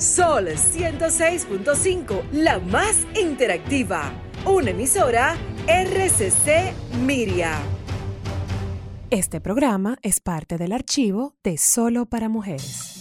Sol 0.00 0.46
106.5, 0.48 2.30
la 2.32 2.58
más 2.58 3.06
interactiva. 3.14 4.10
Una 4.46 4.70
emisora 4.70 5.36
RCC 5.66 6.72
Miria. 7.04 7.58
Este 9.10 9.42
programa 9.42 9.98
es 10.00 10.20
parte 10.20 10.56
del 10.56 10.72
archivo 10.72 11.34
de 11.44 11.58
Solo 11.58 12.06
para 12.06 12.30
Mujeres. 12.30 12.99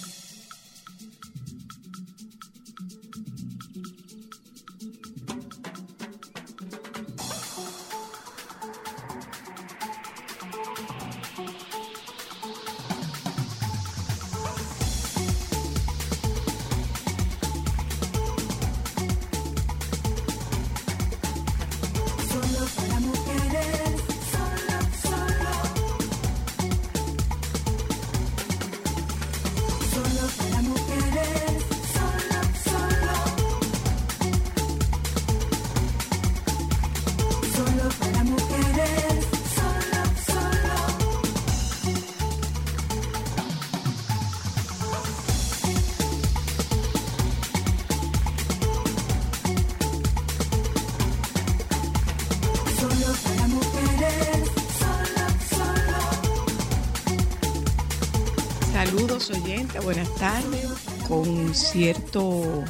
Cierto, 61.53 62.63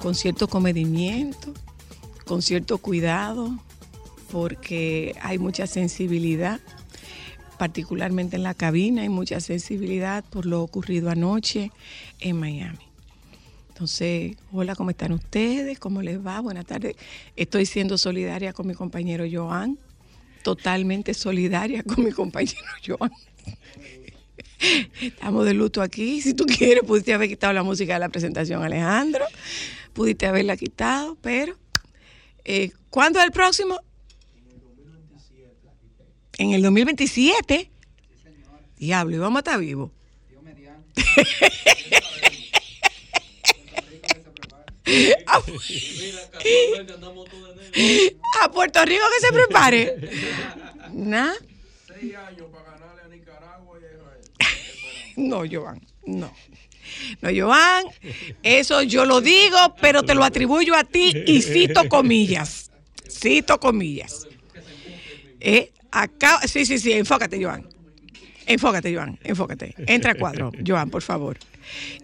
con 0.00 0.14
cierto 0.14 0.48
comedimiento, 0.48 1.52
con 2.24 2.42
cierto 2.42 2.78
cuidado, 2.78 3.58
porque 4.30 5.14
hay 5.22 5.38
mucha 5.38 5.66
sensibilidad, 5.66 6.60
particularmente 7.58 8.36
en 8.36 8.42
la 8.42 8.54
cabina, 8.54 9.02
hay 9.02 9.08
mucha 9.08 9.40
sensibilidad 9.40 10.24
por 10.24 10.46
lo 10.46 10.62
ocurrido 10.62 11.10
anoche 11.10 11.70
en 12.20 12.38
Miami. 12.38 12.78
Entonces, 13.68 14.36
hola, 14.52 14.74
¿cómo 14.74 14.90
están 14.90 15.12
ustedes? 15.12 15.78
¿Cómo 15.78 16.00
les 16.00 16.24
va? 16.24 16.40
Buenas 16.40 16.64
tardes. 16.64 16.96
Estoy 17.36 17.66
siendo 17.66 17.98
solidaria 17.98 18.52
con 18.54 18.66
mi 18.66 18.74
compañero 18.74 19.24
Joan, 19.30 19.78
totalmente 20.42 21.12
solidaria 21.12 21.82
con 21.82 22.02
mi 22.02 22.10
compañero 22.10 22.56
Joan. 22.86 23.10
Estamos 25.00 25.44
de 25.44 25.54
luto 25.54 25.82
aquí. 25.82 26.22
Si 26.22 26.34
tú 26.34 26.46
quieres, 26.46 26.84
pudiste 26.84 27.12
haber 27.12 27.28
quitado 27.28 27.52
la 27.52 27.62
música 27.62 27.94
de 27.94 28.00
la 28.00 28.08
presentación, 28.08 28.62
Alejandro. 28.62 29.24
Pudiste 29.92 30.26
haberla 30.26 30.56
quitado, 30.56 31.16
pero. 31.20 31.56
Eh, 32.44 32.70
¿Cuándo 32.90 33.18
es 33.18 33.26
el 33.26 33.32
próximo? 33.32 33.80
En 36.38 36.52
el 36.52 36.62
2027. 36.62 37.70
Diablo, 38.78 39.16
y 39.16 39.18
vamos 39.18 39.36
a 39.36 39.40
estar 39.40 39.58
vivos. 39.58 39.90
a 48.42 48.50
Puerto 48.50 48.84
Rico 48.84 49.04
que 49.14 49.26
se 49.26 49.32
prepare. 49.32 50.10
¿Nah? 50.92 51.32
Seis 51.86 52.14
años 52.14 52.48
para 52.52 52.76
no, 55.16 55.42
Joan, 55.50 55.80
no. 56.06 56.32
No, 57.20 57.30
Joan, 57.34 57.84
eso 58.42 58.82
yo 58.82 59.04
lo 59.04 59.20
digo, 59.20 59.56
pero 59.80 60.02
te 60.02 60.14
lo 60.14 60.24
atribuyo 60.24 60.74
a 60.76 60.84
ti 60.84 61.12
y 61.26 61.42
cito 61.42 61.88
comillas. 61.88 62.70
Cito 63.08 63.58
comillas. 63.58 64.28
Eh, 65.40 65.72
acá, 65.90 66.40
sí, 66.46 66.64
sí, 66.64 66.78
sí, 66.78 66.92
enfócate, 66.92 67.42
Joan. 67.42 67.68
Enfócate, 68.46 68.94
Joan, 68.94 69.18
enfócate. 69.24 69.74
Entra 69.86 70.12
a 70.12 70.14
cuadro, 70.14 70.52
Joan, 70.64 70.90
por 70.90 71.02
favor. 71.02 71.36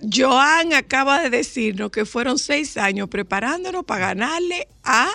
Joan 0.03 0.73
acaba 0.73 1.23
de 1.23 1.31
decirnos 1.31 1.91
que 1.91 2.05
fueron 2.05 2.39
seis 2.39 2.77
años 2.77 3.09
preparándonos 3.09 3.85
para 3.85 4.09
ganarle 4.09 4.67
a 4.83 5.11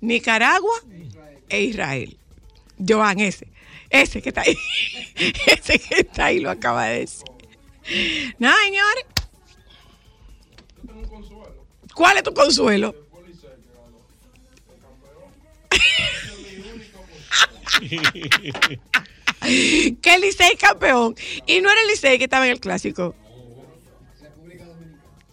Nicaragua 0.00 0.74
e 1.48 1.62
Israel. 1.62 2.16
Joan, 2.86 3.20
ese, 3.20 3.46
ese 3.90 4.20
que 4.20 4.30
está 4.30 4.42
ahí, 4.42 4.56
ese 5.46 5.78
que 5.78 6.00
está 6.00 6.26
ahí 6.26 6.40
lo 6.40 6.50
acaba 6.50 6.86
de 6.86 7.00
decir. 7.00 7.31
Nada, 8.38 8.56
señores. 8.64 9.04
¿Cuál 11.94 12.16
es 12.16 12.22
tu 12.22 12.32
consuelo? 12.32 12.94
que 20.02 20.14
el 20.14 20.20
Licey 20.20 20.56
campeón. 20.56 21.14
Y 21.46 21.60
no 21.60 21.70
era 21.70 21.80
el 21.80 21.86
Licey 21.88 22.18
que 22.18 22.24
estaba 22.24 22.46
en 22.46 22.52
el 22.52 22.60
clásico. 22.60 23.16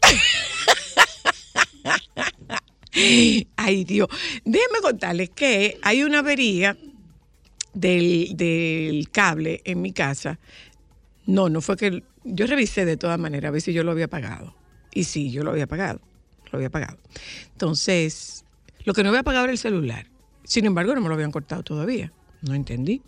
Ay, 3.55 3.85
Dios. 3.85 4.09
Déjenme 4.43 4.79
contarles 4.81 5.29
que 5.29 5.77
hay 5.81 6.03
una 6.03 6.19
avería 6.19 6.77
del, 7.73 8.35
del, 8.35 9.09
cable 9.11 9.61
en 9.63 9.81
mi 9.81 9.93
casa. 9.93 10.37
No, 11.25 11.47
no 11.49 11.61
fue 11.61 11.77
que 11.77 12.03
yo 12.33 12.47
revisé 12.47 12.85
de 12.85 12.97
todas 12.97 13.19
maneras 13.19 13.49
a 13.49 13.51
ver 13.51 13.61
si 13.61 13.73
yo 13.73 13.83
lo 13.83 13.91
había 13.91 14.07
pagado. 14.07 14.55
Y 14.93 15.03
sí, 15.03 15.31
yo 15.31 15.43
lo 15.43 15.51
había 15.51 15.67
pagado. 15.67 15.99
Lo 16.51 16.57
había 16.57 16.69
pagado. 16.69 16.97
Entonces, 17.51 18.45
lo 18.85 18.93
que 18.93 19.03
no 19.03 19.09
había 19.09 19.23
pagado 19.23 19.45
era 19.45 19.51
el 19.51 19.57
celular. 19.57 20.07
Sin 20.43 20.65
embargo, 20.65 20.95
no 20.95 21.01
me 21.01 21.07
lo 21.07 21.13
habían 21.13 21.31
cortado 21.31 21.63
todavía. 21.63 22.11
No 22.41 22.55
entendí. 22.55 23.01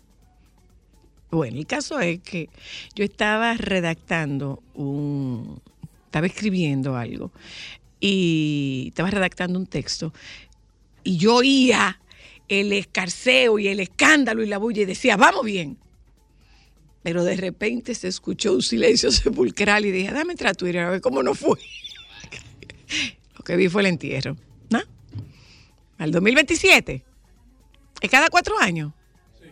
Bueno, 1.30 1.58
el 1.58 1.66
caso 1.66 1.98
es 1.98 2.20
que 2.20 2.50
yo 2.94 3.04
estaba 3.04 3.54
redactando 3.54 4.62
un. 4.74 5.60
Estaba 6.04 6.26
escribiendo 6.26 6.96
algo. 6.96 7.32
Y 7.98 8.86
estaba 8.88 9.10
redactando 9.10 9.58
un 9.58 9.66
texto. 9.66 10.12
Y 11.02 11.16
yo 11.16 11.36
oía 11.36 12.00
el 12.48 12.72
escarceo 12.72 13.58
y 13.58 13.68
el 13.68 13.80
escándalo 13.80 14.42
y 14.42 14.46
la 14.46 14.58
bulla 14.58 14.82
y 14.82 14.84
decía, 14.84 15.16
vamos 15.16 15.44
bien 15.44 15.78
pero 17.02 17.24
de 17.24 17.36
repente 17.36 17.94
se 17.94 18.08
escuchó 18.08 18.52
un 18.52 18.62
silencio 18.62 19.10
sepulcral 19.12 19.84
y 19.84 19.90
dije, 19.90 20.12
dame 20.12 20.32
entrar 20.32 20.52
a 20.52 20.54
Twitter 20.54 20.82
a 20.82 20.90
ver 20.90 21.00
cómo 21.00 21.22
no 21.22 21.34
fue. 21.34 21.58
Lo 23.36 23.44
que 23.44 23.56
vi 23.56 23.68
fue 23.68 23.82
el 23.82 23.86
entierro. 23.86 24.36
¿No? 24.70 24.80
Al 25.98 26.10
2027. 26.10 27.04
¿Es 28.00 28.10
cada 28.10 28.28
cuatro 28.28 28.58
años? 28.58 28.92
Sí. 29.40 29.48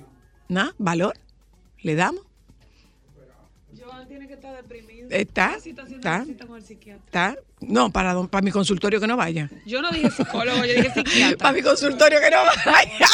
¿No? 0.49 0.72
¿Valor? 0.78 1.16
¿Le 1.83 1.94
damos? 1.94 2.22
Joan 3.78 4.06
tiene 4.09 4.27
que 4.27 4.34
estar 4.34 4.55
deprimido. 4.56 5.09
¿Está? 5.11 5.56
¿Está? 5.56 6.27
¿Está? 7.06 7.37
No, 7.61 7.91
para, 7.91 8.21
para 8.25 8.43
mi 8.43 8.50
consultorio 8.50 9.00
que 9.00 9.06
no 9.06 9.17
vaya. 9.17 9.50
Yo 9.67 9.81
no 9.81 9.91
dije 9.91 10.11
psicólogo, 10.11 10.65
yo 10.65 10.75
dije 10.75 10.93
psiquiatra. 10.93 11.37
para 11.38 11.53
mi 11.53 11.62
consultorio 11.62 12.21
que 12.21 12.31
no 12.31 12.38
vaya. 12.67 13.06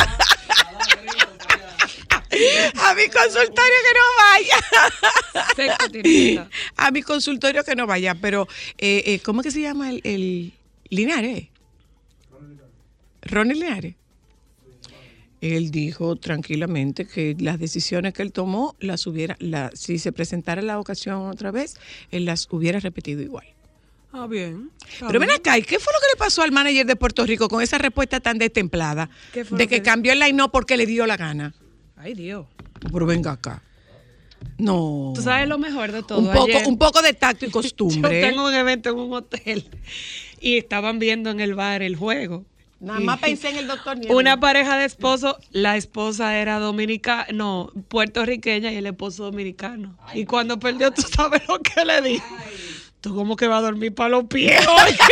A 2.82 2.94
mi 2.94 3.08
consultorio 3.08 3.78
que 3.86 3.92
no 3.94 4.04
vaya. 5.96 6.48
A 6.76 6.90
mi 6.90 7.02
consultorio 7.02 7.64
que 7.64 7.76
no 7.76 7.86
vaya. 7.86 8.14
Pero, 8.14 8.48
eh, 8.78 9.02
eh, 9.06 9.20
¿cómo 9.20 9.40
es 9.40 9.46
que 9.46 9.50
se 9.50 9.60
llama 9.60 9.90
el, 9.90 10.00
el 10.04 10.52
Linares? 10.88 11.48
Ronnie 13.22 13.54
Linares. 13.54 13.94
Él 15.40 15.70
dijo 15.70 16.16
tranquilamente 16.16 17.06
que 17.06 17.36
las 17.38 17.58
decisiones 17.58 18.14
que 18.14 18.22
él 18.22 18.32
tomó, 18.32 18.74
las 18.80 19.06
hubiera, 19.06 19.36
la, 19.38 19.70
si 19.74 19.98
se 19.98 20.12
presentara 20.12 20.62
la 20.62 20.80
ocasión 20.80 21.28
otra 21.28 21.50
vez, 21.50 21.76
él 22.10 22.24
las 22.24 22.48
hubiera 22.50 22.80
repetido 22.80 23.22
igual. 23.22 23.46
Ah, 24.12 24.26
bien. 24.26 24.70
Pero 24.98 25.20
ven 25.20 25.30
acá, 25.30 25.58
¿y 25.58 25.62
qué 25.62 25.78
fue 25.78 25.92
lo 25.92 26.00
que 26.00 26.06
le 26.14 26.18
pasó 26.18 26.42
al 26.42 26.50
manager 26.50 26.86
de 26.86 26.96
Puerto 26.96 27.26
Rico 27.26 27.48
con 27.48 27.62
esa 27.62 27.76
respuesta 27.76 28.18
tan 28.18 28.38
destemplada? 28.38 29.10
de 29.34 29.68
que, 29.68 29.82
cambió 29.82 30.12
el 30.12 30.20
line 30.20 30.32
no 30.32 30.50
porque 30.50 30.76
le 30.76 30.86
dio 30.86 31.06
la 31.06 31.18
gana. 31.18 31.54
Ay, 32.06 32.14
Dios. 32.14 32.46
Pero 32.92 33.04
venga 33.04 33.32
acá. 33.32 33.60
No. 34.58 35.12
Tú 35.16 35.22
sabes 35.22 35.48
lo 35.48 35.58
mejor 35.58 35.90
de 35.90 36.04
todo. 36.04 36.20
Un 36.20 36.32
poco, 36.32 36.68
un 36.68 36.78
poco 36.78 37.02
de 37.02 37.12
tacto 37.14 37.46
y 37.46 37.50
costumbre. 37.50 38.20
Yo 38.20 38.28
tengo 38.28 38.46
un 38.46 38.54
evento 38.54 38.90
en 38.90 38.96
un 38.96 39.12
hotel 39.12 39.68
y 40.40 40.56
estaban 40.56 41.00
viendo 41.00 41.30
en 41.30 41.40
el 41.40 41.56
bar 41.56 41.82
el 41.82 41.96
juego. 41.96 42.44
Nada 42.78 43.00
más 43.00 43.18
pensé 43.18 43.48
en 43.48 43.56
el 43.56 43.66
doctor 43.66 43.98
Una 44.10 44.38
pareja 44.38 44.78
de 44.78 44.84
esposos, 44.84 45.34
la 45.50 45.76
esposa 45.76 46.36
era 46.36 46.60
dominicana, 46.60 47.26
no, 47.34 47.72
puertorriqueña 47.88 48.70
y 48.70 48.76
el 48.76 48.86
esposo 48.86 49.24
dominicano. 49.24 49.98
y 50.14 50.26
cuando 50.26 50.60
perdió, 50.60 50.92
tú 50.92 51.02
sabes 51.02 51.42
lo 51.48 51.58
que 51.58 51.84
le 51.84 52.02
dije. 52.02 52.24
Tú 53.00 53.14
como 53.14 53.36
que 53.36 53.46
vas 53.46 53.58
a 53.58 53.66
dormir 53.66 53.94
para 53.94 54.10
los 54.10 54.24
pies 54.24 54.60
hoy. 54.66 54.92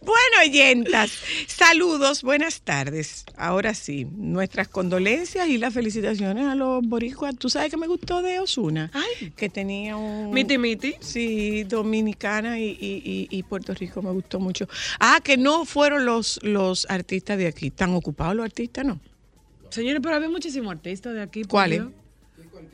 Bueno, 0.00 0.36
oyentas, 0.44 1.10
saludos, 1.48 2.22
buenas 2.22 2.62
tardes. 2.62 3.24
Ahora 3.36 3.74
sí, 3.74 4.06
nuestras 4.12 4.68
condolencias 4.68 5.48
y 5.48 5.58
las 5.58 5.74
felicitaciones 5.74 6.46
a 6.46 6.54
los 6.54 6.82
boricuas. 6.86 7.36
¿Tú 7.36 7.50
sabes 7.50 7.70
que 7.70 7.76
me 7.76 7.86
gustó 7.86 8.22
de 8.22 8.38
Osuna? 8.40 8.90
Ay. 8.94 9.32
Que 9.36 9.48
tenía 9.48 9.96
un... 9.96 10.30
Miti 10.32 10.56
miti. 10.58 10.94
Sí, 11.00 11.64
Dominicana 11.64 12.58
y, 12.60 12.70
y- 12.80 13.02
y- 13.04 13.28
y 13.36 13.42
Puerto 13.42 13.74
Rico 13.74 14.00
me 14.00 14.12
gustó 14.12 14.38
mucho. 14.40 14.68
Ah, 15.00 15.18
que 15.22 15.36
no 15.36 15.64
fueron 15.66 16.06
los, 16.06 16.38
los 16.42 16.86
artistas 16.88 17.36
de 17.36 17.48
aquí. 17.48 17.70
¿Tan 17.70 17.94
ocupados 17.94 18.36
los 18.36 18.44
artistas, 18.44 18.86
no? 18.86 19.00
Señores, 19.70 20.00
pero 20.02 20.14
había 20.14 20.30
muchísimos 20.30 20.70
artistas 20.72 21.12
de 21.14 21.22
aquí. 21.22 21.42
¿Cuáles? 21.44 21.82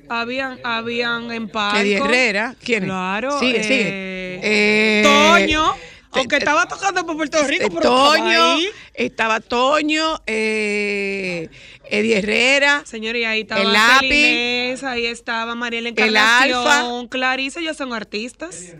Habían, 0.08 0.58
habían 0.64 1.30
en 1.32 1.48
palco. 1.48 1.78
Eddie 1.78 1.96
Herrera. 1.98 2.54
¿Quién? 2.62 2.84
Claro. 2.84 3.38
Sigue, 3.40 3.60
eh, 3.60 3.62
sigue. 3.64 4.40
Eh, 4.42 5.02
Toño. 5.04 5.74
Aunque 6.14 6.36
estaba 6.36 6.66
tocando 6.68 7.06
por 7.06 7.16
Puerto 7.16 7.42
Rico, 7.46 7.64
Eh, 7.64 7.68
pero 7.70 7.80
estaba 7.80 8.16
Toño, 8.18 8.44
ahí. 8.52 8.68
estaba 8.92 9.40
Toño, 9.40 10.20
eh, 10.26 11.48
Eddie 11.88 12.18
Herrera, 12.18 12.82
Señores, 12.84 13.22
y 13.22 13.24
ahí 13.24 13.40
estaba 13.42 13.62
El 13.62 13.72
lápiz. 13.72 14.06
Inés, 14.08 14.84
ahí 14.84 15.06
estaba 15.06 15.54
Mariela 15.54 15.88
El 15.88 15.94
Encarnación, 15.94 16.66
Alfa. 16.68 17.08
Clarice, 17.08 17.60
ellos 17.60 17.78
son 17.78 17.94
artistas. 17.94 18.74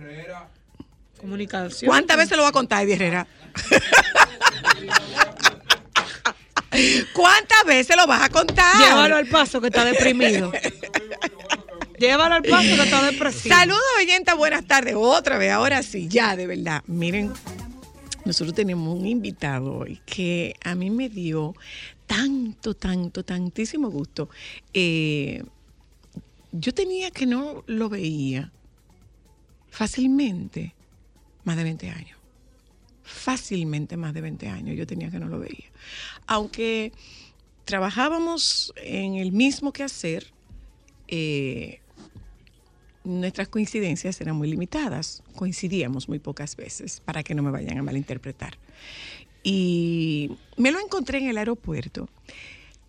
Comunicación. 1.19 1.88
¿Cuántas 1.88 2.19
veces 2.19 2.37
lo 2.37 2.43
va 2.43 2.50
a 2.50 2.52
contar 2.52 2.82
Eddie 2.84 2.94
Herrera? 2.96 3.26
¿Cuántas 7.13 7.65
veces 7.67 7.97
lo 7.97 8.07
vas 8.07 8.23
a 8.23 8.29
contar? 8.29 8.77
Llévalo 8.79 9.17
al 9.17 9.27
paso 9.27 9.61
que 9.61 9.69
está 9.69 9.85
deprimido. 9.85 10.53
Llévalo 11.99 12.35
al 12.35 12.43
paso 12.43 12.75
que 12.77 12.83
está 12.83 13.03
depresivo. 13.11 13.55
Saludos, 13.55 13.81
oyenta, 14.01 14.35
buenas 14.35 14.67
tardes. 14.67 14.95
Otra 14.97 15.39
vez, 15.39 15.53
ahora 15.53 15.83
sí, 15.83 16.09
ya, 16.09 16.35
de 16.35 16.47
verdad. 16.47 16.83
Miren, 16.87 17.33
nosotros 18.25 18.55
tenemos 18.55 18.99
un 18.99 19.07
invitado 19.07 19.79
hoy 19.79 20.01
que 20.07 20.55
a 20.65 20.75
mí 20.75 20.91
me 20.91 21.09
dio 21.09 21.55
tanto, 22.07 22.75
tanto, 22.75 23.25
tantísimo 23.25 23.91
gusto. 23.91 24.29
Eh, 24.75 25.43
yo 26.53 26.75
tenía 26.75 27.11
que 27.11 27.27
no 27.27 27.65
lo 27.67 27.89
veía 27.89 28.53
fácilmente 29.71 30.75
más 31.45 31.57
de 31.57 31.65
20 31.65 31.91
años. 31.91 32.19
Fácilmente 33.03 33.97
más 33.97 34.15
de 34.15 34.21
20 34.21 34.49
años 34.49 34.77
yo 34.77 34.87
tenía 34.87 35.11
que 35.11 35.19
no 35.19 35.27
lo 35.27 35.39
veía. 35.39 35.71
Aunque 36.27 36.93
trabajábamos 37.65 38.73
en 38.77 39.17
el 39.17 39.33
mismo 39.33 39.73
quehacer, 39.73 40.33
eh, 41.09 41.81
nuestras 43.05 43.49
coincidencias 43.49 44.21
eran 44.21 44.37
muy 44.37 44.49
limitadas, 44.49 45.23
coincidíamos 45.35 46.09
muy 46.09 46.19
pocas 46.19 46.57
veces, 46.57 47.01
para 47.01 47.23
que 47.23 47.35
no 47.35 47.43
me 47.43 47.51
vayan 47.51 47.79
a 47.79 47.83
malinterpretar. 47.83 48.59
Y 49.43 50.31
me 50.57 50.71
lo 50.71 50.79
encontré 50.79 51.19
en 51.19 51.29
el 51.29 51.39
aeropuerto. 51.39 52.09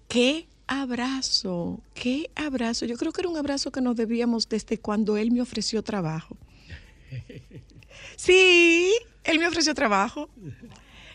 ¡Qué 0.07 0.47
abrazo! 0.67 1.81
¡Qué 1.95 2.29
abrazo! 2.35 2.85
Yo 2.85 2.95
creo 2.95 3.11
que 3.11 3.21
era 3.21 3.29
un 3.29 3.37
abrazo 3.37 3.71
que 3.71 3.81
nos 3.81 3.95
debíamos 3.95 4.47
desde 4.49 4.77
cuando 4.77 5.17
él 5.17 5.31
me 5.31 5.41
ofreció 5.41 5.81
trabajo. 5.83 6.37
Sí, 8.15 8.91
él 9.23 9.39
me 9.39 9.47
ofreció 9.47 9.73
trabajo. 9.73 10.29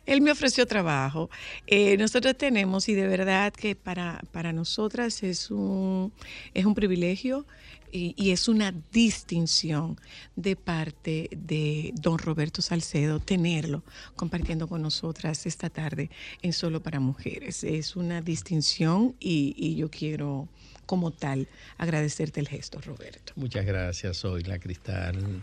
Él 0.09 0.23
me 0.23 0.31
ofreció 0.31 0.67
trabajo. 0.67 1.29
Eh, 1.67 1.99
nosotros 1.99 2.37
tenemos, 2.37 2.89
y 2.89 2.95
de 2.95 3.07
verdad 3.07 3.53
que 3.53 3.77
para, 3.77 4.23
para 4.33 4.55
nosotras 4.55 5.23
es 5.23 5.51
un, 5.51 6.13
es 6.55 6.65
un 6.65 6.75
privilegio 6.75 7.45
y, 7.93 8.15
y 8.17 8.31
es 8.31 8.49
una 8.49 8.73
distinción 8.91 10.01
de 10.35 10.57
parte 10.57 11.29
de 11.31 11.93
don 11.95 12.19
Roberto 12.19 12.63
Salcedo 12.63 13.21
tenerlo 13.21 13.83
compartiendo 14.17 14.67
con 14.67 14.81
nosotras 14.81 15.45
esta 15.45 15.69
tarde 15.69 16.11
en 16.41 16.55
Solo 16.55 16.83
para 16.83 17.01
Mujeres. 17.01 17.63
Es 17.63 17.95
una 17.95 18.23
distinción 18.23 19.15
y, 19.21 19.55
y 19.59 19.77
yo 19.77 19.91
quiero 19.91 20.49
como 20.87 21.11
tal 21.11 21.49
agradecerte 21.77 22.41
el 22.41 22.49
gesto, 22.49 22.81
Roberto. 22.81 23.35
Muchas 23.37 23.67
gracias, 23.67 24.17
soy 24.17 24.43
la 24.45 24.59
Cristal, 24.59 25.43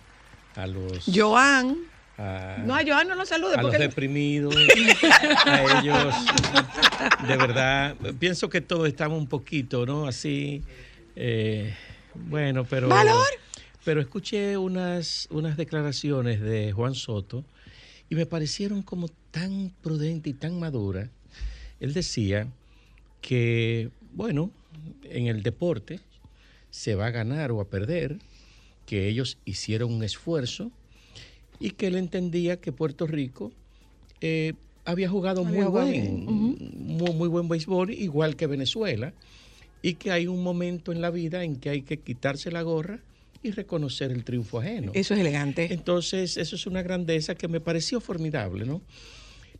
a 0.55 0.65
los... 0.65 1.05
Joan. 1.05 1.77
A- 2.17 2.63
No, 2.65 2.75
a 2.75 2.81
Joan 2.85 3.07
no 3.07 3.15
lo 3.15 3.25
salude 3.25 3.55
a 3.55 3.61
los 3.61 3.71
deprimidos, 3.77 4.55
a 5.45 5.79
ellos, 5.79 6.15
de 7.27 7.37
verdad, 7.37 7.95
pienso 8.19 8.49
que 8.49 8.61
todos 8.61 8.87
estamos 8.87 9.17
un 9.17 9.27
poquito, 9.27 9.85
¿no? 9.85 10.07
Así, 10.07 10.63
eh, 11.15 11.73
bueno, 12.13 12.63
pero... 12.65 12.87
¿Valor? 12.87 13.25
Pero 13.83 14.01
escuché 14.01 14.57
unas, 14.57 15.27
unas 15.29 15.57
declaraciones 15.57 16.41
de 16.41 16.71
Juan 16.71 16.95
Soto 16.95 17.43
y 18.09 18.15
me 18.15 18.25
parecieron 18.25 18.81
como 18.81 19.09
tan 19.31 19.71
prudentes 19.83 20.31
y 20.31 20.33
tan 20.33 20.59
maduras. 20.59 21.09
Él 21.79 21.93
decía 21.93 22.47
que, 23.21 23.89
bueno, 24.13 24.49
en 25.03 25.27
el 25.27 25.43
deporte 25.43 25.99
se 26.71 26.95
va 26.95 27.07
a 27.07 27.11
ganar 27.11 27.51
o 27.51 27.61
a 27.61 27.65
perder, 27.69 28.17
que 28.87 29.07
ellos 29.07 29.37
hicieron 29.45 29.93
un 29.93 30.03
esfuerzo 30.03 30.71
y 31.59 31.71
que 31.71 31.87
él 31.87 31.95
entendía 31.95 32.57
que 32.57 32.71
Puerto 32.71 33.07
Rico 33.07 33.51
eh, 34.21 34.53
había 34.85 35.09
jugado 35.09 35.43
muy 35.43 35.57
jugado 35.57 35.71
buen, 35.71 35.91
bien, 35.91 36.25
muy, 36.25 37.11
muy 37.13 37.27
buen 37.27 37.47
béisbol, 37.47 37.91
igual 37.91 38.35
que 38.35 38.47
Venezuela, 38.47 39.13
y 39.81 39.95
que 39.95 40.11
hay 40.11 40.27
un 40.27 40.43
momento 40.43 40.91
en 40.91 41.01
la 41.01 41.09
vida 41.09 41.43
en 41.43 41.57
que 41.57 41.69
hay 41.69 41.81
que 41.81 41.97
quitarse 41.97 42.51
la 42.51 42.61
gorra 42.61 42.99
y 43.43 43.51
reconocer 43.51 44.11
el 44.11 44.23
triunfo 44.23 44.59
ajeno. 44.59 44.91
Eso 44.95 45.13
es 45.13 45.19
elegante. 45.19 45.71
Entonces, 45.71 46.37
eso 46.37 46.55
es 46.55 46.65
una 46.65 46.81
grandeza 46.81 47.35
que 47.35 47.47
me 47.47 47.59
pareció 47.59 47.99
formidable, 47.99 48.65
¿no? 48.65 48.81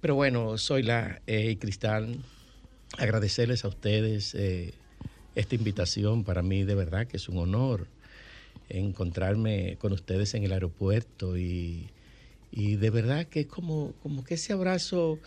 Pero 0.01 0.15
bueno, 0.15 0.57
soy 0.57 0.83
la 0.83 1.21
eh, 1.27 1.51
y 1.51 1.55
Cristal, 1.57 2.17
agradecerles 2.97 3.65
a 3.65 3.67
ustedes 3.67 4.33
eh, 4.35 4.73
esta 5.35 5.55
invitación. 5.55 6.23
Para 6.23 6.41
mí, 6.41 6.63
de 6.63 6.75
verdad, 6.75 7.07
que 7.07 7.17
es 7.17 7.29
un 7.29 7.37
honor 7.37 7.87
encontrarme 8.69 9.77
con 9.77 9.93
ustedes 9.93 10.33
en 10.33 10.43
el 10.43 10.51
aeropuerto 10.53 11.37
y, 11.37 11.89
y 12.51 12.75
de 12.75 12.89
verdad 12.89 13.27
que 13.27 13.41
es 13.41 13.45
como, 13.47 13.93
como 14.01 14.23
que 14.23 14.35
ese 14.35 14.53
abrazo 14.53 15.19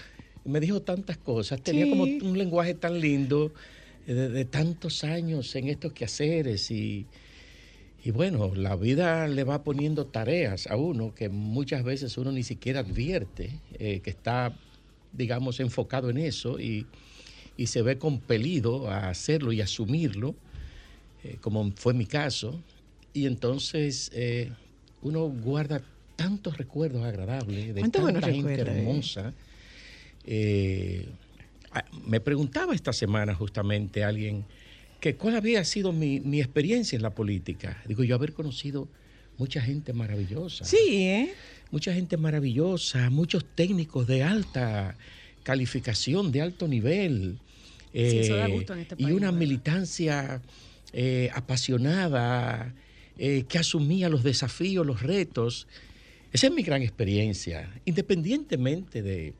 me 0.44 0.60
dijo 0.60 0.82
tantas 0.82 1.18
cosas, 1.18 1.62
tenía 1.62 1.84
Sí. 1.84 1.90
como 1.90 2.04
un 2.04 2.38
lenguaje 2.38 2.74
tan 2.74 3.00
lindo 3.00 3.52
eh, 4.06 4.14
de, 4.14 4.28
de 4.30 4.44
tantos 4.44 5.04
años 5.04 5.54
en 5.56 5.68
estos 5.68 5.92
quehaceres 5.92 6.70
y, 6.70 7.06
y 8.02 8.10
bueno, 8.12 8.54
la 8.54 8.76
vida 8.76 9.28
le 9.28 9.44
va 9.44 9.62
poniendo 9.64 10.06
tareas 10.06 10.66
a 10.68 10.76
uno 10.76 11.14
que 11.14 11.28
muchas 11.28 11.84
veces 11.84 12.16
uno 12.16 12.32
ni 12.32 12.42
siquiera 12.42 12.80
advierte 12.80 13.60
eh, 13.78 14.00
que 14.00 14.10
está, 14.10 14.56
digamos, 15.12 15.60
enfocado 15.60 16.08
en 16.08 16.18
eso 16.18 16.58
y, 16.58 16.86
y 17.56 17.66
se 17.66 17.82
ve 17.82 17.98
compelido 17.98 18.88
a 18.88 19.08
hacerlo 19.10 19.52
y 19.52 19.60
asumirlo, 19.60 20.34
eh, 21.24 21.38
como 21.40 21.70
fue 21.76 21.92
mi 21.92 22.06
caso. 22.06 22.62
Y 23.18 23.26
entonces 23.26 24.12
eh, 24.14 24.52
uno 25.02 25.28
guarda 25.28 25.82
tantos 26.14 26.56
recuerdos 26.56 27.04
agradables 27.04 27.74
de 27.74 27.80
¿Cuántos 27.80 28.00
buenos 28.00 28.22
tanta 28.22 28.36
gente 28.36 28.54
eh? 28.54 28.60
hermosa. 28.60 29.34
Eh, 30.24 31.08
me 32.06 32.20
preguntaba 32.20 32.76
esta 32.76 32.92
semana 32.92 33.34
justamente 33.34 34.04
alguien 34.04 34.44
que 35.00 35.16
cuál 35.16 35.34
había 35.34 35.64
sido 35.64 35.92
mi, 35.92 36.20
mi 36.20 36.40
experiencia 36.40 36.94
en 36.94 37.02
la 37.02 37.10
política. 37.10 37.82
Digo, 37.88 38.04
yo 38.04 38.14
haber 38.14 38.32
conocido 38.34 38.88
mucha 39.36 39.60
gente 39.60 39.92
maravillosa. 39.92 40.64
Sí, 40.64 40.76
¿eh? 40.92 41.34
Mucha 41.72 41.92
gente 41.92 42.16
maravillosa, 42.16 43.10
muchos 43.10 43.44
técnicos 43.56 44.06
de 44.06 44.22
alta 44.22 44.96
calificación, 45.42 46.30
de 46.30 46.40
alto 46.40 46.68
nivel. 46.68 47.38
Sí, 47.92 48.18
eso 48.18 48.36
da 48.36 48.46
gusto 48.46 48.74
en 48.74 48.80
este 48.80 48.94
y 48.96 49.04
país, 49.04 49.16
una 49.16 49.26
¿verdad? 49.26 49.38
militancia 49.40 50.42
eh, 50.92 51.30
apasionada, 51.34 52.74
eh, 53.18 53.44
que 53.48 53.58
asumía 53.58 54.08
los 54.08 54.22
desafíos, 54.22 54.86
los 54.86 55.02
retos. 55.02 55.66
Esa 56.32 56.46
es 56.46 56.52
mi 56.52 56.62
gran 56.62 56.82
experiencia, 56.82 57.70
independientemente 57.84 59.02
de, 59.02 59.34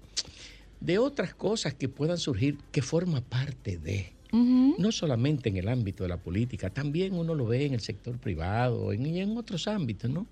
de 0.81 0.99
otras 0.99 1.35
cosas 1.35 1.75
que 1.75 1.89
puedan 1.89 2.19
surgir, 2.19 2.59
que 2.73 2.83
forma 2.83 3.21
parte 3.21 3.79
de, 3.79 4.13
no 4.33 4.93
solamente 4.93 5.49
en 5.49 5.57
el 5.57 5.69
ámbito 5.69 6.03
de 6.03 6.09
la 6.11 6.17
política, 6.19 6.71
también 6.71 7.15
uno 7.15 7.35
lo 7.35 7.47
ve 7.47 7.65
en 7.67 7.75
el 7.75 7.81
sector 7.81 8.19
privado 8.19 8.93
en- 8.93 9.07
y 9.07 9.21
en 9.21 9.37
otros 9.37 9.67
ámbitos, 9.69 10.11
¿no? 10.11 10.27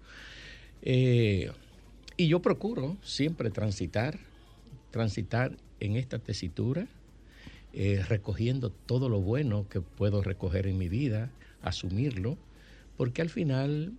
Eh, 0.83 1.51
y 2.17 2.29
yo 2.29 2.41
procuro 2.41 2.97
siempre 3.03 3.51
transitar, 3.51 4.19
transitar 4.91 5.57
en 5.81 5.97
esta 5.97 6.19
tesitura, 6.19 6.87
eh, 7.75 8.03
recogiendo 8.09 8.71
todo 8.71 9.09
lo 9.11 9.21
bueno 9.21 9.67
que 9.69 9.81
puedo 9.83 10.23
recoger 10.23 10.67
en 10.67 10.79
mi 10.79 10.89
vida, 10.89 11.31
asumirlo, 11.63 12.39
porque 12.97 13.23
al 13.23 13.31
final 13.31 13.93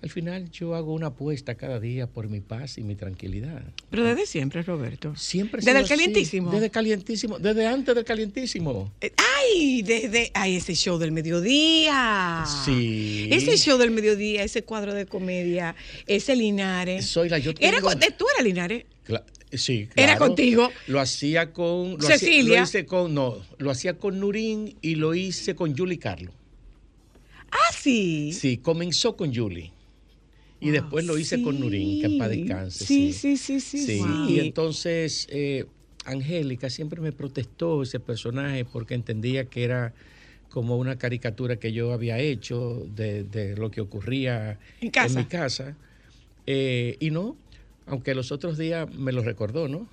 al 0.00 0.10
final 0.10 0.48
yo 0.52 0.76
hago 0.76 0.94
una 0.94 1.08
apuesta 1.08 1.56
cada 1.56 1.80
día 1.80 2.06
por 2.06 2.28
mi 2.28 2.38
paz 2.40 2.78
y 2.78 2.82
mi 2.82 2.94
tranquilidad. 2.94 3.64
Pero 3.90 4.04
desde 4.04 4.26
siempre, 4.26 4.62
Roberto. 4.62 5.16
Siempre 5.16 5.60
Desde 5.60 5.72
el 5.72 5.84
así, 5.84 5.88
calientísimo. 5.88 6.52
Desde 6.52 6.70
calientísimo, 6.70 7.38
desde 7.40 7.66
antes 7.66 7.96
del 7.96 8.04
calientísimo. 8.04 8.92
Eh, 9.00 9.12
¡Ay! 9.40 9.82
Desde. 9.82 10.30
¡Ay, 10.34 10.54
ese 10.56 10.74
show 10.76 10.98
del 10.98 11.10
mediodía! 11.10 12.44
Sí. 12.64 13.28
Ese 13.32 13.56
show 13.56 13.76
del 13.76 13.90
mediodía, 13.90 14.44
ese 14.44 14.62
cuadro 14.62 14.94
de 14.94 15.06
comedia, 15.06 15.74
ese 16.06 16.36
Linares. 16.36 17.06
Soy 17.06 17.28
la 17.28 17.38
yo 17.38 17.50
Era 17.58 17.80
de- 17.80 18.10
tú 18.12 18.24
eras 18.34 18.44
Linares. 18.44 18.84
Cla- 19.04 19.24
sí, 19.52 19.88
Era 19.96 20.16
contigo. 20.16 20.70
Lo 20.86 21.00
hacía 21.00 21.52
con. 21.52 21.92
Lo 21.98 22.06
Cecilia. 22.06 22.42
Hacía, 22.42 22.58
lo 22.60 22.64
hice 22.64 22.86
con. 22.86 23.14
No, 23.14 23.36
lo 23.58 23.70
hacía 23.72 23.94
con 23.98 24.20
Nurín 24.20 24.76
y 24.80 24.94
lo 24.94 25.14
hice 25.14 25.56
con 25.56 25.76
Julie 25.76 25.98
Carlo. 25.98 26.30
Ah, 27.50 27.72
sí. 27.72 28.32
Sí, 28.32 28.58
comenzó 28.58 29.16
con 29.16 29.34
Julie. 29.34 29.72
Y 30.60 30.70
después 30.70 31.04
lo 31.06 31.16
hice 31.18 31.40
con 31.40 31.60
Nurín, 31.60 32.00
que 32.00 32.06
en 32.06 32.18
paz 32.18 32.30
descanse. 32.30 32.84
Sí, 32.84 33.12
sí, 33.12 33.36
sí, 33.36 33.60
sí. 33.60 33.78
Sí, 33.78 34.02
y 34.28 34.40
entonces 34.40 35.28
eh, 35.30 35.66
Angélica 36.04 36.68
siempre 36.68 37.00
me 37.00 37.12
protestó 37.12 37.82
ese 37.82 38.00
personaje 38.00 38.64
porque 38.64 38.94
entendía 38.94 39.44
que 39.44 39.62
era 39.62 39.94
como 40.50 40.76
una 40.76 40.98
caricatura 40.98 41.56
que 41.56 41.72
yo 41.72 41.92
había 41.92 42.18
hecho 42.18 42.84
de, 42.94 43.22
de 43.22 43.56
lo 43.56 43.70
que 43.70 43.80
ocurría 43.80 44.58
En 44.80 44.90
casa. 44.90 45.20
mi 45.20 45.26
casa. 45.26 45.76
Eh, 46.46 46.96
y 46.98 47.10
no, 47.10 47.36
aunque 47.86 48.14
los 48.14 48.32
otros 48.32 48.58
días 48.58 48.92
me 48.92 49.12
lo 49.12 49.22
recordó, 49.22 49.68
¿no? 49.68 49.86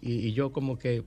Y, 0.00 0.28
y 0.28 0.32
yo 0.32 0.52
como 0.52 0.78
que 0.78 1.02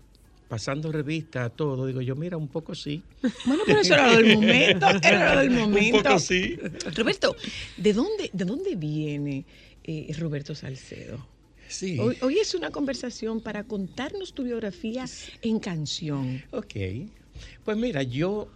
pasando 0.47 0.91
revista 0.91 1.45
a 1.45 1.49
todo, 1.49 1.85
digo 1.85 2.01
yo, 2.01 2.15
mira, 2.15 2.37
un 2.37 2.47
poco 2.47 2.73
sí. 2.75 3.03
Bueno, 3.45 3.63
pero 3.65 3.81
eso 3.81 3.93
era 3.93 4.11
lo 4.11 4.17
del 4.17 4.35
momento. 4.35 4.87
Era 5.03 5.35
lo 5.35 5.41
del 5.41 5.51
momento. 5.51 5.97
Un 5.97 6.03
poco 6.03 6.19
sí. 6.19 6.57
Roberto, 6.95 7.35
¿de 7.77 7.93
dónde, 7.93 8.29
de 8.33 8.45
dónde 8.45 8.75
viene 8.75 9.45
eh, 9.83 10.13
Roberto 10.17 10.55
Salcedo? 10.55 11.25
Sí. 11.67 11.99
Hoy, 11.99 12.17
hoy 12.21 12.39
es 12.39 12.55
una 12.55 12.71
conversación 12.71 13.41
para 13.41 13.65
contarnos 13.65 14.33
tu 14.33 14.43
biografía 14.43 15.05
en 15.41 15.59
canción. 15.59 16.41
Ok. 16.51 16.75
Pues 17.65 17.77
mira, 17.77 18.03
yo 18.03 18.47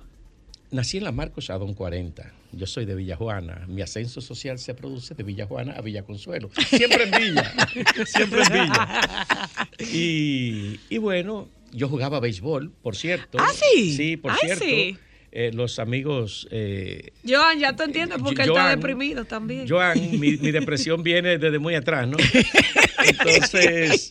nací 0.72 0.98
en 0.98 1.04
la 1.04 1.12
Marcos 1.12 1.50
Adón 1.50 1.74
40. 1.74 2.34
Yo 2.54 2.68
soy 2.68 2.86
de 2.86 2.96
Villajuana. 2.96 3.66
Mi 3.68 3.82
ascenso 3.82 4.22
social 4.22 4.60
se 4.60 4.74
produce 4.74 5.14
de 5.14 5.24
Villajuana 5.24 5.74
a 5.74 5.82
Villa 5.82 6.04
Consuelo. 6.04 6.50
Siempre 6.70 7.04
en 7.04 7.12
Villa. 7.12 7.54
Siempre 8.06 8.44
en 8.44 8.54
Villa. 8.54 9.70
Y, 9.80 10.80
y 10.90 10.98
bueno, 10.98 11.48
yo 11.72 11.88
jugaba 11.90 12.20
béisbol, 12.20 12.72
por 12.82 12.96
cierto. 12.96 13.38
¿Ah, 13.40 13.52
sí? 13.54 13.96
Sí, 13.96 14.18
por 14.18 14.32
Ay, 14.32 14.38
cierto. 14.42 14.64
sí. 14.66 14.98
Eh, 15.34 15.52
los 15.54 15.80
amigos. 15.80 16.48
eh, 16.52 17.12
Joan, 17.26 17.58
ya 17.60 17.74
te 17.76 17.84
entiendo 17.86 18.18
porque 18.18 18.44
él 18.44 18.50
está 18.50 18.70
deprimido 18.76 19.24
también. 19.24 19.66
Joan, 19.68 20.20
mi, 20.20 20.36
mi 20.38 20.52
depresión 20.52 21.04
viene 21.04 21.38
desde 21.38 21.58
muy 21.58 21.74
atrás, 21.76 22.06
¿no? 22.08 22.18
Entonces, 23.06 24.10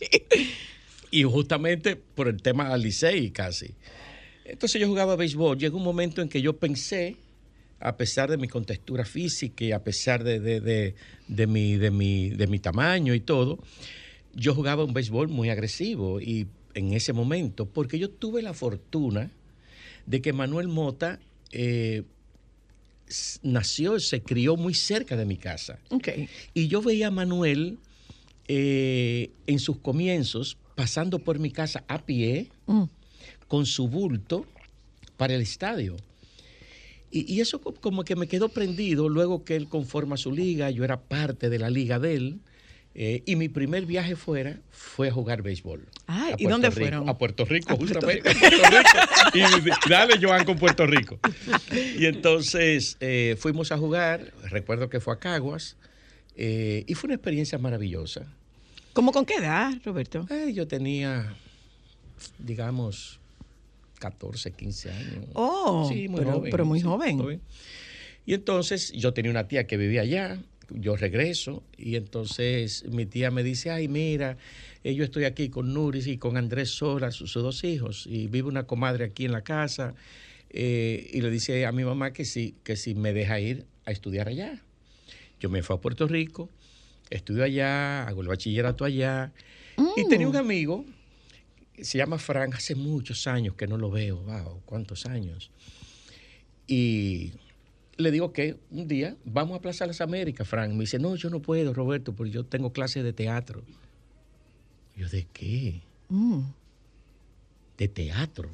y 1.11 1.23
justamente 1.23 1.95
por 1.95 2.27
el 2.27 2.41
tema 2.41 2.75
Licey 2.77 3.29
casi. 3.31 3.71
Entonces 4.45 4.81
yo 4.81 4.87
jugaba 4.87 5.15
béisbol. 5.15 5.57
Llegó 5.57 5.77
un 5.77 5.83
momento 5.83 6.21
en 6.21 6.29
que 6.29 6.41
yo 6.41 6.57
pensé, 6.57 7.15
a 7.79 7.95
pesar 7.97 8.29
de 8.29 8.37
mi 8.37 8.47
contextura 8.47 9.05
física 9.05 9.63
y 9.63 9.71
a 9.71 9.83
pesar 9.83 10.23
de, 10.23 10.39
de- 10.39 10.59
de- 10.59 10.95
de 11.27 11.47
mi, 11.47 11.75
de, 11.77 11.91
mi, 11.91 12.29
de 12.29 12.47
mi 12.47 12.59
tamaño 12.59 13.13
y 13.13 13.19
todo, 13.21 13.59
yo 14.33 14.53
jugaba 14.55 14.83
un 14.83 14.93
béisbol 14.93 15.27
muy 15.29 15.49
agresivo 15.49 16.19
y 16.19 16.47
en 16.73 16.93
ese 16.93 17.13
momento, 17.13 17.65
porque 17.65 17.99
yo 17.99 18.09
tuve 18.09 18.41
la 18.41 18.53
fortuna 18.53 19.31
de 20.05 20.21
que 20.21 20.33
Manuel 20.33 20.67
Mota 20.67 21.19
eh, 21.51 22.03
nació, 23.43 23.99
se 23.99 24.21
crió 24.21 24.55
muy 24.55 24.73
cerca 24.73 25.15
de 25.17 25.25
mi 25.25 25.37
casa. 25.37 25.79
Y 26.53 26.67
yo 26.67 26.81
veía 26.81 27.07
a 27.07 27.11
Manuel 27.11 27.77
eh, 28.47 29.31
en 29.47 29.59
sus 29.59 29.77
comienzos 29.77 30.57
pasando 30.75 31.19
por 31.19 31.39
mi 31.39 31.51
casa 31.51 31.83
a 31.87 32.05
pie 32.05 32.47
Mm. 32.67 32.83
con 33.47 33.65
su 33.65 33.87
bulto 33.87 34.45
para 35.17 35.35
el 35.35 35.41
estadio. 35.41 35.97
Y, 37.11 37.31
y 37.33 37.41
eso 37.41 37.59
co- 37.59 37.73
como 37.73 38.03
que 38.05 38.15
me 38.15 38.27
quedó 38.27 38.47
prendido 38.49 39.09
luego 39.09 39.43
que 39.43 39.55
él 39.57 39.67
conforma 39.67 40.15
su 40.15 40.31
liga, 40.31 40.69
yo 40.71 40.83
era 40.85 41.01
parte 41.01 41.49
de 41.49 41.59
la 41.59 41.69
liga 41.69 41.99
de 41.99 42.15
él. 42.15 42.39
Eh, 42.93 43.23
y 43.25 43.35
mi 43.37 43.47
primer 43.49 43.85
viaje 43.85 44.15
fuera 44.15 44.59
fue 44.69 45.07
a 45.09 45.11
jugar 45.11 45.41
béisbol. 45.41 45.87
Ah, 46.07 46.31
¿y 46.37 46.45
dónde 46.45 46.69
Rico, 46.69 46.81
fueron? 46.81 47.07
A 47.09 47.17
Puerto 47.17 47.45
Rico, 47.45 47.73
A 47.73 47.77
Puerto 47.77 47.93
justamente. 48.01 48.33
Puerto 48.33 48.47
Rico. 48.49 49.67
Y 49.85 49.89
dale, 49.89 50.19
Joan, 50.21 50.43
con 50.45 50.57
Puerto 50.57 50.85
Rico. 50.85 51.19
Y 51.97 52.05
entonces 52.05 52.97
eh, 52.99 53.35
fuimos 53.39 53.71
a 53.71 53.77
jugar, 53.77 54.33
recuerdo 54.49 54.89
que 54.89 54.99
fue 54.99 55.13
a 55.13 55.19
Caguas, 55.19 55.77
eh, 56.35 56.83
y 56.87 56.93
fue 56.95 57.07
una 57.07 57.15
experiencia 57.15 57.57
maravillosa. 57.57 58.25
¿Cómo 58.93 59.11
con 59.13 59.25
qué 59.25 59.35
edad, 59.35 59.71
Roberto? 59.85 60.27
Yo 60.53 60.67
tenía, 60.67 61.33
digamos, 62.39 63.19
14, 63.99 64.51
15 64.51 64.91
años. 64.91 65.25
Oh, 65.33 65.89
pero- 66.15 66.41
pero 66.49 66.65
muy 66.65 66.81
joven. 66.81 67.41
Y 68.25 68.33
entonces 68.33 68.91
yo 68.91 69.13
tenía 69.13 69.31
una 69.31 69.47
tía 69.47 69.65
que 69.65 69.77
vivía 69.77 70.01
allá, 70.01 70.39
yo 70.73 70.95
regreso 70.95 71.63
y 71.77 71.95
entonces 71.95 72.85
mi 72.89 73.05
tía 73.05 73.31
me 73.31 73.43
dice, 73.43 73.71
ay, 73.71 73.87
mira, 73.87 74.37
eh, 74.83 74.93
yo 74.95 75.03
estoy 75.03 75.25
aquí 75.25 75.49
con 75.49 75.73
Nuris 75.73 76.07
y 76.07 76.17
con 76.17 76.37
Andrés 76.37 76.69
Sola, 76.71 77.11
sus, 77.11 77.31
sus 77.31 77.43
dos 77.43 77.63
hijos, 77.63 78.07
y 78.07 78.27
vive 78.27 78.47
una 78.47 78.65
comadre 78.65 79.05
aquí 79.05 79.25
en 79.25 79.31
la 79.31 79.43
casa, 79.43 79.93
eh, 80.49 81.09
y 81.13 81.21
le 81.21 81.29
dice 81.29 81.65
a 81.65 81.71
mi 81.71 81.83
mamá 81.83 82.13
que 82.13 82.25
sí, 82.25 82.55
que 82.63 82.75
si 82.75 82.95
me 82.95 83.13
deja 83.13 83.39
ir 83.39 83.65
a 83.85 83.91
estudiar 83.91 84.27
allá. 84.27 84.61
Yo 85.39 85.49
me 85.49 85.63
fui 85.63 85.75
a 85.75 85.79
Puerto 85.79 86.07
Rico, 86.07 86.49
estudio 87.09 87.43
allá, 87.43 88.07
hago 88.07 88.21
el 88.21 88.27
bachillerato 88.27 88.85
allá, 88.85 89.31
y 89.95 90.07
tenía 90.07 90.27
un 90.27 90.35
amigo, 90.35 90.85
se 91.81 91.97
llama 91.97 92.17
Frank, 92.17 92.55
hace 92.55 92.75
muchos 92.75 93.25
años 93.27 93.55
que 93.55 93.67
no 93.67 93.77
lo 93.77 93.89
veo, 93.89 94.17
wow, 94.17 94.61
cuántos 94.65 95.05
años. 95.05 95.51
Y 96.67 97.33
le 98.01 98.11
digo 98.11 98.33
que 98.33 98.57
un 98.69 98.87
día 98.87 99.15
vamos 99.23 99.57
a 99.57 99.61
Plaza 99.61 99.85
Las 99.85 100.01
Américas, 100.01 100.47
Frank. 100.47 100.71
Me 100.71 100.81
dice, 100.81 100.99
no, 100.99 101.15
yo 101.15 101.29
no 101.29 101.41
puedo, 101.41 101.73
Roberto, 101.73 102.13
porque 102.13 102.31
yo 102.31 102.45
tengo 102.45 102.73
clases 102.73 103.03
de 103.03 103.13
teatro. 103.13 103.63
Yo, 104.95 105.07
¿de 105.09 105.25
qué? 105.31 105.81
Mm. 106.09 106.41
¿De 107.77 107.87
teatro? 107.87 108.49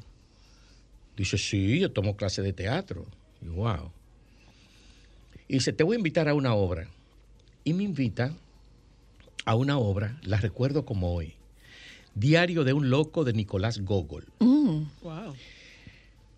Dice, 1.16 1.38
sí, 1.38 1.80
yo 1.80 1.92
tomo 1.92 2.16
clases 2.16 2.46
de 2.46 2.54
teatro. 2.54 3.06
Y 3.42 3.46
yo, 3.46 3.54
wow. 3.54 3.92
Y 5.48 5.56
dice, 5.56 5.74
te 5.74 5.84
voy 5.84 5.96
a 5.96 5.98
invitar 5.98 6.30
a 6.30 6.34
una 6.34 6.54
obra. 6.54 6.88
Y 7.64 7.74
me 7.74 7.84
invita 7.84 8.34
a 9.46 9.56
una 9.56 9.78
obra, 9.78 10.20
la 10.24 10.38
recuerdo 10.38 10.86
como 10.86 11.14
hoy. 11.14 11.34
Diario 12.16 12.64
de 12.64 12.74
un 12.74 12.90
loco 12.90 13.24
de 13.24 13.34
Nicolás 13.34 13.80
Gogol. 13.80 14.26
Mm. 14.40 14.84
Wow. 15.02 15.36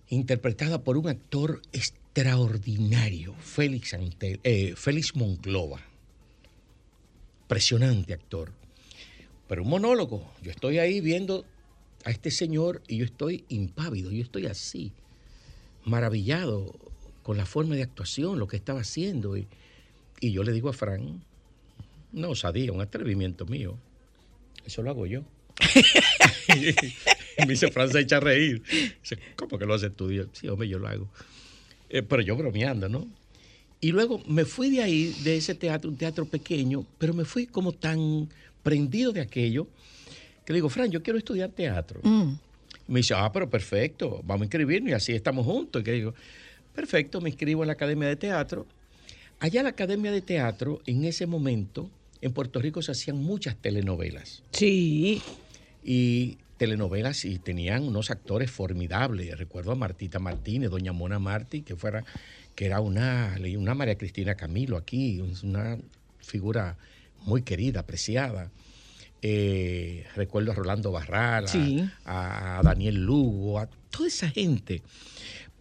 Interpretada 0.10 0.84
por 0.84 0.98
un 0.98 1.08
actor 1.08 1.62
extraordinario, 1.72 3.36
Félix, 3.36 3.94
Antel- 3.94 4.40
eh, 4.44 4.76
Monclova. 5.16 5.82
Impresionante 7.44 8.14
actor. 8.14 8.52
Pero 9.48 9.64
un 9.64 9.70
monólogo. 9.70 10.32
Yo 10.44 10.52
estoy 10.52 10.78
ahí 10.80 11.02
viendo 11.02 11.46
a 12.06 12.12
este 12.12 12.32
señor 12.32 12.82
y 12.88 12.98
yo 12.98 13.06
estoy 13.06 13.46
impávido, 13.50 14.12
yo 14.12 14.22
estoy 14.22 14.46
así, 14.46 14.92
maravillado 15.86 16.76
con 17.24 17.38
la 17.38 17.46
forma 17.46 17.76
de 17.76 17.84
actuación, 17.84 18.40
lo 18.40 18.48
que 18.48 18.58
estaba 18.58 18.82
haciendo. 18.82 19.38
Y, 19.38 19.48
y 20.20 20.32
yo 20.32 20.44
le 20.44 20.52
digo 20.52 20.70
a 20.70 20.74
Fran, 20.74 21.24
no 22.12 22.30
osadía, 22.30 22.72
un 22.72 22.82
atrevimiento 22.82 23.46
mío. 23.46 23.78
Eso 24.66 24.82
lo 24.84 24.92
hago 24.92 25.06
yo. 25.06 25.24
Me 27.48 27.54
dice, 27.54 27.72
Fran 27.72 27.90
se 27.92 28.00
echa 28.00 28.18
a 28.18 28.20
reír. 28.20 28.62
Dice, 29.02 29.18
¿cómo 29.36 29.58
que 29.58 29.66
lo 29.66 29.74
haces 29.74 29.96
tú? 29.96 30.12
Yo, 30.12 30.26
sí, 30.34 30.48
hombre, 30.48 30.68
yo 30.68 30.80
lo 30.80 30.88
hago. 30.88 31.08
Eh, 31.90 32.02
pero 32.04 32.22
yo 32.22 32.36
bromeando, 32.36 32.88
¿no? 32.90 33.08
Y 33.82 33.92
luego 33.92 34.22
me 34.28 34.46
fui 34.46 34.70
de 34.70 34.82
ahí, 34.84 35.16
de 35.24 35.38
ese 35.38 35.56
teatro, 35.56 35.90
un 35.90 35.98
teatro 35.98 36.26
pequeño, 36.26 36.86
pero 36.98 37.14
me 37.14 37.24
fui 37.26 37.48
como 37.48 37.72
tan 37.72 38.28
prendido 38.62 39.12
de 39.14 39.22
aquello 39.22 39.68
que 40.46 40.54
le 40.54 40.58
digo, 40.58 40.70
Fran, 40.70 40.92
yo 40.92 41.02
quiero 41.02 41.18
estudiar 41.18 41.50
teatro. 41.52 42.02
Mm. 42.04 42.34
Me 42.88 43.00
dice, 43.00 43.14
ah, 43.16 43.32
pero 43.32 43.50
perfecto, 43.50 44.22
vamos 44.24 44.42
a 44.42 44.46
inscribirnos 44.46 44.90
y 44.90 44.94
así 44.94 45.12
estamos 45.14 45.46
juntos. 45.46 45.82
Y 45.82 45.86
que 45.86 45.92
digo, 45.92 46.14
perfecto, 46.74 47.22
me 47.22 47.30
inscribo 47.30 47.64
en 47.64 47.68
la 47.68 47.74
Academia 47.74 48.08
de 48.08 48.16
Teatro. 48.16 48.66
Allá 49.40 49.62
en 49.62 49.66
la 49.66 49.70
Academia 49.70 50.12
de 50.12 50.22
Teatro, 50.22 50.82
en 50.86 51.06
ese 51.06 51.26
momento, 51.28 51.90
en 52.22 52.34
Puerto 52.34 52.60
Rico 52.60 52.82
se 52.82 52.92
hacían 52.92 53.18
muchas 53.18 53.56
telenovelas 53.56 54.44
Sí. 54.52 55.22
y 55.84 56.38
telenovelas 56.60 57.26
y 57.26 57.40
tenían 57.40 57.84
unos 57.88 58.12
actores 58.12 58.52
formidables. 58.52 59.36
Recuerdo 59.40 59.72
a 59.72 59.76
Martita 59.76 60.20
Martínez, 60.20 60.70
doña 60.70 60.92
Mona 60.94 61.18
Martí, 61.18 61.64
que 61.64 61.76
fuera 61.76 62.04
que 62.54 62.66
era 62.68 62.82
una, 62.82 63.38
una 63.58 63.74
María 63.74 63.98
Cristina 63.98 64.36
Camilo 64.36 64.78
aquí, 64.78 65.22
una 65.42 65.78
figura 66.20 66.78
muy 67.26 67.42
querida, 67.42 67.80
apreciada. 67.80 68.52
Eh, 69.22 70.06
recuerdo 70.16 70.52
a 70.52 70.56
Rolando 70.56 70.92
Barral, 70.92 71.46
a- 71.46 71.48
Sí. 71.48 71.84
a, 72.06 72.62
Daniel 72.64 73.04
Lugo, 73.06 73.60
a 73.60 73.68
toda 73.90 74.08
esa 74.08 74.30
gente. 74.30 74.82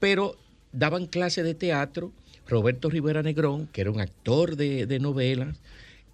Pero 0.01 0.37
daban 0.73 1.07
clase 1.07 1.43
de 1.43 1.55
teatro 1.55 2.13
Roberto 2.47 2.91
Rivera 2.91 3.23
Negrón, 3.23 3.67
que 3.69 3.81
era 3.83 3.91
un 3.91 4.01
actor 4.01 4.57
de, 4.57 4.87
de 4.87 4.99
novelas, 4.99 5.57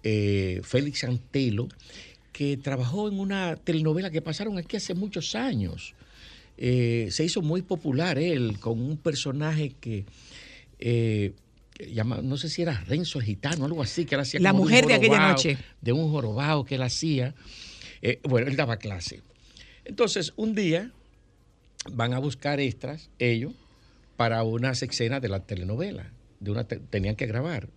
eh, 0.03 0.61
Félix 0.63 1.03
Antelo, 1.03 1.67
que 2.35 2.57
trabajó 2.57 3.07
en 3.07 3.17
una 3.17 3.55
telenovela 3.55 4.11
que 4.11 4.21
pasaron 4.21 4.57
aquí 4.57 4.75
hace 4.75 4.93
muchos 4.93 5.35
años. 5.35 5.93
Eh, 6.57 7.07
se 7.09 7.23
hizo 7.23 7.41
muy 7.41 7.61
popular 7.61 8.17
él 8.19 8.59
con 8.59 8.81
un 8.81 8.97
personaje 8.97 9.71
que 9.79 10.03
eh, 10.79 11.31
llama, 11.93 12.19
no 12.21 12.35
sé 12.35 12.49
si 12.49 12.61
era 12.61 12.83
Renzo 12.87 13.21
Gitano, 13.21 13.63
algo 13.63 13.81
así, 13.81 14.03
que 14.03 14.15
él 14.15 14.21
hacía 14.21 14.41
La 14.41 14.51
como 14.51 14.63
un 14.63 14.67
mujer 14.67 14.85
de 14.85 14.95
aquella 14.95 15.13
jorobado, 15.13 15.31
noche. 15.33 15.57
De 15.79 15.93
un 15.93 16.11
jorobado 16.11 16.65
que 16.65 16.75
él 16.75 16.81
hacía. 16.81 17.33
Eh, 18.01 18.19
bueno, 18.23 18.47
él 18.49 18.57
daba 18.57 18.75
clase. 18.75 19.21
Entonces, 19.85 20.33
un 20.35 20.55
día 20.55 20.91
van 21.89 22.13
a 22.13 22.19
buscar 22.19 22.59
extras, 22.59 23.09
ellos, 23.17 23.53
para 24.17 24.43
unas 24.43 24.83
escenas 24.83 25.21
de 25.21 25.29
la 25.29 25.39
telenovela. 25.39 26.11
De 26.41 26.51
una 26.51 26.65
te- 26.65 26.79
tenían 26.81 27.15
que 27.15 27.27
grabar. 27.27 27.69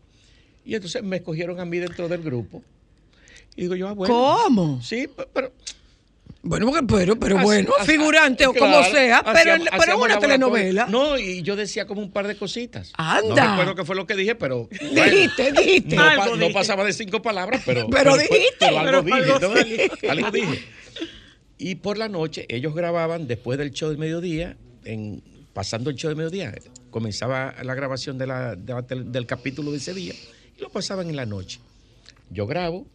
Y 0.64 0.74
entonces 0.74 1.04
me 1.04 1.16
escogieron 1.18 1.60
a 1.60 1.64
mí 1.64 1.78
dentro 1.78 2.08
del 2.08 2.22
grupo. 2.22 2.64
Y 3.58 3.62
digo 3.62 3.74
yo, 3.74 3.88
ah, 3.88 3.92
bueno. 3.92 4.14
¿Cómo? 4.14 4.80
Sí, 4.82 5.08
pe- 5.08 5.26
pero 5.32 5.52
Bueno, 6.42 6.66
porque- 6.66 6.86
pero, 6.86 7.18
pero 7.18 7.38
bueno, 7.38 7.72
así- 7.78 7.90
figurante 7.90 8.46
o 8.46 8.54
como 8.54 8.84
sea, 8.84 9.22
pero, 9.24 9.36
hacíamos- 9.38 9.66
pero 9.70 9.82
hacíamos 9.82 10.04
una 10.04 10.18
telenovela. 10.20 10.86
No, 10.86 11.18
y 11.18 11.42
yo 11.42 11.56
decía 11.56 11.84
como 11.86 12.00
un 12.00 12.12
par 12.12 12.28
de 12.28 12.36
cositas. 12.36 12.92
Anda. 12.96 13.44
No 13.44 13.50
recuerdo 13.50 13.74
qué 13.74 13.84
fue 13.84 13.96
lo 13.96 14.06
que 14.06 14.14
dije, 14.14 14.36
pero. 14.36 14.68
bueno, 14.92 15.04
Dijiste, 15.10 15.50
dijiste. 15.52 15.96
no, 15.96 16.02
pa- 16.02 16.10
Algo 16.12 16.36
no 16.36 16.42
dije. 16.42 16.54
pasaba 16.54 16.84
de 16.84 16.92
cinco 16.92 17.20
palabras, 17.20 17.62
pero. 17.66 17.88
Pero 17.90 18.16
dijiste. 18.16 18.66
algo 18.66 18.80
Pero 18.84 19.02
dije, 19.02 19.18
algo 19.18 19.38
¿no? 19.40 20.10
Algo 20.10 20.30
dije. 20.30 20.64
Y 21.58 21.74
por 21.74 21.98
la 21.98 22.08
noche, 22.08 22.46
ellos 22.48 22.72
grababan 22.74 23.26
después 23.26 23.58
del 23.58 23.72
show 23.72 23.88
del 23.88 23.98
mediodía, 23.98 24.56
en, 24.84 25.20
pasando 25.52 25.90
el 25.90 25.96
show 25.96 26.08
del 26.08 26.16
mediodía, 26.16 26.54
comenzaba 26.90 27.52
la 27.64 27.74
grabación 27.74 28.16
de 28.16 28.28
la- 28.28 28.54
de 28.54 28.72
la 28.72 28.82
tele- 28.86 29.04
del 29.10 29.26
capítulo 29.26 29.72
de 29.72 29.78
ese 29.78 29.92
día 29.92 30.14
y 30.56 30.60
lo 30.60 30.68
pasaban 30.70 31.08
en 31.10 31.16
la 31.16 31.26
noche. 31.26 31.58
Yo 32.30 32.46
grabo, 32.46 32.86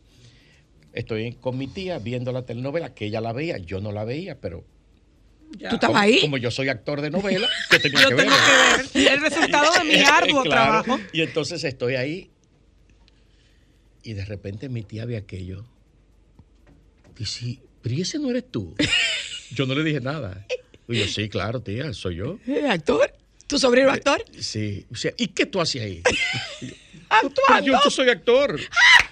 estoy 0.94 1.34
con 1.34 1.58
mi 1.58 1.68
tía 1.68 2.00
viendo 2.00 2.32
la 2.32 2.46
telenovela, 2.46 2.94
que 2.94 3.06
ella 3.06 3.20
la 3.22 3.34
veía, 3.34 3.58
yo 3.58 3.82
no 3.82 3.92
la 3.92 4.04
veía, 4.06 4.40
pero 4.40 4.64
¿Tú 5.70 5.76
estabas 5.76 6.02
ahí? 6.02 6.20
como 6.22 6.38
yo 6.38 6.50
soy 6.50 6.70
actor 6.70 7.02
de 7.02 7.12
novela, 7.12 7.48
que 7.70 7.80
tenía 7.80 8.02
Yo 8.02 8.10
que 8.10 8.16
tengo 8.16 8.32
ver. 8.32 8.88
que 8.90 9.00
ver 9.00 9.14
el 9.14 9.22
resultado 9.22 9.72
de 9.74 9.84
mi 9.84 9.96
arduo 10.04 10.44
Claro. 10.44 10.84
trabajo. 10.84 11.00
Y 11.12 11.22
entonces 11.22 11.64
estoy 11.64 11.96
ahí 11.96 12.32
y 14.04 14.14
de 14.14 14.26
repente 14.26 14.68
mi 14.70 14.84
tía 14.84 15.06
ve 15.06 15.16
aquello. 15.18 15.64
Dice, 17.18 17.60
pero 17.82 17.96
¿y 17.96 18.02
ese 18.02 18.18
no 18.20 18.30
eres 18.32 18.50
tú? 18.50 18.76
Yo 19.52 19.66
no 19.68 19.76
le 19.76 19.84
dije 19.84 20.02
nada. 20.02 20.46
Y 20.90 20.98
yo, 21.00 21.08
sí, 21.08 21.30
claro, 21.30 21.62
tía, 21.62 21.94
soy 21.94 22.16
yo. 22.18 22.40
¿Eh, 22.48 22.68
¿Actor? 22.68 23.14
¿Tu 23.48 23.58
sobrino 23.60 23.90
actor? 23.92 24.24
Sí. 24.40 24.86
O 24.92 24.96
sea, 24.96 25.14
¿y 25.16 25.28
qué 25.28 25.46
tú 25.46 25.62
haces 25.62 25.82
ahí? 25.82 26.02
Actuando. 27.08 27.66
yo, 27.66 27.80
yo 27.86 27.90
soy 27.92 28.10
actor. 28.10 28.60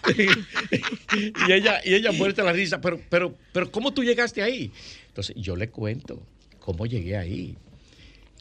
y 1.47 1.51
ella, 1.51 1.81
y 1.83 1.93
ella 1.93 2.11
muerte 2.11 2.43
la 2.43 2.53
risa, 2.53 2.81
pero, 2.81 2.99
pero, 3.09 3.35
pero 3.53 3.71
¿cómo 3.71 3.93
tú 3.93 4.03
llegaste 4.03 4.41
ahí? 4.41 4.71
Entonces 5.07 5.35
yo 5.37 5.55
le 5.55 5.69
cuento 5.69 6.21
cómo 6.59 6.85
llegué 6.85 7.17
ahí. 7.17 7.55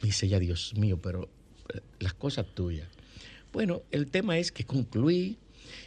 Dice 0.01 0.25
ella, 0.25 0.39
Dios 0.39 0.73
mío, 0.77 0.99
pero 1.01 1.29
eh, 1.73 1.79
las 1.99 2.13
cosas 2.13 2.45
tuyas. 2.53 2.87
Bueno, 3.53 3.83
el 3.91 4.09
tema 4.09 4.37
es 4.37 4.51
que 4.51 4.63
concluí. 4.63 5.37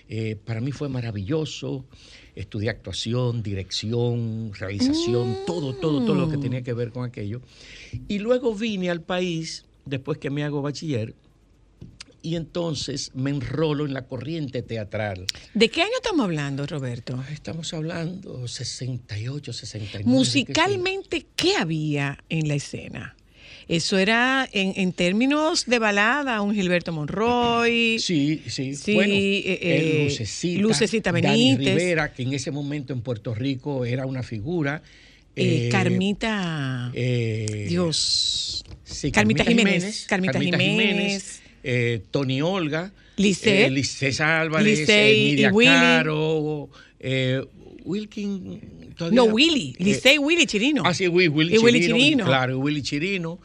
eh, 0.08 0.36
para 0.36 0.60
mí 0.60 0.70
fue 0.72 0.88
maravilloso. 0.88 1.84
Estudié 2.34 2.70
actuación, 2.70 3.42
dirección, 3.42 4.52
realización, 4.54 5.36
todo, 5.46 5.74
todo, 5.74 6.04
todo 6.04 6.14
lo 6.14 6.28
que 6.28 6.36
tenía 6.36 6.62
que 6.62 6.72
ver 6.72 6.90
con 6.90 7.04
aquello. 7.04 7.40
Y 8.08 8.18
luego 8.18 8.54
vine 8.54 8.90
al 8.90 9.02
país, 9.02 9.64
después 9.84 10.18
que 10.18 10.30
me 10.30 10.42
hago 10.44 10.60
bachiller, 10.62 11.14
y 12.24 12.36
entonces 12.36 13.10
me 13.14 13.28
enrolo 13.28 13.84
en 13.84 13.92
la 13.92 14.06
corriente 14.06 14.62
teatral. 14.62 15.26
¿De 15.52 15.68
qué 15.68 15.82
año 15.82 15.92
estamos 15.94 16.24
hablando, 16.24 16.66
Roberto? 16.66 17.22
Estamos 17.30 17.74
hablando 17.74 18.48
68, 18.48 19.52
69. 19.52 20.10
Musicalmente, 20.10 21.26
¿qué 21.36 21.56
había 21.56 22.18
en 22.30 22.48
la 22.48 22.54
escena? 22.54 23.14
Eso 23.68 23.98
era 23.98 24.48
en, 24.52 24.72
en 24.76 24.94
términos 24.94 25.66
de 25.66 25.78
balada, 25.78 26.40
un 26.40 26.54
Gilberto 26.54 26.92
Monroy. 26.92 27.98
Sí, 27.98 28.42
sí. 28.46 28.74
Sí, 28.74 28.94
bueno, 28.94 29.12
eh, 29.14 29.58
el 29.60 29.82
eh, 29.82 30.04
Lucecita, 30.04 30.62
Lucecita 30.62 31.12
Dani 31.12 31.28
Benítez. 31.56 31.76
Rivera, 31.76 32.12
que 32.14 32.22
en 32.22 32.32
ese 32.32 32.50
momento 32.50 32.94
en 32.94 33.02
Puerto 33.02 33.34
Rico 33.34 33.84
era 33.84 34.06
una 34.06 34.22
figura. 34.22 34.82
eh, 35.36 35.66
eh, 35.66 35.68
Carmita. 35.70 36.90
Dios. 36.94 38.64
sí, 38.82 39.12
Carmita 39.12 39.44
Jiménez, 39.44 40.06
Carmita 40.08 40.40
Jiménez. 40.40 41.42
Eh, 41.64 42.02
Tony 42.12 42.40
Olga. 42.42 42.92
Lisset. 43.16 43.66
eh, 43.66 43.70
Lisset 43.70 44.20
Álvarez. 44.20 44.88
Eh, 44.88 45.14
y. 45.38 45.42
Caro. 45.64 46.68
eh, 47.00 47.42
Wilkin. 47.84 48.94
todavía- 48.96 49.16
No, 49.16 49.24
Willy. 49.24 49.74
eh, 49.78 49.84
Licey 49.84 50.18
Willy 50.18 50.46
Chirino. 50.46 50.82
Ah, 50.86 50.94
sí, 50.94 51.08
Willy, 51.08 51.28
Willy 51.28 51.54
Y 51.54 51.58
Willy 51.58 51.80
Chirino, 51.80 51.98
Chirino. 51.98 52.24
Claro, 52.26 52.58
Willy 52.60 52.82
Chirino. 52.82 53.40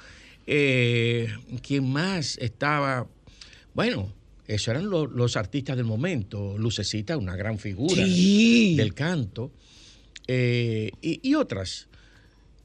Eh, 0.48 1.28
¿Quién 1.66 1.90
más 1.90 2.38
estaba? 2.40 3.08
Bueno, 3.74 4.12
esos 4.48 4.70
eran 4.70 4.90
lo- 4.90 5.06
los 5.08 5.36
artistas 5.38 5.76
del 5.78 5.86
momento. 5.86 6.58
Lucecita, 6.58 7.18
una 7.18 7.36
gran 7.36 7.58
figura 7.60 8.06
Sí. 8.06 8.76
del 8.76 8.94
canto. 8.94 9.52
Eh, 10.28 10.92
y, 11.02 11.20
y 11.28 11.36
otras. 11.36 11.88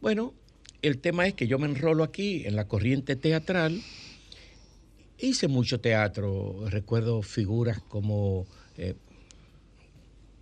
Bueno, 0.01 0.35
el 0.83 0.99
tema 0.99 1.27
es 1.27 1.35
que 1.35 1.47
yo 1.47 1.59
me 1.59 1.67
enrolo 1.67 2.05
aquí 2.05 2.43
en 2.47 2.57
la 2.57 2.67
corriente 2.69 3.17
teatral. 3.17 3.81
Hice 5.19 5.49
mucho 5.49 5.81
teatro. 5.81 6.65
Recuerdo 6.69 7.23
figuras 7.23 7.81
como 7.81 8.47
eh, 8.77 8.95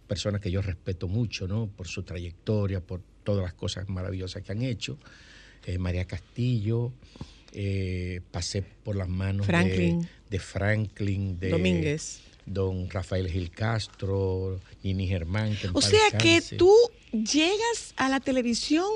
personas 0.07 0.41
que 0.41 0.51
yo 0.51 0.63
respeto 0.63 1.09
mucho, 1.09 1.47
¿no? 1.47 1.67
Por 1.69 1.87
su 1.89 2.03
trayectoria, 2.03 2.81
por 2.81 3.01
todas 3.25 3.43
las 3.43 3.55
cosas 3.55 3.89
maravillosas 3.89 4.43
que 4.43 4.53
han 4.53 4.63
hecho. 4.63 4.99
Eh, 5.67 5.79
María 5.79 6.07
Castillo, 6.07 6.93
eh, 7.53 8.21
pasé 8.31 8.63
por 8.63 8.97
las 8.97 9.09
manos 9.09 9.47
de- 9.47 9.53
Franklin. 9.53 10.09
De, 10.29 10.39
Franklin, 10.39 11.39
de 11.39 11.51
Domínguez. 11.51 12.21
don 12.47 12.89
Rafael 12.91 13.29
Gil 13.31 13.51
Castro, 13.51 14.59
Nini 14.83 15.07
Germán. 15.07 15.55
que 15.57 15.69
O 15.73 15.81
sea 15.83 16.19
que 16.19 16.41
tú 16.57 16.75
llegas 17.13 17.93
a 17.97 18.09
la 18.09 18.19
televisión 18.21 18.87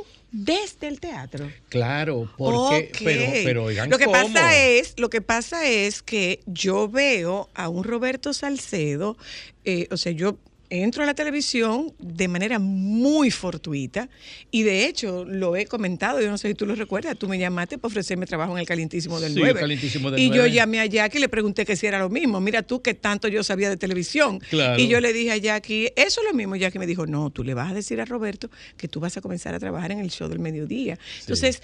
desde 0.44 0.88
el 0.88 1.01
teatro. 1.01 1.51
Claro, 1.70 2.31
porque, 2.37 2.90
Ok. 2.92 2.99
pero, 3.05 3.33
pero 3.44 3.64
oigan, 3.64 3.88
lo 3.88 3.96
que 3.99 4.05
¿cómo? 4.05 4.18
pasa 4.20 4.57
es, 4.59 4.94
lo 4.99 5.09
que 5.09 5.22
pasa 5.22 5.66
es 5.66 6.03
que 6.03 6.40
yo 6.46 6.88
veo 6.88 7.49
a 7.55 7.68
un 7.70 7.85
Roberto 7.85 8.35
Salcedo, 8.35 9.16
eh, 9.64 9.88
o 9.90 9.96
sea, 9.96 10.12
yo 10.12 10.37
entro 10.70 11.02
a 11.02 11.07
la 11.07 11.14
televisión 11.14 11.92
de 11.98 12.29
manera 12.29 12.59
muy 12.59 13.31
fortuita 13.31 14.09
y 14.50 14.62
de 14.62 14.87
hecho 14.87 15.24
lo 15.24 15.57
he 15.57 15.66
comentado, 15.66 16.20
yo 16.20 16.31
no 16.31 16.38
sé 16.38 16.48
si 16.48 16.55
tú 16.55 16.66
lo 16.66 16.74
recuerdas, 16.74 17.16
tú 17.16 17.29
me 17.29 17.38
llamaste 17.38 17.79
para 17.79 17.88
ofrecerme 17.88 18.26
trabajo 18.26 18.52
en 18.52 18.59
el 18.59 18.66
Calientísimo 18.66 19.20
del 19.20 19.33
Sí, 19.35 19.40
9. 19.40 19.61
Calientísimo 19.61 20.11
del 20.11 20.20
y 20.20 20.29
yo 20.29 20.37
9. 20.37 20.50
llamé 20.52 20.81
a 20.81 20.87
Jackie 20.87 21.18
y 21.18 21.20
le 21.20 21.29
pregunté 21.29 21.64
que 21.64 21.76
si 21.76 21.87
era 21.87 21.98
lo 22.00 22.09
mismo. 22.09 22.40
Mira 22.40 22.62
tú 22.62 22.83
que 22.83 22.94
tanto 22.94 23.29
yo 23.29 23.44
sabía 23.44 23.68
de 23.70 23.76
televisión. 23.76 24.40
Claro. 24.50 24.81
Y 24.83 24.88
yo 24.88 25.00
le 25.00 25.12
dije 25.12 25.33
a 25.33 25.37
Jackie, 25.37 25.92
eso 25.96 26.20
es 26.20 26.26
lo 26.29 26.35
mismo. 26.35 26.57
Jackie 26.57 26.79
me 26.79 26.87
dijo, 26.87 27.07
no, 27.07 27.31
tú 27.31 27.44
le 27.44 27.55
vas 27.55 27.70
a 27.70 27.74
decir 27.74 28.00
a 28.00 28.05
Roberto 28.05 28.50
que 28.76 28.88
tú 28.88 28.98
vas 29.00 29.16
a 29.16 29.20
comenzar 29.20 29.55
a 29.55 29.59
trabajar 29.61 29.92
en 29.92 30.00
el 30.00 30.11
show 30.11 30.29
del 30.29 30.38
mediodía. 30.40 30.98
Entonces, 31.20 31.62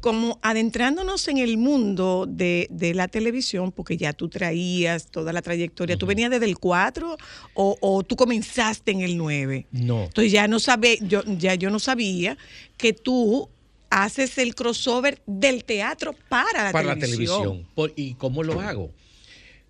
como 0.00 0.38
adentrándonos 0.42 1.26
en 1.28 1.38
el 1.38 1.56
mundo 1.56 2.26
de, 2.28 2.66
de 2.70 2.92
la 2.94 3.08
televisión, 3.08 3.72
porque 3.72 3.96
ya 3.96 4.12
tú 4.12 4.28
traías 4.28 5.06
toda 5.10 5.32
la 5.32 5.40
trayectoria, 5.42 5.96
¿tú 5.96 6.06
venías 6.06 6.30
desde 6.30 6.46
el 6.46 6.58
4 6.58 7.16
o, 7.54 7.76
o 7.80 8.02
tú 8.02 8.16
comenzaste 8.16 8.41
en 8.86 9.00
el 9.00 9.16
9? 9.16 9.66
No. 9.72 10.04
Entonces 10.04 10.32
ya 10.32 10.48
no 10.48 10.58
sabe, 10.60 10.98
yo, 11.02 11.22
ya 11.38 11.54
yo 11.54 11.70
no 11.70 11.78
sabía 11.78 12.36
que 12.76 12.92
tú 12.92 13.48
haces 13.90 14.38
el 14.38 14.54
crossover 14.54 15.20
del 15.26 15.64
teatro 15.64 16.14
para 16.28 16.64
la 16.64 16.72
para 16.72 16.88
la 16.88 16.94
televisión. 16.98 17.42
televisión. 17.42 17.68
Por- 17.74 17.92
¿Y 17.96 18.14
cómo 18.14 18.42
lo 18.42 18.60
hago? 18.60 18.90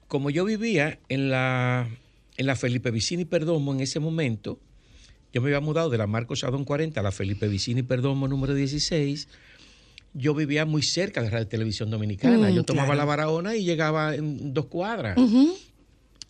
Como 0.09 0.31
yo 0.31 0.45
vivía 0.45 0.99
en 1.09 1.31
la, 1.31 1.89
en 2.37 2.47
la 2.47 2.55
Felipe 2.57 2.91
Vicini 2.91 3.25
Perdomo 3.25 3.73
en 3.73 3.81
ese 3.81 3.99
momento, 3.99 4.59
yo 5.33 5.41
me 5.41 5.49
había 5.49 5.61
mudado 5.61 5.89
de 5.91 5.97
la 5.99 6.07
Marcos 6.07 6.45
Adón 6.45 6.65
40 6.65 7.01
a 7.01 7.03
la 7.03 7.11
Felipe 7.13 7.49
Vicini 7.49 7.83
Perdomo 7.83 8.29
número 8.29 8.55
16. 8.55 9.29
Yo 10.15 10.35
vivía 10.35 10.67
muy 10.67 10.83
cerca 10.83 11.23
de 11.23 11.31
Radio 11.31 11.49
Televisión 11.49 11.89
Dominicana. 11.91 12.51
Mm, 12.51 12.55
yo 12.55 12.65
tomaba 12.65 12.89
claro. 12.89 12.99
la 12.99 13.05
Barahona 13.07 13.57
y 13.57 13.65
llegaba 13.65 14.15
en 14.15 14.53
dos 14.53 14.67
cuadras. 14.67 15.17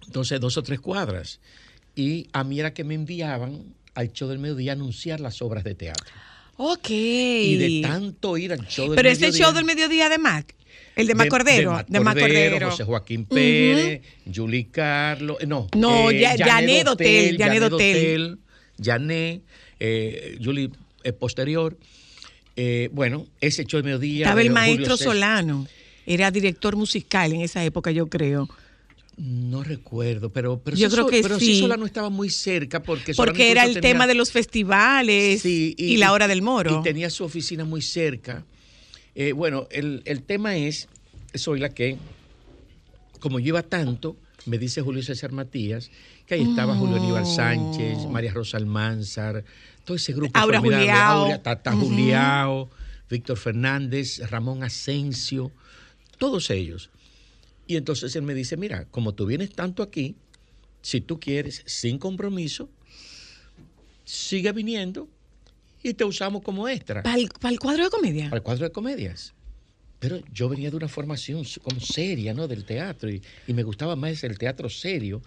Entonces, 0.06 0.40
dos 0.40 0.56
o 0.56 0.62
tres 0.62 0.80
cuadras. 0.80 1.40
Y 1.94 2.28
a 2.32 2.44
mí 2.44 2.58
era 2.60 2.72
que 2.72 2.84
me 2.84 2.94
enviaban 2.94 3.74
al 3.94 4.12
show 4.12 4.28
del 4.28 4.38
mediodía 4.38 4.72
a 4.72 4.74
anunciar 4.74 5.20
las 5.20 5.42
obras 5.42 5.64
de 5.64 5.74
teatro. 5.74 6.04
Ok. 6.56 6.90
Y 6.90 7.56
de 7.56 7.88
tanto 7.88 8.36
ir 8.36 8.52
al 8.52 8.66
show 8.66 8.86
del 8.88 8.96
Pero 8.96 9.08
mediodía. 9.10 9.28
ese 9.28 9.38
show 9.38 9.52
del 9.52 9.64
mediodía 9.64 10.08
de 10.08 10.18
Mac, 10.18 10.54
el 10.96 11.06
de 11.06 11.14
Mac 11.14 11.28
Cordero, 11.28 11.82
de, 11.86 12.00
Mac 12.00 12.18
Cordero. 12.18 12.70
José 12.70 12.84
Joaquín 12.84 13.24
Pérez, 13.24 14.02
Julie 14.32 14.68
Carlos, 14.70 15.38
eh, 15.40 15.46
no. 15.46 15.68
No, 15.76 16.10
eh, 16.10 16.20
Ya- 16.20 16.36
Janet 16.38 16.84
Dotel, 16.84 17.36
Janet 17.38 18.38
Janet, 18.82 19.42
eh, 19.80 20.38
Julie 20.42 20.70
eh, 21.04 21.12
posterior. 21.12 21.76
Eh, 22.56 22.90
bueno, 22.92 23.26
ese 23.40 23.64
show 23.64 23.78
del 23.78 23.84
mediodía. 23.84 24.26
Estaba 24.26 24.40
el 24.42 24.48
de 24.48 24.54
Julio 24.54 24.76
maestro. 24.76 24.96
Solano. 24.96 25.66
era 26.04 26.30
director 26.30 26.76
musical 26.76 27.32
en 27.32 27.42
esa 27.42 27.64
época, 27.64 27.90
yo 27.90 28.08
creo. 28.08 28.48
No 29.24 29.62
recuerdo, 29.62 30.32
pero, 30.32 30.58
pero, 30.64 30.76
Yo 30.76 30.90
creo 30.90 31.06
que 31.06 31.22
pero 31.22 31.38
sí. 31.38 31.60
Sola 31.60 31.76
no 31.76 31.86
estaba 31.86 32.10
muy 32.10 32.28
cerca 32.28 32.82
porque 32.82 33.14
Porque 33.14 33.52
era 33.52 33.62
el 33.64 33.74
tenía- 33.74 33.90
tema 33.92 34.06
de 34.08 34.14
los 34.14 34.32
festivales 34.32 35.42
Sí, 35.42 35.76
y, 35.78 35.96
la 35.98 36.10
hora 36.12 36.26
del 36.26 36.42
moro. 36.42 36.80
Y 36.80 36.82
tenía 36.82 37.08
su 37.08 37.22
oficina 37.22 37.64
muy 37.64 37.82
cerca. 37.82 38.44
Eh, 39.14 39.30
bueno, 39.30 39.68
el, 39.70 40.02
el 40.06 40.24
tema 40.24 40.56
es, 40.56 40.88
soy 41.34 41.60
la 41.60 41.68
que, 41.68 41.98
como 43.20 43.38
yo 43.38 43.46
iba 43.48 43.62
tanto, 43.62 44.16
me 44.46 44.58
dice 44.58 44.80
Julio 44.82 45.04
César 45.04 45.30
Matías, 45.30 45.92
que 46.26 46.34
ahí 46.34 46.42
estaba 46.42 46.74
Julio 46.74 46.96
Aníbal 46.96 47.24
Sánchez, 47.24 47.98
María 48.10 48.32
Rosa 48.32 48.56
Almanzar, 48.56 49.44
todo 49.84 49.96
ese 49.98 50.14
grupo. 50.14 50.36
Aura 50.36 50.58
Juliao. 50.58 51.26
Aura, 51.26 51.40
Tata 51.40 51.70
Juliao, 51.70 52.70
Víctor 53.08 53.36
Fernández, 53.38 54.18
Ramón 54.28 54.64
Asensio, 54.64 55.52
todos 56.18 56.50
ellos. 56.50 56.90
Y 57.66 57.76
entonces 57.76 58.14
él 58.16 58.22
me 58.22 58.34
dice, 58.34 58.56
mira, 58.56 58.86
como 58.86 59.14
tú 59.14 59.26
vienes 59.26 59.52
tanto 59.52 59.82
aquí, 59.82 60.16
si 60.82 61.00
tú 61.00 61.20
quieres, 61.20 61.62
sin 61.66 61.98
compromiso, 61.98 62.68
sigue 64.04 64.52
viniendo 64.52 65.08
y 65.82 65.94
te 65.94 66.04
usamos 66.04 66.42
como 66.42 66.68
extra 66.68 67.02
¿Para 67.02 67.18
el, 67.18 67.58
cuadro 67.58 67.84
de 67.84 67.90
comedia? 67.90 68.24
para 68.24 68.36
el 68.36 68.42
cuadro 68.42 68.64
de 68.64 68.72
comedias. 68.72 69.34
Pero 69.98 70.20
yo 70.32 70.48
venía 70.48 70.70
de 70.70 70.76
una 70.76 70.88
formación 70.88 71.44
como 71.62 71.80
seria, 71.80 72.34
¿no? 72.34 72.48
Del 72.48 72.64
teatro 72.64 73.08
y, 73.08 73.22
y 73.46 73.52
me 73.52 73.62
gustaba 73.62 73.94
más 73.94 74.24
el 74.24 74.36
teatro 74.36 74.68
serio. 74.68 75.22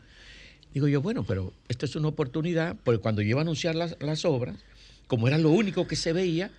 Digo 0.74 0.90
yo, 0.90 1.02
bueno, 1.02 1.24
pero 1.24 1.54
esto 1.70 1.86
es 1.86 1.96
una 1.96 2.10
oportunidad, 2.10 2.76
porque 2.84 3.00
cuando 3.00 3.22
yo 3.22 3.30
iba 3.30 3.40
a 3.40 3.44
anunciar 3.44 3.76
las, 3.76 3.96
las 4.02 4.26
obras, 4.26 4.58
como 5.08 5.30
era 5.30 5.38
lo 5.38 5.52
único 5.52 5.88
que 5.88 5.96
se 5.96 6.12
veía, 6.12 6.52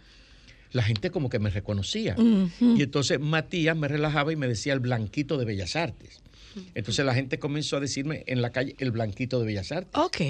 la 0.76 0.82
gente 0.82 1.10
como 1.10 1.28
que 1.30 1.38
me 1.38 1.50
reconocía. 1.50 2.14
Y 2.60 2.82
entonces 2.82 3.18
Matías 3.18 3.76
me 3.76 3.88
relajaba 3.88 4.32
y 4.32 4.36
me 4.36 4.46
decía 4.46 4.74
el 4.74 4.80
blanquito 4.80 5.38
de 5.38 5.44
Bellas 5.46 5.74
Artes. 5.74 6.20
Entonces 6.74 7.04
la 7.04 7.14
gente 7.14 7.38
comenzó 7.38 7.78
a 7.78 7.80
decirme 7.80 8.24
en 8.26 8.42
la 8.42 8.50
calle 8.52 8.76
el 8.78 8.90
blanquito 8.90 9.40
de 9.40 9.46
Bellas 9.46 9.72
Artes 9.72 9.90
Ok. 9.94 10.20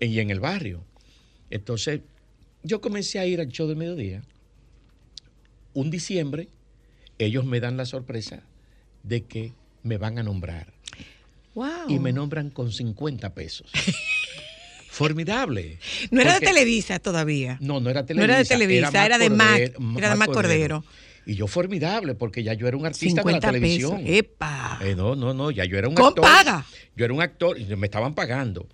y 0.00 0.18
en 0.20 0.30
el 0.30 0.40
barrio. 0.40 0.84
Entonces, 1.50 2.02
yo 2.62 2.80
comencé 2.80 3.18
a 3.18 3.26
ir 3.26 3.40
al 3.40 3.48
show 3.48 3.66
del 3.66 3.76
mediodía. 3.76 4.22
Un 5.72 5.90
diciembre, 5.90 6.48
ellos 7.18 7.44
me 7.44 7.60
dan 7.60 7.76
la 7.76 7.86
sorpresa 7.86 8.42
de 9.02 9.22
que 9.24 9.52
me 9.82 9.96
van 9.96 10.18
a 10.18 10.22
nombrar. 10.22 10.72
Wow. 11.54 11.88
Y 11.88 11.98
me 11.98 12.12
nombran 12.12 12.50
con 12.50 12.72
50 12.72 13.32
pesos. 13.34 13.70
Formidable. 14.98 15.78
no 16.10 16.20
era 16.20 16.34
de 16.34 16.40
Televisa 16.46 16.98
todavía. 16.98 17.56
No, 17.60 17.80
no 17.80 17.88
era 17.90 18.00
No 18.02 18.06
Televisa. 18.06 18.24
era 18.24 18.38
de 18.38 18.44
Televisa, 18.44 19.06
era 19.06 19.18
de 19.18 19.30
Mac, 19.30 19.72
era 19.96 20.10
de 20.10 20.16
Mac 20.16 20.30
Cordero. 20.32 20.84
Y 21.24 21.34
yo 21.34 21.46
formidable, 21.46 22.14
porque 22.14 22.42
ya 22.42 22.54
yo 22.54 22.66
era 22.68 22.76
un 22.76 22.86
artista 22.86 23.20
50 23.22 23.30
de 23.30 23.32
la 23.32 23.52
televisión. 23.52 23.98
pesos. 24.02 24.10
¡Epa! 24.16 24.78
Eh, 24.82 24.94
no, 24.96 25.14
no, 25.14 25.34
no, 25.34 25.50
ya 25.50 25.64
yo 25.66 25.76
era 25.78 25.86
un 25.88 25.94
Con 25.94 26.06
actor. 26.08 26.22
paga. 26.24 26.64
Yo 26.96 27.04
era 27.04 27.12
un 27.14 27.20
actor 27.20 27.58
y 27.60 27.64
me 27.76 27.86
estaban 27.86 28.14
pagando. 28.14 28.66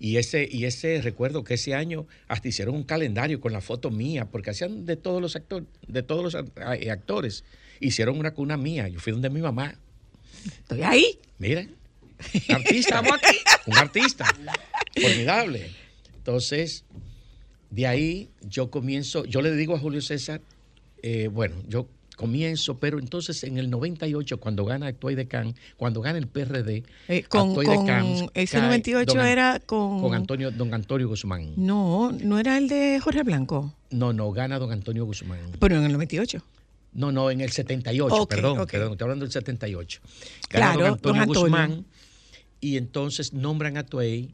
Y 0.00 0.16
ese, 0.16 0.48
y 0.50 0.64
ese 0.64 1.00
recuerdo 1.00 1.44
que 1.44 1.54
ese 1.54 1.74
año 1.76 2.08
hasta 2.26 2.48
hicieron 2.48 2.74
un 2.74 2.82
calendario 2.82 3.40
con 3.40 3.52
la 3.52 3.60
foto 3.60 3.90
mía, 3.92 4.24
porque 4.24 4.50
hacían 4.50 4.84
de 4.84 4.96
todos 4.96 5.22
los 5.22 5.36
actores, 5.36 5.68
de 5.86 6.02
todos 6.02 6.24
los 6.24 6.34
eh, 6.80 6.90
actores. 6.90 7.44
Hicieron 7.78 8.18
una 8.18 8.32
cuna 8.34 8.56
mía. 8.56 8.88
Yo 8.88 8.98
fui 8.98 9.12
donde 9.12 9.30
mi 9.30 9.40
mamá. 9.40 9.76
Estoy 10.44 10.82
ahí. 10.82 11.18
Miren, 11.38 11.76
artista. 12.48 13.00
Un 13.66 13.76
artista. 13.76 14.24
Formidable. 15.00 15.70
Entonces, 16.16 16.84
de 17.70 17.86
ahí 17.86 18.30
yo 18.42 18.70
comienzo, 18.70 19.24
yo 19.24 19.42
le 19.42 19.52
digo 19.54 19.74
a 19.74 19.78
Julio 19.78 20.00
César, 20.00 20.40
eh, 21.02 21.28
bueno, 21.32 21.56
yo 21.68 21.88
comienzo, 22.16 22.78
pero 22.78 22.98
entonces 23.00 23.42
en 23.42 23.58
el 23.58 23.70
98, 23.70 24.38
cuando 24.38 24.64
gana 24.64 24.86
Actuay 24.86 25.14
de 25.16 25.26
Can, 25.26 25.54
cuando 25.76 26.00
gana 26.02 26.18
el 26.18 26.28
PRD, 26.28 26.84
Eh, 27.08 27.24
con, 27.24 27.48
Actuay 27.50 27.66
de 27.66 27.84
Can, 27.86 28.06
ese 28.34 28.58
cae 28.58 28.66
98 28.66 29.06
don 29.12 29.20
An- 29.20 29.26
era 29.28 29.60
con... 29.64 30.00
con 30.00 30.14
Antonio, 30.14 30.50
don 30.50 30.72
Antonio 30.74 31.08
Guzmán. 31.08 31.54
No, 31.56 32.12
no 32.12 32.38
era 32.38 32.58
el 32.58 32.68
de 32.68 33.00
Jorge 33.00 33.22
Blanco. 33.24 33.74
No, 33.90 34.12
no, 34.12 34.30
gana 34.30 34.58
don 34.58 34.70
Antonio 34.70 35.04
Guzmán. 35.04 35.40
Pero 35.58 35.76
en 35.78 35.84
el 35.84 35.92
98. 35.92 36.44
No, 36.94 37.10
no, 37.10 37.30
en 37.30 37.40
el 37.40 37.50
78, 37.50 38.14
Ok, 38.14 38.28
perdón, 38.30 38.58
ok. 38.60 38.70
perdón, 38.70 38.92
estoy 38.92 39.04
hablando 39.06 39.24
del 39.24 39.32
78. 39.32 40.00
Claro, 40.48 40.78
don 40.80 40.86
Antonio 40.92 41.00
don 41.00 41.16
Antonio. 41.22 41.40
Guzmán 41.42 41.86
y 42.62 42.78
entonces 42.78 43.34
nombran 43.34 43.76
a 43.76 43.84
Tuey 43.84 44.30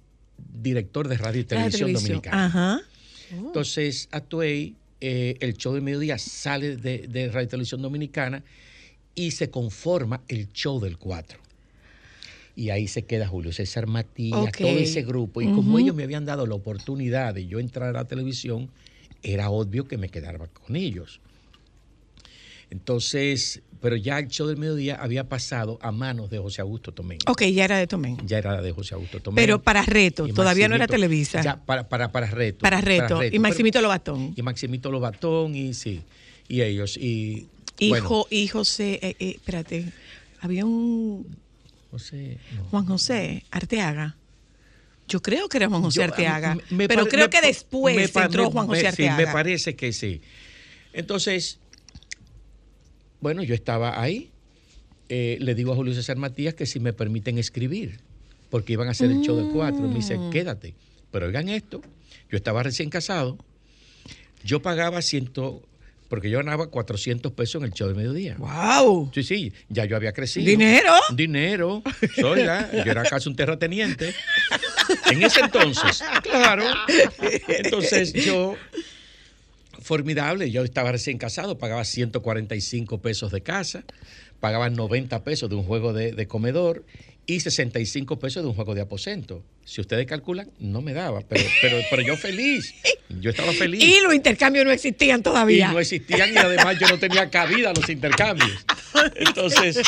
director 0.62 1.09
de 1.09 1.17
radio 1.17 1.41
y 1.41 1.45
televisión 1.45 1.87
televisión. 1.87 2.21
dominicana. 2.21 2.47
Ajá. 2.47 2.81
Entonces, 3.33 4.09
a 4.12 4.21
Tuey, 4.21 4.77
eh, 5.01 5.37
el 5.41 5.55
show 5.55 5.73
del 5.73 5.83
mediodía 5.83 6.19
sale 6.19 6.77
de, 6.77 7.09
de 7.09 7.29
radio 7.29 7.47
y 7.47 7.49
televisión 7.49 7.83
dominicana 7.83 8.45
y 9.14 9.33
se 9.33 9.51
conforma 9.51 10.21
el 10.29 10.53
show 10.53 10.79
del 10.79 10.99
4. 10.99 11.41
Y 12.55 12.71
ahí 12.71 12.87
se 12.87 13.03
queda 13.03 13.27
Julio 13.27 13.53
César 13.53 13.87
Matías, 13.87 14.53
todo 14.53 14.69
ese 14.69 15.03
grupo. 15.03 15.41
Y 15.41 15.47
como 15.47 15.79
ellos 15.79 15.95
me 15.95 16.03
habían 16.03 16.27
dado 16.27 16.47
la 16.47 16.55
oportunidad 16.55 17.35
de 17.35 17.47
yo 17.47 17.61
entrar 17.61 17.91
a 17.91 17.93
la 17.93 18.05
televisión, 18.05 18.69
era 19.23 19.49
obvio 19.49 19.88
que 19.88 19.97
me 19.97 20.11
quedara 20.11 20.38
con 20.49 20.77
ellos. 20.77 21.21
Entonces, 22.71 23.62
pero 23.81 23.97
ya 23.97 24.19
el 24.19 24.29
show 24.29 24.47
del 24.47 24.57
mediodía 24.57 24.97
había 24.97 25.25
pasado 25.29 25.79
a 25.83 25.93
manos 25.93 26.31
de 26.31 26.38
José 26.38 26.61
Augusto 26.62 26.93
Tomén. 26.93 27.19
Ok, 27.27 27.43
ya 27.45 27.64
era 27.64 27.77
de 27.79 27.87
Tomén. 27.87 28.17
Ya 28.27 28.38
era 28.38 28.61
de 28.61 28.73
José 28.73 28.95
Augusto 28.95 29.21
Tomén. 29.21 29.37
Pero 29.37 29.62
para 29.62 29.83
reto, 29.83 30.27
todavía 30.29 30.69
no 30.69 30.75
era 30.75 30.87
Televisa. 30.87 31.43
Ya, 31.43 31.57
para, 31.64 31.88
para, 31.88 32.11
para 32.12 32.27
reto. 32.27 32.59
para 32.61 32.81
reto. 32.81 33.23
y 33.25 33.31
pero- 33.31 33.43
Maximito 33.43 33.81
Lobatón. 33.81 34.33
y 34.37 34.43
Maximito 34.43 34.91
Lobatón 34.91 35.55
y 35.55 35.75
sí, 35.75 36.03
y 36.49 36.62
ellos. 36.62 36.97
Y, 36.97 37.49
Y, 37.79 37.91
bueno, 37.91 38.27
y 38.31 38.49
José, 38.49 38.99
eh, 39.03 39.17
eh, 39.21 39.33
espérate, 39.37 39.93
había 40.41 40.64
un 40.64 41.27
José, 41.91 42.38
no. 42.57 42.64
Juan 42.64 42.85
José 42.87 43.45
Arteaga. 43.51 44.17
Yo 45.07 45.23
creo 45.23 45.49
que 45.49 45.57
era 45.57 45.69
Juan 45.69 45.81
José 45.83 45.99
Yo, 46.01 46.05
Arteaga. 46.05 46.55
me- 46.57 46.77
me 46.77 46.88
pero 46.88 47.07
creo 47.07 47.27
me- 47.27 47.31
que 47.31 47.41
después 47.41 48.14
entró 48.14 48.51
Juan 48.51 48.67
José 48.67 48.88
Arteaga. 48.88 49.17
Sí, 49.17 49.25
me 49.27 49.33
parece 49.33 49.75
que 49.77 49.93
sí. 49.93 50.21
Entonces, 50.93 51.59
bueno, 53.20 53.42
yo 53.42 53.54
estaba 53.54 54.00
ahí. 54.00 54.31
eh, 55.11 55.38
le 55.40 55.54
digo 55.54 55.72
a 55.72 55.74
Julio 55.74 55.94
César 55.94 56.16
Matías 56.18 56.52
que 56.54 56.66
si 56.66 56.81
me 56.81 56.92
permiten 56.92 57.38
escribir, 57.38 58.00
porque 58.50 58.74
iban 58.74 58.88
a 58.88 58.90
hacer 58.90 59.11
el 59.11 59.22
show 59.22 59.37
del 59.37 59.48
4. 59.52 59.81
Me 59.88 59.94
dice, 59.94 60.18
Mm. 60.18 60.31
quédate. 60.31 60.74
Pero 61.11 61.26
oigan 61.26 61.48
esto, 61.48 61.81
yo 62.31 62.37
estaba 62.37 62.62
recién 62.62 62.90
casado, 62.90 63.38
yo 64.44 64.61
pagaba 64.61 65.00
ciento, 65.00 65.62
porque 66.11 66.28
yo 66.28 66.37
ganaba 66.38 66.66
400 66.66 67.33
pesos 67.33 67.62
en 67.62 67.68
el 67.68 67.72
show 67.72 67.87
del 67.88 67.96
mediodía. 67.96 68.37
¡Wow! 68.38 69.11
Sí, 69.14 69.22
sí, 69.22 69.52
ya 69.70 69.87
yo 69.87 69.96
había 69.96 70.12
crecido. 70.12 70.44
¿Dinero? 70.46 70.92
Dinero. 71.14 71.83
Soy 72.14 72.42
la- 72.44 72.70
yo 72.85 72.90
era 72.90 73.02
casi 73.04 73.28
un 73.31 73.37
terrateniente. 73.37 74.12
En 75.11 75.22
ese 75.22 75.40
entonces, 75.40 76.02
claro. 76.22 76.64
Entonces 77.48 78.12
yo, 78.12 78.57
formidable, 79.88 80.51
yo 80.51 80.62
estaba 80.64 80.92
recién 80.92 81.16
casado, 81.16 81.57
pagaba 81.57 81.83
145 81.83 83.01
pesos 83.01 83.33
de 83.33 83.40
casa, 83.40 83.85
pagaba 84.38 84.68
90 84.68 85.24
pesos 85.24 85.48
de 85.48 85.57
un 85.57 85.64
juego 85.64 85.94
de, 85.94 86.12
de 86.12 86.29
comedor 86.29 86.85
y 87.24 87.40
65 87.40 88.18
pesos 88.18 88.42
de 88.42 88.51
un 88.51 88.55
juego 88.55 88.74
de 88.74 88.83
aposento. 88.83 89.42
Si 89.64 89.81
ustedes 89.81 90.07
calculan, 90.07 90.51
no 90.59 90.83
me 90.83 90.92
daba, 90.92 91.22
pero, 91.22 91.42
pero, 91.62 91.79
pero 91.90 92.03
yo 92.03 92.16
feliz. 92.18 92.74
Yo 93.20 93.31
estaba 93.31 93.53
feliz. 93.53 93.83
Y 93.83 94.03
los 94.03 94.14
intercambios 94.14 94.66
no 94.66 94.72
existían 94.72 95.20
Y 95.20 95.22
todavía. 95.22 95.72
no 95.72 95.81
existían 95.81 96.35
y 96.35 96.37
además 96.37 96.79
yo 96.79 96.87
no 96.88 96.98
tenía 96.98 97.31
cabida 97.31 97.70
a 97.70 97.72
los 97.72 97.88
intercambios. 97.88 98.66
Entonces, 99.16 99.81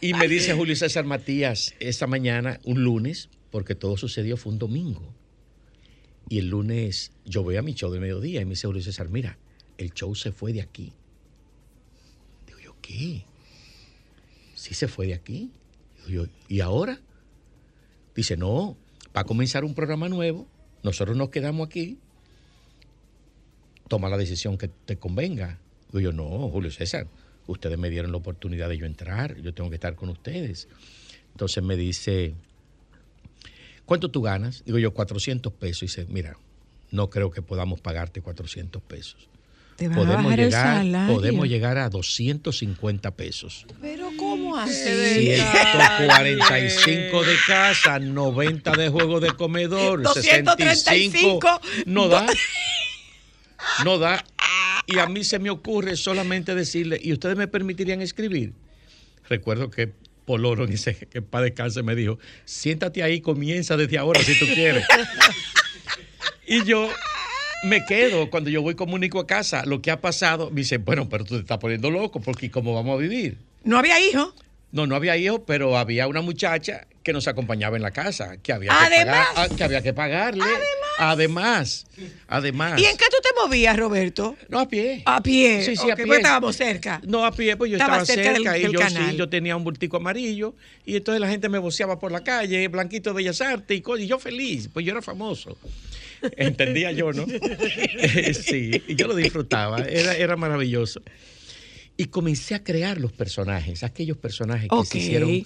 y 0.00 0.14
me 0.14 0.28
dice 0.28 0.54
Julio 0.54 0.76
César 0.76 1.04
Matías 1.04 1.74
esta 1.80 2.06
mañana, 2.06 2.60
un 2.62 2.84
lunes, 2.84 3.28
porque 3.50 3.74
todo 3.74 3.96
sucedió, 3.96 4.36
fue 4.36 4.52
un 4.52 4.60
domingo. 4.60 5.12
Y 6.28 6.38
el 6.38 6.48
lunes 6.48 7.12
yo 7.24 7.42
voy 7.42 7.56
a 7.56 7.62
mi 7.62 7.74
show 7.74 7.90
de 7.90 8.00
mediodía 8.00 8.40
y 8.40 8.44
me 8.44 8.50
dice 8.50 8.66
Julio 8.66 8.82
César, 8.82 9.08
mira, 9.08 9.38
el 9.78 9.92
show 9.92 10.14
se 10.14 10.32
fue 10.32 10.52
de 10.52 10.62
aquí. 10.62 10.92
Digo 12.46 12.58
yo, 12.60 12.76
¿qué? 12.80 13.24
¿Sí 14.54 14.74
se 14.74 14.88
fue 14.88 15.06
de 15.06 15.14
aquí? 15.14 15.50
Yo, 16.08 16.26
¿y 16.48 16.60
ahora? 16.60 17.00
Dice, 18.14 18.36
no, 18.36 18.76
va 19.16 19.22
a 19.22 19.24
comenzar 19.24 19.64
un 19.64 19.74
programa 19.74 20.08
nuevo, 20.08 20.46
nosotros 20.82 21.16
nos 21.16 21.30
quedamos 21.30 21.66
aquí, 21.66 21.98
toma 23.88 24.08
la 24.08 24.16
decisión 24.16 24.58
que 24.58 24.68
te 24.68 24.96
convenga. 24.96 25.58
Digo 25.88 26.00
yo, 26.00 26.12
no, 26.12 26.48
Julio 26.48 26.70
César, 26.70 27.06
ustedes 27.46 27.78
me 27.78 27.90
dieron 27.90 28.10
la 28.10 28.18
oportunidad 28.18 28.68
de 28.68 28.78
yo 28.78 28.86
entrar, 28.86 29.40
yo 29.40 29.52
tengo 29.54 29.70
que 29.70 29.76
estar 29.76 29.94
con 29.94 30.08
ustedes. 30.08 30.68
Entonces 31.32 31.62
me 31.62 31.76
dice, 31.76 32.34
¿cuánto 33.92 34.10
tú 34.10 34.22
ganas? 34.22 34.62
Digo 34.64 34.78
yo, 34.78 34.94
400 34.94 35.52
pesos. 35.52 35.82
Y 35.82 35.86
dice, 35.86 36.06
mira, 36.08 36.38
no 36.92 37.10
creo 37.10 37.30
que 37.30 37.42
podamos 37.42 37.78
pagarte 37.78 38.22
400 38.22 38.80
pesos. 38.80 39.28
Te 39.76 39.86
van 39.86 39.98
a 39.98 40.00
Podemos 40.00 40.24
bajar 40.24 40.40
el 40.40 40.46
llegar, 40.46 40.76
salario. 40.78 41.14
podemos 41.14 41.46
llegar 41.46 41.76
a 41.76 41.90
250 41.90 43.10
pesos. 43.10 43.66
Pero 43.82 44.08
¿cómo 44.16 44.56
hace? 44.56 45.36
145 45.36 47.22
de 47.22 47.36
casa, 47.46 47.98
90 47.98 48.72
de 48.72 48.88
juego 48.88 49.20
de 49.20 49.32
comedor, 49.32 50.00
235 50.02 50.66
65 50.74 51.60
no 51.84 52.08
da. 52.08 52.26
No 53.84 53.98
da. 53.98 54.24
Y 54.86 55.00
a 55.00 55.06
mí 55.06 55.22
se 55.22 55.38
me 55.38 55.50
ocurre 55.50 55.96
solamente 55.96 56.54
decirle, 56.54 56.98
¿y 57.02 57.12
ustedes 57.12 57.36
me 57.36 57.46
permitirían 57.46 58.00
escribir? 58.00 58.54
recuerdo 59.28 59.70
que 59.70 59.92
Poloro, 60.24 60.66
dice 60.66 60.94
que 61.10 61.22
para 61.22 61.44
descanse, 61.44 61.82
me 61.82 61.94
dijo, 61.94 62.18
siéntate 62.44 63.02
ahí, 63.02 63.20
comienza 63.20 63.76
desde 63.76 63.98
ahora 63.98 64.20
si 64.22 64.38
tú 64.38 64.46
quieres. 64.54 64.84
y 66.46 66.64
yo 66.64 66.88
me 67.64 67.84
quedo 67.84 68.30
cuando 68.30 68.50
yo 68.50 68.62
voy 68.62 68.74
comunico 68.74 69.20
a 69.20 69.26
casa 69.26 69.64
lo 69.64 69.82
que 69.82 69.90
ha 69.90 70.00
pasado. 70.00 70.50
Me 70.50 70.62
dice, 70.62 70.78
bueno, 70.78 71.08
pero 71.08 71.24
tú 71.24 71.34
te 71.34 71.40
estás 71.40 71.58
poniendo 71.58 71.90
loco 71.90 72.20
porque 72.20 72.50
¿cómo 72.50 72.74
vamos 72.74 72.94
a 72.94 73.02
vivir? 73.02 73.38
No 73.64 73.78
había 73.78 74.00
hijo. 74.00 74.34
No, 74.70 74.86
no 74.86 74.96
había 74.96 75.16
hijos, 75.16 75.42
pero 75.46 75.76
había 75.76 76.08
una 76.08 76.22
muchacha 76.22 76.86
que 77.02 77.12
nos 77.12 77.26
acompañaba 77.28 77.76
en 77.76 77.82
la 77.82 77.90
casa, 77.90 78.36
que 78.42 78.52
había, 78.52 78.70
Además. 78.72 79.28
que, 79.28 79.34
pagar- 79.34 79.56
que, 79.56 79.64
había 79.64 79.82
que 79.82 79.92
pagarle. 79.92 80.44
Además. 80.98 81.86
Además. 82.28 82.80
¿Y 82.80 82.84
en 82.84 82.96
qué 82.96 83.04
tú 83.10 83.16
te 83.22 83.30
movías, 83.40 83.76
Roberto? 83.76 84.36
No, 84.48 84.60
a 84.60 84.68
pie. 84.68 85.02
A 85.06 85.22
pie. 85.22 85.64
Sí, 85.64 85.76
sí, 85.76 85.82
Ok, 85.84 85.90
a 85.92 85.96
pie. 85.96 86.06
pues 86.06 86.18
estábamos 86.18 86.56
cerca. 86.56 87.00
No, 87.04 87.24
a 87.24 87.32
pie, 87.32 87.56
pues 87.56 87.70
yo 87.70 87.76
Estaba 87.76 88.02
estaba, 88.02 88.06
cerca 88.06 88.34
cerca, 88.36 88.52
del- 88.52 88.60
y 88.60 88.62
del 88.64 88.72
yo 88.72 88.78
canal. 88.78 89.10
sí, 89.10 89.16
yo 89.16 89.28
tenía 89.28 89.56
un 89.56 89.64
bultico 89.64 89.96
amarillo 89.96 90.54
y 90.86 90.96
entonces 90.96 91.20
la 91.20 91.28
gente 91.28 91.48
me 91.48 91.58
voceaba 91.58 91.98
por 91.98 92.12
la 92.12 92.22
calle, 92.22 92.68
Blanquito 92.68 93.10
de 93.10 93.16
Bellas 93.16 93.40
Artes 93.40 93.82
y, 93.98 94.06
yo 94.06 94.18
feliz, 94.18 94.68
pues 94.72 94.86
yo 94.86 94.92
era 94.92 95.02
famoso. 95.02 95.58
Entendía 96.36 96.92
yo, 96.92 97.12
¿no? 97.12 97.26
sí, 98.34 98.82
yo 98.88 99.08
lo 99.08 99.16
disfrutaba, 99.16 99.78
era, 99.82 100.14
era 100.14 100.36
maravilloso. 100.36 101.02
Y 101.96 102.06
comencé 102.06 102.54
a 102.54 102.62
crear 102.64 102.98
los 102.98 103.12
personajes, 103.12 103.82
aquellos 103.82 104.16
personajes 104.16 104.68
que 104.68 104.74
Ok. 104.74 104.86
se 104.86 104.98
hicieron 104.98 105.42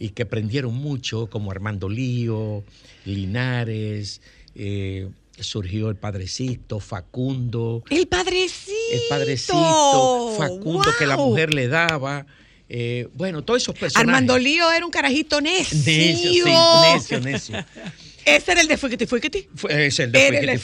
y 0.00 0.08
que 0.08 0.24
prendieron 0.26 0.74
mucho, 0.74 1.28
como 1.28 1.52
Armando 1.52 1.88
Lío, 1.88 2.64
Linares, 3.04 4.22
eh, 4.54 5.08
surgió 5.38 5.90
el 5.90 5.96
Padrecito, 5.96 6.80
Facundo. 6.80 7.84
El 7.90 8.08
padrecito. 8.08 8.72
El 8.92 9.00
padrecito, 9.10 10.34
Facundo 10.38 10.90
que 10.98 11.06
la 11.06 11.18
mujer 11.18 11.52
le 11.52 11.68
daba. 11.68 12.26
eh, 12.70 13.08
bueno, 13.14 13.44
todos 13.44 13.62
esos 13.62 13.74
personajes. 13.74 14.08
Armando 14.08 14.38
Lío 14.38 14.72
era 14.72 14.86
un 14.86 14.90
carajito 14.90 15.40
necio. 15.42 15.78
Necio, 15.84 16.44
sí, 16.44 16.50
necio, 16.94 17.20
necio. 17.20 17.66
Ese 18.24 18.52
era 18.52 18.60
el 18.60 18.68
de 18.68 18.76
fueguiti, 18.76 19.06
fueguiti. 19.06 19.48
Fue, 19.54 19.86
es 19.86 19.98
el 19.98 20.12
de 20.12 20.26
Era 20.26 20.38
el 20.40 20.60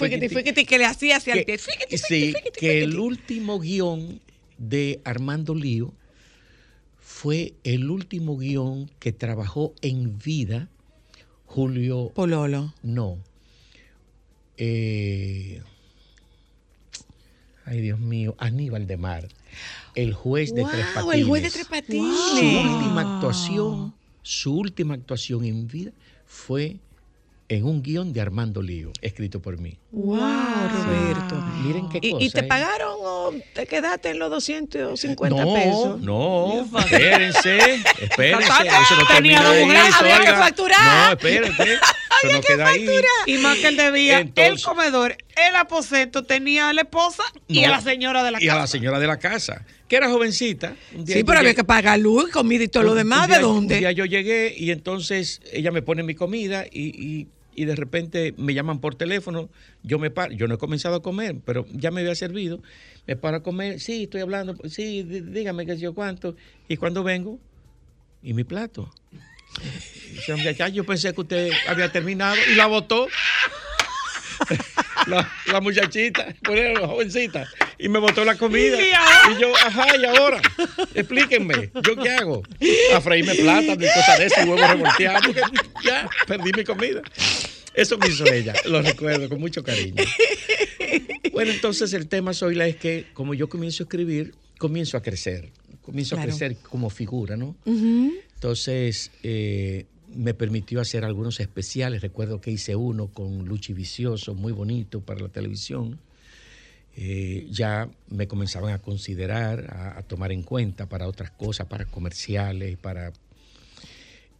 de 0.55 0.67
que 0.67 0.79
le 0.79 0.85
hacía 0.85 1.17
hacia 1.17 1.35
el. 1.35 1.59
Fueguiti, 1.59 1.99
sí, 1.99 2.35
que 2.59 2.83
el 2.83 2.99
último 2.99 3.59
guion 3.59 4.21
de 4.57 5.01
Armando 5.05 5.55
Lío 5.55 5.93
fue 7.17 7.55
el 7.65 7.89
último 7.91 8.37
guion 8.37 8.91
que 8.99 9.11
trabajó 9.11 9.73
en 9.81 10.19
vida 10.19 10.69
Julio. 11.47 12.13
Pololo. 12.15 12.75
No. 12.83 13.17
Eh, 14.59 15.63
ay, 17.65 17.81
Dios 17.81 17.99
mío, 17.99 18.35
Aníbal 18.37 18.87
de 18.87 18.99
Mar, 18.99 19.29
el 19.95 20.13
juez 20.13 20.55
de 20.55 20.65
Tres 20.65 20.85
Wow, 20.95 21.07
Patines. 21.07 21.15
el 21.17 21.25
juez 21.25 21.43
de 21.45 21.51
Tres 21.51 21.67
Patines. 21.69 22.17
Su 22.19 22.45
última 22.45 23.01
actuación, 23.15 23.95
su 24.21 24.55
última 24.55 24.93
actuación 24.93 25.47
en 25.47 25.67
vida 25.69 25.93
fue 26.27 26.81
en 27.49 27.65
un 27.65 27.83
guion 27.83 28.13
de 28.13 28.21
Armando 28.21 28.61
Lío, 28.61 28.93
escrito 29.01 29.41
por 29.41 29.59
mí. 29.59 29.79
Wow, 29.93 30.19
Roberto. 30.19 31.37
Miren 31.65 31.89
qué 31.89 31.99
¿Y, 32.03 32.11
cosa. 32.11 32.25
y 32.25 32.31
te 32.31 32.41
¿eh? 32.41 32.43
pagaron 32.43 32.96
o 33.07 33.33
te 33.55 33.67
quedaste 33.67 34.11
en 34.11 34.19
los 34.19 34.31
250 34.31 35.45
no, 35.45 35.55
pesos? 35.55 36.01
No, 36.01 36.67
espérense, 36.81 37.59
espérense. 38.01 38.47
Factura. 38.47 38.81
Eso 38.83 38.97
no 38.97 39.07
Tenía 39.07 39.43
dos 39.43 39.53
ahí, 39.55 39.65
mujeres, 39.65 39.95
había 39.99 40.21
que 40.21 40.27
facturar. 40.33 41.07
No, 41.07 41.13
espérate. 41.13 41.75
Eso 42.23 42.33
no 42.33 42.41
queda 42.41 42.69
ahí. 42.69 42.89
Y 43.27 43.39
más 43.39 43.59
que 43.59 43.69
él 43.69 43.77
debía 43.77 44.21
el 44.37 44.63
comedor, 44.63 45.17
el 45.37 45.55
aposento 45.57 46.23
tenía 46.25 46.71
a 46.71 46.73
la 46.73 46.83
esposa 46.83 47.23
y 47.47 47.61
No, 47.61 47.67
a 47.67 47.71
la 47.73 47.81
señora 47.83 48.25
de 48.25 48.31
la 48.31 48.43
Y 48.43 48.47
a 48.49 48.53
casa. 48.53 48.61
la 48.61 48.67
señora 48.67 48.99
de 48.99 49.07
la 49.07 49.19
casa, 49.19 49.65
que 49.87 49.97
era 49.97 50.09
jovencita. 50.09 50.75
Un 50.95 51.05
día 51.05 51.17
Sí, 51.17 51.25
pero 51.25 51.39
había 51.41 51.51
llegué- 51.51 51.57
que 51.57 51.65
pagar 51.65 51.99
luz, 51.99 52.31
comida 52.31 52.65
y 52.65 52.69
todo 52.69 52.85
lo 52.85 52.95
demás. 52.95 53.21
un 53.23 53.27
día- 53.29 53.37
¿De 53.37 53.43
dónde? 53.43 53.75
Un 53.75 53.81
día 53.81 53.93
yo 53.93 54.05
llegué 54.07 54.55
y 54.57 54.71
entonces 54.71 55.43
ella 55.53 55.71
me 55.73 55.83
pone 55.83 56.03
mi 56.03 56.15
comida 56.15 56.65
y, 56.71 56.85
y- 56.89 57.27
y 57.57 57.65
de 57.65 57.75
repente 57.75 58.35
me 58.37 58.55
llaman 58.55 58.81
por 58.81 58.95
teléfono. 58.95 59.49
Yo 59.83 59.99
me 59.99 60.11
paro, 60.11 60.33
yo 60.33 60.47
no 60.47 60.55
he 60.55 60.59
comenzado 60.59 60.97
a 60.97 61.03
comer, 61.03 61.37
pero 61.45 61.67
ya 61.73 61.91
me 61.91 62.03
había 62.03 62.15
servido. 62.15 62.63
Me 63.07 63.17
paro 63.17 63.39
a 63.39 63.43
comer, 63.43 63.81
sí, 63.81 64.05
estoy 64.05 64.21
hablando, 64.21 64.55
sí, 64.69 65.03
dí- 65.03 65.21
dígame 65.33 65.67
qué 65.67 65.75
sé 65.75 65.81
yo 65.81 65.95
cuánto. 65.95 66.37
Y 66.69 66.77
cuando 66.77 67.03
vengo, 67.03 67.41
y 68.23 68.35
mi 68.35 68.45
plato. 68.45 68.93
Dice, 70.13 70.33
"Hombre, 70.35 70.55
ya 70.55 70.69
yo 70.69 70.85
pensé 70.85 71.15
que 71.15 71.21
usted 71.23 71.51
había 71.67 71.91
terminado 71.91 72.37
y 72.53 72.55
la 72.57 72.67
botó. 72.67 73.09
La, 75.07 75.31
la 75.47 75.61
muchachita, 75.61 76.27
bueno, 76.45 76.81
la 76.81 76.87
jovencita, 76.89 77.47
y 77.79 77.89
me 77.89 77.99
botó 78.01 78.25
la 78.25 78.37
comida. 78.37 78.77
Y 78.81 79.41
yo, 79.41 79.55
ajá, 79.57 79.97
¿y 79.97 80.05
ahora? 80.05 80.41
Explíquenme, 80.95 81.71
¿yo 81.83 81.97
qué 81.97 82.11
hago? 82.11 82.43
A 82.95 83.01
freírme 83.01 83.35
plata, 83.37 83.77
de 83.77 83.87
cosas 83.87 84.19
de 84.19 84.27
eso, 84.27 84.41
y 84.45 84.49
huevos 84.49 84.69
revolteados, 84.69 85.23
ya 85.85 86.09
perdí 86.27 86.51
mi 86.57 86.65
comida. 86.65 87.03
Eso 87.77 87.99
me 87.99 88.09
hizo 88.09 88.25
ella, 88.33 88.55
lo 88.67 88.81
recuerdo 88.83 89.29
con 89.29 89.39
mucho 89.39 89.63
cariño. 89.63 90.03
Bueno, 91.33 91.53
entonces 91.53 91.93
el 91.93 92.09
tema, 92.09 92.33
Zoila, 92.33 92.67
es 92.67 92.77
que 92.77 93.07
como 93.13 93.35
yo 93.35 93.49
comienzo 93.49 93.83
a 93.83 93.85
escribir, 93.85 94.35
comienzo 94.59 94.97
a 94.97 95.03
crecer, 95.03 95.51
comienzo 95.83 96.17
Claro. 96.17 96.31
a 96.33 96.35
crecer 96.37 96.57
como 96.59 96.89
figura, 96.91 97.37
¿no? 97.37 97.55
Entonces, 97.67 99.11
eh, 99.23 99.85
me 100.15 100.33
permitió 100.35 100.81
hacer 100.81 101.05
algunos 101.05 101.39
especiales. 101.41 102.01
Recuerdo 102.01 102.41
que 102.41 102.51
hice 102.51 102.75
uno 102.77 103.09
con 103.09 103.45
Luchi 103.47 103.75
Vicioso, 103.75 104.35
muy 104.35 104.53
bonito 104.53 105.01
para 105.01 105.21
la 105.21 105.29
televisión. 105.29 105.99
Eh, 106.97 107.47
ya 107.51 107.91
me 108.09 108.27
comenzaban 108.27 108.73
a 108.73 108.79
considerar, 108.79 109.67
a, 109.71 109.99
a 109.99 110.03
tomar 110.03 110.33
en 110.33 110.43
cuenta 110.43 110.89
para 110.89 111.07
otras 111.07 111.31
cosas, 111.33 111.67
para 111.67 111.85
comerciales, 111.85 112.79
para... 112.79 113.13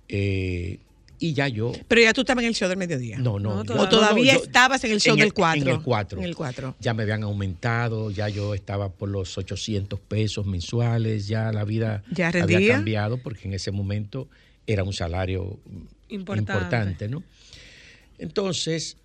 eh, 0.09 0.79
y 1.19 1.33
ya 1.35 1.49
yo... 1.49 1.73
Pero 1.89 2.01
ya 2.03 2.13
tú 2.13 2.21
estabas 2.23 2.43
en 2.45 2.49
el 2.49 2.55
show 2.55 2.69
del 2.69 2.79
mediodía. 2.79 3.19
No, 3.19 3.39
no. 3.39 3.63
No, 3.63 3.65
yo- 3.65 3.81
o 3.81 3.89
todavía 3.89 4.35
no, 4.35 4.39
yo- 4.41 4.45
estabas 4.45 4.85
en 4.85 4.93
el 4.93 5.01
show 5.01 5.15
en 5.15 5.19
del 5.21 5.27
el- 5.29 5.33
4. 5.35 5.63
En 5.63 5.69
el 5.69 5.83
4. 5.83 6.19
En 6.19 6.25
el 6.25 6.37
4. 6.37 6.77
Ya 6.81 6.95
me 6.95 7.03
habían 7.05 7.23
aumentado, 7.23 8.11
ya 8.11 8.29
yo 8.29 8.55
estaba 8.55 8.91
por 8.91 9.09
los 9.09 9.37
800 9.39 9.99
pesos 10.01 10.47
mensuales, 10.47 11.27
ya 11.29 11.53
la 11.53 11.65
vida 11.65 12.03
¿Ya 12.11 12.29
había 12.29 12.67
cambiado 12.75 13.19
porque 13.19 13.49
en 13.49 13.55
ese 13.55 13.71
momento 13.71 14.29
era 14.67 14.85
un 14.85 14.93
salario 14.93 15.59
Importante. 16.09 16.53
importante, 16.53 17.09
¿no? 17.09 17.23
Entonces, 18.19 18.97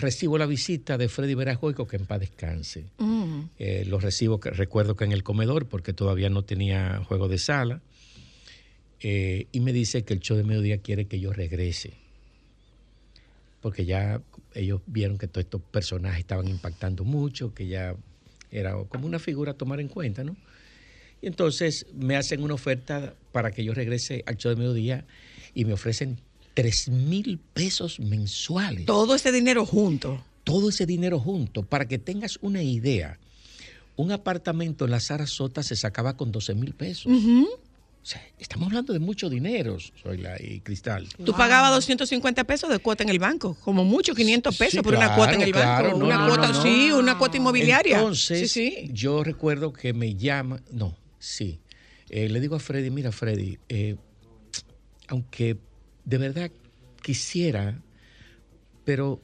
recibo 0.00 0.38
la 0.38 0.46
visita 0.46 0.96
de 0.96 1.08
Freddy 1.08 1.34
Verajoico, 1.34 1.86
que 1.86 1.96
en 1.96 2.06
paz 2.06 2.20
descanse. 2.20 2.84
Mm. 2.98 3.40
Eh, 3.58 3.84
lo 3.86 3.98
recibo, 4.00 4.40
recuerdo 4.42 4.96
que 4.96 5.04
en 5.04 5.12
el 5.12 5.22
comedor, 5.22 5.66
porque 5.66 5.92
todavía 5.92 6.30
no 6.30 6.42
tenía 6.44 7.02
juego 7.06 7.28
de 7.28 7.38
sala, 7.38 7.80
eh, 9.04 9.46
y 9.52 9.60
me 9.60 9.72
dice 9.72 10.02
que 10.02 10.14
el 10.14 10.20
show 10.20 10.34
de 10.36 10.44
mediodía 10.44 10.78
quiere 10.78 11.04
que 11.06 11.20
yo 11.20 11.32
regrese, 11.32 11.92
porque 13.60 13.84
ya 13.84 14.20
ellos 14.54 14.80
vieron 14.86 15.18
que 15.18 15.26
todos 15.28 15.44
estos 15.44 15.60
personajes 15.60 16.20
estaban 16.20 16.48
impactando 16.48 17.04
mucho, 17.04 17.54
que 17.54 17.66
ya 17.66 17.94
era 18.50 18.76
como 18.88 19.06
una 19.06 19.18
figura 19.18 19.52
a 19.52 19.54
tomar 19.54 19.80
en 19.80 19.88
cuenta, 19.88 20.24
¿no? 20.24 20.36
Y 21.20 21.26
entonces 21.26 21.86
me 21.94 22.16
hacen 22.16 22.42
una 22.42 22.54
oferta 22.54 23.14
para 23.32 23.50
que 23.50 23.64
yo 23.64 23.74
regrese 23.74 24.22
al 24.26 24.36
show 24.36 24.50
de 24.50 24.56
mediodía 24.56 25.04
y 25.54 25.64
me 25.64 25.72
ofrecen 25.72 26.18
3 26.54 26.88
mil 26.90 27.38
pesos 27.52 27.98
mensuales 28.00 28.84
Todo 28.86 29.14
ese 29.14 29.32
dinero 29.32 29.66
junto. 29.66 30.22
todo 30.44 30.68
ese 30.68 30.86
dinero 30.86 31.18
junto. 31.18 31.62
Para 31.62 31.88
que 31.88 31.98
tengas 31.98 32.38
una 32.42 32.62
idea, 32.62 33.18
un 33.96 34.12
apartamento 34.12 34.84
en 34.84 34.90
la 34.92 35.00
Sarasota 35.00 35.62
se 35.62 35.76
sacaba 35.76 36.16
con 36.16 36.30
12 36.30 36.54
mil 36.54 36.74
pesos. 36.74 37.10
O 38.04 38.06
sea, 38.06 38.22
estamos 38.38 38.66
hablando 38.68 38.92
de 38.92 38.98
mucho 38.98 39.30
dinero, 39.30 39.78
Zoila 40.02 40.36
y 40.38 40.60
Cristal. 40.60 41.08
Tú 41.24 41.32
pagabas 41.32 41.70
250 41.72 42.44
pesos 42.44 42.68
de 42.68 42.78
cuota 42.78 43.02
en 43.02 43.08
el 43.08 43.18
banco, 43.18 43.56
como 43.64 43.82
mucho, 43.82 44.14
500 44.14 44.54
pesos 44.58 44.72
Sí, 44.72 44.82
por 44.82 44.94
una 44.94 45.14
cuota 45.14 45.32
en 45.32 45.40
el 45.40 45.52
claro, 45.52 45.84
banco. 45.86 45.98
no, 46.00 46.04
una 46.04 46.18
no, 46.18 46.26
cuota, 46.26 46.48
no, 46.48 46.52
no. 46.52 46.62
sí, 46.62 46.92
una 46.92 47.16
cuota 47.16 47.38
inmobiliaria. 47.38 47.96
Entonces, 47.96 48.52
sí, 48.52 48.70
sí. 48.76 48.90
yo 48.92 49.24
recuerdo 49.24 49.72
que 49.72 49.94
me 49.94 50.16
llama, 50.16 50.60
no, 50.70 50.94
sí. 51.18 51.60
Eh, 52.10 52.28
le 52.28 52.40
digo 52.40 52.56
a 52.56 52.60
Freddy, 52.60 52.90
mira 52.90 53.10
Freddy, 53.10 53.58
eh, 53.70 53.96
aunque 55.08 55.56
de 56.04 56.18
verdad 56.18 56.50
quisiera, 57.00 57.80
pero 58.84 59.22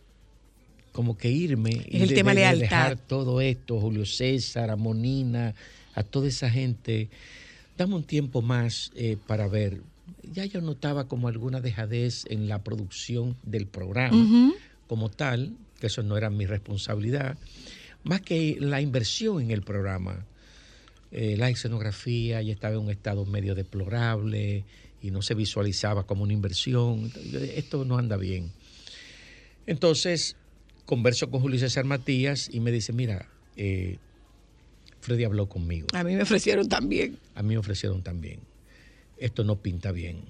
como 0.93 1.19
que 1.19 1.31
irme 1.31 1.87
Es 1.91 2.01
el 2.01 2.15
tema 2.15 2.33
dejar 2.35 2.97
todo 2.97 3.43
esto, 3.43 3.79
Julio 3.79 4.07
César, 4.07 4.71
a 4.71 4.77
Monina, 4.77 5.55
a 5.95 6.03
toda 6.03 6.29
esa 6.29 6.49
gente, 6.49 7.11
dame 7.81 7.95
un 7.95 8.05
tiempo 8.05 8.43
más 8.43 8.93
eh, 8.95 9.17
para 9.27 9.49
ver. 9.49 9.81
Ya 10.23 10.45
yo 10.45 10.61
notaba 10.61 11.09
como 11.09 11.29
alguna 11.29 11.63
dejadez 11.63 12.27
en 12.29 12.47
la 12.47 12.63
producción 12.63 13.39
del 13.43 13.67
programa 13.67 14.53
como 14.87 15.09
tal, 15.09 15.57
que 15.81 15.87
eso 15.87 16.03
no 16.03 16.19
era 16.19 16.29
mi 16.29 16.45
responsabilidad, 16.45 17.39
más 18.05 18.21
que 18.21 18.59
la 18.61 18.83
inversión 18.83 19.41
en 19.41 19.51
el 19.51 19.63
programa. 19.63 20.27
Eh, 21.11 21.37
la 21.39 21.49
escenografía 21.49 22.43
ya 22.43 22.53
estaba 22.53 22.75
en 22.75 22.83
un 22.83 22.91
estado 22.91 23.25
medio 23.25 23.55
deplorable 23.55 24.65
y 25.01 25.11
no 25.11 25.23
se 25.23 25.35
visualizaba 25.35 26.07
como 26.07 26.25
una 26.25 26.35
inversión. 26.35 27.11
Esto 27.55 27.87
no 27.87 27.97
anda 27.97 28.19
bien. 28.19 28.53
Entonces, 29.67 30.37
converso 30.85 31.31
con 31.31 31.41
Julio 31.41 31.59
César 31.59 31.87
Matías 31.87 32.51
y 32.53 32.61
me 32.61 32.73
dice, 32.73 32.93
mira, 32.93 33.27
eh, 33.57 33.97
Freddy 35.01 35.25
habló 35.25 35.49
conmigo. 35.49 35.87
A 35.95 36.05
mí 36.05 36.15
me 36.15 36.23
ofrecieron 36.23 36.69
también. 36.69 37.19
A 37.35 37.43
mí 37.43 37.51
me 37.51 37.59
ofrecieron 37.59 38.03
también. 38.03 38.41
Esto 39.19 39.45
no 39.45 39.57
pinta 39.57 39.93
bien. 39.93 40.23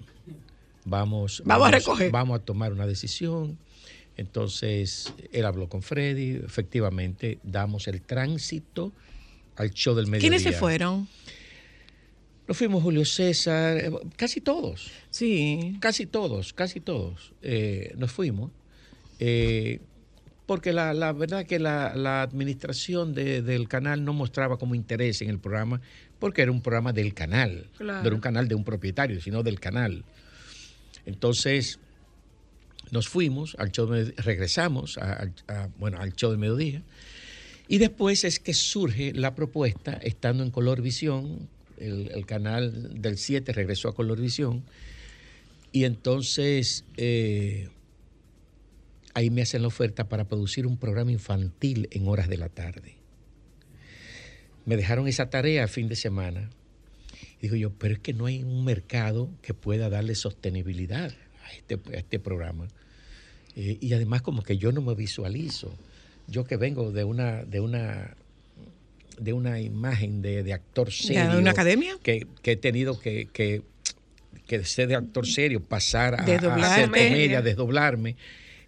Vamos, 0.84 1.42
Vamos 1.44 1.68
a 1.68 1.70
recoger. 1.72 2.10
Vamos 2.10 2.40
a 2.40 2.44
tomar 2.44 2.72
una 2.72 2.86
decisión. 2.86 3.58
Entonces, 4.16 5.12
él 5.32 5.44
habló 5.44 5.68
con 5.68 5.82
Freddy. 5.82 6.40
Efectivamente, 6.44 7.38
damos 7.42 7.88
el 7.88 8.02
tránsito 8.02 8.92
al 9.56 9.70
show 9.70 9.94
del 9.94 10.06
mediodía. 10.06 10.28
¿Quiénes 10.38 10.42
se 10.42 10.52
fueron? 10.52 11.08
Nos 12.48 12.56
fuimos 12.56 12.82
Julio 12.82 13.04
César, 13.04 13.76
eh, 13.78 13.90
casi 14.16 14.40
todos. 14.40 14.90
Sí. 15.10 15.76
Casi 15.80 16.06
todos, 16.06 16.52
casi 16.52 16.80
todos. 16.80 17.32
eh, 17.42 17.94
nos 17.96 18.10
fuimos. 18.10 18.50
Eh, 19.20 19.80
porque 20.50 20.72
la, 20.72 20.92
la 20.94 21.12
verdad 21.12 21.46
que 21.46 21.60
la, 21.60 21.94
la 21.94 22.22
administración 22.22 23.14
de- 23.14 23.40
del 23.40 23.68
canal 23.68 24.04
no 24.04 24.12
mostraba 24.12 24.58
como 24.58 24.74
interés 24.74 25.22
en 25.22 25.30
el 25.30 25.38
programa, 25.38 25.80
porque 26.18 26.42
era 26.42 26.50
un 26.50 26.60
programa 26.60 26.92
del 26.92 27.14
canal. 27.14 27.68
Claro. 27.78 28.00
No 28.00 28.06
era 28.08 28.14
un 28.16 28.20
canal 28.20 28.48
de 28.48 28.56
un 28.56 28.64
propietario, 28.64 29.20
sino 29.20 29.44
del 29.44 29.60
canal. 29.60 30.02
Entonces, 31.06 31.78
nos 32.90 33.08
fuimos 33.08 33.54
al 33.60 33.70
show, 33.70 33.86
de- 33.86 34.12
regresamos 34.16 34.98
a- 34.98 35.22
a- 35.46 35.52
a- 35.54 35.68
bueno, 35.78 35.98
al 36.00 36.14
show 36.16 36.30
del 36.30 36.40
mediodía. 36.40 36.82
Y 37.68 37.78
después 37.78 38.24
es 38.24 38.40
que 38.40 38.52
surge 38.52 39.12
la 39.14 39.36
propuesta, 39.36 39.92
estando 40.02 40.42
en 40.42 40.50
Colorvisión, 40.50 41.48
el, 41.78 42.10
el 42.12 42.26
canal 42.26 43.00
del 43.00 43.18
7 43.18 43.52
regresó 43.52 43.88
a 43.88 43.94
Colorvisión, 43.94 44.64
y 45.70 45.84
entonces 45.84 46.84
eh, 46.96 47.68
ahí 49.14 49.30
me 49.30 49.42
hacen 49.42 49.62
la 49.62 49.68
oferta 49.68 50.08
para 50.08 50.26
producir 50.26 50.66
un 50.66 50.76
programa 50.76 51.12
infantil 51.12 51.88
en 51.92 52.08
horas 52.08 52.28
de 52.28 52.36
la 52.36 52.48
tarde. 52.48 52.96
Me 54.64 54.76
dejaron 54.76 55.08
esa 55.08 55.30
tarea 55.30 55.64
a 55.64 55.68
fin 55.68 55.88
de 55.88 55.96
semana. 55.96 56.50
Y 57.38 57.42
digo 57.42 57.56
yo, 57.56 57.70
pero 57.70 57.94
es 57.94 58.00
que 58.00 58.12
no 58.12 58.26
hay 58.26 58.42
un 58.42 58.64
mercado 58.64 59.30
que 59.42 59.54
pueda 59.54 59.88
darle 59.88 60.14
sostenibilidad 60.14 61.12
a 61.44 61.52
este, 61.52 61.80
a 61.94 61.98
este 61.98 62.18
programa. 62.18 62.68
Eh, 63.56 63.78
y 63.80 63.92
además 63.94 64.22
como 64.22 64.42
que 64.42 64.58
yo 64.58 64.72
no 64.72 64.80
me 64.82 64.94
visualizo. 64.94 65.74
Yo 66.28 66.44
que 66.44 66.56
vengo 66.56 66.92
de 66.92 67.04
una, 67.04 67.44
de 67.44 67.60
una, 67.60 68.14
de 69.18 69.32
una 69.32 69.60
imagen 69.60 70.22
de, 70.22 70.42
de 70.42 70.52
actor 70.52 70.92
serio. 70.92 71.32
¿De 71.32 71.38
una 71.38 71.50
academia? 71.50 71.96
Que, 72.02 72.26
que 72.42 72.52
he 72.52 72.56
tenido 72.56 73.00
que, 73.00 73.26
que, 73.32 73.62
que 74.46 74.64
ser 74.64 74.88
de 74.88 74.94
actor 74.94 75.26
serio, 75.26 75.60
pasar 75.64 76.14
a, 76.14 76.18
a 76.18 76.72
hacer 76.72 76.86
comedia, 76.86 77.42
desdoblarme. 77.42 78.16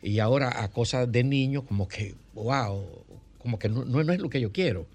Y 0.02 0.18
ahora 0.18 0.62
a 0.62 0.68
cosas 0.68 1.10
de 1.10 1.22
niño, 1.22 1.64
como 1.64 1.88
que, 1.88 2.14
wow, 2.34 2.84
como 3.38 3.58
que 3.58 3.68
no, 3.68 3.84
no, 3.84 4.02
no 4.02 4.12
es 4.12 4.20
lo 4.20 4.28
que 4.28 4.40
yo 4.40 4.52
quiero. 4.52 4.86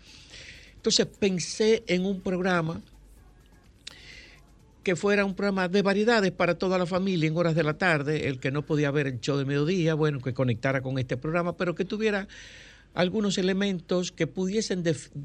Entonces 0.75 1.05
pensé 1.05 1.83
en 1.87 2.05
un 2.05 2.21
programa 2.21 2.81
que 4.83 4.95
fuera 4.95 5.25
un 5.25 5.35
programa 5.35 5.67
de 5.67 5.81
variedades 5.81 6.31
para 6.31 6.57
toda 6.57 6.77
la 6.77 6.85
familia 6.85 7.27
en 7.27 7.35
horas 7.35 7.55
de 7.55 7.63
la 7.63 7.77
tarde, 7.77 8.29
el 8.29 8.39
que 8.39 8.51
no 8.51 8.65
podía 8.65 8.89
ver 8.89 9.07
el 9.07 9.19
show 9.19 9.37
de 9.37 9.43
mediodía, 9.43 9.95
bueno, 9.95 10.21
que 10.21 10.33
conectara 10.33 10.81
con 10.81 10.97
este 10.97 11.17
programa, 11.17 11.57
pero 11.57 11.75
que 11.75 11.83
tuviera 11.83 12.29
algunos 12.93 13.37
elementos 13.37 14.13
que 14.13 14.27
pudiesen 14.27 14.83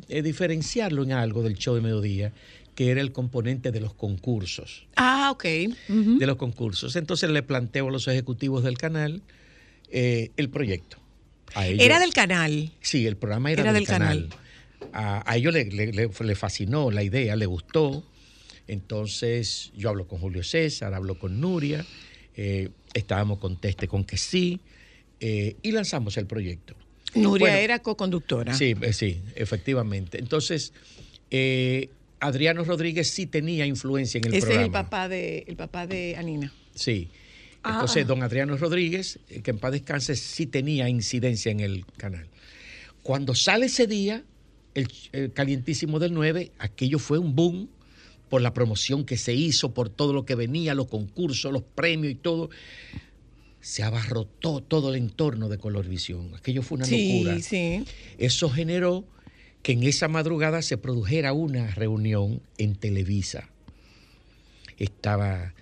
eh, 0.08 0.22
diferenciarlo 0.22 1.04
en 1.04 1.12
algo 1.12 1.44
del 1.44 1.54
show 1.54 1.76
de 1.76 1.80
mediodía, 1.80 2.32
que 2.74 2.90
era 2.90 3.00
el 3.00 3.12
componente 3.12 3.70
de 3.70 3.80
los 3.80 3.94
concursos 3.94 4.88
Ah, 4.96 5.30
ok. 5.30 5.44
De 5.44 6.26
los 6.26 6.36
concursos. 6.36 6.96
Entonces 6.96 7.30
le 7.30 7.44
planteo 7.44 7.86
a 7.86 7.90
los 7.92 8.08
ejecutivos 8.08 8.64
del 8.64 8.76
canal 8.76 9.22
eh, 9.92 10.30
el 10.36 10.48
proyecto. 10.50 10.96
A 11.54 11.66
ellos- 11.68 11.84
Era 11.84 12.00
del 12.00 12.12
canal. 12.14 12.72
Sí, 12.80 13.06
el 13.06 13.16
programa 13.16 13.52
era, 13.52 13.62
Era 13.62 13.72
del, 13.72 13.84
del 13.84 13.88
canal. 13.88 14.28
canal. 14.28 14.92
A, 14.94 15.30
a 15.30 15.36
ellos 15.36 15.52
le, 15.54 15.66
le- 15.66 15.92
le- 15.92 16.08
le 16.08 16.34
fascinó 16.34 16.90
la 16.90 17.02
idea, 17.02 17.36
le 17.36 17.46
gustó. 17.46 18.02
Entonces 18.68 19.70
yo 19.76 19.90
hablo 19.90 20.06
con 20.06 20.18
Julio 20.18 20.42
César, 20.42 20.94
hablo 20.94 21.18
con 21.18 21.40
Nuria, 21.40 21.84
eh, 22.36 22.70
estábamos 22.94 23.38
con 23.38 23.60
Teste 23.60 23.86
con 23.88 24.04
que 24.04 24.16
sí, 24.16 24.60
eh, 25.20 25.56
y 25.62 25.72
lanzamos 25.72 26.16
el 26.16 26.26
proyecto. 26.26 26.74
Nuria 27.14 27.48
Bueno, 27.48 27.58
era 27.58 27.78
co-conductora. 27.80 28.54
Sí, 28.54 28.74
sí, 28.92 29.20
efectivamente. 29.34 30.18
Entonces, 30.18 30.72
eh, 31.30 31.90
Adriano 32.20 32.64
Rodríguez 32.64 33.10
sí 33.10 33.26
tenía 33.26 33.66
influencia 33.66 34.18
en 34.18 34.26
el 34.28 34.34
Ese 34.34 34.40
programa. 34.46 34.62
es 34.62 34.66
el 34.66 34.72
papá 34.72 35.08
de, 35.08 35.44
el 35.46 35.56
papá 35.56 35.86
de 35.86 36.16
Anina. 36.16 36.52
Sí. 36.74 37.10
Ah. 37.62 37.72
Entonces, 37.74 38.06
don 38.06 38.22
Adriano 38.22 38.56
Rodríguez, 38.56 39.18
eh, 39.28 39.40
que 39.40 39.52
en 39.52 39.58
paz 39.58 39.72
descanse, 39.72 40.16
sí 40.16 40.46
tenía 40.46 40.88
incidencia 40.88 41.52
en 41.52 41.60
el 41.60 41.86
canal. 41.96 42.28
Cuando 43.02 43.34
sale 43.34 43.66
ese 43.66 43.86
día, 43.86 44.24
el, 44.74 44.88
el 45.12 45.32
calientísimo 45.32 45.98
del 45.98 46.14
9, 46.14 46.52
aquello 46.58 46.98
fue 46.98 47.18
un 47.18 47.34
boom 47.34 47.68
por 48.32 48.40
la 48.40 48.54
promoción 48.54 49.04
que 49.04 49.18
se 49.18 49.34
hizo, 49.34 49.74
por 49.74 49.90
todo 49.90 50.14
lo 50.14 50.24
que 50.24 50.34
venía, 50.34 50.74
los 50.74 50.86
concursos, 50.86 51.52
los 51.52 51.62
premios 51.62 52.12
y 52.12 52.16
todo. 52.16 52.48
Se 53.60 53.82
abarrotó 53.82 54.60
todo 54.60 54.88
el 54.88 54.96
entorno 54.96 55.48
de 55.48 55.58
Colorvisión. 55.58 56.34
Aquello 56.34 56.62
fue 56.62 56.76
una 56.76 56.86
sí, 56.86 57.22
locura. 57.22 57.40
sí. 57.42 57.84
Eso 58.16 58.48
generó 58.48 59.04
que 59.62 59.72
en 59.72 59.82
esa 59.82 60.08
madrugada 60.08 60.62
se 60.62 60.78
produjera 60.78 61.32
una 61.32 61.70
reunión 61.72 62.40
en 62.58 62.74
Televisa. 62.74 63.50
Estaba 64.78 65.54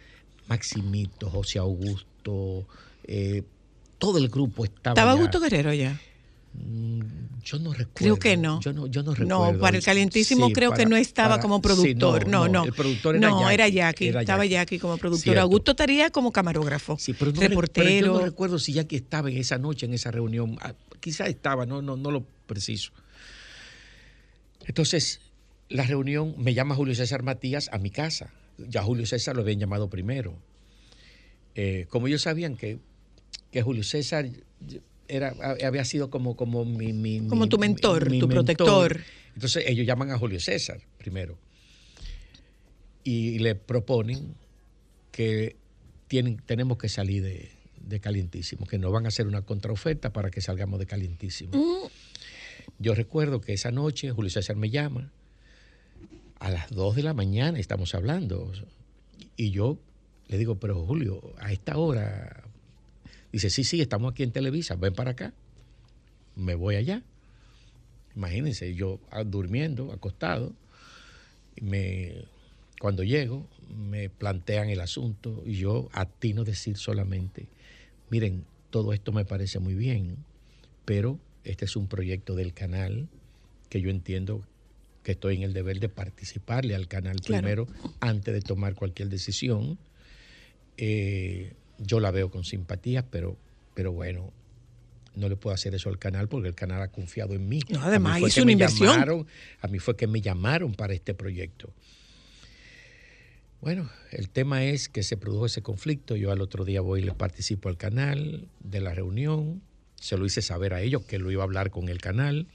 Maximito, 0.51 1.31
José 1.31 1.61
Augusto, 1.61 2.67
eh, 3.05 3.45
todo 3.99 4.19
el 4.19 4.29
grupo 4.29 4.65
estaba. 4.65 4.95
¿Estaba. 4.95 5.13
Augusto 5.13 5.39
Guerrero 5.41 5.73
ya? 5.73 5.99
Mm, 6.55 7.01
Yo 7.45 7.59
no 7.61 7.73
recuerdo. 7.73 7.95
Creo 7.95 8.17
que 8.19 8.37
no. 8.37 8.61
Yo 8.61 8.73
no, 8.73 8.87
yo 8.89 9.03
no 9.05 9.13
No, 9.13 9.15
recuerdo. 9.45 9.61
para 9.61 9.77
el 9.79 9.85
calientísimo 9.85 10.49
Sí, 10.49 10.53
creo 10.53 10.73
que 10.73 10.85
no 10.87 10.97
estaba 10.97 11.37
para- 11.37 11.43
como 11.43 11.57
sí, 11.59 11.63
productor. 11.63 12.27
no, 12.29 12.49
no, 12.49 12.65
El 12.65 12.73
productor 12.73 13.15
era 13.17 13.29
No, 13.31 13.41
Jackie, 13.41 13.55
era 13.55 13.69
Jackie. 13.69 14.09
era 14.09 14.21
estaba 14.23 14.45
Jackie. 14.45 14.55
Jackie 14.55 14.79
como 14.81 14.99
productor. 14.99 15.23
Cierto. 15.23 15.41
Augusto 15.43 15.71
estaría 15.71 16.11
como 16.11 16.33
camarógrafo. 16.33 16.99
Sí, 16.99 17.15
pero, 17.15 17.31
no 17.33 17.41
re- 17.41 17.49
reportero. 17.49 17.87
pero 17.87 18.07
yo 18.15 18.19
no 18.21 18.27
recuerdo 18.27 18.59
si 18.59 18.73
Jackie 18.73 18.97
estaba 18.97 19.31
en 19.31 19.37
esa 19.39 19.57
noche, 19.59 19.87
en 19.87 19.95
esa 19.95 20.11
reunión. 20.11 20.59
Ah, 20.61 20.75
Quizás 20.99 21.29
estaba, 21.29 21.65
no, 21.65 21.81
no, 21.81 21.97
no 21.97 22.11
lo 22.11 22.25
preciso. 22.47 22.91
Entonces, 24.67 25.21
la 25.71 25.85
reunión 25.85 26.35
me 26.37 26.53
llama 26.53 26.75
Julio 26.75 26.95
César 26.95 27.23
Matías 27.23 27.71
a 27.73 27.79
mi 27.79 27.91
casa. 27.91 28.31
Ya 28.68 28.83
Julio 28.83 29.07
César 29.07 29.35
lo 29.37 29.42
habían 29.42 29.59
llamado 29.61 29.88
primero. 29.90 30.37
Eh, 31.55 31.87
como 31.88 32.07
ellos 32.09 32.23
sabían 32.23 32.57
que, 32.57 32.79
que 33.51 33.62
Julio 33.62 33.83
César 33.83 34.29
era, 35.09 35.35
había 35.64 35.85
sido 35.85 36.11
como, 36.11 36.37
como 36.37 36.64
mi, 36.64 36.92
mi- 36.92 37.27
Como 37.27 37.49
tu 37.49 37.59
mentor, 37.59 38.11
mi 38.11 38.20
tu 38.20 38.29
mentor. 38.29 38.44
protector. 38.57 39.01
Entonces 39.35 39.64
ellos 39.66 39.87
llaman 39.87 40.11
a 40.11 40.18
Julio 40.18 40.38
César 40.40 40.81
primero 40.99 41.38
y 43.05 43.38
le 43.38 43.55
proponen 43.55 44.35
que 45.12 45.57
tienen, 46.09 46.37
tenemos 46.44 46.79
que 46.79 46.88
salir 46.88 47.23
de, 47.23 47.51
de 47.81 48.01
calientísimo, 48.01 48.66
que 48.66 48.79
nos 48.79 48.92
van 48.92 49.05
a 49.07 49.09
hacer 49.09 49.27
una 49.27 49.42
contraoferta 49.42 50.12
para 50.12 50.31
que 50.31 50.40
salgamos 50.40 50.79
de 50.79 50.87
calientísimo. 50.87 51.53
Mm. 51.57 51.88
Yo 52.79 52.94
recuerdo 52.94 53.40
que 53.40 53.53
esa 53.53 53.70
noche 53.70 54.11
Julio 54.11 54.31
César 54.31 54.57
me 54.57 54.70
llama, 54.70 55.11
a 56.40 56.50
las 56.50 56.70
2 56.70 56.96
de 56.96 57.03
la 57.03 57.14
mañana 57.14 57.59
estamos 57.59 57.94
hablando, 57.94 58.50
y 59.37 59.50
yo 59.50 59.79
le 60.26 60.38
digo, 60.38 60.59
pero 60.59 60.85
Julio, 60.87 61.35
a 61.38 61.53
esta 61.53 61.76
hora, 61.76 62.44
dice, 63.31 63.50
sí, 63.50 63.62
sí, 63.62 63.81
estamos 63.81 64.12
aquí 64.12 64.22
en 64.22 64.33
Televisa, 64.33 64.74
ven 64.74 64.94
para 64.94 65.12
acá, 65.12 65.35
me 66.37 66.55
voy 66.55 66.76
allá. 66.76 67.03
Imagínense, 68.16 68.74
yo 68.74 69.00
ah, 69.11 69.22
durmiendo, 69.22 69.92
acostado, 69.92 70.53
me, 71.61 72.24
cuando 72.81 73.03
llego, 73.03 73.46
me 73.68 74.09
plantean 74.09 74.70
el 74.70 74.81
asunto 74.81 75.42
y 75.44 75.55
yo 75.55 75.90
atino 75.92 76.44
decir 76.44 76.76
solamente, 76.76 77.48
miren, 78.09 78.44
todo 78.70 78.92
esto 78.92 79.12
me 79.12 79.24
parece 79.24 79.59
muy 79.59 79.74
bien, 79.74 80.16
pero 80.85 81.18
este 81.44 81.66
es 81.66 81.76
un 81.76 81.87
proyecto 81.87 82.35
del 82.35 82.55
canal 82.55 83.09
que 83.68 83.81
yo 83.81 83.90
entiendo 83.90 84.44
que 85.03 85.13
estoy 85.13 85.37
en 85.37 85.43
el 85.43 85.53
deber 85.53 85.81
de 85.81 85.89
participarle 85.89 86.75
al 86.75 86.89
canal 86.89 87.17
Claro. 87.21 87.43
primero 87.67 87.67
antes 88.01 88.35
de 88.35 88.41
tomar 88.43 88.75
cualquier 88.75 89.09
decisión. 89.09 89.79
Eh, 90.77 91.53
yo 91.79 92.01
la 92.01 92.11
veo 92.11 92.31
con 92.31 92.45
simpatía, 92.45 93.07
pero, 93.11 93.37
pero 93.75 93.93
bueno, 93.93 94.33
no 95.17 95.29
le 95.29 95.37
puedo 95.37 95.55
hacer 95.55 95.75
eso 95.75 95.89
al 95.89 95.99
canal 95.99 96.29
porque 96.29 96.49
el 96.49 96.55
canal 96.55 96.83
ha 96.83 96.89
confiado 96.89 97.35
en 97.35 97.49
mí. 97.49 97.61
No, 97.71 97.79
mí 97.81 97.85
además, 97.87 98.19
hizo 98.21 98.35
que 98.37 98.43
una 98.43 98.53
inversión. 98.53 98.89
llamaron- 98.95 99.27
a 99.61 99.69
mí 99.69 99.79
fue 99.79 99.97
que 99.97 100.07
me 100.07 100.21
llamaron 100.21 100.75
para 100.75 100.93
este 100.95 101.15
proyecto. 101.15 101.72
Bueno, 103.61 103.91
el 104.11 104.31
tema 104.31 104.64
es 104.64 104.89
que 104.89 105.03
se 105.03 105.16
produjo 105.18 105.47
ese 105.47 105.61
conflicto. 105.62 106.16
Yo 106.16 106.33
al 106.33 106.41
otro 106.41 106.64
día 106.64 106.81
voy 106.81 107.01
y 107.01 107.05
le 107.05 107.12
participo 107.12 107.68
al 107.68 107.77
canal 107.77 108.49
de 108.61 108.81
la 108.81 108.95
reunión. 108.95 109.62
Se 109.97 110.16
lo 110.16 110.24
hice 110.24 110.41
saber 110.41 110.72
a 110.72 110.81
ellos 110.81 111.03
que 111.05 111.18
lo 111.18 111.31
iba 111.31 111.43
a 111.43 111.45
hablar 111.45 111.70
con 111.70 111.89
el 111.91 112.01
canal. 112.01 112.47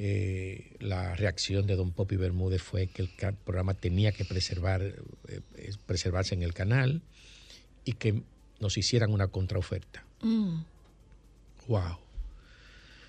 Eh, 0.00 0.76
la 0.78 1.16
reacción 1.16 1.66
de 1.66 1.74
don 1.74 1.90
Popi 1.90 2.14
Bermúdez 2.14 2.62
fue 2.62 2.86
que 2.86 3.02
el 3.02 3.08
programa 3.44 3.74
tenía 3.74 4.12
que 4.12 4.24
preservar, 4.24 4.80
eh, 4.80 5.40
preservarse 5.86 6.36
en 6.36 6.44
el 6.44 6.54
canal 6.54 7.02
y 7.84 7.94
que 7.94 8.22
nos 8.60 8.78
hicieran 8.78 9.12
una 9.12 9.26
contraoferta. 9.26 10.04
Mm. 10.22 10.60
Wow. 11.66 11.98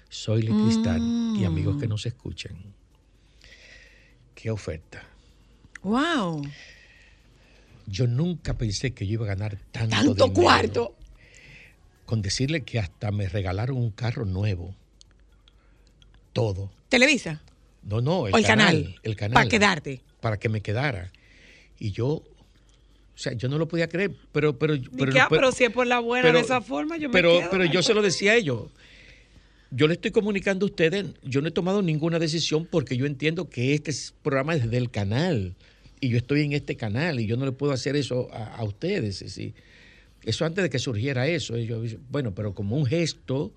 Soy 0.09 0.41
Le 0.41 0.49
Cristal 0.49 0.99
y 1.37 1.45
amigos 1.45 1.79
que 1.79 1.87
nos 1.87 2.07
escuchan. 2.07 2.57
qué 4.33 4.49
oferta. 4.49 5.03
Wow. 5.83 6.41
Yo 7.85 8.07
nunca 8.07 8.57
pensé 8.57 8.95
que 8.95 9.05
yo 9.05 9.13
iba 9.13 9.25
a 9.25 9.35
ganar 9.35 9.59
tanto, 9.71 9.95
Tanto 9.95 10.13
dinero. 10.25 10.33
cuarto. 10.33 10.95
Con 12.05 12.23
decirle 12.23 12.61
que 12.63 12.79
hasta 12.79 13.11
me 13.11 13.29
regalaron 13.29 13.77
un 13.77 13.91
carro 13.91 14.25
nuevo. 14.25 14.75
Todo. 16.34 16.71
Televisa. 16.89 17.41
No, 17.84 18.01
no, 18.01 18.27
el, 18.27 18.34
o 18.34 18.38
el 18.38 18.43
canal, 18.45 18.67
canal. 18.84 18.99
El 19.03 19.15
canal. 19.15 19.34
Para 19.34 19.49
quedarte. 19.49 20.01
Para 20.21 20.38
que 20.38 20.49
me 20.49 20.61
quedara. 20.61 21.11
Y 21.80 21.91
yo, 21.91 22.07
o 22.07 22.23
sea, 23.15 23.34
yo 23.34 23.47
no 23.49 23.57
lo 23.57 23.67
podía 23.67 23.88
creer, 23.88 24.11
pero, 24.32 24.57
pero, 24.57 24.75
pero, 24.97 25.11
Pero, 25.13 25.27
pero 25.30 25.51
si 25.51 25.63
es 25.63 25.71
por 25.71 25.88
la 25.88 25.99
buena 25.99 26.32
de 26.32 26.39
esa 26.39 26.61
forma, 26.61 26.97
yo 26.97 27.09
pero, 27.11 27.34
me 27.34 27.39
quedo. 27.39 27.49
pero 27.51 27.65
yo 27.65 27.82
se 27.82 27.93
lo 27.93 28.01
decía 28.01 28.32
a 28.34 28.36
ellos. 28.36 28.63
Yo 29.71 29.88
le 29.88 29.93
estoy 29.93 30.11
comunicando 30.11 30.65
a 30.65 30.69
ustedes, 30.69 31.05
yo 31.23 31.41
no 31.41 31.47
he 31.47 31.51
tomado 31.51 31.82
ninguna 31.84 32.17
decisión 32.17 32.65
porque 32.69 32.97
yo 32.97 33.05
entiendo 33.05 33.49
que 33.49 33.75
este 33.75 33.91
es- 33.91 34.13
programa 34.23 34.55
es 34.55 34.69
del 34.69 34.89
canal 34.89 35.55
y 36.01 36.09
yo 36.09 36.17
estoy 36.17 36.41
en 36.41 36.53
este 36.53 36.75
canal 36.75 37.19
y 37.19 37.27
yo 37.27 37.38
no 37.38 37.45
le 37.45 37.51
puedo 37.51 37.71
hacer 37.71 37.95
eso 37.95 38.30
a, 38.34 38.55
a 38.55 38.63
ustedes. 38.63 39.21
Eso 40.23 40.45
antes 40.45 40.63
de 40.63 40.69
que 40.71 40.80
surgiera 40.80 41.27
eso. 41.27 41.55
yo, 41.57 41.82
bueno, 42.09 42.34
pero 42.34 42.53
como 42.55 42.75
un 42.77 42.86
gesto 42.88 43.53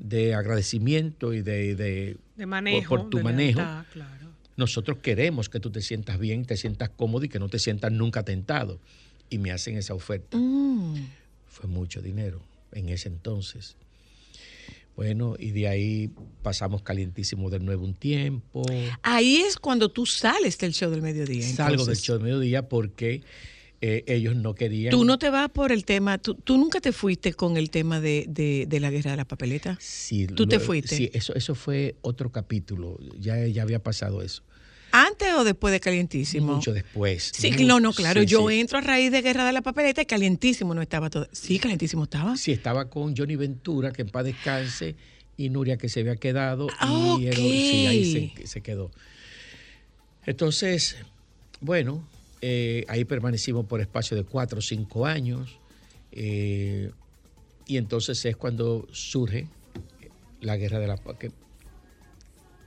de 0.00 0.34
agradecimiento 0.34 1.32
y 1.34 1.42
de, 1.42 1.76
de- 1.76 2.16
de 2.36 2.46
manejo. 2.46 2.88
por, 2.88 3.00
por 3.02 3.10
tu 3.10 3.18
de 3.18 3.22
manejo, 3.24 3.60
lealtad, 3.60 3.84
claro. 3.92 4.28
nosotros 4.56 4.98
queremos 5.02 5.48
que 5.48 5.60
tú 5.60 5.70
te 5.70 5.82
sientas 5.82 6.18
bien, 6.18 6.44
te 6.46 6.56
sientas 6.56 6.88
cómodo 6.90 7.24
y 7.24 7.28
que 7.28 7.38
no 7.38 7.48
te 7.48 7.58
sientas 7.60 7.92
nunca 7.92 8.24
tentado. 8.24 8.80
Y 9.28 9.38
me 9.38 9.52
hacen 9.52 9.76
esa 9.76 9.94
oferta. 9.94 10.36
Mm. 10.36 10.94
Fue 11.46 11.68
mucho 11.68 12.02
dinero 12.02 12.42
en 12.72 12.88
ese 12.88 13.08
entonces. 13.08 13.76
Bueno, 14.96 15.36
y 15.38 15.52
de 15.52 15.68
ahí 15.68 16.10
pasamos 16.42 16.82
calientísimo 16.82 17.48
de 17.48 17.60
nuevo 17.60 17.84
un 17.84 17.94
tiempo. 17.94 18.62
Ahí 19.02 19.36
es 19.36 19.56
cuando 19.56 19.88
tú 19.90 20.04
sales 20.04 20.58
del 20.58 20.72
show 20.72 20.90
del 20.90 21.00
mediodía. 21.00 21.46
Salgo 21.46 21.84
del 21.84 21.96
show 21.96 22.18
de 22.18 22.24
mediodía 22.24 22.68
porque 22.68 23.22
eh, 23.82 24.04
ellos 24.06 24.36
no 24.36 24.54
querían. 24.54 24.90
Tú 24.90 25.04
no 25.04 25.18
te 25.18 25.30
vas 25.30 25.48
por 25.50 25.72
el 25.72 25.84
tema, 25.84 26.18
tú, 26.18 26.34
tú 26.34 26.58
nunca 26.58 26.80
te 26.80 26.92
fuiste 26.92 27.32
con 27.32 27.56
el 27.56 27.70
tema 27.70 28.00
de, 28.00 28.26
de- 28.28 28.66
de 28.68 28.80
la 28.80 28.90
guerra 28.90 29.12
de 29.12 29.16
la 29.16 29.24
papeleta. 29.24 29.78
Sí, 29.80 30.26
¿Tú 30.26 30.46
te 30.46 30.58
fuiste? 30.60 30.94
Sí, 30.96 31.10
eso, 31.14 31.34
eso 31.34 31.54
fue 31.54 31.96
otro 32.02 32.30
capítulo. 32.30 32.98
Ya, 33.18 33.46
ya 33.46 33.62
había 33.62 33.82
pasado 33.82 34.20
eso. 34.22 34.42
¿Antes 34.92 35.32
o 35.34 35.44
después 35.44 35.70
de 35.72 35.78
Calientísimo? 35.80 36.54
Mucho 36.56 36.72
después. 36.72 37.30
Sí, 37.34 37.52
Mucho- 37.52 37.64
no, 37.64 37.78
no, 37.80 37.92
claro. 37.92 38.20
sí, 38.22 38.26
yo 38.26 38.48
sí. 38.48 38.58
entro 38.60 38.76
a 38.78 38.80
raíz 38.80 39.12
de 39.12 39.22
Guerra 39.22 39.46
de 39.46 39.52
la 39.52 39.62
Papeleta 39.62 40.02
y 40.02 40.06
Calientísimo 40.06 40.74
no 40.74 40.82
estaba 40.82 41.08
todo. 41.10 41.28
Sí, 41.32 41.58
Calientísimo 41.60 42.04
estaba. 42.04 42.36
Sí, 42.36 42.50
estaba 42.52 42.90
con 42.90 43.16
Johnny 43.16 43.36
Ventura, 43.36 43.92
que 43.92 44.02
en 44.02 44.08
paz 44.08 44.24
descanse, 44.24 44.96
y 45.36 45.48
Nuria, 45.48 45.76
que 45.78 45.88
se 45.88 46.00
había 46.00 46.16
quedado. 46.16 46.66
Ah, 46.80 47.16
y 47.20 47.26
Ero- 47.28 47.40
ok. 47.40 47.50
sí, 47.50 47.86
ahí 47.86 48.32
se, 48.36 48.46
se 48.48 48.60
quedó. 48.62 48.90
Entonces, 50.26 50.96
bueno, 51.60 52.06
eh, 52.40 52.84
ahí 52.88 53.04
permanecimos 53.04 53.66
por 53.66 53.80
espacio 53.80 54.16
de 54.16 54.24
cuatro 54.24 54.58
o 54.58 54.62
cinco 54.62 55.06
años. 55.06 55.58
eh, 56.12 56.90
y 57.66 57.76
entonces 57.76 58.24
es 58.24 58.36
cuando 58.36 58.88
surge 58.90 59.46
la 60.40 60.56
guerra 60.56 60.80
de 60.80 60.88
la 60.88 60.96
que, 61.18 61.30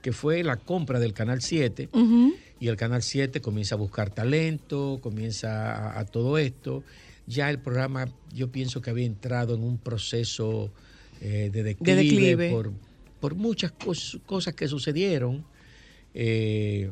que 0.00 0.12
fue 0.12 0.42
la 0.42 0.56
compra 0.56 0.98
del 0.98 1.12
Canal 1.12 1.42
7 1.42 1.88
Ujú. 1.92 2.34
y 2.60 2.68
el 2.68 2.76
Canal 2.76 3.02
7 3.02 3.40
comienza 3.42 3.74
a 3.74 3.78
buscar 3.78 4.08
talento, 4.14 4.98
comienza 5.02 5.74
a, 5.74 5.98
a 6.00 6.04
todo 6.06 6.38
esto. 6.38 6.84
Ya 7.26 7.50
el 7.50 7.58
programa, 7.58 8.06
yo 8.32 8.50
pienso 8.50 8.80
que 8.80 8.90
había 8.90 9.04
entrado 9.06 9.54
en 9.54 9.62
un 9.62 9.76
proceso 9.78 10.70
eh, 11.20 11.50
de 11.52 11.62
declive, 11.62 11.96
declive. 12.04 12.50
Por, 12.50 12.72
por 13.20 13.34
muchas 13.34 13.72
cos- 13.72 14.20
cosas 14.24 14.54
que 14.54 14.68
sucedieron 14.68 15.44
eh, 16.14 16.90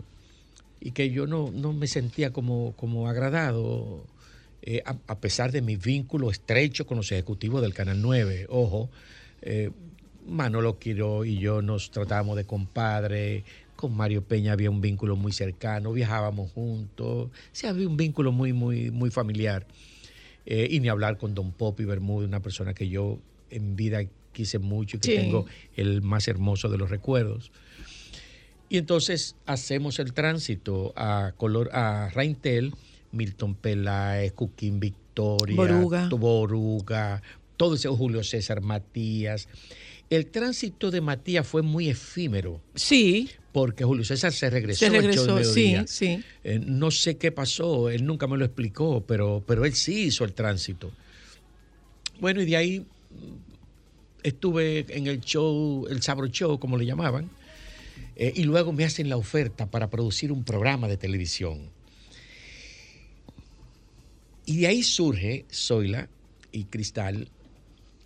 y 0.85 0.91
que 0.91 1.11
yo 1.11 1.27
no, 1.29 1.51
no 1.53 1.73
me 1.73 1.87
sentía 1.87 2.33
como, 2.33 2.73
como 2.77 3.09
agradado, 3.09 4.05
eh, 4.63 4.83
a, 4.85 4.97
a 5.07 5.21
pesar 5.21 5.53
de 5.53 5.63
mi 5.63 5.77
vínculo 5.77 6.29
estrecho 6.31 6.87
con 6.87 6.97
los 6.97 7.13
ejecutivos 7.13 7.63
del 7.63 7.73
Canal 7.73 8.01
9. 8.03 8.47
Ojo, 8.49 8.91
eh, 9.43 9.71
Manolo 10.27 10.79
Quiro 10.81 11.25
y 11.25 11.39
yo 11.39 11.63
nos 11.63 11.91
tratábamos 11.93 12.37
de 12.37 12.45
compadre, 12.45 13.45
con 13.77 13.97
Mario 13.97 14.23
Peña 14.23 14.53
había 14.53 14.71
un 14.71 14.81
vínculo 14.81 15.15
muy 15.17 15.33
cercano, 15.33 15.93
viajábamos 15.93 16.51
juntos, 16.53 17.31
sí, 17.53 17.67
había 17.69 17.89
un 17.89 17.97
vínculo 17.97 18.33
muy, 18.33 18.53
muy, 18.53 18.91
muy 18.91 19.11
familiar. 19.11 19.67
Eh, 20.47 20.67
y 20.71 20.81
ni 20.81 20.89
hablar 20.89 21.19
con 21.19 21.35
Don 21.35 21.53
Popi 21.53 21.85
Bermúdez, 21.85 22.27
una 22.29 22.41
persona 22.43 22.75
que 22.75 22.89
yo 22.89 23.19
en 23.51 23.77
vida 23.77 24.01
quise 24.33 24.59
mucho 24.59 24.97
y 24.97 25.01
que 25.01 25.09
Sí. 25.09 25.15
tengo 25.15 25.47
el 25.77 26.03
más 26.03 26.27
hermoso 26.27 26.69
de 26.69 26.79
los 26.79 26.91
recuerdos. 26.91 27.53
Y 28.73 28.79
entonces 28.79 29.37
hacemos 29.45 29.99
el 29.99 30.15
tránsito 30.15 30.95
a, 30.97 31.35
color, 31.37 31.69
a 31.75 32.09
Raintel, 32.09 32.73
Milton 33.11 33.55
Peláez, 33.55 34.33
Cuquín 34.33 34.81
Victoria, 34.81 35.55
Boruga. 35.55 36.09
Boruga, 36.09 37.23
todo 37.59 37.75
ese 37.75 37.91
Julio 37.91 38.25
César 38.25 38.63
Matías. 38.63 39.47
El 40.09 40.25
tránsito 40.29 40.91
de 40.91 41.03
Matías 41.03 41.47
fue 41.47 41.61
muy 41.61 41.91
efímero 41.91 42.63
Sí, 42.75 43.29
porque 43.53 43.85
Julio 43.85 44.05
César 44.05 44.33
se 44.33 44.49
regresó, 44.49 44.79
se 44.79 44.87
al 44.87 44.93
show 45.13 45.37
regresó. 45.37 45.45
Sí, 45.53 45.77
sí. 45.85 46.25
Eh, 46.43 46.59
no 46.59 46.91
sé 46.91 47.19
qué 47.19 47.31
pasó, 47.31 47.91
él 47.91 48.07
nunca 48.07 48.27
me 48.27 48.39
lo 48.39 48.47
explicó, 48.47 49.05
pero, 49.07 49.45
pero 49.47 49.67
él 49.67 49.75
sí 49.75 50.05
hizo 50.05 50.25
el 50.25 50.33
tránsito. 50.33 50.91
Bueno, 52.21 52.41
y 52.41 52.47
de 52.47 52.57
ahí 52.57 52.81
mm, 52.81 52.85
estuve 54.23 54.87
en 54.89 55.09
el 55.09 55.21
show, 55.21 55.87
el 55.91 56.01
Sabro 56.01 56.29
Show, 56.29 56.59
como 56.59 56.79
le 56.79 56.87
llamaban, 56.87 57.29
eh, 58.17 58.33
y 58.37 58.43
luego 58.45 58.73
me 58.73 58.85
hacen 58.85 59.09
la 59.09 59.17
oferta 59.17 59.71
para 59.71 59.89
producir 59.91 60.33
un 60.33 60.45
programa 60.45 60.89
de 60.89 60.97
televisión. 60.97 61.71
Y 64.45 64.57
de 64.59 64.67
ahí 64.67 64.83
surge 64.83 65.45
Zoila 65.53 66.09
y 66.51 66.65
Cristal 66.65 67.29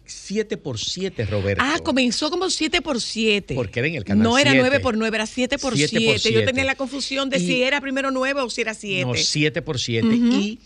7 0.04 0.57
por 0.59 0.78
7 0.78 1.24
Roberto. 1.26 1.62
Ah, 1.66 1.80
comenzó 1.82 2.30
como 2.30 2.48
7 2.48 2.80
por 2.82 3.00
7 3.00 3.54
Porque 3.54 3.80
era 3.80 3.88
en 3.88 3.94
el 3.96 4.04
canal 4.04 4.22
No 4.22 4.38
era 4.38 4.52
7. 4.52 4.61
9 4.68 4.80
por 4.80 4.96
9, 4.96 5.16
era 5.16 5.26
7 5.26 5.59
por 5.59 5.74
7 5.74 5.92
por 5.92 6.18
7 6.20 6.32
Yo 6.34 6.40
7. 6.40 6.46
tenía 6.46 6.64
la 6.64 6.76
confusión 6.76 7.28
de 7.30 7.38
Y- 7.38 7.46
si 7.46 7.62
era 7.62 7.80
primero 7.80 8.11
9 8.12 8.40
o 8.42 8.50
si 8.50 8.61
era 8.61 8.74
7. 8.74 9.04
No, 9.04 9.14
7 9.14 9.62
por 9.62 9.80
7. 9.80 10.07
Ujú. 10.07 10.14
y, 10.36 10.61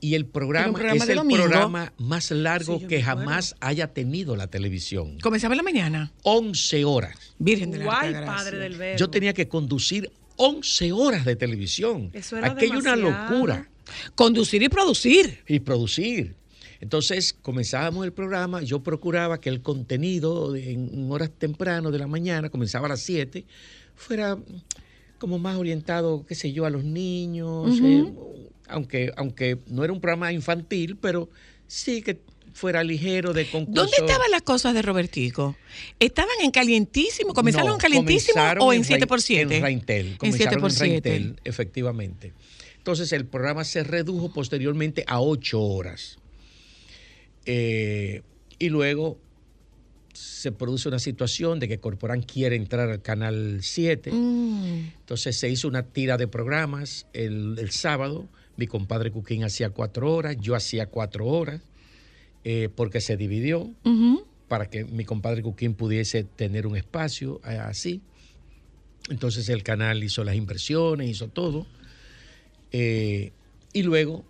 y 0.00 0.14
el 0.14 0.26
programa, 0.26 0.80
es 0.94 1.08
el 1.08 1.16
domingo. 1.16 1.42
programa 1.42 1.92
más 1.98 2.30
largo 2.30 2.78
Sí, 2.78 2.86
que 2.86 3.02
jamás 3.02 3.56
haya 3.60 3.88
tenido 3.92 4.36
la 4.36 4.46
televisión. 4.46 5.18
Comenzaba 5.20 5.54
en 5.54 5.58
la 5.58 5.62
mañana. 5.64 6.12
11 6.22 6.84
horas. 6.84 7.16
Virgen 7.38 7.70
de 7.70 7.78
la 7.78 7.84
Guay, 7.84 8.12
padre 8.12 8.58
del 8.58 8.76
verbo. 8.76 8.98
Yo 8.98 9.10
tenía 9.10 9.32
que 9.32 9.48
conducir 9.48 10.10
11 10.36 10.92
horas 10.92 11.24
de 11.24 11.34
televisión. 11.36 12.10
Eso 12.12 12.36
era 12.36 12.52
Aquello 12.52 12.78
una 12.78 12.94
demasiado. 12.96 13.30
locura. 13.34 13.68
Conducir 14.14 14.62
y 14.62 14.68
producir. 14.68 15.40
Y 15.48 15.60
producir. 15.60 16.34
Entonces 16.80 17.32
comenzábamos 17.42 18.04
el 18.04 18.12
programa, 18.12 18.62
yo 18.62 18.80
procuraba 18.84 19.40
que 19.40 19.48
el 19.48 19.62
contenido 19.62 20.54
en 20.54 21.10
horas 21.10 21.30
tempranas 21.36 21.90
de 21.90 21.98
la 21.98 22.06
mañana, 22.06 22.50
comenzaba 22.50 22.86
a 22.86 22.90
las 22.90 23.00
7, 23.00 23.44
fuera 23.96 24.38
como 25.18 25.40
más 25.40 25.56
orientado, 25.56 26.24
qué 26.24 26.36
sé 26.36 26.52
yo, 26.52 26.64
a 26.66 26.70
los 26.70 26.84
niños, 26.84 27.80
eh, 27.82 28.04
aunque, 28.68 29.12
aunque 29.16 29.58
no 29.68 29.84
era 29.84 29.92
un 29.92 30.00
programa 30.00 30.32
infantil, 30.32 30.96
pero 30.96 31.28
sí 31.66 32.02
que 32.02 32.20
fuera 32.54 32.82
ligero 32.82 33.32
de 33.32 33.48
concurso. 33.48 33.82
¿Dónde 33.82 33.96
estaban 33.98 34.30
las 34.30 34.42
cosas 34.42 34.74
de 34.74 34.82
Robertico? 34.82 35.56
¿Estaban 36.00 36.34
en 36.42 36.50
calientísimo? 36.50 37.32
¿Comenzaron 37.32 37.68
No, 37.68 37.74
en 37.74 37.80
calientísimo 37.80 38.34
comenzaron 38.34 38.62
o 38.66 38.72
en 38.72 38.80
Rain- 38.80 38.86
7 38.86 39.06
por 39.06 39.22
7 39.22 39.56
En 39.56 39.62
Raintel. 39.62 40.06
En 40.08 40.16
Comenzaron 40.16 40.48
7 40.50 40.60
por 40.60 40.70
en 40.70 40.76
7 40.76 41.08
Raintel, 41.10 41.40
efectivamente. 41.44 42.32
Entonces 42.78 43.12
el 43.12 43.26
programa 43.26 43.64
se 43.64 43.84
redujo 43.84 44.32
posteriormente 44.32 45.04
a 45.06 45.20
ocho 45.20 45.60
horas. 45.60 46.18
Eh, 47.46 48.22
y 48.58 48.68
luego 48.70 49.18
se 50.12 50.50
produce 50.52 50.88
una 50.88 50.98
situación 50.98 51.60
de 51.60 51.68
que 51.68 51.78
Corporán 51.78 52.22
quiere 52.22 52.56
entrar 52.56 52.90
al 52.90 53.02
canal 53.02 53.60
7. 53.62 54.10
Mm. 54.10 54.90
Entonces 55.00 55.36
se 55.36 55.48
hizo 55.48 55.68
una 55.68 55.84
tira 55.84 56.16
de 56.16 56.26
programas 56.26 57.06
el, 57.12 57.56
el 57.58 57.70
sábado. 57.70 58.28
Mi 58.58 58.66
compadre 58.66 59.12
Cuquín 59.12 59.44
hacía 59.44 59.70
cuatro 59.70 60.12
horas, 60.12 60.36
yo 60.40 60.56
hacía 60.56 60.86
cuatro 60.86 61.26
horas, 61.26 61.62
eh, 62.42 62.68
porque 62.74 63.00
se 63.00 63.16
dividió 63.16 63.70
para 64.48 64.68
que 64.68 64.84
mi 64.84 65.04
compadre 65.04 65.42
Cuquín 65.42 65.74
pudiese 65.74 66.24
tener 66.24 66.66
un 66.66 66.76
espacio 66.76 67.40
eh, 67.48 67.56
así. 67.56 68.02
Entonces 69.10 69.48
el 69.48 69.62
canal 69.62 70.02
hizo 70.02 70.24
las 70.24 70.34
inversiones, 70.34 71.08
hizo 71.08 71.28
todo. 71.28 71.68
Eh, 72.72 73.30
y 73.72 73.84
luego 73.84 74.24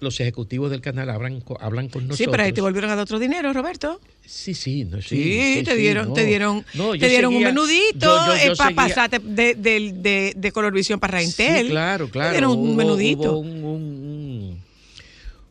los 0.00 0.20
ejecutivos 0.20 0.70
del 0.70 0.80
canal 0.80 1.10
hablan, 1.10 1.42
hablan 1.60 1.88
con 1.88 2.02
nosotros. 2.06 2.18
Sí, 2.18 2.26
pero 2.30 2.42
ahí 2.42 2.52
te 2.52 2.60
volvieron 2.60 2.90
a 2.90 2.94
dar 2.96 3.02
otro 3.02 3.18
dinero, 3.18 3.52
Roberto. 3.52 4.00
Sí, 4.24 4.54
sí, 4.54 4.84
no, 4.84 5.00
sí, 5.02 5.54
Sí, 5.56 5.62
te 5.64 5.74
dieron, 5.76 6.08
no. 6.08 6.14
te 6.14 6.24
dieron, 6.26 6.64
No, 6.74 6.92
te 6.92 7.08
dieron 7.08 7.32
seguía- 7.32 7.48
un 7.48 7.54
menudito 7.54 8.36
yo 8.46 8.54
para 8.56 8.74
pasarte 8.74 9.18
de, 9.18 9.54
de, 9.54 9.92
de, 9.94 10.32
de 10.36 10.52
Colorvisión 10.52 11.00
para 11.00 11.12
Raintel. 11.18 11.66
Sí, 11.66 11.70
claro, 11.70 12.08
claro. 12.10 12.28
Te 12.30 12.36
dieron 12.36 12.58
un 12.58 12.70
Hubo- 12.70 12.74
menudito. 12.76 13.32
hubo 13.32 13.38
un, 13.40 13.64
un- 13.64 13.74
un- 14.04 14.62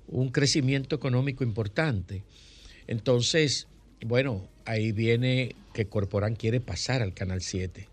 un 0.10 0.30
crecimiento 0.30 0.95
económico 0.95 1.43
importante. 1.43 2.24
Entonces, 2.88 3.68
bueno, 4.06 4.48
ahí 4.66 4.91
viene 4.91 5.56
que 5.74 5.86
Corporán 5.88 6.36
quiere 6.36 6.60
pasar 6.62 7.02
al 7.02 7.14
Canal 7.14 7.41
7. 7.41 7.88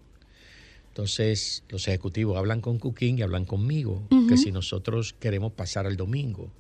Entonces 0.95 1.65
los 1.71 1.89
ejecutivos 1.89 2.37
hablan 2.39 2.61
con 2.61 2.79
Cuquín 2.79 3.19
y 3.19 3.23
hablan 3.23 3.47
conmigo, 3.47 4.07
que 4.29 4.37
si 4.37 4.53
nosotros 4.53 5.13
queremos 5.19 5.51
pasar 5.53 5.87
al 5.89 5.97
domingo. 5.97 6.53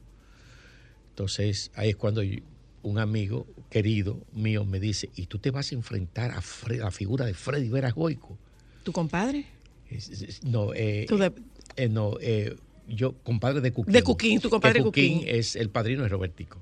Entonces 1.10 1.70
ahí 1.76 1.90
es 1.90 1.96
cuando 1.96 2.20
yo- 2.24 2.40
un 2.82 2.98
amigo 2.98 3.46
querido 3.70 4.18
mío 4.32 4.64
me 4.64 4.80
dice, 4.80 5.08
¿y 5.14 5.26
tú 5.26 5.38
te 5.38 5.52
vas 5.52 5.70
a 5.70 5.76
enfrentar 5.76 6.32
a, 6.32 6.40
Fre- 6.42 6.78
la 6.78 6.90
figura 6.90 7.24
de 7.26 7.32
Freddy 7.32 7.68
Vera 7.68 7.92
Goico? 7.92 8.36
¿Tu 8.82 8.90
compadre? 8.90 9.46
Es- 9.88 10.08
es- 10.10 10.42
No, 10.42 10.74
eh, 10.74 11.06
de- 11.08 11.32
eh, 11.76 11.88
no 11.88 12.16
eh, 12.20 12.56
yo, 12.88 13.12
compadre 13.22 13.60
de 13.60 13.70
Cuquín. 13.72 13.92
De 13.92 14.02
Cuquín, 14.02 14.40
tu 14.40 14.50
compadre 14.50 14.82
Cuquín 14.82 15.18
Cuquín. 15.20 15.28
es 15.32 15.54
el 15.54 15.70
padrino 15.70 16.02
de 16.02 16.08
Robertico. 16.08 16.58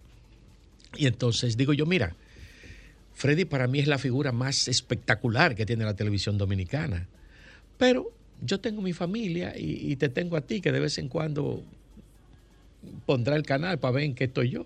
Y 0.99 1.07
entonces 1.07 1.57
digo 1.57 1.73
yo, 1.73 1.87
mira, 1.87 2.15
Freddy 3.15 3.47
para 3.47 3.67
mí 3.67 3.79
es 3.81 3.87
la 3.89 3.97
figura 3.97 4.31
más 4.31 4.69
espectacular 4.69 5.55
que 5.55 5.65
tiene 5.65 5.85
la 5.87 5.97
televisión 5.97 6.37
dominicana. 6.37 7.09
Pero 7.83 8.13
yo 8.41 8.61
tengo 8.61 8.81
mi 8.81 8.93
familia 8.93 9.55
y, 9.59 9.91
y 9.91 9.97
te 9.97 10.09
tengo 10.09 10.37
a 10.37 10.41
ti 10.43 10.61
que 10.61 10.71
de 10.71 10.79
vez 10.79 10.99
en 10.99 11.09
cuando 11.09 11.65
pondrá 13.07 13.35
el 13.35 13.43
canal 13.43 13.81
para 13.81 13.93
ver 13.95 14.05
en 14.05 14.15
qué 14.15 14.25
estoy 14.25 14.51
yo. 14.51 14.65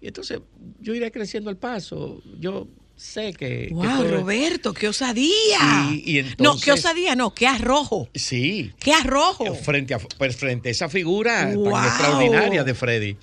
Y 0.00 0.06
entonces 0.06 0.40
yo 0.80 0.94
iré 0.94 1.12
creciendo 1.12 1.50
al 1.50 1.58
paso. 1.58 2.22
Yo 2.40 2.66
sé 2.96 3.34
que... 3.34 3.66
que 3.68 3.74
¡Wow, 3.74 3.84
todo- 3.84 4.20
Roberto! 4.20 4.72
¡Qué 4.72 4.88
osadía! 4.88 5.90
Y- 5.92 6.18
y 6.18 6.22
no, 6.38 6.58
qué 6.58 6.72
osadía, 6.72 7.14
no, 7.14 7.34
qué 7.34 7.46
arrojo. 7.46 8.08
Sí. 8.14 8.72
¡Qué 8.78 8.94
arrojo! 8.94 9.54
frente 9.54 9.92
a, 9.92 9.98
pues, 9.98 10.34
frente 10.36 10.70
a 10.70 10.72
esa 10.72 10.88
figura 10.88 11.52
tan 11.52 11.84
extraordinaria 11.84 12.64
de 12.64 12.72
Freddy. 12.74 13.16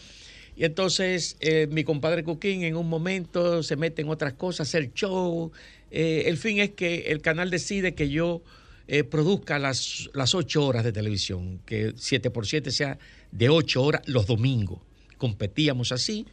Y 0.55 0.63
entonces 0.63 1.37
eh, 1.39 1.67
mi 1.71 1.83
compadre 1.83 2.23
Cuquín 2.23 2.61
en 2.63 2.75
un 2.75 2.87
momento 2.87 3.63
se 3.63 3.75
mete 3.77 4.03
en 4.03 4.09
otras 4.09 4.33
cosas, 4.33 4.67
hacer 4.67 4.93
show. 4.93 5.51
Eh, 5.89 6.25
el 6.27 6.37
fin 6.37 6.59
es 6.59 6.69
que 6.71 7.05
el 7.07 7.21
canal 7.21 7.49
decide 7.49 7.95
que 7.95 8.09
yo 8.09 8.43
eh, 8.87 9.03
produzca 9.03 9.59
las, 9.59 10.09
las 10.13 10.33
ocho 10.35 10.65
horas 10.65 10.83
de 10.83 10.91
televisión, 10.91 11.59
que 11.65 11.93
7 11.95 12.31
por 12.31 12.47
7 12.47 12.71
sea 12.71 12.97
de 13.31 13.49
ocho 13.49 13.83
horas 13.83 14.01
los 14.05 14.27
domingos. 14.27 14.79
Competíamos 15.17 15.91
así 15.91 16.25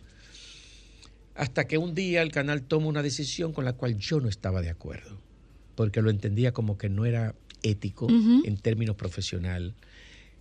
hasta 1.34 1.66
que 1.66 1.78
un 1.78 1.94
día 1.94 2.22
el 2.22 2.30
canal 2.30 2.62
toma 2.62 2.86
una 2.86 3.02
decisión 3.02 3.52
con 3.52 3.64
la 3.64 3.72
cual 3.72 3.98
yo 3.98 4.20
no 4.20 4.28
estaba 4.28 4.62
de 4.62 4.70
acuerdo, 4.70 5.20
porque 5.74 6.00
lo 6.00 6.10
entendía 6.10 6.52
como 6.52 6.78
que 6.78 6.88
no 6.88 7.06
era 7.06 7.34
ético 7.62 8.06
en 8.08 8.56
términos 8.58 8.96
profesional, 8.96 9.74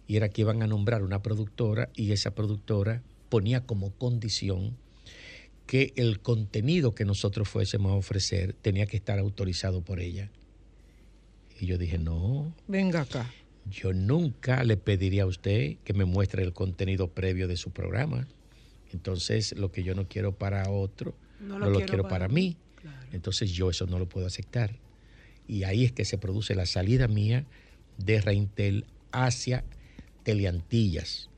y 0.07 0.17
era 0.17 0.29
que 0.29 0.41
iban 0.41 0.61
a 0.61 0.67
nombrar 0.67 1.01
una 1.03 1.21
productora 1.21 1.89
y 1.95 2.11
esa 2.11 2.35
productora 2.35 3.01
ponía 3.29 3.65
como 3.65 3.91
condición 3.91 4.77
que 5.65 5.93
el 5.95 6.19
contenido 6.19 6.93
que 6.93 7.05
nosotros 7.05 7.47
fuésemos 7.47 7.91
a 7.91 7.95
ofrecer 7.95 8.53
tenía 8.53 8.85
que 8.85 8.97
estar 8.97 9.17
autorizado 9.17 9.81
por 9.81 9.99
ella. 9.99 10.29
Y 11.63 11.65
yo 11.65 11.77
dije, 11.77 11.97
no, 11.97 12.53
Venga 12.67 12.99
acá. 13.03 13.31
yo 13.71 13.93
nunca 13.93 14.65
le 14.65 14.75
pediría 14.75 15.23
a 15.23 15.27
usted 15.27 15.77
que 15.85 15.93
me 15.93 16.03
muestre 16.03 16.43
el 16.43 16.51
contenido 16.51 17.07
previo 17.07 17.47
de 17.47 17.55
su 17.55 17.71
programa. 17.71 18.27
Entonces, 18.91 19.55
lo 19.57 19.71
que 19.71 19.81
yo 19.81 19.95
no 19.95 20.05
quiero 20.09 20.33
para 20.37 20.69
otro, 20.69 21.15
no 21.39 21.57
lo, 21.57 21.79
quiero, 21.85 22.05
para, 22.05 22.27
mí. 22.27 22.57
Entonces, 23.13 23.51
yo 23.51 23.69
eso 23.69 23.85
no 23.85 23.97
lo 23.97 24.09
puedo 24.09 24.27
aceptar. 24.27 24.75
Y 25.47 25.63
ahí 25.63 25.85
es 25.85 25.93
que 25.93 26.03
se 26.03 26.17
produce 26.17 26.53
la 26.53 26.65
salida 26.65 27.07
mía 27.07 27.45
de 27.97 28.19
Reintel 28.19 28.83
hacia 29.13 29.63
Teleantillas. 30.23 31.29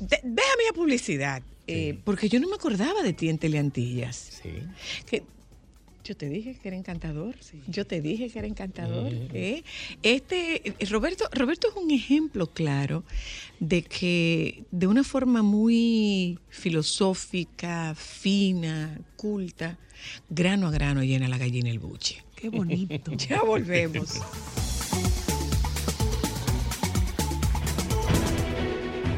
De- 0.00 0.20
déjame 0.24 0.64
la 0.68 0.74
publicidad, 0.74 1.44
eh, 1.68 1.96
porque 2.02 2.28
yo 2.28 2.40
no 2.40 2.48
me 2.48 2.56
acordaba 2.56 3.04
de 3.04 3.12
ti 3.12 3.28
en 3.28 3.38
Teleantillas. 3.38 4.16
Sí. 4.42 4.64
Que 5.06 5.22
yo 6.10 6.16
te 6.16 6.28
dije 6.28 6.56
que 6.60 6.66
era 6.66 6.76
encantador. 6.76 7.36
Yo 7.68 7.86
te 7.86 8.00
dije 8.00 8.30
que 8.30 8.40
era 8.40 8.48
encantador. 8.48 9.12
¿eh? 9.32 9.62
Este 10.02 10.68
eh, 10.68 10.86
Roberto, 10.86 11.28
Roberto 11.30 11.68
es 11.68 11.76
un 11.76 11.92
ejemplo 11.92 12.48
claro 12.48 13.04
de 13.60 13.82
que 13.82 14.64
de 14.72 14.88
una 14.88 15.04
forma 15.04 15.42
muy 15.42 16.40
filosófica, 16.48 17.94
fina, 17.94 18.98
culta, 19.14 19.78
grano 20.28 20.66
a 20.66 20.72
grano 20.72 21.04
llena 21.04 21.28
la 21.28 21.38
gallina 21.38 21.70
el 21.70 21.78
buche. 21.78 22.24
Qué 22.34 22.48
bonito. 22.48 23.12
Ya 23.16 23.44
volvemos. 23.44 24.20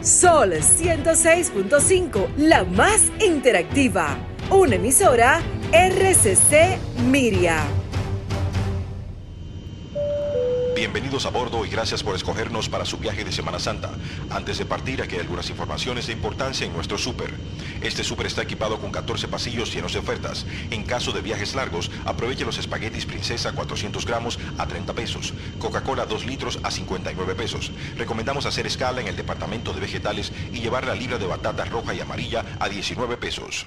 Sol 0.03 0.53
106.5, 0.53 2.36
la 2.36 2.64
más 2.64 3.11
interactiva. 3.18 4.18
Una 4.51 4.74
emisora 4.74 5.40
RCC 5.72 6.78
Miria. 7.08 7.82
Bienvenidos 10.83 11.26
a 11.26 11.30
bordo 11.30 11.64
y 11.64 11.68
gracias 11.68 12.03
por 12.03 12.16
escogernos 12.16 12.68
para 12.68 12.85
su 12.85 12.99
viaje 12.99 13.24
de 13.24 13.30
Semana 13.30 13.61
Santa. 13.61 13.93
Antes 14.30 14.59
de 14.59 14.66
partir, 14.66 15.01
aquí 15.01 15.14
hay 15.14 15.20
algunas 15.20 15.49
informaciones 15.49 16.09
de 16.09 16.12
importancia 16.12 16.66
en 16.66 16.72
nuestro 16.72 16.99
súper. 16.99 17.33
Este 17.83 18.03
súper 18.03 18.26
está 18.26 18.43
equipado 18.43 18.80
con 18.80 18.91
14 18.91 19.28
pasillos 19.28 19.72
llenos 19.72 19.93
de 19.93 20.01
ofertas. 20.01 20.45
En 20.72 20.83
caso 20.83 21.12
de 21.12 21.20
viajes 21.20 21.55
largos, 21.55 21.89
aproveche 22.05 22.45
los 22.45 22.59
espaguetis 22.59 23.07
princesa 23.07 23.53
400 23.53 24.05
gramos 24.05 24.41
a 24.59 24.66
30 24.66 24.93
pesos. 24.95 25.35
Coca-Cola 25.61 26.05
2 26.05 26.26
litros 26.26 26.59
a 26.64 26.72
59 26.72 27.37
pesos. 27.37 27.70
Recomendamos 27.97 28.47
hacer 28.47 28.66
escala 28.66 29.01
en 29.01 29.07
el 29.07 29.14
departamento 29.14 29.72
de 29.72 29.83
vegetales 29.83 30.33
y 30.53 30.59
llevar 30.62 30.85
la 30.89 30.97
libra 30.97 31.16
de 31.16 31.26
batata 31.26 31.64
roja 31.64 31.95
y 31.95 32.01
amarilla 32.01 32.45
a 32.59 32.68
19 32.68 33.18
pesos. 33.18 33.64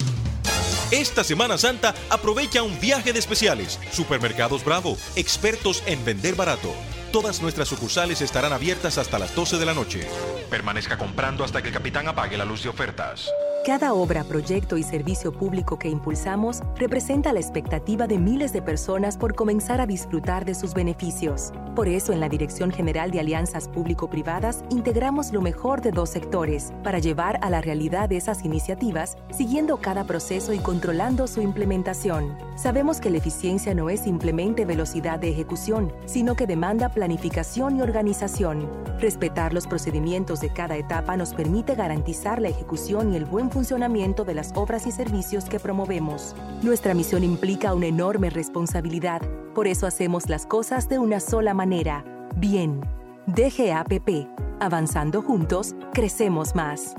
Esta 0.91 1.23
Semana 1.23 1.57
Santa 1.57 1.95
aprovecha 2.09 2.61
un 2.61 2.77
viaje 2.81 3.13
de 3.13 3.19
especiales. 3.19 3.79
Supermercados 3.93 4.65
Bravo, 4.65 4.97
expertos 5.15 5.81
en 5.87 6.03
vender 6.03 6.35
barato. 6.35 6.75
Todas 7.15 7.41
nuestras 7.41 7.69
sucursales 7.69 8.19
estarán 8.19 8.51
abiertas 8.51 8.97
hasta 8.97 9.17
las 9.17 9.33
12 9.33 9.57
de 9.57 9.65
la 9.65 9.73
noche. 9.73 10.05
Permanezca 10.49 10.97
comprando 10.97 11.45
hasta 11.45 11.61
que 11.61 11.69
el 11.69 11.73
capitán 11.73 12.09
apague 12.09 12.35
la 12.35 12.43
luz 12.43 12.63
de 12.63 12.67
ofertas. 12.67 13.31
Cada 13.65 13.95
obra, 13.95 14.23
proyecto 14.23 14.77
y 14.77 14.83
servicio 14.83 15.33
público 15.33 15.79
que 15.79 15.89
impulsamos 15.89 16.61
representa 16.75 17.33
la 17.33 17.39
expectativa 17.39 18.05
de 18.05 18.19
miles 18.19 18.53
de 18.53 18.61
personas 18.61 19.17
por 19.17 19.33
comenzar 19.33 19.81
a 19.81 19.87
disfrutar 19.87 20.45
de 20.45 20.53
sus 20.53 20.75
beneficios. 20.75 21.51
Por 21.75 21.87
eso, 21.87 22.13
en 22.13 22.19
la 22.19 22.29
Dirección 22.29 22.69
General 22.69 23.09
de 23.09 23.19
Alianzas 23.19 23.67
Público-Privadas, 23.67 24.63
integramos 24.69 25.33
lo 25.33 25.41
mejor 25.41 25.81
de 25.81 25.89
dos 25.89 26.11
sectores 26.11 26.73
para 26.83 26.99
llevar 26.99 27.39
a 27.41 27.49
la 27.49 27.59
realidad 27.59 28.11
esas 28.11 28.45
iniciativas, 28.45 29.17
siguiendo 29.35 29.77
cada 29.77 30.03
proceso 30.03 30.53
y 30.53 30.59
controlando 30.59 31.25
su 31.25 31.41
implementación. 31.41 32.37
Sabemos 32.55 33.01
que 33.01 33.09
la 33.09 33.17
eficiencia 33.17 33.73
no 33.73 33.89
es 33.89 34.01
simplemente 34.01 34.63
velocidad 34.65 35.17
de 35.17 35.31
ejecución, 35.31 35.91
sino 36.05 36.35
que 36.35 36.45
demanda 36.45 36.89
planificación 36.89 37.77
y 37.77 37.81
organización. 37.81 38.69
Respetar 38.99 39.53
los 39.53 39.65
procedimientos 39.65 40.39
de 40.39 40.53
cada 40.53 40.77
etapa 40.77 41.17
nos 41.17 41.33
permite 41.33 41.73
garantizar 41.73 42.39
la 42.39 42.49
ejecución 42.49 43.11
y 43.11 43.17
el 43.17 43.25
buen 43.25 43.49
funcionamiento 43.55 44.25
de 44.25 44.33
las 44.33 44.51
obras 44.53 44.85
y 44.85 44.91
servicios 44.91 45.45
que 45.45 45.61
promovemos. 45.61 46.35
Nuestra 46.61 46.93
misión 46.93 47.23
implica 47.23 47.73
una 47.73 47.85
enorme 47.85 48.29
responsabilidad, 48.29 49.21
por 49.53 49.65
eso 49.65 49.87
hacemos 49.87 50.27
las 50.27 50.45
cosas 50.45 50.89
de 50.89 50.99
una 50.99 51.21
sola 51.21 51.53
manera, 51.53 52.03
bien. 52.35 52.81
DGAPP, 53.27 54.27
avanzando 54.59 55.21
juntos, 55.21 55.73
crecemos 55.93 56.53
más. 56.53 56.95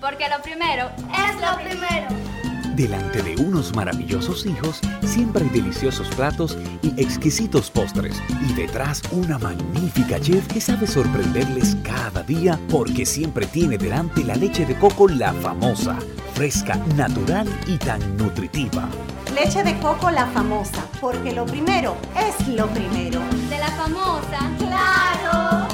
Porque 0.00 0.26
lo 0.30 0.42
primero 0.42 0.88
es 0.96 1.34
lo 1.38 1.54
primero. 1.62 2.53
Delante 2.76 3.22
de 3.22 3.36
unos 3.40 3.72
maravillosos 3.76 4.46
hijos, 4.46 4.80
siempre 5.04 5.44
hay 5.44 5.50
deliciosos 5.50 6.08
platos 6.08 6.58
y 6.82 6.88
exquisitos 7.00 7.70
postres. 7.70 8.20
Y 8.48 8.52
detrás 8.54 9.00
una 9.12 9.38
magnífica 9.38 10.18
chef 10.20 10.44
que 10.48 10.60
sabe 10.60 10.88
sorprenderles 10.88 11.76
cada 11.84 12.24
día 12.24 12.58
porque 12.68 13.06
siempre 13.06 13.46
tiene 13.46 13.78
delante 13.78 14.24
la 14.24 14.34
leche 14.34 14.66
de 14.66 14.76
coco 14.76 15.06
la 15.06 15.32
famosa, 15.34 15.96
fresca, 16.34 16.74
natural 16.96 17.46
y 17.68 17.78
tan 17.78 18.16
nutritiva. 18.16 18.88
Leche 19.32 19.62
de 19.62 19.78
coco 19.78 20.10
la 20.10 20.26
famosa, 20.26 20.84
porque 21.00 21.32
lo 21.32 21.46
primero 21.46 21.96
es 22.16 22.48
lo 22.48 22.66
primero. 22.68 23.20
De 23.50 23.58
la 23.58 23.68
famosa, 23.68 24.50
claro. 24.58 25.73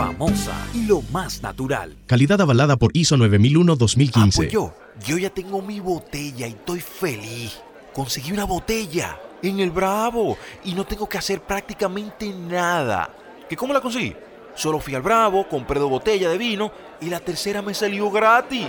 Famosa, 0.00 0.56
lo 0.88 1.02
más 1.12 1.42
natural. 1.42 1.94
Calidad 2.06 2.40
avalada 2.40 2.78
por 2.78 2.90
ISO 2.96 3.18
9001-2015. 3.18 4.34
pues 4.34 4.50
yo, 4.50 4.74
yo 5.04 5.18
ya 5.18 5.28
tengo 5.28 5.60
mi 5.60 5.78
botella 5.78 6.46
y 6.46 6.52
estoy 6.52 6.80
feliz. 6.80 7.60
Conseguí 7.92 8.32
una 8.32 8.44
botella 8.44 9.20
en 9.42 9.60
el 9.60 9.70
Bravo 9.70 10.38
y 10.64 10.72
no 10.72 10.86
tengo 10.86 11.06
que 11.06 11.18
hacer 11.18 11.42
prácticamente 11.42 12.32
nada. 12.32 13.10
¿Que 13.46 13.56
cómo 13.56 13.74
la 13.74 13.82
conseguí? 13.82 14.16
Solo 14.54 14.80
fui 14.80 14.94
al 14.94 15.02
Bravo, 15.02 15.46
compré 15.46 15.78
dos 15.78 15.90
botellas 15.90 16.32
de 16.32 16.38
vino 16.38 16.72
y 17.02 17.10
la 17.10 17.20
tercera 17.20 17.60
me 17.60 17.74
salió 17.74 18.10
gratis. 18.10 18.68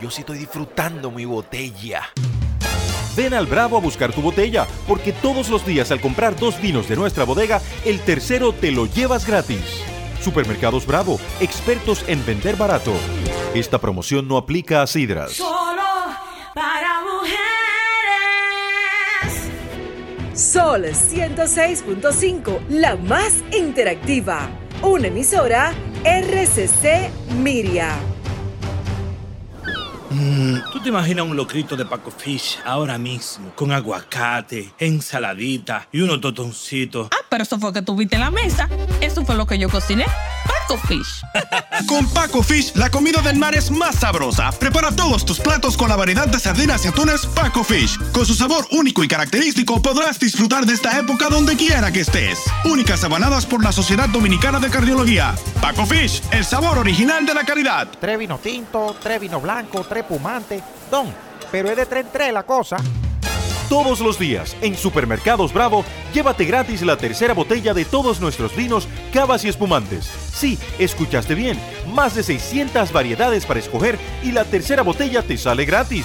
Yo 0.00 0.08
sí 0.08 0.20
estoy 0.20 0.38
disfrutando 0.38 1.10
mi 1.10 1.24
botella. 1.24 2.02
Ven 3.16 3.34
al 3.34 3.46
Bravo 3.46 3.76
a 3.76 3.80
buscar 3.80 4.12
tu 4.12 4.22
botella, 4.22 4.68
porque 4.86 5.12
todos 5.12 5.48
los 5.48 5.66
días 5.66 5.90
al 5.90 6.00
comprar 6.00 6.38
dos 6.38 6.62
vinos 6.62 6.88
de 6.88 6.94
nuestra 6.94 7.24
bodega, 7.24 7.60
el 7.84 7.98
tercero 8.02 8.52
te 8.52 8.70
lo 8.70 8.86
llevas 8.86 9.26
gratis. 9.26 9.82
Supermercados 10.20 10.86
Bravo, 10.86 11.18
expertos 11.40 12.04
en 12.06 12.24
vender 12.24 12.56
barato. 12.56 12.92
Esta 13.54 13.78
promoción 13.80 14.28
no 14.28 14.36
aplica 14.36 14.82
a 14.82 14.86
sidras. 14.86 15.32
Solo 15.32 15.82
para 16.54 17.00
mujeres. 17.00 17.40
Sol 20.34 20.84
Sol 20.84 20.84
106.5, 20.84 22.68
la 22.68 22.96
más 22.96 23.42
interactiva. 23.52 24.48
Una 24.82 25.08
emisora 25.08 25.72
RCC 26.04 27.10
Miria. 27.42 27.98
Mm, 30.10 30.56
¿Tú 30.72 30.80
te 30.80 30.88
imaginas 30.88 31.24
un 31.24 31.36
locrito 31.36 31.76
de 31.76 31.84
Paco 31.84 32.10
Fish 32.10 32.58
ahora 32.64 32.98
mismo? 32.98 33.52
Con 33.54 33.70
aguacate, 33.70 34.72
ensaladita 34.78 35.86
y 35.92 36.00
unos 36.00 36.20
totoncitos. 36.20 37.08
Ah, 37.12 37.24
pero 37.28 37.44
eso 37.44 37.60
fue 37.60 37.72
que 37.72 37.80
tuviste 37.82 38.16
en 38.16 38.22
la 38.22 38.30
mesa. 38.32 38.68
Eso 39.00 39.24
fue 39.24 39.36
lo 39.36 39.46
que 39.46 39.56
yo 39.56 39.68
cociné. 39.68 40.06
Paco 40.46 40.78
Fish. 40.86 41.22
Con 41.86 42.08
Paco 42.10 42.42
Fish, 42.42 42.74
la 42.74 42.90
comida 42.90 43.20
del 43.22 43.36
mar 43.36 43.54
es 43.54 43.70
más 43.70 43.96
sabrosa. 43.96 44.50
Prepara 44.52 44.94
todos 44.94 45.24
tus 45.24 45.40
platos 45.40 45.76
con 45.76 45.88
la 45.88 45.96
variedad 45.96 46.28
de 46.28 46.38
sardinas 46.38 46.84
y 46.84 46.88
atunes 46.88 47.26
Paco 47.26 47.64
Fish. 47.64 47.98
Con 48.12 48.26
su 48.26 48.34
sabor 48.34 48.66
único 48.70 49.02
y 49.02 49.08
característico 49.08 49.80
podrás 49.80 50.18
disfrutar 50.18 50.66
de 50.66 50.74
esta 50.74 50.98
época 50.98 51.28
donde 51.28 51.56
quiera 51.56 51.90
que 51.92 52.00
estés. 52.00 52.40
Únicas 52.64 53.02
abanadas 53.04 53.46
por 53.46 53.62
la 53.64 53.72
Sociedad 53.72 54.08
Dominicana 54.08 54.60
de 54.60 54.70
Cardiología. 54.70 55.34
Paco 55.60 55.86
Fish, 55.86 56.22
el 56.30 56.44
sabor 56.44 56.78
original 56.78 57.24
de 57.24 57.34
la 57.34 57.44
calidad. 57.44 57.88
Tres 58.00 58.18
vino 58.18 58.38
tinto, 58.38 58.96
tres 59.02 59.20
vino 59.20 59.40
blanco, 59.40 59.84
tres 59.88 59.99
pumante. 60.04 60.62
Don, 60.90 61.06
pero 61.50 61.70
es 61.70 61.76
de 61.76 61.86
tres 61.86 62.04
en 62.04 62.12
tres 62.12 62.32
la 62.32 62.42
cosa. 62.42 62.76
Todos 63.70 64.00
los 64.00 64.18
días, 64.18 64.56
en 64.62 64.76
Supermercados 64.76 65.52
Bravo, 65.52 65.84
llévate 66.12 66.44
gratis 66.44 66.82
la 66.82 66.96
tercera 66.96 67.34
botella 67.34 67.72
de 67.72 67.84
todos 67.84 68.20
nuestros 68.20 68.56
vinos, 68.56 68.88
cavas 69.12 69.44
y 69.44 69.48
espumantes. 69.48 70.06
Sí, 70.06 70.58
escuchaste 70.80 71.36
bien, 71.36 71.56
más 71.94 72.16
de 72.16 72.24
600 72.24 72.92
variedades 72.92 73.46
para 73.46 73.60
escoger 73.60 73.96
y 74.24 74.32
la 74.32 74.44
tercera 74.44 74.82
botella 74.82 75.22
te 75.22 75.38
sale 75.38 75.66
gratis. 75.66 76.04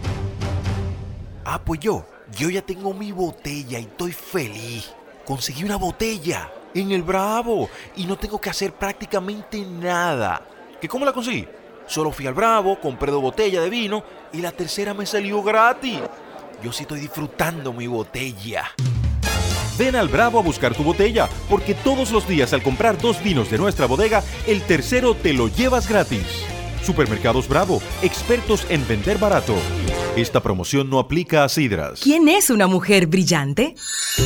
Ah, 1.44 1.60
pues 1.64 1.80
yo, 1.80 2.06
yo 2.38 2.50
ya 2.50 2.62
tengo 2.62 2.94
mi 2.94 3.12
botella 3.12 3.80
y 3.80 3.84
estoy 3.84 4.12
feliz. 4.12 4.94
Conseguí 5.26 5.64
una 5.64 5.78
botella 5.78 6.52
en 6.74 6.92
el 6.92 7.04
Bravo 7.04 7.70
y 7.96 8.06
no 8.06 8.18
tengo 8.18 8.40
que 8.40 8.50
hacer 8.50 8.74
prácticamente 8.74 9.60
nada. 9.66 10.46
¿Que 10.80 10.88
cómo 10.88 11.06
la 11.06 11.14
conseguí? 11.14 11.48
Solo 11.88 12.12
fui 12.12 12.28
al 12.28 12.34
Bravo, 12.34 12.80
compré 12.80 13.12
dos 13.12 13.22
botellas 13.22 13.64
de 13.64 13.70
vino 13.70 14.04
y 14.32 14.42
la 14.42 14.52
tercera 14.52 14.94
me 14.94 15.06
salió 15.06 15.42
gratis. 15.42 16.00
Yo 16.64 16.72
sí 16.72 16.84
estoy 16.84 17.00
disfrutando 17.00 17.74
mi 17.74 17.88
botella. 17.88 18.72
Ven 19.78 19.96
al 19.96 20.10
Bravo 20.10 20.38
a 20.38 20.44
buscar 20.44 20.76
tu 20.76 20.84
botella, 20.84 21.28
porque 21.50 21.74
todos 21.74 22.12
los 22.12 22.28
días 22.28 22.54
al 22.54 22.62
comprar 22.62 23.00
dos 23.00 23.24
vinos 23.24 23.50
de 23.50 23.58
nuestra 23.58 23.88
bodega, 23.88 24.24
el 24.46 24.62
tercero 24.62 25.16
te 25.16 25.34
lo 25.34 25.48
llevas 25.48 25.90
gratis. 25.90 26.46
Supermercados 26.84 27.48
Bravo, 27.48 27.82
expertos 28.02 28.66
en 28.70 28.88
vender 28.88 29.18
barato. 29.18 29.56
Esta 30.16 30.42
promoción 30.42 30.90
no 30.90 31.00
aplica 31.00 31.44
a 31.44 31.50
sidras. 31.50 32.02
¿Quién 32.02 32.28
es 32.28 32.50
una 32.50 32.68
mujer 32.68 33.08
brillante? 33.08 33.76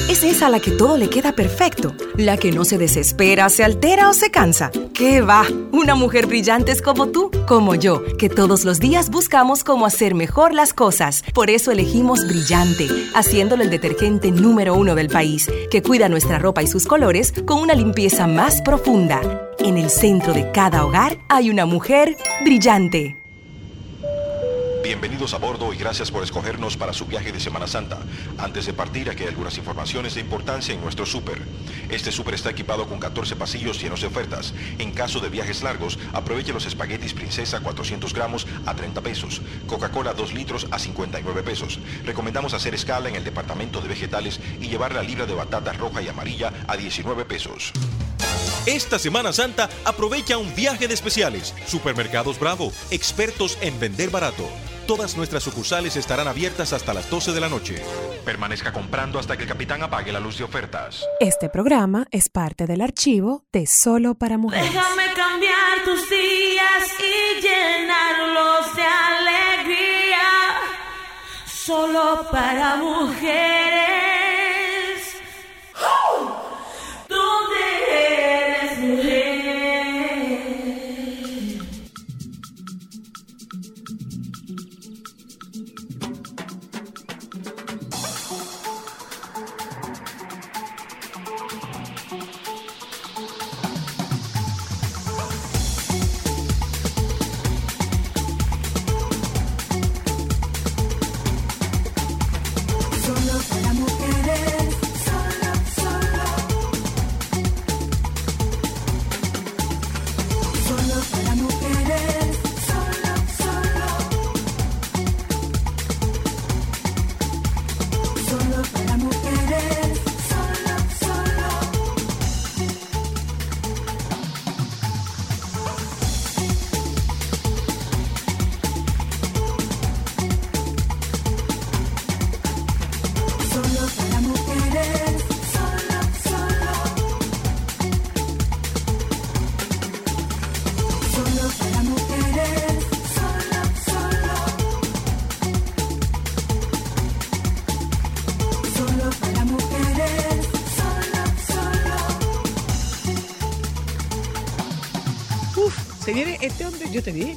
Es 0.09 0.23
esa 0.23 0.47
a 0.47 0.49
la 0.49 0.59
que 0.59 0.71
todo 0.71 0.97
le 0.97 1.09
queda 1.09 1.33
perfecto, 1.33 1.93
la 2.17 2.37
que 2.37 2.51
no 2.51 2.65
se 2.65 2.79
desespera, 2.79 3.49
se 3.49 3.63
altera 3.63 4.09
o 4.09 4.13
se 4.13 4.31
cansa. 4.31 4.71
¿Qué 4.95 5.21
va? 5.21 5.45
Una 5.71 5.93
mujer 5.93 6.25
brillante 6.25 6.71
es 6.71 6.81
como 6.81 7.09
tú, 7.09 7.29
como 7.47 7.75
yo, 7.75 8.01
que 8.17 8.29
todos 8.29 8.65
los 8.65 8.79
días 8.79 9.11
buscamos 9.11 9.63
cómo 9.63 9.85
hacer 9.85 10.15
mejor 10.15 10.53
las 10.53 10.73
cosas. 10.73 11.23
Por 11.33 11.51
eso 11.51 11.71
elegimos 11.71 12.25
Brillante, 12.27 12.87
haciéndolo 13.13 13.63
el 13.63 13.69
detergente 13.69 14.31
número 14.31 14.73
uno 14.73 14.95
del 14.95 15.09
país, 15.09 15.47
que 15.69 15.83
cuida 15.83 16.09
nuestra 16.09 16.39
ropa 16.39 16.63
y 16.63 16.67
sus 16.67 16.87
colores 16.87 17.33
con 17.45 17.59
una 17.59 17.75
limpieza 17.75 18.25
más 18.25 18.61
profunda. 18.63 19.44
En 19.59 19.77
el 19.77 19.89
centro 19.89 20.33
de 20.33 20.51
cada 20.51 20.85
hogar 20.85 21.17
hay 21.29 21.49
una 21.49 21.65
mujer 21.65 22.17
brillante. 22.43 23.15
Bienvenidos 24.85 25.33
a 25.33 25.39
bordo 25.39 25.73
y 25.73 25.77
gracias 25.77 26.11
por 26.11 26.21
escogernos 26.21 26.77
para 26.77 26.93
su 26.93 27.07
viaje 27.07 27.31
de 27.31 27.39
Semana 27.39 27.65
Santa. 27.65 27.97
Antes 28.37 28.67
de 28.67 28.73
partir, 28.73 29.09
aquí 29.09 29.23
hay 29.23 29.29
algunas 29.29 29.57
informaciones 29.57 30.13
de 30.13 30.21
importancia 30.21 30.75
en 30.75 30.81
nuestro 30.81 31.07
súper. 31.07 31.41
Este 31.89 32.11
súper 32.11 32.35
está 32.35 32.51
equipado 32.51 32.87
con 32.87 32.99
14 32.99 33.35
pasillos 33.35 33.81
llenos 33.81 34.01
de 34.01 34.07
ofertas. 34.07 34.53
En 34.77 34.91
caso 34.91 35.19
de 35.19 35.29
viajes 35.29 35.63
largos, 35.63 35.97
aproveche 36.13 36.53
los 36.53 36.67
espaguetis 36.67 37.15
Princesa 37.15 37.61
400 37.61 38.13
gramos 38.13 38.45
a 38.67 38.75
30 38.75 39.01
pesos. 39.01 39.41
Coca-Cola 39.65 40.13
2 40.13 40.33
litros 40.35 40.67
a 40.69 40.77
59 40.77 41.41
pesos. 41.41 41.79
Recomendamos 42.03 42.53
hacer 42.53 42.75
escala 42.75 43.09
en 43.09 43.15
el 43.15 43.23
departamento 43.23 43.81
de 43.81 43.87
vegetales 43.87 44.39
y 44.61 44.67
llevar 44.67 44.93
la 44.93 45.01
libra 45.01 45.25
de 45.25 45.33
batata 45.33 45.73
roja 45.73 46.03
y 46.03 46.09
amarilla 46.09 46.53
a 46.67 46.77
19 46.77 47.25
pesos. 47.25 47.73
Esta 48.67 48.99
Semana 48.99 49.33
Santa 49.33 49.67
aprovecha 49.83 50.37
un 50.37 50.53
viaje 50.53 50.87
de 50.87 50.93
especiales. 50.93 51.55
Supermercados 51.65 52.39
Bravo, 52.39 52.71
expertos 52.91 53.57
en 53.61 53.79
vender 53.79 54.11
barato. 54.11 54.47
Todas 54.87 55.17
nuestras 55.17 55.41
sucursales 55.41 55.95
estarán 55.95 56.27
abiertas 56.27 56.71
hasta 56.71 56.93
las 56.93 57.09
12 57.09 57.31
de 57.31 57.39
la 57.39 57.49
noche. 57.49 57.81
Permanezca 58.23 58.71
comprando 58.71 59.17
hasta 59.17 59.35
que 59.35 59.41
el 59.41 59.49
capitán 59.49 59.81
apague 59.81 60.11
la 60.11 60.19
luz 60.19 60.37
de 60.37 60.43
ofertas. 60.43 61.03
Este 61.19 61.49
programa 61.49 62.05
es 62.11 62.29
parte 62.29 62.67
del 62.67 62.81
archivo 62.81 63.43
de 63.51 63.65
Solo 63.65 64.13
para 64.13 64.37
Mujeres. 64.37 64.71
Déjame 64.71 65.05
cambiar 65.15 65.83
tus 65.85 66.07
días 66.07 66.83
y 66.99 67.41
llenarlos 67.41 68.75
de 68.75 68.83
alegría. 68.83 70.21
Solo 71.47 72.27
para 72.31 72.75
mujeres. 72.75 74.04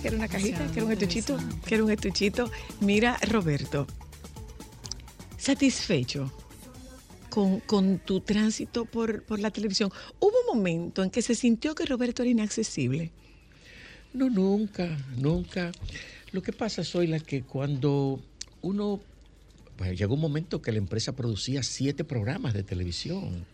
Que 0.00 0.08
era 0.08 0.16
una 0.16 0.28
cajita, 0.28 0.66
que 0.70 0.78
era 0.78 0.86
un 0.86 0.92
estuchito, 0.92 1.38
que 1.66 1.74
era 1.74 1.84
un 1.84 1.90
estuchito. 1.90 2.50
Mira, 2.80 3.18
Roberto, 3.28 3.86
satisfecho 5.36 6.32
con, 7.30 7.60
con 7.60 7.98
tu 7.98 8.20
tránsito 8.20 8.84
por, 8.84 9.22
por 9.24 9.40
la 9.40 9.50
televisión. 9.50 9.90
¿Hubo 10.20 10.32
un 10.46 10.56
momento 10.56 11.02
en 11.02 11.10
que 11.10 11.22
se 11.22 11.34
sintió 11.34 11.74
que 11.74 11.84
Roberto 11.84 12.22
era 12.22 12.30
inaccesible? 12.30 13.10
No, 14.12 14.30
nunca, 14.30 14.96
nunca. 15.16 15.72
Lo 16.32 16.42
que 16.42 16.52
pasa, 16.52 16.84
soy 16.84 17.06
la 17.06 17.20
que 17.20 17.42
cuando 17.42 18.20
uno, 18.62 19.00
pues 19.76 19.98
llegó 19.98 20.14
un 20.14 20.20
momento 20.20 20.62
que 20.62 20.72
la 20.72 20.78
empresa 20.78 21.14
producía 21.14 21.62
siete 21.62 22.04
programas 22.04 22.54
de 22.54 22.62
televisión. 22.62 23.46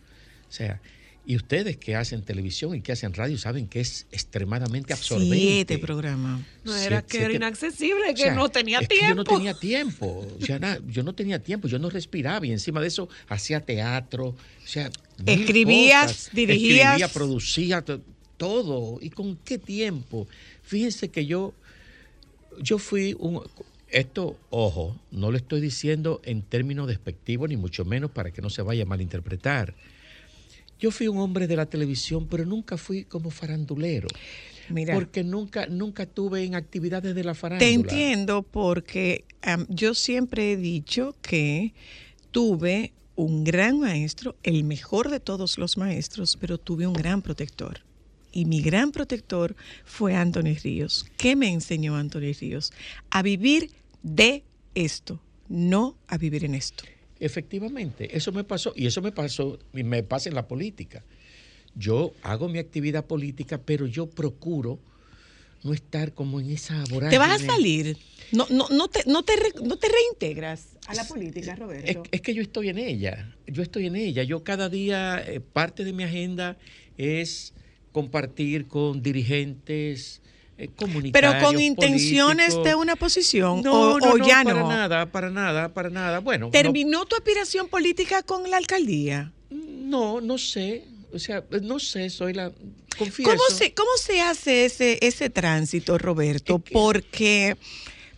O 0.47 0.51
sea, 0.51 0.81
y 1.27 1.35
ustedes 1.35 1.77
que 1.77 1.95
hacen 1.95 2.21
televisión 2.23 2.75
y 2.75 2.81
que 2.81 2.91
hacen 2.91 3.13
radio 3.13 3.37
saben 3.37 3.67
que 3.67 3.79
es 3.79 4.05
extremadamente 4.11 4.93
absorbente. 4.93 5.35
Siete 5.37 5.77
programas. 5.79 6.41
No 6.63 6.75
era 6.75 6.99
Siete- 6.99 7.07
que 7.07 7.17
era 7.17 7.25
siete- 7.27 7.35
inaccesible, 7.37 8.13
que 8.13 8.21
O 8.21 8.25
sea, 8.25 8.35
no 8.35 8.49
tenía 8.49 8.79
es 8.79 8.87
que 8.87 8.97
tiempo. 8.99 9.09
yo 9.09 9.15
no 9.15 9.23
tenía 9.23 9.53
tiempo. 9.53 10.27
O 10.39 10.45
sea, 10.45 10.59
na- 10.59 10.79
yo 10.87 11.03
no 11.03 11.13
tenía 11.13 11.39
tiempo, 11.41 11.67
yo 11.67 11.79
no 11.79 11.89
respiraba 11.89 12.45
y 12.45 12.51
encima 12.51 12.79
de 12.81 12.87
eso 12.87 13.09
hacía 13.27 13.59
teatro. 13.61 14.27
O 14.27 14.67
sea, 14.67 14.89
Escribías, 15.25 16.11
cosas. 16.11 16.29
dirigías. 16.33 16.85
Escribía, 16.93 17.07
producía 17.07 17.81
to- 17.81 18.01
todo. 18.37 18.99
¿Y 19.01 19.09
con 19.09 19.35
qué 19.37 19.57
tiempo? 19.57 20.27
Fíjense 20.63 21.09
que 21.09 21.25
yo, 21.25 21.53
yo 22.61 22.77
fui 22.77 23.15
un. 23.19 23.41
Esto, 23.89 24.37
ojo, 24.49 24.99
no 25.11 25.31
lo 25.31 25.37
estoy 25.37 25.61
diciendo 25.61 26.19
en 26.25 26.41
términos 26.41 26.87
despectivos, 26.87 27.47
ni 27.47 27.55
mucho 27.55 27.85
menos 27.85 28.11
para 28.11 28.31
que 28.31 28.41
no 28.41 28.49
se 28.49 28.61
vaya 28.61 28.83
a 28.83 28.85
malinterpretar. 28.85 29.73
Yo 30.79 30.91
fui 30.91 31.07
un 31.07 31.17
hombre 31.17 31.47
de 31.47 31.55
la 31.55 31.65
televisión, 31.65 32.27
pero 32.27 32.45
nunca 32.45 32.77
fui 32.77 33.05
como 33.05 33.29
farandulero. 33.29 34.07
Mira. 34.69 34.95
Porque 34.95 35.23
nunca, 35.23 35.67
nunca 35.67 36.05
tuve 36.05 36.43
en 36.43 36.55
actividades 36.55 37.13
de 37.15 37.23
la 37.23 37.35
farándula. 37.35 37.67
Te 37.67 37.73
entiendo 37.73 38.43
porque 38.43 39.25
am, 39.41 39.65
yo 39.69 39.93
siempre 39.93 40.53
he 40.53 40.57
dicho 40.57 41.15
que 41.21 41.73
tuve 42.31 42.91
un 43.15 43.43
gran 43.43 43.79
maestro, 43.79 44.35
el 44.43 44.63
mejor 44.63 45.09
de 45.09 45.19
todos 45.19 45.57
los 45.57 45.77
maestros, 45.77 46.37
pero 46.39 46.57
tuve 46.57 46.87
un 46.87 46.93
gran 46.93 47.21
protector. 47.21 47.81
Y 48.31 48.45
mi 48.45 48.61
gran 48.61 48.91
protector 48.91 49.55
fue 49.85 50.15
Anthony 50.15 50.57
Ríos. 50.61 51.05
¿Qué 51.15 51.37
me 51.37 51.49
enseñó 51.49 51.95
Anthony 51.95 52.33
Ríos? 52.37 52.73
A 53.09 53.21
vivir 53.21 53.71
de 54.03 54.43
esto, 54.73 55.21
no 55.47 55.95
a 56.07 56.17
vivir 56.17 56.43
en 56.43 56.55
esto. 56.55 56.83
Efectivamente, 57.25 58.15
eso 58.15 58.31
me 58.31 58.43
pasó 58.43 58.71
y 58.75 58.85
eso 58.85 59.01
me 59.01 59.11
pasó 59.11 59.57
y 59.73 59.83
me 59.83 60.03
pasa 60.03 60.29
en 60.29 60.35
la 60.35 60.47
política. 60.47 61.03
Yo 61.73 62.13
hago 62.21 62.47
mi 62.49 62.59
actividad 62.59 63.05
política, 63.05 63.59
pero 63.59 63.87
yo 63.87 64.07
procuro 64.07 64.79
no 65.63 65.73
estar 65.73 66.13
como 66.13 66.39
en 66.39 66.51
esa 66.51 66.75
vorágine. 66.91 67.09
¿Te 67.09 67.17
vas 67.17 67.41
a 67.41 67.45
salir? 67.45 67.97
No, 68.31 68.45
no, 68.51 68.69
no, 68.69 68.87
te, 68.89 69.01
no, 69.07 69.23
te, 69.23 69.33
no 69.63 69.75
te 69.77 69.87
reintegras 69.89 70.77
a 70.85 70.93
la 70.93 71.03
política, 71.07 71.55
Roberto. 71.55 72.03
es 72.11 72.21
que 72.21 72.35
yo 72.35 72.43
estoy 72.43 72.69
en 72.69 72.77
ella, 72.77 73.35
yo 73.47 73.63
estoy 73.63 73.87
en 73.87 73.95
ella. 73.95 74.21
Yo 74.21 74.43
cada 74.43 74.69
día, 74.69 75.23
eh, 75.25 75.39
parte 75.39 75.83
de 75.83 75.93
mi 75.93 76.03
agenda 76.03 76.59
es 76.95 77.53
compartir 77.91 78.67
con 78.67 79.01
dirigentes, 79.01 80.21
Pero 81.11 81.33
con 81.41 81.59
intenciones 81.59 82.53
políticos. 82.55 82.63
de 82.65 82.75
una 82.75 82.95
posición 82.95 83.61
No, 83.61 83.93
o, 83.95 83.99
no, 83.99 84.05
o 84.11 84.17
no, 84.17 84.25
ya 84.27 84.41
para 84.43 84.59
no. 84.61 84.69
nada, 84.69 85.05
para 85.11 85.29
nada, 85.29 85.73
para 85.73 85.89
nada. 85.89 86.19
Bueno, 86.19 86.45
no- 86.45 86.51
¿Terminó 86.51 87.05
tu 87.05 87.15
aspiración 87.15 87.67
política 87.67 88.23
con 88.23 88.49
la 88.49 88.57
alcaldía? 88.57 89.31
No, 89.49 90.21
no 90.21 90.37
sé. 90.37 90.85
O 91.13 91.19
sea, 91.19 91.43
no 91.61 91.79
sé, 91.79 92.09
soy 92.09 92.33
la. 92.33 92.51
Confieso. 92.97 93.29
¿Cómo 93.31 93.43
se, 93.57 93.73
¿Cómo 93.73 93.89
se 93.97 94.21
hace 94.21 94.65
ese, 94.65 94.97
ese 95.01 95.29
tránsito, 95.29 95.97
Roberto? 95.97 96.59
Porque 96.59 97.57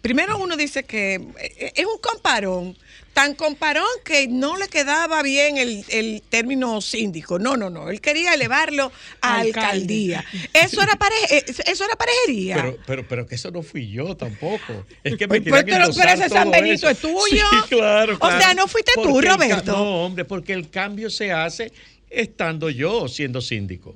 primero 0.01 0.37
uno 0.37 0.55
dice 0.57 0.83
que 0.83 1.15
eh, 1.39 1.71
es 1.75 1.85
un 1.85 1.97
comparón, 1.99 2.77
tan 3.13 3.33
comparón 3.33 3.87
que 4.05 4.27
no 4.27 4.57
le 4.57 4.67
quedaba 4.67 5.23
bien 5.23 5.57
el, 5.57 5.83
el 5.89 6.21
término 6.29 6.81
síndico. 6.81 7.39
No, 7.39 7.57
no, 7.57 7.69
no. 7.71 7.89
Él 7.89 7.99
quería 7.99 8.33
elevarlo 8.35 8.91
a 9.21 9.39
Alcalde. 9.39 9.59
alcaldía. 9.67 10.25
Eso 10.53 10.81
era, 10.83 10.93
pareje- 10.97 11.37
eh, 11.39 11.45
eso 11.65 11.83
era 11.85 11.95
parejería. 11.95 12.55
Pero, 12.57 12.77
pero, 12.85 13.07
pero 13.07 13.27
que 13.27 13.35
eso 13.35 13.49
no 13.49 13.63
fui 13.63 13.89
yo 13.89 14.15
tampoco. 14.15 14.85
Es 15.03 15.17
que 15.17 15.27
me 15.27 15.41
Pero- 15.41 15.55
querían 15.57 15.65
pero- 15.65 15.65
pero 15.65 15.85
endosar 15.85 16.09
ese 16.09 16.29
San 16.29 16.51
Benito 16.51 16.87
eso. 16.87 16.89
es 16.89 16.99
tuyo. 16.99 17.45
Sí, 17.49 17.75
claro, 17.75 18.17
O 18.19 18.27
sea, 18.29 18.37
claro. 18.37 18.53
no 18.55 18.67
fuiste 18.67 18.91
tú, 18.95 19.01
Porque 19.03 19.17
el 19.17 19.25
ca- 19.25 19.33
Roberto. 19.35 19.71
No, 19.71 20.05
hombre, 20.05 20.25
porque 20.25 20.53
el 20.53 20.69
cambio 20.69 21.09
se 21.09 21.31
hace 21.31 21.71
estando 22.11 22.69
yo 22.69 23.07
siendo 23.07 23.41
síndico. 23.41 23.95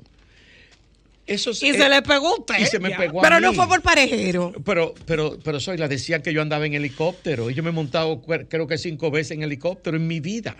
Eso 1.33 1.51
y 1.51 1.69
es- 1.69 1.77
se 1.77 1.89
le 1.89 2.01
pegó 2.01 2.27
a 2.35 2.39
usted. 2.39 2.59
y 2.59 2.65
se 2.65 2.79
me 2.79 2.89
ya. 2.89 2.97
pegó 2.97 3.19
a 3.19 3.23
Pero 3.23 3.39
no 3.39 3.53
fue 3.53 3.67
por 3.67 3.81
parejero. 3.81 4.53
Pero, 4.65 4.93
pero, 5.05 5.37
pero 5.43 5.59
soy 5.59 5.77
la 5.77 5.87
decían 5.87 6.21
que 6.21 6.33
yo 6.33 6.41
andaba 6.41 6.65
en 6.65 6.73
helicóptero 6.73 7.49
y 7.49 7.53
yo 7.53 7.63
me 7.63 7.69
he 7.69 7.73
montado 7.73 8.21
creo 8.49 8.67
que 8.67 8.77
cinco 8.77 9.11
veces 9.11 9.31
en 9.31 9.43
helicóptero 9.43 9.97
en 9.97 10.07
mi 10.07 10.19
vida. 10.19 10.55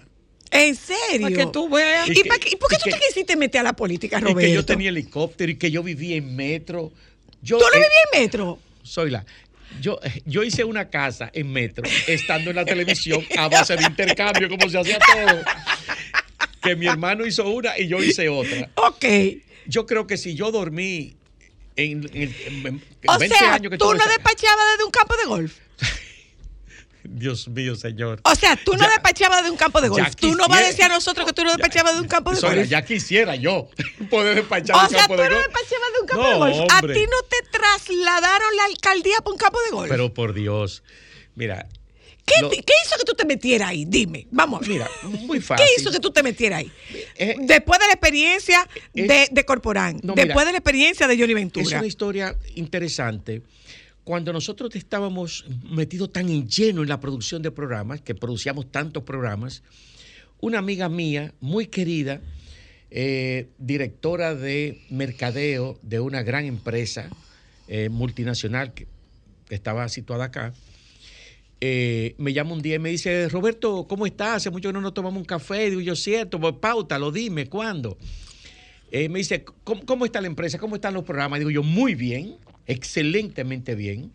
¿En 0.52 0.76
serio? 0.76 1.22
Para 1.30 1.36
que 1.36 1.46
tú 1.48 1.70
veas. 1.70 2.08
¿Y, 2.10 2.12
Y 2.12 2.16
que- 2.16 2.26
pa' 2.30 2.38
qué- 2.38 2.50
y 2.52 2.56
por 2.58 2.70
qué 2.70 2.76
y 2.76 2.80
tú 2.80 2.84
que- 2.86 2.92
te 2.92 3.00
quisiste 3.08 3.36
meter 3.38 3.62
a 3.62 3.64
la 3.64 3.74
política, 3.74 4.18
Y 4.18 4.22
Roberto? 4.22 4.40
que 4.42 4.52
yo 4.54 4.66
tenía 4.66 4.90
helicóptero 4.90 5.52
y 5.52 5.56
que 5.56 5.72
yo 5.72 5.82
vivía 5.82 6.18
en 6.18 6.36
metro. 6.36 6.92
Yo, 7.42 7.58
¿Tú 7.58 7.64
no 7.64 7.70
eh, 7.70 7.84
vivías 7.84 7.92
en 8.14 8.22
metro? 8.22 8.60
soy 8.84 9.12
la. 9.12 9.26
Yo, 9.80 9.98
yo 10.26 10.44
hice 10.44 10.66
una 10.66 10.90
casa 10.90 11.30
en 11.34 11.50
metro, 11.54 11.86
estando 12.06 12.50
en 12.50 12.58
la 12.58 12.66
televisión 12.66 13.26
a 13.38 13.48
base 13.48 13.78
de 13.78 13.84
intercambio, 13.86 14.50
como 14.50 14.70
se 14.70 14.78
hacía 14.78 15.00
todo. 15.00 15.40
Que 16.62 16.76
mi 16.76 16.86
hermano 16.88 17.26
hizo 17.26 17.50
una 17.50 17.80
y 17.80 17.88
yo 17.88 18.04
hice 18.04 18.28
otra. 18.30 18.70
Ok. 18.76 19.06
Yo 19.68 19.86
creo 19.86 20.08
que 20.08 20.18
si 20.18 20.36
yo 20.36 20.52
dormí 20.52 21.16
en, 21.76 22.04
en- 22.14 22.36
en- 22.46 22.66
en 22.66 22.84
O 23.08 23.18
20 23.18 23.38
sea, 23.38 23.54
años 23.56 23.70
que 23.72 23.78
tú 23.78 23.94
no 23.94 24.06
despachabas 24.08 24.66
desde 24.74 24.84
un 24.86 24.92
campo 24.92 25.16
de 25.18 25.26
golf. 25.26 25.54
Dios 27.04 27.48
mío, 27.48 27.76
señor. 27.76 28.22
O 28.24 28.36
sea, 28.36 28.56
tú 28.56 28.74
no 28.74 28.84
Ya- 28.84 28.90
despachabas 28.90 29.40
desde 29.40 29.50
un 29.52 29.58
campo 29.58 29.82
de 29.82 29.88
golf. 29.90 30.16
Tú 30.16 30.36
no 30.36 30.48
vas 30.48 30.62
a 30.62 30.68
decir 30.68 30.84
a 30.86 30.90
nosotros 30.90 31.26
que 31.26 31.34
tú 31.34 31.44
no 31.44 31.50
despachabas 31.52 31.96
de 31.96 32.02
un 32.02 32.08
campo 32.08 32.32
de 32.32 32.40
golf. 32.40 32.68
ya 32.70 32.84
quisiera 32.86 33.36
yo 33.36 33.70
poder 34.12 34.36
despachar 34.36 34.76
O 34.76 34.82
un 34.84 34.90
sea, 34.90 35.00
campo 35.00 35.16
tú 35.16 35.22
de 35.24 35.30
no 35.30 35.36
golf. 35.36 35.48
despachabas 35.48 35.94
de 35.94 36.00
un 36.02 36.08
campo 36.08 36.24
No, 36.24 36.30
de 36.30 36.36
golf. 36.60 36.72
A 36.74 36.82
ti 36.82 37.06
no 37.10 37.24
te 37.28 37.38
trasladaron 37.58 38.56
la 38.56 38.66
alcaldía 38.66 39.18
para 39.18 39.32
un 39.32 39.38
campo 39.38 39.60
de 39.66 39.72
golf. 39.72 39.90
Pero 39.90 40.14
por 40.14 40.34
Dios, 40.34 40.84
mira, 41.36 41.68
¿Qué, 42.26 42.42
lo- 42.42 42.50
te- 42.50 42.58
qué 42.58 42.74
hizo 42.86 42.96
que 42.98 43.04
tú 43.04 43.14
te 43.14 43.26
metieras 43.26 43.70
ahí? 43.70 43.86
Dime, 43.86 44.28
vamos 44.32 44.58
a 44.58 44.62
ver. 44.62 44.70
mira, 44.70 44.90
muy 45.26 45.40
fácil. 45.42 45.66
¿Qué 45.66 45.82
hizo 45.82 45.92
que 45.92 46.00
tú 46.00 46.12
te 46.12 46.24
metieras 46.24 46.60
ahí? 46.60 46.72
Eh, 47.18 47.36
Después 47.42 47.80
de 47.80 47.88
la 47.88 47.94
experiencia 47.94 48.68
es- 48.94 49.08
de, 49.08 49.28
de 49.32 49.46
Corporán, 49.46 50.00
No, 50.04 50.14
después 50.14 50.36
mira, 50.36 50.46
de 50.46 50.52
la 50.54 50.58
experiencia 50.60 51.08
de 51.08 51.16
Johnny 51.18 51.32
Es 51.34 51.36
Ventura. 51.36 51.78
una 51.80 51.88
historia 51.88 52.38
interesante. 52.56 53.42
Cuando 54.04 54.34
nosotros 54.34 54.76
estábamos 54.76 55.46
metidos 55.70 56.12
tan 56.12 56.28
en 56.30 56.48
lleno 56.48 56.82
en 56.84 56.90
la 56.90 57.00
producción 57.00 57.42
de 57.42 57.52
programas, 57.52 58.02
que 58.02 58.16
producíamos 58.16 58.72
tantos 58.72 59.04
programas, 59.04 59.62
una 60.40 60.58
amiga 60.60 60.90
mía, 60.90 61.34
muy 61.40 61.68
querida, 61.68 62.20
eh, 62.90 63.48
directora 63.58 64.36
de 64.36 64.82
mercadeo 64.90 65.80
de 65.82 66.00
una 66.00 66.24
gran 66.24 66.46
empresa 66.46 67.10
eh, 67.68 67.90
multinacional 67.90 68.74
que 68.74 68.88
estaba 69.50 69.88
situada 69.88 70.26
acá, 70.26 70.54
eh, 71.64 72.16
me 72.18 72.34
llama 72.34 72.54
un 72.54 72.62
día 72.64 72.76
y 72.76 72.80
me 72.80 72.90
dice, 72.90 73.30
Roberto, 73.30 73.86
¿cómo 73.88 74.08
estás? 74.08 74.38
Hace 74.38 74.50
mucho 74.50 74.70
que 74.70 74.74
no 74.74 74.82
nos 74.82 74.96
tomamos 74.96 75.20
un 75.20 75.26
café. 75.26 75.70
Digo 75.70 75.82
yo, 75.82 75.96
cierto, 75.96 76.40
pues 76.40 76.56
pautalo, 76.60 77.12
dime, 77.12 77.46
¿cuándo? 77.48 78.00
Eh, 78.92 79.08
me 79.10 79.20
dice, 79.20 79.46
¿cómo, 79.64 79.86
cómo 79.86 80.06
está 80.06 80.20
la 80.22 80.28
empresa? 80.28 80.58
¿Cómo 80.58 80.76
están 80.76 80.96
los 80.96 81.04
programas? 81.04 81.40
Digo 81.40 81.52
yo, 81.52 81.62
muy 81.62 81.94
bien, 81.94 82.36
excelentemente 82.66 83.76
bien. 83.76 84.12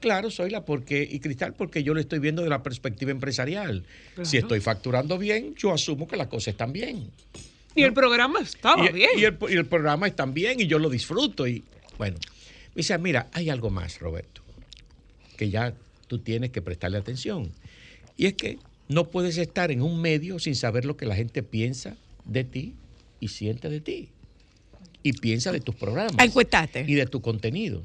Claro, 0.00 0.30
soy 0.30 0.50
la 0.50 0.66
porque, 0.66 1.08
y 1.10 1.18
Cristal, 1.20 1.54
porque 1.54 1.82
yo 1.82 1.94
lo 1.94 2.00
estoy 2.00 2.18
viendo 2.18 2.42
de 2.42 2.50
la 2.50 2.62
perspectiva 2.62 3.10
empresarial. 3.10 3.84
Si 4.22 4.36
estoy 4.36 4.60
facturando 4.60 5.16
bien, 5.16 5.54
yo 5.56 5.72
asumo 5.72 6.06
que 6.06 6.16
las 6.16 6.26
cosas 6.26 6.48
están 6.48 6.74
bien. 6.74 7.10
Y 7.74 7.82
el 7.82 7.94
programa 7.94 8.40
estaba 8.40 8.88
y, 8.88 8.92
bien. 8.92 9.10
y 9.16 9.24
el, 9.24 9.38
y 9.48 9.54
el 9.54 9.64
programa 9.64 10.06
está 10.06 10.26
bien 10.26 10.60
y 10.60 10.66
yo 10.66 10.78
lo 10.78 10.90
disfruto. 10.90 11.46
Y 11.46 11.64
bueno, 11.96 12.18
me 12.74 12.80
dice, 12.80 12.96
mira, 12.98 13.28
hay 13.32 13.48
algo 13.48 13.70
más, 13.70 13.98
Roberto, 13.98 14.42
que 15.38 15.48
ya 15.48 15.72
tú 16.06 16.18
tienes 16.18 16.50
que 16.50 16.62
prestarle 16.62 16.98
atención. 16.98 17.52
Y 18.16 18.26
es 18.26 18.34
que 18.34 18.58
no 18.88 19.08
puedes 19.08 19.36
estar 19.38 19.70
en 19.70 19.82
un 19.82 20.00
medio 20.00 20.38
sin 20.38 20.54
saber 20.54 20.84
lo 20.84 20.96
que 20.96 21.06
la 21.06 21.16
gente 21.16 21.42
piensa 21.42 21.96
de 22.24 22.44
ti 22.44 22.74
y 23.20 23.28
siente 23.28 23.68
de 23.68 23.80
ti. 23.80 24.10
Y 25.02 25.12
piensa 25.12 25.52
de 25.52 25.60
tus 25.60 25.74
programas. 25.74 26.16
A 26.18 26.24
encuestarte. 26.24 26.84
Y 26.86 26.94
de 26.94 27.06
tu 27.06 27.20
contenido. 27.20 27.84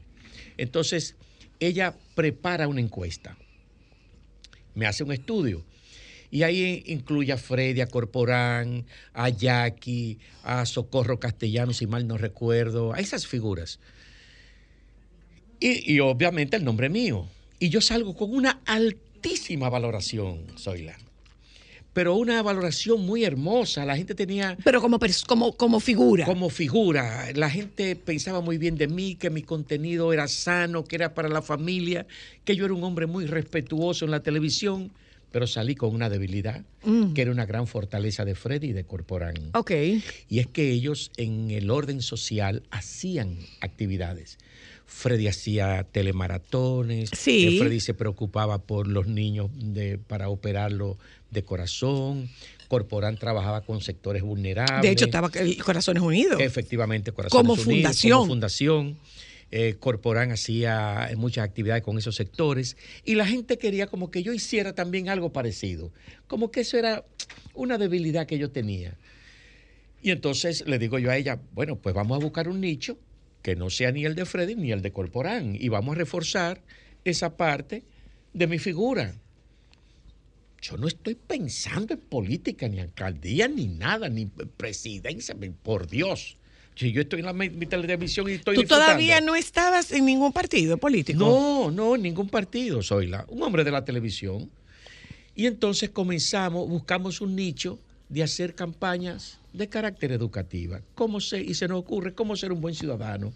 Entonces, 0.57 1.15
ella 1.59 1.95
prepara 2.15 2.67
una 2.67 2.82
encuesta. 2.82 3.38
Me 4.74 4.88
hace 4.88 5.03
un 5.03 5.11
estudio. 5.11 5.63
Y 6.32 6.43
ahí 6.43 6.84
incluye 6.88 7.34
a 7.34 7.38
Freddy, 7.38 7.82
a 7.82 7.88
Corporán, 7.88 8.86
a 9.13 9.30
Jackie, 9.30 10.17
a 10.43 10.65
Socorro 10.65 11.19
Castellano, 11.19 11.74
si 11.74 11.88
mal 11.88 12.07
no 12.07 12.17
recuerdo, 12.17 12.93
a 12.93 12.99
esas 12.99 13.28
figuras. 13.28 13.80
Y, 15.59 15.93
y 15.93 15.99
obviamente 15.99 16.55
el 16.55 16.63
nombre 16.63 16.89
mío. 16.89 17.28
Y 17.62 17.70
yo 17.70 17.80
salgo 17.80 18.16
con 18.16 18.34
una 18.34 18.59
altísima 18.66 19.70
valoración, 19.70 20.47
Zoila. 20.57 20.97
pero 21.93 22.16
una 22.16 22.41
valoración 22.41 23.05
muy 23.05 23.24
hermosa. 23.24 23.86
La 23.86 23.95
gente 23.97 24.16
tenía... 24.16 24.57
Pero 24.64 24.82
como, 24.82 24.97
como, 25.28 25.51
como 25.57 25.80
figura. 25.80 26.26
Como 26.26 26.49
figura. 26.49 27.28
La 27.36 27.49
gente 27.51 27.95
pensaba 27.95 28.41
muy 28.41 28.57
bien 28.57 28.78
de 28.78 28.88
mí, 28.88 29.16
que 29.16 29.30
mi 29.30 29.43
contenido 29.43 30.12
era 30.14 30.28
sano, 30.28 30.86
que 30.86 30.95
era 30.95 31.14
para 31.14 31.30
la 31.30 31.41
familia, 31.41 32.07
que 32.45 32.55
yo 32.55 32.66
era 32.66 32.74
un 32.74 32.84
hombre 32.84 33.05
muy 33.07 33.26
respetuoso 33.26 34.05
en 34.05 34.12
la 34.12 34.22
televisión, 34.24 34.91
pero 35.32 35.45
salí 35.47 35.76
con 35.76 35.93
una 35.93 36.09
debilidad, 36.09 36.64
Mm. 36.84 37.14
que 37.14 37.22
era 37.22 37.32
una 37.32 37.45
gran 37.45 37.68
fortaleza 37.68 38.26
de 38.26 38.34
Freddy 38.36 38.70
y 38.70 38.74
de 38.74 38.86
Corporán. 38.86 39.36
Ok. 39.53 39.72
Y 40.30 40.39
es 40.39 40.47
que 40.47 40.72
ellos 40.72 41.12
en 41.18 41.51
el 41.51 41.70
orden 41.70 42.01
social 42.01 42.64
hacían 42.72 43.38
actividades. 43.59 44.38
Freddy 44.94 45.28
hacía 45.28 45.84
telemaratones, 45.92 47.10
Sí. 47.18 47.58
Freddy 47.60 47.80
se 47.80 47.94
preocupaba 47.94 48.60
por 48.60 48.88
los 48.88 49.08
niños 49.08 49.50
de- 49.56 49.98
para 49.98 50.30
operarlo 50.30 50.98
de 51.32 51.44
corazón, 51.44 52.30
Corporán 52.68 53.18
trabajaba 53.18 53.62
con 53.62 53.82
sectores 53.82 54.22
vulnerables. 54.22 54.82
De 54.82 54.92
hecho, 54.92 55.06
estaba 55.06 55.30
el 55.36 55.58
Corazones 55.64 56.04
Unidos. 56.04 56.39
Efectivamente, 56.39 57.12
Corazones 57.12 57.32
Como 57.42 57.54
Unidos, 57.54 57.66
fundación. 57.66 58.18
Como 58.20 58.28
fundación. 58.32 58.98
Eh, 59.54 59.76
Corporán 59.80 60.32
hacía 60.32 61.10
muchas 61.18 61.44
actividades 61.46 61.84
con 61.84 61.98
esos 61.98 62.16
sectores 62.16 62.78
y 63.04 63.16
la 63.16 63.26
gente 63.26 63.58
quería 63.58 63.88
como 63.88 64.10
que 64.12 64.24
yo 64.24 64.32
hiciera 64.34 64.74
también 64.74 65.10
algo 65.10 65.34
parecido, 65.34 65.92
como 66.28 66.52
que 66.52 66.62
eso 66.62 66.78
era 66.78 67.04
una 67.54 67.78
debilidad 67.78 68.28
que 68.28 68.38
yo 68.38 68.50
tenía. 68.52 68.96
Y 70.02 70.12
entonces 70.12 70.64
le 70.68 70.80
digo 70.80 71.00
yo 71.00 71.12
a 71.12 71.18
ella, 71.18 71.39
bueno, 71.54 71.76
pues 71.76 71.94
vamos 71.94 72.16
a 72.18 72.24
buscar 72.24 72.48
un 72.48 72.62
nicho 72.62 72.98
que 73.42 73.56
no 73.56 73.70
sea 73.70 73.92
ni 73.92 74.06
el 74.06 74.16
de 74.16 74.26
Freddy 74.26 74.56
ni 74.56 74.72
el 74.72 74.82
de 74.82 74.92
Corporán 74.92 75.56
y 75.60 75.70
vamos 75.70 75.96
a 75.96 76.00
reforzar 76.00 76.62
esa 77.04 77.36
parte 77.38 77.84
de 78.34 78.48
mi 78.48 78.60
figura. 78.60 79.16
Yo 80.62 80.78
no 80.78 80.88
estoy 80.88 81.16
pensando 81.16 81.96
en 81.96 82.00
política, 82.00 82.68
ni 82.68 82.80
alcaldía, 82.80 83.48
ni 83.48 83.68
nada, 83.68 84.10
ni 84.10 84.28
presidencia, 84.28 85.36
por 85.64 85.88
Dios. 85.88 86.38
Si 86.76 86.92
yo 86.92 87.02
estoy 87.02 87.20
en 87.20 87.26
la 87.26 87.34
mi, 87.34 87.50
televisión 87.66 88.30
y 88.30 88.34
estoy 88.34 88.56
¿Tú 88.56 88.64
todavía 88.64 89.20
no 89.22 89.36
estabas 89.36 89.92
en 89.92 90.06
ningún 90.06 90.32
partido 90.32 90.78
político? 90.78 91.20
No, 91.20 91.72
no, 91.72 91.96
en 91.96 92.04
ningún 92.04 92.30
partido 92.30 92.82
soy 92.82 93.08
la, 93.08 93.26
un 93.28 93.42
hombre 93.42 93.64
de 93.64 93.72
la 93.72 93.84
televisión. 93.84 94.50
Y 95.36 95.48
entonces 95.48 95.89
comenzamos, 95.89 96.70
buscamos 96.70 97.22
un 97.22 97.36
nicho 97.36 97.80
de 98.10 98.24
hacer 98.24 98.54
campañas 98.54 99.41
de 99.54 99.68
carácter 99.70 100.12
educativa. 100.12 100.82
¿Cómo 100.95 101.20
se, 101.20 101.41
y 101.41 101.54
se 101.54 101.68
nos 101.68 101.80
ocurre 101.80 102.14
cómo 102.14 102.36
ser 102.36 102.52
un 102.52 102.62
buen 102.62 102.76
ciudadano. 102.76 103.34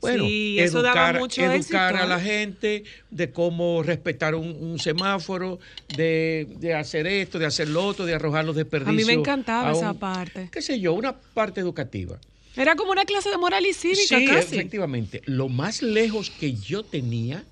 Bueno, 0.00 0.24
Sí, 0.24 0.58
eso 0.58 0.82
daba 0.82 1.10
educar, 1.10 1.20
mucho 1.20 1.42
educar 1.42 1.54
éxito, 1.94 2.04
a 2.04 2.06
la 2.06 2.18
¿eh? 2.18 2.22
gente 2.24 2.84
de 3.10 3.30
cómo 3.30 3.84
respetar 3.84 4.34
un, 4.34 4.48
un 4.48 4.80
semáforo, 4.80 5.60
de, 5.96 6.48
de 6.58 6.74
hacer 6.74 7.06
esto, 7.06 7.38
de 7.38 7.46
hacer 7.46 7.68
lo 7.68 7.86
otro, 7.86 8.04
de 8.04 8.12
arrojar 8.14 8.44
los 8.44 8.56
A 8.56 8.58
desperdicios. 8.58 8.96
mí 8.96 9.04
me 9.04 9.12
encantaba 9.12 9.68
a 9.68 9.72
esa 9.72 9.94
parte. 9.94 10.48
qué 10.50 10.60
sé 10.60 10.80
yo, 10.80 10.92
una 10.94 11.12
parte 11.16 11.60
educativa. 11.60 12.18
Era 12.56 12.74
como 12.74 12.90
una 12.90 13.04
clase 13.04 13.30
de 13.30 13.38
moral 13.38 13.64
y 13.64 13.72
cívica 13.72 14.18
Sí, 14.18 14.26
casi. 14.26 14.56
efectivamente. 14.56 15.22
Lo 15.26 15.48
más 15.48 15.82
lejos 15.82 16.30
que 16.30 16.52
yo 16.54 16.82
tenía 16.82 17.44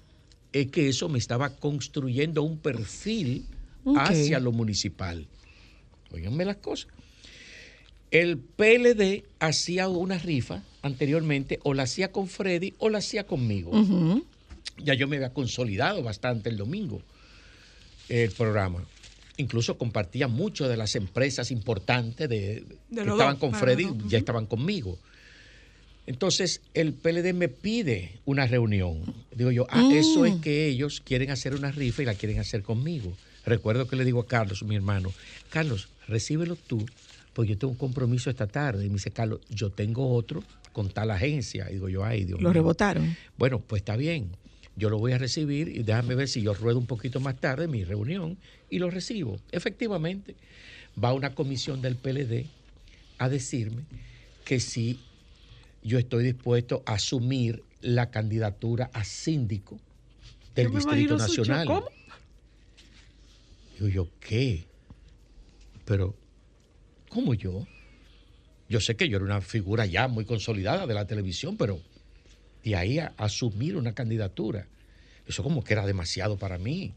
es 0.53 0.67
que 0.73 0.89
eso 0.89 1.09
me 1.09 1.19
estaba 1.21 1.51
construyendo 1.51 2.43
un 2.43 2.59
perfil 2.59 3.47
hacia 3.97 4.41
lo 4.41 4.51
municipal. 4.51 5.25
Óiganme 6.13 6.45
las 6.45 6.57
cosas. 6.57 6.89
El 8.11 8.39
PLD 8.39 9.25
hacía 9.39 9.89
una 9.89 10.19
rifa 10.19 10.63
anteriormente, 10.83 11.61
o 11.63 11.75
la 11.75 11.83
hacía 11.85 12.11
con 12.11 12.27
Freddy 12.29 12.75
o 12.79 12.89
la 12.89 12.99
hacía 12.99 13.25
conmigo. 13.27 13.71
Ya 14.79 14.95
yo 14.95 15.07
me 15.09 15.17
había 15.17 15.33
consolidado 15.35 16.03
bastante 16.03 16.49
el 16.49 16.57
domingo 16.57 17.03
el 18.09 18.31
programa. 18.33 18.83
Incluso 19.37 19.79
compartía 19.79 20.27
mucho 20.27 20.69
de 20.69 20.77
las 20.77 20.97
empresas 20.97 21.51
importantes 21.51 22.29
de, 22.29 22.65
que 22.93 23.01
estaban 23.01 23.37
con 23.37 23.55
Freddy, 23.55 23.87
ya 24.09 24.19
estaban 24.19 24.47
conmigo. 24.47 24.99
Entonces 26.07 26.63
el 26.75 26.93
PLD 26.95 27.33
me 27.35 27.49
pide 27.49 28.19
una 28.25 28.47
reunión. 28.47 29.15
Digo 29.35 29.51
yo, 29.53 29.67
ah, 29.71 29.89
eso 29.93 30.25
es 30.25 30.35
Mm. 30.37 30.41
que 30.41 30.67
ellos 30.67 31.01
quieren 31.05 31.31
hacer 31.31 31.55
una 31.55 31.71
rifa 31.71 32.03
y 32.03 32.07
la 32.07 32.15
quieren 32.15 32.39
hacer 32.41 32.63
conmigo. 32.63 33.13
Recuerdo 33.47 33.87
que 33.87 33.97
le 33.97 34.05
digo 34.05 34.21
a 34.21 34.27
Carlos, 34.27 34.63
mi 34.65 34.75
hermano, 34.75 35.13
Carlos, 35.51 35.89
recíbelo 36.09 36.57
tú, 36.57 36.85
porque 37.33 37.51
yo 37.53 37.59
tengo 37.59 37.73
un 37.73 37.79
compromiso 37.79 38.31
esta 38.31 38.47
tarde. 38.47 38.85
Y 38.85 38.89
me 38.89 38.95
dice, 38.95 39.11
Carlos, 39.11 39.41
yo 39.49 39.71
tengo 39.71 40.13
otro 40.15 40.43
con 40.73 40.89
tal 40.89 41.11
agencia. 41.11 41.69
Y 41.71 41.75
digo 41.75 41.89
yo, 41.89 42.05
ay, 42.05 42.25
Dios 42.25 42.41
Lo 42.41 42.51
mío. 42.51 42.55
rebotaron. 42.55 43.17
Bueno, 43.39 43.61
pues 43.61 43.81
está 43.81 43.97
bien. 43.97 44.31
Yo 44.77 44.89
lo 44.89 44.99
voy 44.99 45.13
a 45.13 45.19
recibir 45.19 45.69
y 45.69 45.83
déjame 45.83 46.15
ver 46.15 46.29
si 46.29 46.43
yo 46.43 46.55
ruedo 46.55 46.79
un 46.79 46.87
poquito 46.87 47.21
más 47.21 47.39
tarde 47.39 47.69
mi 47.69 47.85
reunión 47.85 48.39
y 48.71 48.79
lo 48.79 48.89
recibo. 48.91 49.39
Efectivamente, 49.53 50.37
va 51.03 51.13
una 51.13 51.35
comisión 51.35 51.83
del 51.83 51.97
PLD 51.97 52.47
a 53.19 53.29
decirme 53.29 53.83
que 54.45 54.61
si 54.61 54.99
yo 55.83 55.99
estoy 55.99 56.25
dispuesto 56.25 56.83
a 56.87 56.95
asumir 56.95 57.63
la 57.83 58.11
candidatura 58.11 58.91
a 58.93 59.05
síndico 59.05 59.79
del 60.55 60.69
Yo 60.69 60.75
Distrito 60.75 61.17
Nacional. 61.17 61.67
¿cómo? 61.67 61.89
Digo 63.79 63.89
yo, 63.89 64.09
¿qué? 64.21 64.65
Pero, 65.85 66.15
¿cómo 67.11 67.35
yo? 67.35 67.67
Yo 68.71 68.81
sé 68.81 68.97
que 68.97 69.09
yo 69.09 69.17
era 69.17 69.27
una 69.27 69.41
figura 69.43 69.85
ya 69.85 70.09
muy 70.09 70.25
consolidada 70.25 70.87
de 70.87 70.95
la 70.95 71.07
televisión, 71.07 71.57
pero 71.59 71.79
de 72.65 72.77
ahí 72.77 72.99
a 72.99 73.13
asumir 73.19 73.77
una 73.77 73.93
candidatura, 73.95 74.67
eso 75.27 75.43
como 75.43 75.63
que 75.63 75.75
era 75.75 75.85
demasiado 75.85 76.39
para 76.39 76.57
mí. 76.57 76.93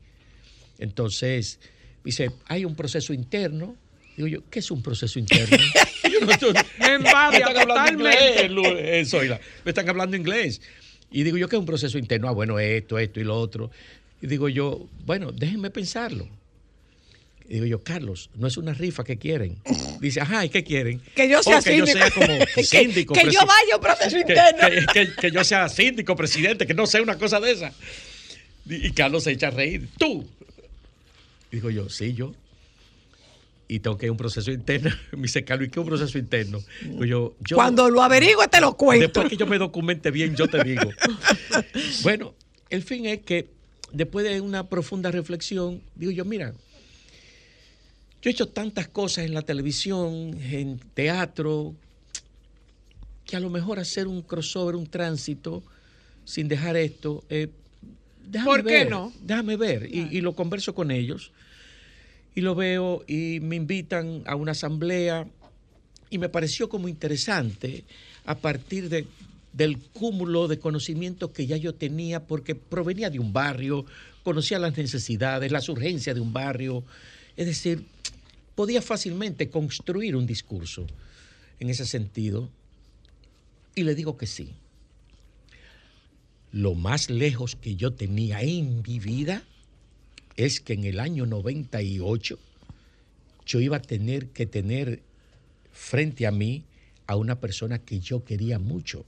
Entonces, 0.80 1.60
dice, 2.04 2.32
hay 2.46 2.64
un 2.66 2.76
proceso 2.76 3.14
interno. 3.14 3.76
Digo 4.16 4.28
yo, 4.28 4.50
¿qué 4.50 4.60
es 4.60 4.70
un 4.72 4.82
proceso 4.84 5.18
interno? 5.20 5.58
Yo 6.04 6.20
no- 6.20 6.38
yo- 6.38 6.54
Me 7.32 7.38
están 7.40 7.58
hablando 7.58 7.92
inglés, 7.92 8.16
eh, 8.78 9.06
Zoila. 9.06 9.40
Me 9.66 9.72
están 9.72 9.90
hablando 9.90 10.16
inglés. 10.18 10.62
Y 11.10 11.24
digo 11.24 11.38
yo, 11.38 11.48
¿qué 11.48 11.56
es 11.56 11.60
un 11.60 11.66
proceso 11.66 11.98
interno? 11.98 12.28
Ah, 12.28 12.32
bueno, 12.32 12.60
esto, 12.60 13.00
esto 13.00 13.20
y 13.20 13.24
lo 13.24 13.36
otro. 13.40 13.72
Y 14.22 14.28
digo 14.28 14.48
yo, 14.50 14.88
bueno, 15.06 15.32
déjenme 15.32 15.70
pensarlo. 15.72 16.28
Y 17.50 17.56
digo 17.56 17.66
yo, 17.66 17.84
Carlos, 17.84 18.30
no 18.36 18.48
es 18.48 18.58
una 18.58 18.74
rifa 18.74 19.04
que 19.04 19.18
quieren. 19.18 19.58
Dice, 20.00 20.22
ajá, 20.22 20.46
¿y 20.46 20.50
qué 20.50 20.64
quieren? 20.64 21.02
Que 21.16 21.28
yo 21.30 21.44
sea 21.44 21.60
Oh, 21.60 21.62
que 21.64 21.78
yo 21.78 21.86
sea 21.86 22.10
como 22.12 22.28
síndico. 22.64 23.14
que 23.14 23.26
yo 23.26 23.40
vaya 23.46 23.74
a 23.74 23.76
un 23.78 23.82
proceso 23.82 24.18
interno. 24.18 24.70
Que, 24.94 25.06
que- 25.08 25.16
que 25.16 25.32
yo 25.32 25.44
sea 25.44 25.68
síndico, 25.70 26.16
presidente, 26.16 26.66
que 26.66 26.74
no 26.74 26.86
sea 26.88 27.02
una 27.02 27.18
cosa 27.18 27.40
de 27.40 27.52
esa. 27.52 27.74
Y, 28.68 28.88
y 28.88 28.92
Carlos 28.94 29.24
se 29.26 29.32
echa 29.32 29.48
a 29.48 29.52
reír. 29.52 29.90
¡Tú! 29.98 30.26
Digo 31.52 31.70
yo, 31.70 31.90
sí, 31.90 32.14
yo. 32.14 32.34
Y 33.68 33.80
tengo 33.80 33.98
que 33.98 34.06
ir 34.06 34.10
a 34.10 34.12
un 34.14 34.18
proceso 34.18 34.52
interno. 34.52 34.90
Me 35.12 35.24
dice, 35.24 35.44
Carlos, 35.44 35.68
¿y 35.68 35.72
qué 35.72 35.80
es 35.80 35.84
un 35.84 35.90
proceso 35.90 36.18
interno? 36.18 36.60
Digo 36.82 37.06
yo, 37.06 37.36
yo 37.42 37.56
Cuando 37.56 37.90
lo 37.90 38.02
averigüe 38.02 38.48
te 38.48 38.62
lo 38.62 38.76
cuento. 38.76 39.02
Después 39.04 39.30
que 39.30 39.38
yo 39.38 39.48
me 39.48 39.58
documente 39.58 40.12
bien, 40.12 40.36
yo 40.36 40.48
te 40.48 40.64
digo. 40.64 40.90
bueno, 42.04 42.34
el 42.70 42.84
fin 42.84 43.06
es 43.06 43.20
que 43.22 43.48
después 43.92 44.26
de 44.26 44.42
una 44.42 44.68
profunda 44.70 45.12
reflexión, 45.12 45.82
digo 45.96 46.12
yo, 46.12 46.26
mira, 46.26 46.54
yo 48.24 48.30
he 48.30 48.32
hecho 48.32 48.48
tantas 48.48 48.88
cosas 48.88 49.26
en 49.26 49.34
la 49.34 49.42
televisión, 49.42 50.40
en 50.42 50.80
teatro, 50.94 51.76
que 53.26 53.36
a 53.36 53.42
lo 53.42 53.50
mejor 53.50 53.80
hacer 53.80 54.08
un 54.08 54.22
crossover, 54.22 54.78
un 54.78 54.88
tránsito, 54.88 55.62
sin 56.24 56.48
dejar 56.48 56.78
esto, 56.78 57.26
eh, 57.30 57.50
déjame 58.26 58.50
¿Por 58.50 58.64
qué 58.64 58.74
ver, 58.76 58.90
no? 58.90 59.12
Déjame 59.22 59.58
ver. 59.58 59.90
Y, 59.94 60.08
y 60.10 60.22
lo 60.22 60.36
converso 60.36 60.74
con 60.74 60.90
ellos. 60.90 61.34
Y 62.34 62.40
lo 62.40 62.56
veo 62.56 63.04
y 63.08 63.42
me 63.42 63.58
invitan 63.58 64.24
a 64.26 64.38
una 64.38 64.54
asamblea 64.54 65.28
y 66.10 66.18
me 66.18 66.30
pareció 66.30 66.70
como 66.70 66.88
interesante 66.88 67.84
a 68.24 68.36
partir 68.36 68.88
de, 68.88 69.06
del 69.52 69.80
cúmulo 69.80 70.48
de 70.48 70.60
conocimientos 70.60 71.32
que 71.32 71.46
ya 71.46 71.58
yo 71.58 71.76
tenía 71.76 72.22
porque 72.24 72.56
provenía 72.56 73.10
de 73.10 73.20
un 73.20 73.34
barrio, 73.34 73.86
conocía 74.24 74.60
las 74.60 74.78
necesidades, 74.78 75.52
las 75.52 75.68
urgencias 75.68 76.16
de 76.16 76.22
un 76.22 76.32
barrio. 76.32 76.86
Es 77.36 77.48
decir, 77.48 77.84
podía 78.56 78.82
fácilmente 78.82 79.50
construir 79.50 80.16
un 80.16 80.26
discurso 80.26 80.86
en 81.60 81.70
ese 81.70 81.86
sentido 81.86 82.50
y 83.76 83.84
le 83.84 83.96
digo 83.96 84.18
que 84.18 84.28
sí. 84.28 84.54
Lo 86.52 86.76
más 86.76 87.10
lejos 87.10 87.56
que 87.56 87.76
yo 87.76 87.94
tenía 87.94 88.42
en 88.42 88.84
mi 88.88 89.00
vida 89.00 89.44
es 90.36 90.60
que 90.60 90.74
en 90.74 90.84
el 90.84 91.00
año 91.00 91.26
98 91.26 92.38
yo 93.46 93.60
iba 93.60 93.78
a 93.78 93.82
tener 93.82 94.30
que 94.30 94.46
tener 94.46 95.02
frente 95.72 96.28
a 96.28 96.32
mí 96.32 96.64
a 97.08 97.16
una 97.16 97.40
persona 97.40 97.80
que 97.80 98.00
yo 98.00 98.24
quería 98.24 98.60
mucho, 98.60 99.06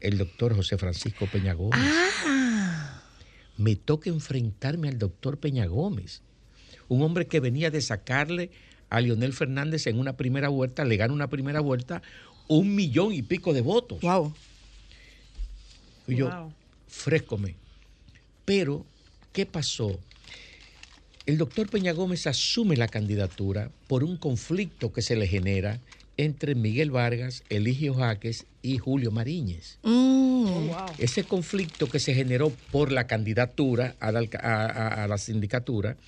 el 0.00 0.18
doctor 0.18 0.54
José 0.54 0.78
Francisco 0.78 1.26
Peña 1.26 1.52
Gómez. 1.52 1.92
Me 3.56 3.74
toca 3.74 4.08
enfrentarme 4.08 4.88
al 4.88 4.98
doctor 4.98 5.38
Peña 5.38 5.66
Gómez, 5.66 6.22
un 6.88 7.02
hombre 7.02 7.26
que 7.26 7.40
venía 7.40 7.70
de 7.70 7.80
sacarle 7.80 8.50
a 8.90 9.00
Leonel 9.00 9.32
Fernández 9.32 9.86
en 9.86 9.98
una 9.98 10.14
primera 10.16 10.48
vuelta, 10.48 10.84
le 10.84 10.96
gana 10.96 11.12
una 11.12 11.28
primera 11.28 11.60
vuelta, 11.60 12.02
un 12.46 12.74
millón 12.74 13.12
y 13.12 13.22
pico 13.22 13.52
de 13.52 13.60
votos. 13.60 14.00
Wow. 14.00 14.32
Y 16.06 16.16
yo, 16.16 16.30
Wow. 16.30 16.52
frescome. 16.88 17.54
Pero, 18.44 18.84
¿qué 19.32 19.46
pasó? 19.46 19.98
el 21.26 21.36
doctor 21.36 21.68
Peña 21.68 21.92
Gómez 21.92 22.26
asume 22.26 22.74
la 22.78 22.88
candidatura 22.88 23.70
por 23.86 24.02
un 24.02 24.16
conflicto 24.16 24.94
que 24.94 25.02
se 25.02 25.14
le 25.14 25.26
genera 25.26 25.78
entre 26.16 26.54
Miguel 26.54 26.90
Vargas, 26.90 27.42
Eligio 27.50 27.92
Jaques 27.92 28.46
y 28.62 28.78
Julio 28.78 29.10
Mariñez. 29.10 29.76
Mm. 29.82 30.70
Ese 30.96 31.24
conflicto 31.24 31.90
que 31.90 32.00
se 32.00 32.14
generó 32.14 32.50
por 32.72 32.92
la 32.92 33.06
candidatura 33.06 33.94
a 34.00 34.10
la, 34.10 34.20
alca- 34.20 34.40
a- 34.42 34.64
a- 34.70 35.04
a 35.04 35.06
la 35.06 35.18
sindicatura 35.18 35.98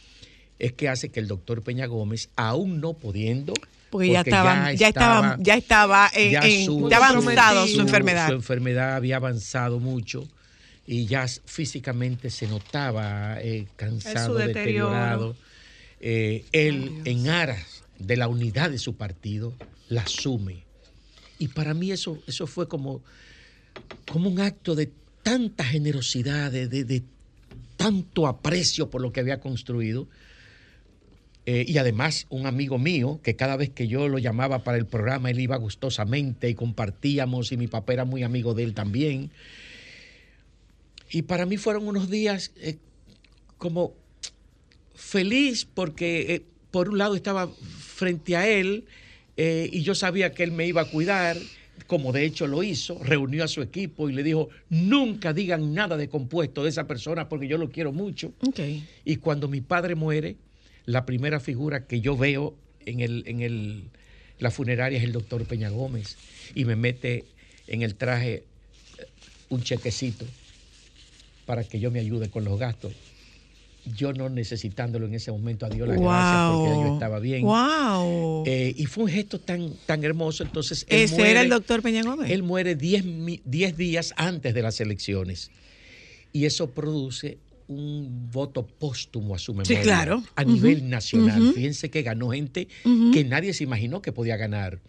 es 0.60 0.72
que 0.74 0.88
hace 0.88 1.08
que 1.10 1.18
el 1.20 1.26
doctor 1.26 1.62
Peña 1.62 1.86
Gómez, 1.86 2.28
aún 2.36 2.80
no 2.80 2.92
pudiendo, 2.92 3.54
Porque 3.90 4.12
ya 4.12 4.20
estaba, 4.20 4.72
ya 4.72 4.88
estaba, 4.88 5.36
ya 5.40 5.56
estaba, 5.56 6.10
en- 6.14 6.30
ya 6.30 6.42
su- 6.64 6.88
ya 6.90 6.98
avanzado 6.98 7.66
su, 7.66 7.74
su- 7.74 7.80
enfermedad. 7.80 8.28
Su 8.28 8.34
enfermedad 8.34 8.94
había 8.94 9.16
avanzado 9.16 9.80
mucho 9.80 10.28
y 10.86 11.06
ya 11.06 11.26
físicamente 11.46 12.30
se 12.30 12.46
notaba 12.46 13.40
eh, 13.40 13.66
cansado, 13.76 14.34
deteriorado. 14.46 15.36
Eh, 16.00 16.44
él, 16.52 17.00
en 17.04 17.28
aras 17.28 17.82
de 17.98 18.16
la 18.16 18.28
unidad 18.28 18.70
de 18.70 18.78
su 18.78 18.94
partido, 18.96 19.52
la 19.88 20.02
asume. 20.02 20.64
Y 21.38 21.48
para 21.48 21.74
mí 21.74 21.90
eso, 21.90 22.18
eso 22.26 22.46
fue 22.46 22.68
como, 22.68 23.02
como 24.06 24.28
un 24.30 24.40
acto 24.40 24.74
de 24.74 24.90
tanta 25.22 25.64
generosidad, 25.64 26.50
de, 26.52 26.68
de- 26.68 26.84
de 26.84 27.02
tanto 27.76 28.26
aprecio 28.26 28.88
por 28.90 29.00
lo 29.00 29.12
que 29.12 29.20
había 29.20 29.40
construido. 29.40 30.06
Eh, 31.46 31.64
y 31.66 31.78
además 31.78 32.26
un 32.28 32.46
amigo 32.46 32.78
mío, 32.78 33.20
que 33.22 33.34
cada 33.34 33.56
vez 33.56 33.70
que 33.70 33.88
yo 33.88 34.08
lo 34.08 34.18
llamaba 34.18 34.62
para 34.62 34.78
el 34.78 34.86
programa, 34.86 35.30
él 35.30 35.40
iba 35.40 35.56
gustosamente 35.56 36.48
y 36.48 36.54
compartíamos 36.54 37.50
y 37.52 37.56
mi 37.56 37.66
papá 37.66 37.94
era 37.94 38.04
muy 38.04 38.22
amigo 38.22 38.54
de 38.54 38.64
él 38.64 38.74
también. 38.74 39.30
Y 41.10 41.22
para 41.22 41.46
mí 41.46 41.56
fueron 41.56 41.88
unos 41.88 42.10
días 42.10 42.52
eh, 42.56 42.76
como 43.58 43.94
feliz 44.94 45.66
porque 45.72 46.34
eh, 46.34 46.42
por 46.70 46.90
un 46.90 46.98
lado 46.98 47.16
estaba 47.16 47.48
frente 47.48 48.36
a 48.36 48.48
él 48.48 48.84
y 49.42 49.80
yo 49.80 49.94
sabía 49.94 50.34
que 50.34 50.42
él 50.42 50.52
me 50.52 50.66
iba 50.66 50.82
a 50.82 50.84
cuidar, 50.84 51.34
como 51.86 52.12
de 52.12 52.26
hecho 52.26 52.46
lo 52.46 52.62
hizo, 52.62 53.02
reunió 53.02 53.42
a 53.42 53.48
su 53.48 53.62
equipo 53.62 54.10
y 54.10 54.12
le 54.12 54.22
dijo, 54.22 54.50
nunca 54.68 55.32
digan 55.32 55.72
nada 55.72 55.96
de 55.96 56.10
compuesto 56.10 56.62
de 56.62 56.68
esa 56.68 56.86
persona 56.86 57.26
porque 57.26 57.48
yo 57.48 57.56
lo 57.56 57.70
quiero 57.70 57.90
mucho. 57.90 58.32
Y 59.04 59.16
cuando 59.16 59.48
mi 59.48 59.62
padre 59.62 59.94
muere, 59.94 60.36
la 60.86 61.06
primera 61.06 61.40
figura 61.40 61.86
que 61.86 62.00
yo 62.00 62.16
veo 62.16 62.54
en, 62.86 63.00
el, 63.00 63.22
en 63.26 63.40
el, 63.42 63.84
la 64.38 64.50
funeraria 64.50 64.98
es 64.98 65.04
el 65.04 65.12
doctor 65.12 65.44
Peña 65.44 65.68
Gómez 65.70 66.16
y 66.54 66.64
me 66.64 66.76
mete 66.76 67.24
en 67.66 67.82
el 67.82 67.94
traje 67.94 68.44
eh, 68.98 69.06
un 69.48 69.62
chequecito 69.62 70.24
para 71.46 71.64
que 71.64 71.80
yo 71.80 71.90
me 71.90 72.00
ayude 72.00 72.28
con 72.30 72.44
los 72.44 72.58
gastos. 72.58 72.92
Yo 73.96 74.12
no 74.12 74.28
necesitándolo 74.28 75.06
en 75.06 75.14
ese 75.14 75.32
momento, 75.32 75.64
a 75.64 75.70
Dios 75.70 75.88
las 75.88 75.98
gracias 75.98 76.52
porque 76.52 76.68
yo 76.68 76.84
Wow. 76.86 76.94
estaba 76.94 77.18
bien. 77.18 77.42
Wow. 77.42 78.44
Eh, 78.46 78.74
y 78.76 78.84
fue 78.86 79.04
un 79.04 79.10
gesto 79.10 79.40
tan, 79.40 79.72
tan 79.86 80.04
hermoso. 80.04 80.42
Entonces, 80.42 80.84
él 80.90 81.00
Ese 81.04 81.14
muere- 81.16 81.30
era 81.30 81.40
el 81.40 81.48
doctor 81.48 81.80
Peña 81.82 82.02
Gómez. 82.02 82.30
Él 82.30 82.42
muere 82.42 82.74
10 82.76 83.04
mi- 83.06 83.40
10 83.46 83.76
días 83.78 84.12
antes 84.16 84.52
de 84.54 84.62
las 84.62 84.80
elecciones. 84.80 85.50
Y 86.32 86.44
eso 86.44 86.70
produce 86.70 87.38
un 87.70 88.30
voto 88.32 88.66
póstumo 88.66 89.34
a 89.34 89.38
su 89.38 89.52
memoria. 89.52 89.80
claro. 89.82 90.22
A 90.36 90.44
nivel 90.44 90.88
nacional. 90.90 91.52
Fíjense 91.54 91.88
que 91.90 92.02
ganó 92.02 92.30
gente 92.30 92.66
que 93.12 93.24
nadie 93.24 93.52
se 93.54 93.64
imaginó 93.64 94.02
que 94.02 94.12
podía 94.12 94.36
ganar. 94.36 94.80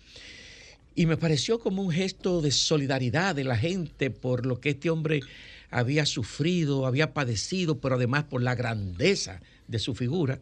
Y 0.95 1.05
me 1.05 1.15
pareció 1.15 1.59
como 1.59 1.83
un 1.83 1.91
gesto 1.91 2.41
de 2.41 2.51
solidaridad 2.51 3.35
de 3.35 3.43
la 3.43 3.55
gente 3.57 4.09
por 4.09 4.45
lo 4.45 4.59
que 4.59 4.71
este 4.71 4.89
hombre 4.89 5.21
había 5.69 6.05
sufrido, 6.05 6.85
había 6.85 7.13
padecido, 7.13 7.79
pero 7.79 7.95
además 7.95 8.23
por 8.25 8.41
la 8.41 8.55
grandeza 8.55 9.41
de 9.67 9.79
su 9.79 9.95
figura. 9.95 10.39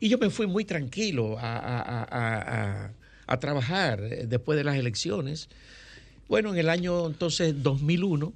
Y 0.00 0.08
yo 0.08 0.18
me 0.18 0.30
fui 0.30 0.46
muy 0.46 0.64
tranquilo 0.64 1.38
a, 1.38 1.56
a- 1.56 1.80
a- 1.82 2.04
a- 2.04 2.84
a- 2.86 2.92
a 3.28 3.40
trabajar 3.40 4.00
eh, 4.02 4.26
después 4.28 4.56
de 4.56 4.64
las 4.64 4.76
elecciones. 4.76 5.48
Bueno, 6.28 6.52
en 6.52 6.58
el 6.58 6.68
año 6.68 7.06
entonces 7.06 7.54
2001, 7.62 8.32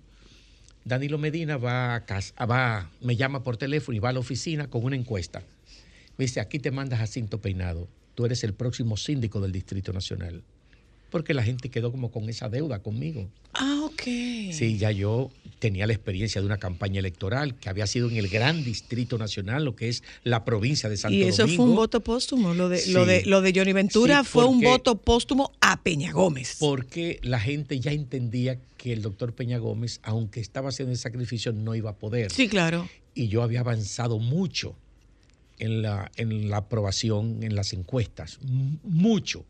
Danilo 0.91 1.19
Medina 1.19 1.57
va 1.57 1.95
a 1.95 2.05
casa, 2.05 2.35
va, 2.47 2.91
me 3.01 3.15
llama 3.15 3.45
por 3.45 3.57
teléfono 3.57 3.97
y 3.97 4.01
va 4.01 4.09
a 4.09 4.13
la 4.13 4.19
oficina 4.19 4.69
con 4.69 4.85
una 4.85 4.97
encuesta. 4.97 5.41
Me 6.19 6.25
dice, 6.25 6.41
aquí 6.41 6.59
te 6.59 6.73
mandas 6.73 6.99
Jacinto 6.99 7.41
Peinado, 7.41 7.87
tú 8.17 8.27
eres 8.27 8.43
el 8.43 8.55
próximo 8.55 8.97
síndico 8.97 9.41
del 9.41 9.53
Distrito 9.53 9.93
Nacional. 9.93 10.43
Porque 11.11 11.33
la 11.33 11.45
gente 11.45 11.71
quedó 11.71 11.93
como 11.93 12.11
con 12.11 12.29
esa 12.29 12.49
deuda 12.49 12.81
conmigo. 12.81 13.29
Ah, 13.55 13.83
ok. 13.85 14.03
Sí, 14.51 14.79
ya 14.79 14.91
yo 14.91 15.31
tenía 15.61 15.87
la 15.87 15.93
experiencia 15.93 16.41
de 16.41 16.47
una 16.47 16.57
campaña 16.59 16.99
electoral 16.99 17.55
que 17.55 17.69
había 17.69 17.87
sido 17.87 18.09
en 18.11 18.17
el 18.17 18.29
gran 18.29 18.65
Distrito 18.65 19.17
Nacional, 19.19 19.65
lo 19.65 19.77
que 19.77 19.89
es 19.89 20.03
la 20.25 20.45
provincia 20.45 20.89
de 20.89 20.97
Santo 20.97 21.15
Y 21.15 21.23
eso 21.23 21.43
Domingo. 21.43 21.63
fue 21.63 21.71
un 21.71 21.77
voto 21.77 22.01
póstumo. 22.01 22.55
Lo 22.55 22.69
de, 22.69 22.79
Sí. 22.79 22.93
lo 22.93 23.07
de, 23.07 23.25
lo 23.27 23.41
de 23.43 23.53
Johnny 23.55 23.73
Ventura 23.73 24.25
Sí, 24.25 24.31
fue 24.31 24.47
un 24.47 24.61
voto 24.61 24.97
póstumo 24.97 25.53
a 25.61 25.83
Peña 25.83 26.11
Gómez. 26.13 26.57
Porque 26.59 27.21
la 27.23 27.39
gente 27.39 27.79
ya 27.79 27.93
entendía 27.93 28.59
que 28.79 28.93
el 28.93 29.03
doctor 29.03 29.35
Peña 29.35 29.59
Gómez, 29.59 30.01
aunque 30.03 30.41
estaba 30.41 30.71
haciendo 30.71 30.93
el 30.93 30.99
sacrificio, 30.99 31.53
no 31.53 31.75
iba 31.75 31.91
a 31.91 31.97
poder. 31.97 32.33
Sí, 32.33 32.49
claro. 32.49 32.89
Y 33.15 33.29
yo 33.29 33.43
había 33.43 33.61
avanzado 33.61 34.19
mucho 34.19 34.75
en 35.59 35.83
la, 35.83 36.11
en 36.17 36.49
la 36.49 36.57
aprobación, 36.57 37.43
en 37.43 37.55
las 37.55 37.75
encuestas, 37.75 38.39
mucho. 38.83 39.45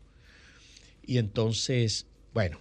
Y 1.07 1.17
entonces, 1.19 2.05
bueno, 2.33 2.59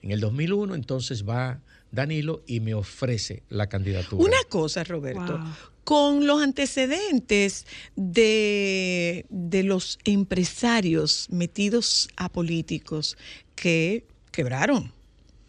en 0.00 0.12
el 0.12 0.20
2001 0.20 0.76
entonces 0.76 1.28
va 1.28 1.60
Danilo 1.90 2.42
y 2.46 2.60
me 2.60 2.74
ofrece 2.74 3.42
la 3.48 3.68
candidatura. 3.68 4.22
Una 4.22 4.42
cosa, 4.48 4.84
Roberto. 4.84 5.40
Con 5.84 6.26
los 6.26 6.42
antecedentes 6.42 7.66
de, 7.96 9.24
de 9.30 9.62
los 9.62 9.98
empresarios 10.04 11.28
metidos 11.30 12.08
a 12.16 12.28
políticos 12.28 13.16
que 13.54 14.04
quebraron. 14.30 14.92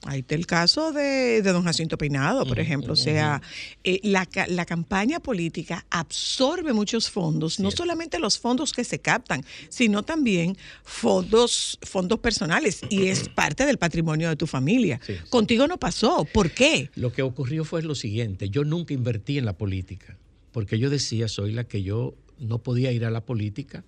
Ahí 0.04 0.20
está 0.20 0.36
el 0.36 0.46
caso 0.46 0.94
de, 0.94 1.42
de 1.42 1.52
don 1.52 1.64
Jacinto 1.64 1.98
Peinado, 1.98 2.46
por 2.46 2.60
ejemplo. 2.60 2.94
O 2.94 2.96
sea, 2.96 3.42
eh, 3.84 4.00
la 4.04 4.66
campaña 4.66 5.20
política 5.20 5.86
absorbe 5.90 6.72
muchos 6.74 7.10
fondos, 7.10 7.60
no 7.60 7.70
solamente 7.72 8.18
los 8.20 8.40
fondos 8.40 8.72
que 8.72 8.84
se 8.84 9.00
captan, 9.00 9.44
sino 9.68 10.04
también 10.04 10.58
fondos, 10.84 11.78
fondos 11.82 12.20
personales. 12.20 12.82
Y 12.90 13.08
es 13.08 13.28
parte 13.36 13.66
del 13.66 13.78
patrimonio 13.78 14.30
de 14.30 14.36
tu 14.36 14.48
familia. 14.48 15.00
Contigo 15.30 15.68
no 15.68 15.78
pasó. 15.78 16.26
¿Por 16.26 16.52
qué? 16.52 16.90
Lo 16.96 17.12
que 17.12 17.22
ocurrió 17.22 17.66
fue 17.66 17.82
lo 17.82 17.96
siguiente, 17.96 18.50
yo 18.50 18.64
nunca 18.64 18.94
invertí 18.94 19.38
en 19.38 19.46
la 19.46 19.58
política, 19.58 20.18
porque 20.52 20.80
yo 20.80 20.90
decía, 20.90 21.28
soy 21.28 21.52
la 21.52 21.66
que 21.66 21.84
yo 21.84 22.16
no 22.40 22.60
podía 22.60 22.92
ir 22.92 23.06
a 23.06 23.10
la 23.10 23.26
política 23.26 23.84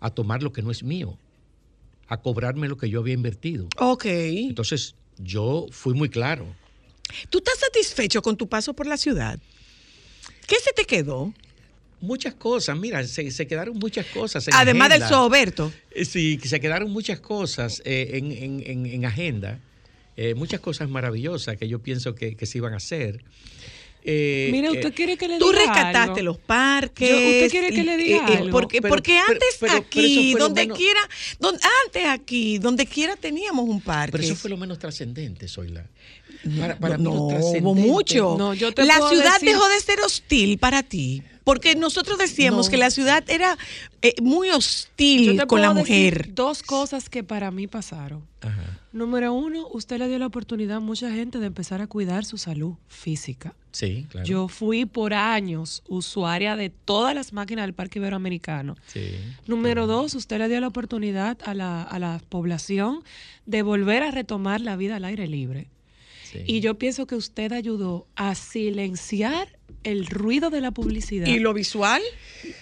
a 0.00 0.10
tomar 0.10 0.42
lo 0.42 0.52
que 0.52 0.62
no 0.62 0.70
es 0.70 0.82
mío, 0.82 1.18
a 2.08 2.20
cobrarme 2.20 2.68
lo 2.68 2.76
que 2.76 2.90
yo 2.90 3.00
había 3.00 3.14
invertido. 3.14 3.68
Ok. 3.78 4.04
Entonces, 4.06 4.96
yo 5.22 5.66
fui 5.70 5.94
muy 5.94 6.08
claro. 6.08 6.46
¿Tú 7.28 7.38
estás 7.38 7.58
satisfecho 7.58 8.22
con 8.22 8.36
tu 8.36 8.48
paso 8.48 8.72
por 8.74 8.86
la 8.86 8.96
ciudad? 8.96 9.38
¿Qué 10.46 10.56
se 10.62 10.72
te 10.72 10.84
quedó? 10.84 11.32
Muchas 12.00 12.34
cosas, 12.34 12.78
mira, 12.78 13.06
se, 13.06 13.30
se 13.30 13.46
quedaron 13.46 13.78
muchas 13.78 14.06
cosas. 14.06 14.48
en 14.48 14.54
Además 14.54 14.88
del. 14.90 15.02
Soberto. 15.06 15.72
Eh, 15.90 16.04
Sí, 16.04 16.38
se 16.42 16.58
quedaron 16.60 16.90
muchas 16.90 17.20
cosas 17.20 17.82
eh, 17.84 18.10
en, 18.14 18.32
en- 18.32 18.62
en- 18.66 18.86
en 18.86 19.04
agenda, 19.04 19.58
eh, 20.16 20.34
muchas 20.34 20.60
cosas 20.60 20.88
maravillosas 20.88 21.56
que 21.58 21.68
yo 21.68 21.78
pienso 21.80 22.14
que, 22.14 22.36
que 22.36 22.46
se 22.46 22.58
iban 22.58 22.72
a 22.72 22.78
hacer. 22.78 23.22
Eh, 24.02 24.48
Mira, 24.50 24.68
eh, 24.68 24.72
usted 24.72 24.94
quiere 24.94 25.16
que 25.18 25.28
le 25.28 25.38
Tú 25.38 25.48
diga 25.50 25.58
rescataste 25.58 26.20
algo? 26.20 26.22
los 26.22 26.38
parques. 26.38 27.08
Yo- 27.10 27.16
¿Usted 27.16 27.50
quiere 27.50 27.70
que 27.70 27.82
le 27.84 27.96
diga 27.98 28.16
eh, 28.16 28.32
eh, 28.32 28.36
algo? 28.38 28.50
Porque, 28.50 28.80
Pero- 28.80 28.94
porque 28.94 29.12
pero- 29.12 29.24
antes 29.34 29.56
pero- 29.60 29.72
pero 29.72 29.84
aquí, 29.86 30.32
donde 30.34 30.62
menos- 30.62 30.78
quiera, 30.78 31.00
donde, 31.38 31.60
antes 31.86 32.06
aquí, 32.06 32.58
donde 32.58 32.86
quiera 32.86 33.16
teníamos 33.16 33.68
un 33.68 33.80
parque. 33.80 34.12
Pero 34.12 34.24
eso 34.24 34.36
fue 34.36 34.48
lo 34.50 34.56
menos 34.56 34.78
trascendente, 34.78 35.48
Zoila. 35.48 35.84
Para, 36.58 36.78
para 36.78 36.96
mí 36.96 37.04
no, 37.04 37.10
lo 37.10 37.16
hubo 37.46 37.74
mucho. 37.74 38.36
No, 38.38 38.54
yo 38.54 38.72
te 38.72 38.84
la 38.86 38.96
puedo 38.96 39.10
ciudad 39.10 39.34
decir- 39.34 39.48
dejó 39.50 39.68
de 39.68 39.80
ser 39.80 40.00
hostil 40.00 40.56
para 40.58 40.82
ti. 40.82 41.22
Porque 41.44 41.74
nosotros 41.74 42.18
decíamos 42.18 42.66
No. 42.66 42.70
que 42.70 42.76
la 42.76 42.90
ciudad 42.90 43.24
era 43.28 43.56
eh, 44.02 44.14
muy 44.22 44.50
hostil 44.50 45.24
Yo 45.34 45.36
te 45.42 45.46
con 45.46 45.60
la 45.62 45.72
decir 45.74 46.14
mujer. 46.14 46.34
Dos 46.34 46.62
cosas 46.62 47.08
que 47.08 47.22
para 47.24 47.50
mí 47.50 47.66
pasaron. 47.66 48.28
Número 48.92 49.32
uno, 49.34 49.68
usted 49.72 49.98
le 49.98 50.08
dio 50.08 50.18
la 50.18 50.26
oportunidad 50.26 50.78
a 50.78 50.80
mucha 50.80 51.10
gente 51.12 51.38
de 51.38 51.46
empezar 51.46 51.80
a 51.80 51.86
cuidar 51.86 52.24
su 52.24 52.38
salud 52.38 52.74
física. 52.88 53.54
Sí, 53.72 54.06
claro. 54.10 54.26
Yo 54.26 54.48
fui 54.48 54.84
por 54.84 55.14
años 55.14 55.82
usuaria 55.88 56.56
de 56.56 56.70
todas 56.70 57.14
las 57.14 57.32
máquinas 57.32 57.64
del 57.66 57.74
Parque 57.74 57.98
Iberoamericano. 58.00 58.76
Sí. 58.86 59.12
Número 59.46 59.86
dos, 59.86 60.14
usted 60.14 60.38
le 60.38 60.48
dio 60.48 60.60
la 60.60 60.68
oportunidad 60.68 61.38
a 61.44 61.54
la, 61.54 61.82
a 61.82 61.98
la 61.98 62.20
población 62.28 63.04
de 63.46 63.62
volver 63.62 64.02
a 64.02 64.10
retomar 64.10 64.60
la 64.60 64.76
vida 64.76 64.96
al 64.96 65.04
aire 65.04 65.26
libre. 65.28 65.68
Y 66.46 66.60
yo 66.60 66.78
pienso 66.78 67.06
que 67.06 67.16
usted 67.16 67.52
ayudó 67.52 68.06
a 68.14 68.34
silenciar 68.36 69.48
el 69.84 70.06
ruido 70.06 70.50
de 70.50 70.60
la 70.60 70.70
publicidad. 70.70 71.26
¿Y 71.26 71.38
lo 71.38 71.54
visual? 71.54 72.02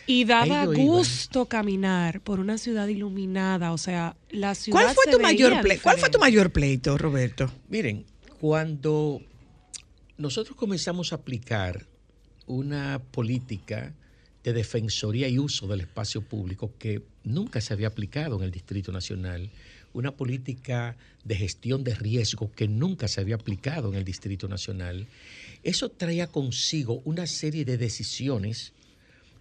Y 0.07 0.25
daba 0.25 0.65
iba. 0.65 0.75
gusto 0.75 1.47
caminar 1.47 2.21
por 2.21 2.41
una 2.41 2.59
ciudad 2.59 2.89
iluminada. 2.89 3.73
O 3.73 3.79
sea, 3.79 4.17
la 4.31 4.55
ciudad. 4.55 4.81
¿Cuál 4.81 4.95
fue 4.95 5.05
se 5.05 5.11
tu 5.13 5.21
mayor? 5.21 5.53
¿Cuál 5.83 5.99
fue 5.99 6.11
tu 6.11 6.19
mayor 6.19 6.51
pleito, 6.51 6.97
Roberto? 6.97 7.53
Miren, 7.69 8.05
cuando 8.41 9.21
nosotros 10.17 10.57
comenzamos 10.57 11.13
a 11.13 11.17
aplicar 11.17 11.87
una 12.47 13.01
política 13.11 13.95
de 14.43 14.53
defensoría 14.53 15.29
y 15.29 15.39
uso 15.39 15.67
del 15.67 15.83
espacio 15.83 16.23
público 16.23 16.73
que 16.79 17.03
nunca 17.25 17.61
se 17.61 17.73
había 17.73 17.89
aplicado 17.89 18.37
en 18.37 18.45
el 18.45 18.51
Distrito 18.51 18.93
Nacional, 18.93 19.51
una 19.93 20.13
política 20.13 20.97
de 21.25 21.37
gestión 21.37 21.85
de 21.85 21.95
riesgo 21.95 22.51
que 22.53 22.69
nunca 22.69 23.09
se 23.09 23.21
había 23.21 23.35
aplicado 23.35 23.89
en 23.91 23.95
el 23.97 24.05
Distrito 24.05 24.49
Nacional. 24.49 25.07
Eso 25.63 25.91
traía 25.91 26.27
consigo 26.27 27.03
una 27.05 27.27
serie 27.27 27.65
de 27.65 27.77
decisiones 27.79 28.73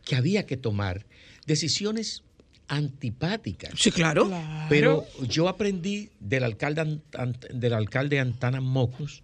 que 0.05 0.15
había 0.15 0.45
que 0.45 0.57
tomar, 0.57 1.05
decisiones 1.45 2.24
antipáticas. 2.68 3.74
Sí, 3.78 3.91
claro. 3.91 4.30
Pero 4.70 5.05
yo 5.28 5.47
aprendí 5.47 6.09
del 6.20 6.43
alcalde, 6.43 6.99
del 7.53 7.74
alcalde 7.74 8.20
Antana 8.20 8.61
Mocus 8.61 9.24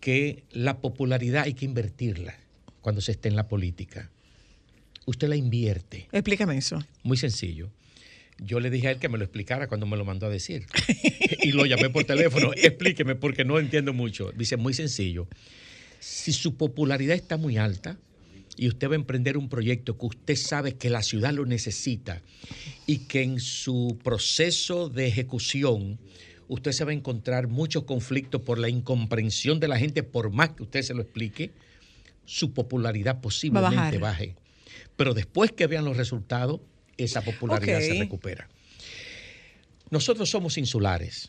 que 0.00 0.42
la 0.50 0.80
popularidad 0.80 1.44
hay 1.44 1.54
que 1.54 1.64
invertirla 1.64 2.34
cuando 2.80 3.00
se 3.00 3.12
esté 3.12 3.28
en 3.28 3.36
la 3.36 3.46
política. 3.46 4.10
Usted 5.06 5.28
la 5.28 5.36
invierte. 5.36 6.08
Explícame 6.12 6.56
eso. 6.56 6.84
Muy 7.02 7.16
sencillo. 7.16 7.70
Yo 8.38 8.58
le 8.58 8.70
dije 8.70 8.88
a 8.88 8.90
él 8.92 8.98
que 8.98 9.08
me 9.08 9.18
lo 9.18 9.24
explicara 9.24 9.68
cuando 9.68 9.86
me 9.86 9.96
lo 9.96 10.04
mandó 10.04 10.26
a 10.26 10.30
decir. 10.30 10.66
y 11.42 11.52
lo 11.52 11.66
llamé 11.66 11.90
por 11.90 12.04
teléfono. 12.04 12.52
Explíqueme 12.56 13.14
porque 13.14 13.44
no 13.44 13.58
entiendo 13.58 13.92
mucho. 13.92 14.32
Dice, 14.32 14.56
muy 14.56 14.74
sencillo. 14.74 15.28
Si 16.02 16.32
su 16.32 16.56
popularidad 16.56 17.14
está 17.14 17.36
muy 17.36 17.58
alta 17.58 17.96
y 18.56 18.66
usted 18.66 18.88
va 18.88 18.94
a 18.94 18.96
emprender 18.96 19.38
un 19.38 19.48
proyecto 19.48 19.96
que 19.96 20.06
usted 20.06 20.34
sabe 20.34 20.74
que 20.74 20.90
la 20.90 21.00
ciudad 21.00 21.32
lo 21.32 21.46
necesita 21.46 22.22
y 22.86 23.06
que 23.06 23.22
en 23.22 23.38
su 23.38 23.96
proceso 24.02 24.88
de 24.88 25.06
ejecución 25.06 26.00
usted 26.48 26.72
se 26.72 26.84
va 26.84 26.90
a 26.90 26.94
encontrar 26.94 27.46
muchos 27.46 27.84
conflictos 27.84 28.42
por 28.42 28.58
la 28.58 28.68
incomprensión 28.68 29.60
de 29.60 29.68
la 29.68 29.78
gente, 29.78 30.02
por 30.02 30.32
más 30.32 30.50
que 30.50 30.64
usted 30.64 30.82
se 30.82 30.92
lo 30.92 31.02
explique, 31.02 31.52
su 32.24 32.52
popularidad 32.52 33.20
posiblemente 33.20 33.98
baje. 33.98 34.34
Pero 34.96 35.14
después 35.14 35.52
que 35.52 35.68
vean 35.68 35.84
los 35.84 35.96
resultados, 35.96 36.62
esa 36.96 37.22
popularidad 37.22 37.78
se 37.78 37.94
recupera. 37.94 38.48
Nosotros 39.90 40.28
somos 40.28 40.58
insulares. 40.58 41.28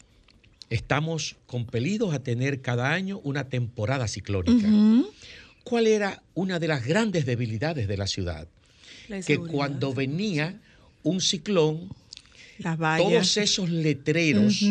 Estamos 0.74 1.36
compelidos 1.46 2.16
a 2.16 2.24
tener 2.24 2.62
cada 2.62 2.94
año 2.94 3.20
una 3.24 3.48
temporada 3.48 4.08
ciclónica. 4.08 4.68
¿Cuál 5.64 5.86
era 5.86 6.24
una 6.34 6.58
de 6.58 6.68
las 6.68 6.84
grandes 6.84 7.28
debilidades 7.28 7.88
de 7.88 7.96
la 7.96 8.08
ciudad? 8.08 8.48
La 9.08 9.22
Que 9.22 9.38
cuando 9.38 9.94
venía 9.94 10.60
un 11.04 11.22
ciclón, 11.22 11.90
Las 12.58 12.80
todos 12.98 13.38
esos 13.38 13.70
letreros, 13.70 14.64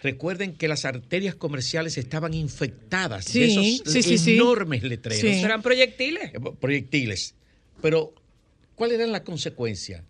recuerden 0.00 0.54
que 0.54 0.68
las 0.68 0.84
arterias 0.84 1.34
comerciales 1.34 1.98
estaban 1.98 2.32
infectadas 2.32 3.24
Sí, 3.24 3.40
de 3.40 3.46
esos 3.46 3.92
sí, 3.92 4.02
sí, 4.04 4.18
sí. 4.18 4.34
enormes 4.36 4.84
letreros. 4.84 5.20
Sí. 5.20 5.40
Eran 5.42 5.62
proyectiles. 5.62 6.32
Eh, 6.32 6.38
proyectiles. 6.60 7.34
Pero, 7.82 8.14
¿cuál 8.76 8.92
era 8.92 9.04
la 9.08 9.24
consecuencia? 9.24 10.04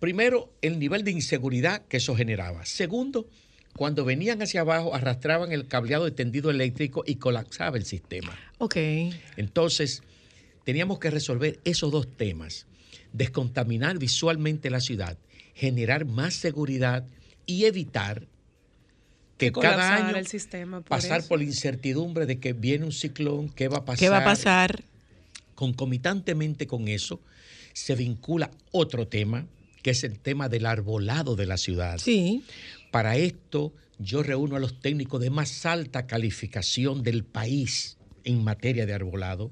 Primero, 0.00 0.50
el 0.62 0.78
nivel 0.78 1.04
de 1.04 1.10
inseguridad 1.10 1.82
que 1.88 1.98
eso 1.98 2.16
generaba. 2.16 2.64
Segundo, 2.64 3.28
cuando 3.76 4.04
venían 4.04 4.40
hacia 4.42 4.62
abajo, 4.62 4.94
arrastraban 4.94 5.52
el 5.52 5.68
cableado 5.68 6.04
de 6.04 6.10
tendido 6.10 6.50
eléctrico 6.50 7.04
y 7.06 7.16
colapsaba 7.16 7.76
el 7.76 7.84
sistema. 7.84 8.36
Ok. 8.58 8.76
Entonces, 9.36 10.02
teníamos 10.64 10.98
que 10.98 11.10
resolver 11.10 11.60
esos 11.64 11.92
dos 11.92 12.08
temas. 12.16 12.66
Descontaminar 13.12 13.98
visualmente 13.98 14.70
la 14.70 14.80
ciudad, 14.80 15.18
generar 15.54 16.04
más 16.06 16.34
seguridad 16.34 17.06
y 17.46 17.64
evitar 17.64 18.26
que 19.38 19.52
cada 19.52 19.94
año 19.94 20.16
el 20.16 20.26
sistema 20.26 20.80
por 20.80 20.88
pasar 20.88 21.20
eso. 21.20 21.28
por 21.28 21.38
la 21.38 21.44
incertidumbre 21.44 22.26
de 22.26 22.38
que 22.40 22.52
viene 22.52 22.84
un 22.84 22.92
ciclón, 22.92 23.48
qué 23.50 23.68
va 23.68 23.78
a 23.78 23.84
pasar. 23.84 23.98
¿Qué 23.98 24.08
va 24.08 24.18
a 24.18 24.24
pasar? 24.24 24.82
Concomitantemente 25.54 26.66
con 26.66 26.88
eso, 26.88 27.20
se 27.72 27.94
vincula 27.94 28.50
otro 28.72 29.06
tema, 29.06 29.46
que 29.82 29.90
es 29.90 30.04
el 30.04 30.18
tema 30.18 30.48
del 30.48 30.66
arbolado 30.66 31.36
de 31.36 31.46
la 31.46 31.58
ciudad. 31.58 31.98
Sí. 31.98 32.42
Para 32.90 33.16
esto, 33.16 33.72
yo 33.98 34.22
reúno 34.22 34.56
a 34.56 34.58
los 34.60 34.80
técnicos 34.80 35.20
de 35.20 35.30
más 35.30 35.66
alta 35.66 36.06
calificación 36.06 37.02
del 37.02 37.24
país 37.24 37.96
en 38.24 38.42
materia 38.44 38.86
de 38.86 38.92
arbolado 38.94 39.50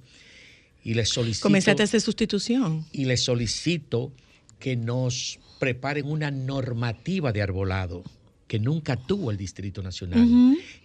y 0.82 0.94
les 0.94 1.08
solicito 1.08 1.44
Comenzaste 1.44 1.82
a 1.82 1.84
hacer 1.84 2.00
sustitución. 2.00 2.84
y 2.92 3.04
les 3.06 3.22
solicito 3.24 4.12
que 4.58 4.76
nos 4.76 5.38
preparen 5.58 6.06
una 6.06 6.30
normativa 6.30 7.32
de 7.32 7.42
arbolado 7.42 8.02
que 8.46 8.58
nunca 8.58 8.96
tuvo 8.96 9.30
el 9.30 9.36
Distrito 9.38 9.82
Nacional. 9.82 10.28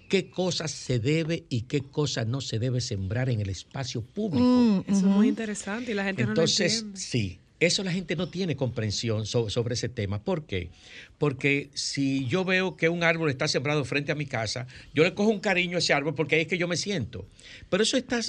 ¿Qué 0.08 0.30
cosas 0.32 0.72
se 0.72 0.98
debe 1.00 1.44
y 1.50 1.64
qué 1.64 1.82
cosas 1.82 2.26
no 2.26 2.42
se 2.42 2.58
debe 2.58 2.80
sembrar 2.82 3.30
en 3.30 3.42
el 3.42 3.50
espacio 3.50 4.02
público? 4.02 4.44
Mm, 4.46 4.80
Eso 4.88 4.98
es 5.00 5.04
muy 5.04 5.28
interesante 5.28 5.92
y 5.92 5.94
la 5.96 6.04
gente 6.06 6.24
Entonces, 6.24 6.84
no 6.84 6.90
lo 6.90 6.96
entiende. 6.96 7.00
sí, 7.00 7.40
eso 7.60 7.84
la 7.84 7.92
gente 7.92 8.16
no 8.16 8.30
tiene 8.30 8.56
comprensión 8.56 9.26
so- 9.26 9.50
sobre 9.50 9.74
ese 9.74 9.90
tema. 9.90 10.24
¿Por 10.24 10.46
qué? 10.46 10.70
Porque 11.18 11.70
si 11.74 12.26
yo 12.28 12.46
veo 12.46 12.78
que 12.78 12.88
un 12.90 13.04
árbol 13.04 13.30
está 13.30 13.48
sembrado 13.48 13.84
frente 13.86 14.12
a 14.12 14.16
mi 14.16 14.26
casa, 14.26 14.68
yo 14.94 15.04
le 15.04 15.14
cojo 15.14 15.30
un 15.30 15.40
cariño 15.40 15.76
a 15.76 15.80
ese 15.80 15.94
árbol 15.94 16.16
porque 16.16 16.36
ahí 16.36 16.42
es 16.44 16.48
que 16.48 16.58
yo 16.58 16.68
me 16.68 16.78
siento. 16.78 17.28
Pero 17.70 17.84
eso 17.84 17.98
está... 17.98 18.20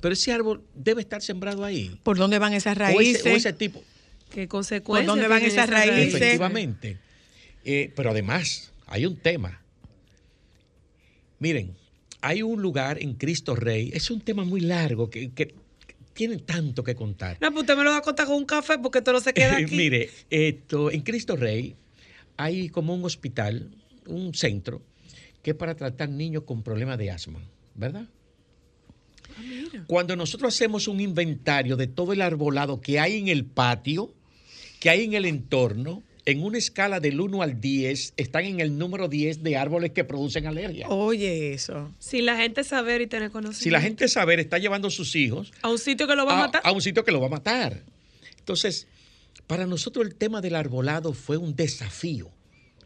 Pero 0.00 0.14
ese 0.14 0.32
árbol 0.32 0.64
debe 0.74 1.00
estar 1.00 1.22
sembrado 1.22 1.64
ahí. 1.64 1.96
¿Por 2.02 2.16
dónde 2.18 2.38
van 2.40 2.54
esas 2.54 2.76
O 2.76 2.80
raíces? 2.80 3.20
ese, 3.20 3.32
o 3.32 3.36
ese 3.36 3.52
tipo. 3.52 3.84
¿Qué 4.34 4.48
consecuencias? 4.48 5.06
¿Por 5.06 5.06
dónde 5.06 5.28
van 5.28 5.42
esas 5.44 5.70
raíces? 5.70 6.14
Efectivamente. 6.14 6.98
Eh, 7.64 7.92
pero 7.94 8.10
además, 8.10 8.72
hay 8.86 9.06
un 9.06 9.16
tema. 9.16 9.62
Miren, 11.38 11.76
hay 12.20 12.42
un 12.42 12.60
lugar 12.62 13.00
en 13.00 13.14
Cristo 13.14 13.54
Rey, 13.54 13.90
es 13.94 14.10
un 14.10 14.20
tema 14.20 14.44
muy 14.44 14.60
largo 14.60 15.10
que, 15.10 15.30
que 15.30 15.54
tiene 16.12 16.38
tanto 16.38 16.82
que 16.84 16.94
contar. 16.94 17.38
No, 17.40 17.50
pues 17.50 17.62
usted 17.62 17.76
me 17.76 17.84
lo 17.84 17.90
va 17.90 17.98
a 17.98 18.02
contar 18.02 18.26
con 18.26 18.36
un 18.36 18.44
café 18.44 18.78
porque 18.78 18.98
esto 18.98 19.12
no 19.12 19.20
se 19.20 19.32
queda 19.32 19.56
aquí. 19.58 19.74
Mire, 19.74 20.10
esto, 20.30 20.90
en 20.90 21.02
Cristo 21.02 21.36
Rey 21.36 21.76
hay 22.36 22.68
como 22.68 22.94
un 22.94 23.04
hospital, 23.04 23.70
un 24.06 24.34
centro, 24.34 24.82
que 25.42 25.52
es 25.52 25.56
para 25.56 25.74
tratar 25.74 26.08
niños 26.08 26.44
con 26.44 26.62
problemas 26.62 26.98
de 26.98 27.10
asma, 27.10 27.40
¿verdad? 27.74 28.06
Cuando 29.86 30.14
nosotros 30.16 30.54
hacemos 30.54 30.88
un 30.88 31.00
inventario 31.00 31.76
de 31.76 31.86
todo 31.86 32.12
el 32.12 32.20
arbolado 32.20 32.80
que 32.80 33.00
hay 33.00 33.18
en 33.18 33.28
el 33.28 33.44
patio, 33.44 34.14
que 34.78 34.90
hay 34.90 35.04
en 35.04 35.14
el 35.14 35.24
entorno, 35.24 36.02
en 36.24 36.42
una 36.42 36.58
escala 36.58 37.00
del 37.00 37.20
1 37.20 37.42
al 37.42 37.60
10, 37.60 38.14
están 38.16 38.44
en 38.44 38.60
el 38.60 38.78
número 38.78 39.08
10 39.08 39.42
de 39.42 39.56
árboles 39.56 39.90
que 39.90 40.04
producen 40.04 40.46
alergia. 40.46 40.88
Oye, 40.88 41.52
eso. 41.52 41.92
Si 41.98 42.22
la 42.22 42.36
gente 42.36 42.62
saber 42.64 43.00
y 43.00 43.06
tener 43.06 43.30
conocimiento. 43.30 43.62
Si 43.62 43.70
la 43.70 43.80
gente 43.80 44.06
saber 44.08 44.38
está 44.38 44.58
llevando 44.58 44.88
a 44.88 44.90
sus 44.90 45.16
hijos 45.16 45.52
A 45.62 45.68
un 45.68 45.78
sitio 45.78 46.06
que 46.06 46.14
lo 46.14 46.24
va 46.24 46.34
a, 46.34 46.46
matar. 46.46 46.62
a 46.64 46.72
un 46.72 46.80
sitio 46.80 47.04
que 47.04 47.12
lo 47.12 47.20
va 47.20 47.26
a 47.26 47.30
matar. 47.30 47.82
Entonces, 48.38 48.86
para 49.46 49.66
nosotros 49.66 50.06
el 50.06 50.14
tema 50.14 50.40
del 50.40 50.54
arbolado 50.54 51.12
fue 51.12 51.36
un 51.36 51.56
desafío. 51.56 52.30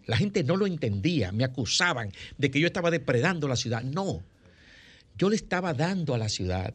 La 0.06 0.16
gente 0.16 0.44
no 0.44 0.56
lo 0.56 0.66
entendía, 0.66 1.32
me 1.32 1.44
acusaban 1.44 2.12
de 2.38 2.50
que 2.50 2.60
yo 2.60 2.66
estaba 2.66 2.90
depredando 2.90 3.48
la 3.48 3.56
ciudad. 3.56 3.82
No, 3.82 4.22
yo 5.18 5.28
le 5.28 5.36
estaba 5.36 5.74
dando 5.74 6.14
a 6.14 6.18
la 6.18 6.28
ciudad 6.28 6.74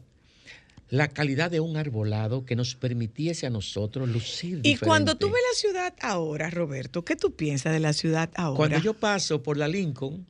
la 0.92 1.08
calidad 1.08 1.50
de 1.50 1.58
un 1.58 1.78
arbolado 1.78 2.44
que 2.44 2.54
nos 2.54 2.74
permitiese 2.74 3.46
a 3.46 3.50
nosotros 3.50 4.10
lucir 4.10 4.60
Y 4.62 4.76
cuando 4.76 5.16
tú 5.16 5.30
ves 5.30 5.40
la 5.50 5.58
ciudad 5.58 5.94
ahora, 6.02 6.50
Roberto, 6.50 7.02
¿qué 7.02 7.16
tú 7.16 7.34
piensas 7.34 7.72
de 7.72 7.80
la 7.80 7.94
ciudad 7.94 8.28
ahora? 8.34 8.58
Cuando 8.58 8.78
yo 8.78 8.92
paso 8.92 9.42
por 9.42 9.56
la 9.56 9.68
Lincoln, 9.68 10.26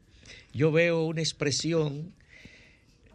yo 0.54 0.70
veo 0.70 1.04
una 1.04 1.20
expresión 1.20 2.14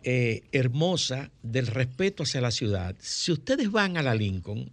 eh, 0.04 0.44
hermosa 0.52 1.32
del 1.42 1.68
respeto 1.68 2.24
hacia 2.24 2.42
la 2.42 2.52
ciudad. 2.52 2.98
Si 3.00 3.32
ustedes 3.32 3.72
van 3.72 3.96
a 3.96 4.04
la 4.04 4.14
Lincoln 4.14 4.70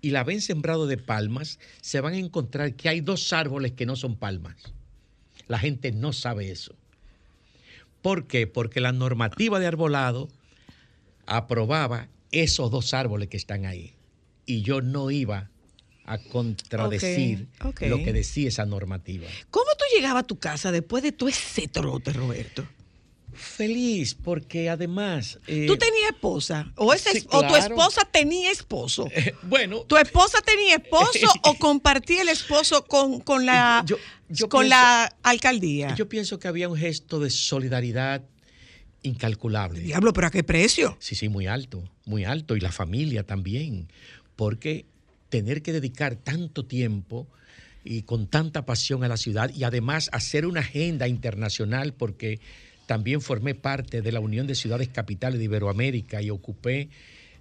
y 0.00 0.10
la 0.10 0.22
ven 0.22 0.42
sembrado 0.42 0.86
de 0.86 0.98
palmas, 0.98 1.58
se 1.80 2.00
van 2.00 2.14
a 2.14 2.18
encontrar 2.18 2.74
que 2.74 2.88
hay 2.88 3.00
dos 3.00 3.32
árboles 3.32 3.72
que 3.72 3.84
no 3.84 3.96
son 3.96 4.14
palmas. 4.14 4.54
La 5.48 5.58
gente 5.58 5.90
no 5.90 6.12
sabe 6.12 6.52
eso. 6.52 6.76
¿Por 8.00 8.28
qué? 8.28 8.46
Porque 8.46 8.80
la 8.80 8.92
normativa 8.92 9.58
de 9.58 9.66
arbolado 9.66 10.28
aprobaba 11.26 12.08
esos 12.30 12.70
dos 12.70 12.94
árboles 12.94 13.28
que 13.28 13.36
están 13.36 13.66
ahí. 13.66 13.94
Y 14.46 14.62
yo 14.62 14.80
no 14.80 15.10
iba 15.10 15.50
a 16.04 16.18
contradecir 16.18 17.46
lo 17.80 17.98
que 18.02 18.12
decía 18.12 18.48
esa 18.48 18.66
normativa. 18.66 19.26
¿Cómo 19.50 19.66
tú 19.78 19.84
llegabas 19.96 20.24
a 20.24 20.26
tu 20.26 20.38
casa 20.38 20.72
después 20.72 21.02
de 21.02 21.12
todo 21.12 21.28
ese 21.28 21.68
trote, 21.68 22.12
Roberto? 22.12 22.66
Feliz, 23.34 24.14
porque 24.14 24.68
además... 24.68 25.38
eh, 25.46 25.64
¿Tú 25.66 25.76
tenías 25.78 26.10
esposa? 26.10 26.70
¿O, 26.76 26.92
ese 26.92 27.12
sí, 27.12 27.18
es- 27.18 27.26
o 27.30 27.46
tu 27.46 27.56
esposa 27.56 28.02
tenía 28.10 28.50
esposo? 28.50 29.08
bueno, 29.44 29.80
¿Tu 29.84 29.96
esposa 29.96 30.38
tenía 30.42 30.74
esposo 30.76 31.26
o 31.44 31.54
compartía 31.54 32.22
el 32.22 32.28
esposo 32.28 32.84
con, 32.84 33.20
con 33.20 33.46
la, 33.46 33.84
Yo- 33.86 33.96
yo 34.28 34.48
con 34.50 34.62
pienso- 34.64 34.68
la 34.70 35.16
alcaldía? 35.22 35.94
yo 35.94 36.08
pienso 36.10 36.38
que 36.38 36.48
había 36.48 36.68
un 36.68 36.76
gesto 36.76 37.20
de 37.20 37.30
solidaridad 37.30 38.22
incalculable. 39.02 39.80
Diablo, 39.80 40.12
¿pero 40.12 40.26
a 40.26 40.30
qué 40.30 40.42
precio? 40.42 40.96
Sí, 41.00 41.14
sí, 41.14 41.28
muy 41.28 41.46
alto, 41.46 41.82
muy 42.04 42.24
alto. 42.24 42.56
Y 42.56 42.60
la 42.60 42.72
familia 42.72 43.24
también. 43.24 43.88
Porque 44.36 44.86
tener 45.28 45.62
que 45.62 45.72
dedicar 45.72 46.16
tanto 46.16 46.64
tiempo 46.64 47.26
y 47.84 48.02
con 48.02 48.26
tanta 48.26 48.64
pasión 48.64 49.02
a 49.04 49.08
la 49.08 49.16
ciudad 49.16 49.50
y 49.54 49.64
además 49.64 50.08
hacer 50.12 50.46
una 50.46 50.60
agenda 50.60 51.08
internacional, 51.08 51.94
porque 51.94 52.40
también 52.86 53.20
formé 53.20 53.54
parte 53.54 54.02
de 54.02 54.12
la 54.12 54.20
Unión 54.20 54.46
de 54.46 54.54
Ciudades 54.54 54.88
Capitales 54.88 55.38
de 55.38 55.46
Iberoamérica 55.46 56.22
y 56.22 56.30
ocupé 56.30 56.90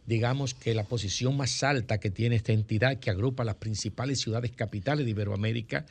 digamos 0.06 0.54
que 0.54 0.74
la 0.74 0.84
posición 0.84 1.38
más 1.38 1.64
alta 1.64 2.00
que 2.00 2.10
tiene 2.10 2.36
esta 2.36 2.52
entidad 2.52 2.98
que 3.00 3.10
agrupa 3.10 3.44
las 3.44 3.56
principales 3.56 4.20
ciudades 4.20 4.52
capitales 4.52 5.06
de 5.06 5.12
Iberoamérica. 5.12 5.86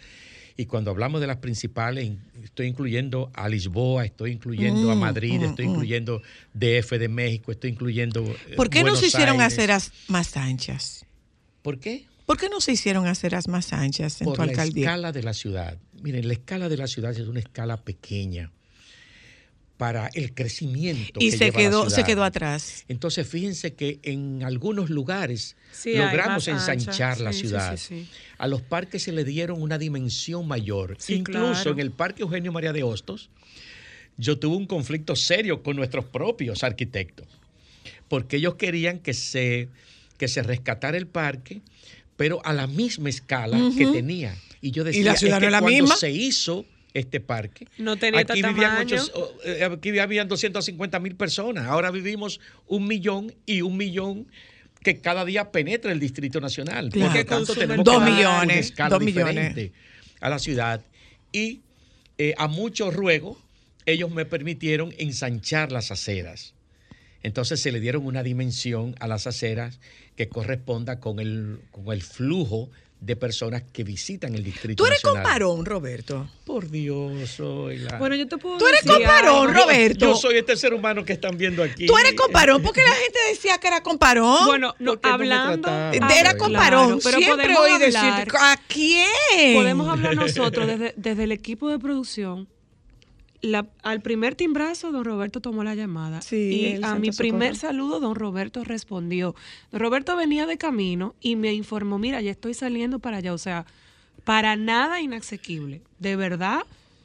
Y 0.57 0.67
cuando 0.67 0.91
hablamos 0.91 1.21
de 1.21 1.27
las 1.27 1.39
principales, 1.39 2.13
estoy 2.43 2.67
incluyendo 2.67 3.31
a 3.35 3.49
Lisboa, 3.49 4.05
estoy 4.05 4.33
incluyendo 4.33 4.91
a 4.91 4.95
Mm, 4.95 4.99
Madrid, 4.99 5.41
mm, 5.41 5.45
estoy 5.45 5.67
mm. 5.67 5.71
incluyendo 5.71 6.23
DF 6.55 6.99
de 6.99 7.09
México, 7.09 7.53
estoy 7.53 7.71
incluyendo. 7.71 8.23
eh, 8.49 8.55
¿Por 8.57 8.69
qué 8.71 8.83
no 8.85 8.97
se 8.97 9.07
hicieron 9.07 9.41
Aires. 9.41 9.55
aceras 9.59 9.93
más 10.09 10.37
anchas? 10.37 11.05
¿Por 11.63 11.79
qué? 11.79 12.07
¿Por 12.27 12.37
qué 12.39 12.49
no 12.49 12.61
se 12.61 12.73
hicieron 12.73 13.07
aceras 13.07 13.49
más 13.49 13.73
anchas 13.73 14.21
en 14.21 14.27
por 14.27 14.37
tu 14.37 14.43
la 14.43 14.51
alcaldía? 14.51 14.85
escala 14.87 15.13
de 15.13 15.23
la 15.23 15.35
ciudad. 15.35 15.79
Miren, 16.03 16.27
la 16.29 16.35
escala 16.35 16.69
de 16.69 16.77
la 16.77 16.87
ciudad 16.87 17.11
es 17.13 17.27
una 17.27 17.41
escala 17.41 17.77
pequeña 17.79 18.51
para 19.81 20.09
el 20.13 20.35
crecimiento 20.35 21.19
Y 21.21 21.31
que 21.31 21.39
se 21.39 21.45
lleva 21.47 21.57
la 21.57 21.65
quedó, 21.71 21.89
se 21.91 22.05
quedó 22.05 22.23
atrás. 22.23 22.85
Entonces, 22.87 23.27
fíjense 23.27 23.73
que 23.73 23.99
en 24.03 24.43
algunos 24.45 24.91
lugares 24.91 25.57
Sí, 25.73 25.95
logramos 25.95 26.47
ancha. 26.49 26.73
ensanchar 26.75 27.19
la 27.21 27.33
Sí, 27.33 27.39
sí, 27.41 27.47
ciudad. 27.49 27.77
sí, 27.79 28.03
sí. 28.05 28.09
A 28.37 28.47
los 28.47 28.61
parques 28.61 29.03
se 29.05 29.13
le 29.13 29.25
dieron 29.25 29.63
una 29.63 29.79
dimensión 29.79 30.47
mayor. 30.47 30.97
Sí, 30.99 31.15
Incluso 31.15 31.53
claro. 31.55 31.71
en 31.73 31.81
el 31.81 31.93
Parque 31.93 32.21
Eugenio 32.21 32.53
María 32.53 32.75
de 32.75 32.83
Hostos, 32.83 33.31
yo 34.19 34.39
tuve 34.39 34.55
un 34.57 34.67
conflicto 34.67 35.17
serio 35.17 35.63
con 35.63 35.77
nuestros 35.77 36.05
propios 36.05 36.63
arquitectos, 36.63 37.27
porque 38.07 38.37
ellos 38.37 38.57
querían 38.57 38.99
que 38.99 39.15
se, 39.15 39.71
que 40.19 40.29
se 40.29 40.43
rescatara 40.43 40.99
el 40.99 41.07
parque, 41.07 41.63
pero 42.19 42.45
a 42.45 42.53
la 42.53 42.67
misma 42.67 43.09
escala 43.09 43.59
que 43.79 43.87
tenía. 43.87 44.37
Y 44.61 44.73
yo 44.73 44.83
¿Y 44.83 44.87
decía, 44.87 45.05
la 45.05 45.17
ciudad 45.17 45.37
es 45.39 45.41
no 45.41 45.41
que 45.41 45.47
es 45.47 45.53
la 45.53 45.61
cuando 45.61 45.81
misma? 45.85 45.97
se 45.97 46.11
hizo 46.11 46.67
este 46.95 47.21
parque, 47.21 47.67
No 47.79 47.97
tenía 47.97 48.21
aquí 48.21 48.35
vivían, 48.43 48.55
tamaño. 48.55 48.97
ochos- 48.97 49.13
o- 49.15 49.33
eh, 49.45 49.65
aquí 49.65 49.99
habían 49.99 50.27
250 50.29 50.99
mil 50.99 51.15
personas, 51.17 51.67
ahora 51.67 51.91
vivimos 51.91 52.41
un 52.67 52.87
millón 52.89 53.33
y 53.47 53.63
un 53.63 53.77
millón 53.77 54.27
que 54.83 55.01
cada 55.01 55.25
día 55.25 55.53
penetra 55.53 55.93
el 55.93 56.01
Distrito 56.01 56.41
Nacional. 56.41 56.89
Claro. 56.91 57.11
Por 57.13 57.19
lo 57.21 57.27
tanto, 57.27 57.55
tenemos 57.55 57.85
dos 57.85 58.03
que 58.03 58.11
millones, 58.11 58.73
una 58.79 58.89
dos 58.89 59.03
millones. 59.03 59.71
a 60.21 60.29
la 60.31 60.39
ciudad. 60.39 60.83
Y 61.33 61.61
eh, 62.19 62.35
a 62.39 62.49
mucho 62.49 62.91
ruego, 62.91 63.41
ellos 63.87 64.11
me 64.11 64.25
permitieron 64.25 64.93
ensanchar 64.99 65.71
las 65.73 65.91
aceras. 65.91 66.55
Entonces 67.23 67.61
se 67.61 67.71
le 67.73 67.81
dieron 67.81 68.07
una 68.07 68.23
dimensión 68.23 68.95
a 69.01 69.07
las 69.07 69.27
aceras 69.27 69.79
que 70.17 70.29
corresponda 70.29 70.99
con 71.01 71.21
el, 71.21 71.61
con 71.71 71.93
el 71.93 72.03
flujo 72.03 72.71
de 73.01 73.17
personas 73.17 73.63
que 73.73 73.83
visitan 73.83 74.35
el 74.35 74.45
Distrito 74.45 74.83
Tú 74.83 74.87
eres 74.87 75.03
Nacional. 75.03 75.23
comparón, 75.25 75.65
Roberto. 75.65 76.29
Por 76.45 76.69
Dios, 76.71 77.31
soy 77.31 77.79
la... 77.79 77.97
Bueno, 77.99 78.15
yo 78.15 78.29
te 78.29 78.37
puedo 78.37 78.59
Tú 78.59 78.67
eres 78.67 78.83
decir 78.85 78.99
comparón, 79.07 79.49
algo. 79.49 79.63
Roberto. 79.65 80.05
Yo 80.07 80.15
soy 80.17 80.37
este 80.37 80.55
ser 80.57 80.75
humano 80.75 81.03
que 81.05 81.15
están 81.15 81.39
viendo 81.39 81.63
aquí. 81.63 81.87
Tú 81.87 81.97
eres 81.97 82.13
comparón 82.15 82.63
porque 82.63 82.83
la 82.83 82.91
gente 82.93 83.19
decía 83.31 83.57
que 83.59 83.69
era 83.69 83.83
comparón. 83.83 84.47
Bueno, 84.47 84.75
no, 84.79 84.93
¿Por 84.93 85.01
qué 85.01 85.09
no 85.09 85.19
me 85.19 85.25
hablando. 85.33 85.69
era 86.15 86.37
comparón. 86.37 86.99
claro, 86.99 86.99
pero 87.03 87.19
Siempre 87.19 87.57
oí 87.57 87.79
decir, 87.79 87.97
hablar- 87.99 88.29
¿a 88.39 88.57
quién? 88.69 89.55
Podemos 89.55 89.89
hablar 89.89 90.15
nosotros 90.17 90.67
desde, 90.67 90.93
desde 90.97 91.25
el 91.25 91.33
equipo 91.33 91.71
de 91.71 91.79
producción. 91.79 92.49
La- 93.43 93.67
al 93.83 94.03
primer 94.03 94.35
timbrazo, 94.35 94.93
don 94.93 95.05
Roberto 95.05 95.41
tomó 95.41 95.65
la 95.65 95.75
llamada. 95.75 96.21
Sí, 96.21 96.77
y 96.79 96.83
a 96.85 96.95
mi 96.97 97.11
primer 97.11 97.55
Socorro. 97.57 97.69
saludo, 97.73 98.01
don 98.01 98.15
Roberto 98.15 98.65
respondió. 98.65 99.35
Don 99.73 99.81
Roberto 99.81 100.15
venía 100.17 100.45
de 100.47 100.59
camino 100.59 101.15
y 101.21 101.37
me 101.37 101.53
informó, 101.55 101.99
mira, 101.99 102.21
ya 102.21 102.31
estoy 102.31 102.53
saliendo 102.55 102.99
para 102.99 103.17
allá. 103.19 103.33
O 103.33 103.39
sea, 103.39 103.65
para 104.25 104.57
nada 104.57 105.01
inasequible. 105.01 105.81
De 105.99 106.17
verdad 106.17 106.61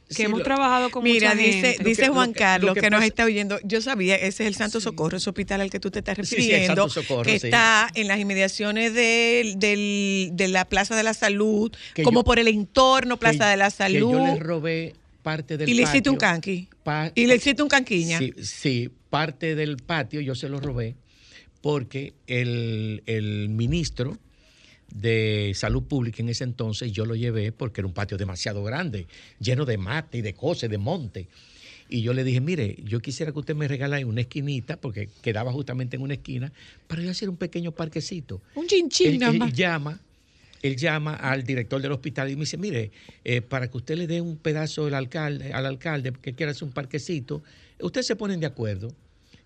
que 0.10 0.16
Sí, 0.16 0.24
hemos 0.24 0.40
lo- 0.40 0.44
trabajado 0.46 0.92
con 0.92 1.04
Mira, 1.04 1.30
mucha 1.34 1.42
dice, 1.42 1.62
gente. 1.74 1.84
dice 1.84 2.02
que- 2.04 2.10
Juan 2.10 2.28
lo 2.28 2.34
que- 2.34 2.40
Carlos 2.40 2.68
lo 2.70 2.74
que, 2.76 2.82
que 2.82 2.90
nos 2.92 3.04
está 3.04 3.24
oyendo. 3.26 3.58
Yo 3.64 3.82
sabía, 3.82 4.16
ese 4.18 4.44
es 4.44 4.48
el 4.50 4.56
Santo 4.56 4.80
Socorro, 4.82 5.16
ese 5.18 5.30
hospital 5.30 5.62
al 5.62 5.72
que 5.72 5.80
tú 5.80 5.90
te 5.90 6.00
estás 6.00 6.16
Sí, 6.18 6.26
sí, 6.26 6.36
el 6.36 6.42
refiriendo, 6.42 6.90
Santo 6.90 7.02
Socorro, 7.02 7.24
que 7.24 7.40
sí. 7.40 7.48
está 7.48 7.90
en 7.96 8.08
las 8.10 8.20
inmediaciones 8.20 8.94
del, 8.94 9.58
del- 9.58 10.32
de 10.34 10.48
la 10.50 10.66
Plaza 10.66 10.96
de 10.98 11.02
la 11.04 11.14
Salud, 11.16 11.72
Que 11.96 12.04
como 12.04 12.20
yo- 12.20 12.24
por 12.26 12.38
el 12.40 12.50
entorno 12.50 13.18
Plaza 13.18 13.46
que- 13.46 13.52
de 13.52 13.58
la 13.58 13.66
Que 13.66 13.72
Salud. 13.78 14.12
yo 14.12 14.26
le 14.26 14.36
robé 14.40 14.94
parte 15.26 15.58
del 15.58 15.68
y 15.68 15.74
le 15.74 15.82
hiciste 15.82 16.08
un 16.12 16.18
canqui. 16.18 16.70
Y 17.16 17.26
le 17.26 17.36
hiciste 17.36 17.64
un 17.64 17.68
canquiña. 17.68 18.20
Sí, 18.20 18.32
sí, 18.44 18.92
parte 19.10 19.56
del 19.56 19.78
patio 19.78 20.22
yo 20.22 20.36
se 20.36 20.48
lo 20.48 20.60
robé 20.60 20.96
porque 21.62 22.14
el, 22.28 23.02
el 23.08 23.50
ministro 23.50 24.20
de 24.94 25.52
Salud 25.56 25.82
Pública 25.82 26.22
en 26.22 26.30
ese 26.30 26.44
entonces 26.44 26.92
yo 26.92 27.08
lo 27.08 27.16
llevé 27.16 27.52
porque 27.52 27.82
era 27.82 27.88
un 27.88 27.94
patio 27.96 28.18
demasiado 28.18 28.64
grande, 28.64 29.08
lleno 29.40 29.66
de 29.66 29.80
mate 29.80 30.20
y 30.20 30.22
de 30.22 30.36
cosas, 30.36 30.70
de 30.70 30.78
monte. 30.78 31.28
Y 31.90 32.04
yo 32.04 32.14
le 32.14 32.24
dije, 32.24 32.40
mire, 32.40 32.78
yo 32.84 33.00
quisiera 33.00 33.32
que 33.32 33.40
usted 33.40 33.56
me 33.56 33.68
regalara 33.68 34.06
una 34.06 34.22
esquinita, 34.22 34.78
porque 34.78 35.10
quedaba 35.24 35.52
justamente 35.52 35.96
en 35.96 36.04
una 36.04 36.14
esquina, 36.14 36.54
para 36.88 37.02
yo 37.02 37.10
hacer 37.10 37.30
un 37.30 37.38
pequeño 37.38 37.72
parquecito. 37.72 38.42
Un 38.54 38.68
chinchín 38.68 39.20
nada 39.20 39.34
más. 39.34 39.54
llama, 39.54 40.00
él 40.68 40.78
llama 40.78 41.16
al 41.16 41.44
director 41.44 41.82
del 41.82 41.92
hospital 41.92 42.30
y 42.30 42.36
me 42.36 42.42
dice, 42.42 42.58
mire, 42.58 42.92
eh, 43.24 43.42
para 43.42 43.70
que 43.70 43.78
usted 43.78 43.96
le 43.98 44.08
dé 44.08 44.22
un 44.22 44.38
pedazo 44.38 44.88
alcalde, 44.88 45.54
al 45.54 45.66
alcalde 45.66 46.14
que 46.22 46.34
quiera 46.34 46.52
hacer 46.52 46.64
un 46.64 46.74
parquecito, 46.74 47.44
ustedes 47.80 48.08
se 48.08 48.16
ponen 48.16 48.40
de 48.40 48.48
acuerdo. 48.48 48.94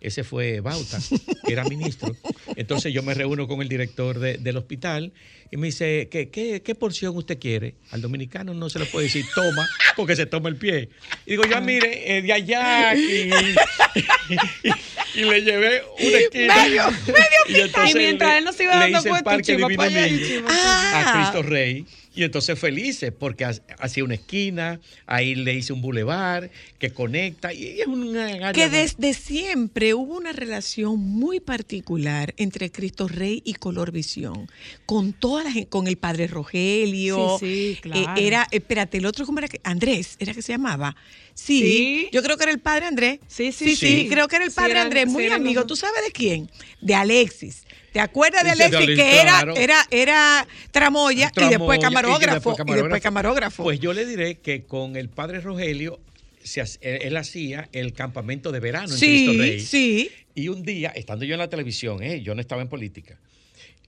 Ese 0.01 0.23
fue 0.23 0.61
Bauta, 0.61 0.97
que 1.45 1.51
era 1.51 1.65
ministro. 1.65 2.15
Entonces 2.55 2.93
yo 2.93 3.03
me 3.03 3.13
reúno 3.13 3.47
con 3.49 3.61
el 3.61 3.67
director 3.67 4.17
de- 4.19 4.37
del 4.37 4.55
hospital 4.55 5.11
y 5.51 5.57
me 5.57 5.67
dice, 5.67 6.07
¿qué, 6.09 6.29
qué, 6.29 6.61
qué 6.61 6.73
porción 6.75 7.17
usted 7.17 7.37
quiere? 7.37 7.75
Al 7.91 8.01
dominicano 8.01 8.53
no 8.53 8.69
se 8.69 8.79
le 8.79 8.85
puede 8.85 9.07
decir 9.07 9.25
toma, 9.35 9.67
porque 9.97 10.15
se 10.15 10.25
toma 10.25 10.47
el 10.47 10.55
pie. 10.55 10.87
Y 11.25 11.31
digo, 11.31 11.43
yo 11.45 11.59
mire, 11.61 12.17
eh, 12.17 12.21
de 12.21 12.31
allá 12.31 12.91
aquí. 12.91 13.29
y, 15.15 15.19
le 15.23 15.41
llevé 15.41 15.81
una 15.99 16.17
esquina. 16.17 16.55
Medio- 16.63 16.91
medio 16.91 17.25
Y 17.47 17.53
picado. 17.53 17.65
entonces 17.65 17.95
Y 17.95 17.97
mientras 17.97 18.31
le- 18.31 18.37
él 18.37 18.43
no 18.45 18.53
se 18.53 18.63
iba 18.63 18.73
le 18.75 18.79
dando 18.79 18.97
hice 18.99 19.07
el 19.07 19.11
cuenta, 19.11 19.29
Parque 19.31 19.51
Divino 19.57 19.85
Niño 19.89 20.27
Chiva, 20.27 20.47
Ah. 20.49 21.03
a 21.09 21.13
Cristo 21.31 21.41
Rey. 21.43 21.85
Y 22.19 22.23
entonces 22.25 22.59
felices, 22.59 23.13
porque 23.17 23.45
ha- 23.45 23.55
hacía 23.79 24.03
una 24.03 24.15
esquina, 24.15 24.81
ahí 25.07 25.35
le 25.35 25.53
hice 25.53 25.71
un 25.71 25.81
bulevar 25.81 26.51
que 26.77 26.89
conecta, 26.91 27.53
y 27.53 27.79
es 27.79 27.87
una 27.87 28.51
que 28.51 28.67
desde 28.67 29.13
siempre 29.13 29.93
hubo 29.93 30.17
una 30.17 30.33
relación 30.33 30.99
muy 30.99 31.39
particular 31.39 32.33
entre 32.35 32.73
Cristo 32.73 33.07
Rey 33.07 33.41
y 33.45 33.53
Color 33.53 33.93
Visión, 33.93 34.51
con 34.85 35.13
toda 35.13 35.45
la 35.45 35.51
gente, 35.53 35.69
con 35.69 35.87
el 35.87 35.95
padre 35.97 36.27
Rogelio. 36.27 37.37
Sí, 37.39 37.75
sí, 37.75 37.81
claro. 37.81 38.19
eh, 38.19 38.27
era, 38.27 38.47
espérate, 38.51 38.97
el 38.97 39.05
otro, 39.05 39.25
¿cómo 39.25 39.39
era? 39.39 39.47
que- 39.47 39.61
Andrés, 39.63 40.17
¿era 40.19 40.33
que 40.33 40.41
se 40.41 40.51
llamaba? 40.51 40.97
Sí, 41.33 41.61
Sí. 41.61 42.09
yo 42.11 42.21
creo 42.21 42.35
que 42.35 42.43
era 42.43 42.51
el 42.51 42.59
padre 42.59 42.85
Andrés. 42.87 43.19
Sí, 43.29 43.53
Sí, 43.53 43.77
sí, 43.77 44.01
sí. 44.01 44.07
creo 44.09 44.27
que 44.27 44.35
era 44.35 44.43
el 44.43 44.51
Sí, 44.51 44.57
padre 44.57 44.71
eran- 44.71 44.87
Andrés, 44.87 45.07
muy 45.07 45.27
amigo. 45.27 45.61
los 45.61 45.67
¿Tú 45.67 45.77
sabes 45.77 46.03
de 46.05 46.11
quién? 46.11 46.51
De 46.81 46.95
Alexis. 46.95 47.63
¿Te 47.91 47.99
acuerdas 47.99 48.43
de 48.43 48.51
Alexis? 48.51 48.75
Alexis, 48.75 48.95
que 48.97 49.21
era, 49.21 49.31
claro. 49.39 49.55
era, 49.55 49.87
era 49.91 50.47
tramoya, 50.71 51.31
y 51.35 51.49
después 51.49 51.79
camarógrafo. 51.79 52.55
Y 52.67 52.71
después 52.73 53.01
camarógrafo. 53.01 53.63
Pues 53.63 53.79
yo 53.79 53.93
le 53.93 54.05
diré 54.05 54.35
que 54.39 54.63
con 54.65 54.95
el 54.95 55.09
padre 55.09 55.41
Rogelio, 55.41 55.99
se 56.43 56.61
hac- 56.61 56.77
él, 56.81 56.99
él 57.03 57.17
hacía 57.17 57.67
el 57.71 57.93
campamento 57.93 58.51
de 58.51 58.59
verano 58.59 58.93
en 58.93 58.99
Cristo 58.99 59.33
Rey. 59.37 59.59
sí. 59.59 60.09
Y 60.35 60.47
un 60.47 60.63
día, 60.63 60.89
estando 60.95 61.25
yo 61.25 61.33
en 61.33 61.39
la 61.39 61.49
televisión, 61.49 62.01
¿eh? 62.01 62.21
yo 62.21 62.33
no 62.33 62.39
estaba 62.39 62.61
en 62.61 62.69
política, 62.69 63.19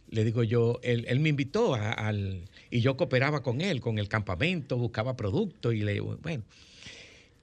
le 0.09 0.25
digo 0.25 0.43
yo, 0.43 0.79
él, 0.83 1.05
él 1.07 1.19
me 1.21 1.29
invitó 1.29 1.75
a- 1.75 1.91
al... 1.93 2.41
Y 2.69 2.81
yo 2.81 2.97
cooperaba 2.97 3.41
con 3.43 3.61
él, 3.61 3.79
con 3.79 3.99
el 3.99 4.09
campamento, 4.09 4.77
buscaba 4.77 5.15
productos 5.15 5.73
y 5.73 5.77
le 5.81 5.93
digo, 5.93 6.17
bueno. 6.21 6.43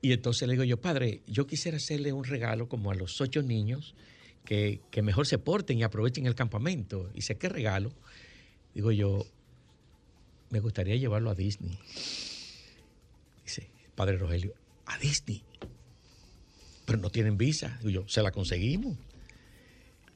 Y 0.02 0.12
entonces 0.12 0.47
le 0.47 0.52
digo 0.55 0.64
yo, 0.64 0.76
padre, 0.80 1.20
yo 1.26 1.47
quisiera 1.47 1.76
hacerle 1.78 2.12
un 2.12 2.24
regalo 2.24 2.68
como 2.68 2.90
a 2.90 2.94
los 2.94 3.20
ocho 3.20 3.43
niños 3.43 3.94
que, 4.48 4.80
que 4.90 5.02
mejor 5.02 5.26
se 5.26 5.36
porten 5.36 5.76
y 5.76 5.82
aprovechen 5.82 6.24
el 6.24 6.34
campamento. 6.34 7.10
Y 7.12 7.16
dice, 7.16 7.36
¿qué 7.36 7.50
regalo? 7.50 7.92
Digo 8.74 8.90
yo, 8.92 9.26
me 10.48 10.60
gustaría 10.60 10.96
llevarlo 10.96 11.28
a 11.28 11.34
Disney. 11.34 11.78
Dice, 13.44 13.68
padre 13.94 14.16
Rogelio, 14.16 14.54
a 14.86 14.96
Disney. 14.96 15.42
Pero 16.86 16.98
no 16.98 17.10
tienen 17.10 17.36
visa. 17.36 17.76
Digo 17.80 17.90
yo, 17.90 18.08
se 18.08 18.22
la 18.22 18.30
conseguimos. 18.30 18.96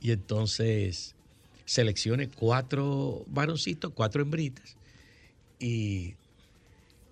Y 0.01 0.13
entonces 0.13 1.15
seleccioné 1.67 2.31
cuatro 2.31 3.27
varoncitos, 3.27 3.93
cuatro 3.93 4.23
hembritas. 4.23 4.79
Y 5.59 6.15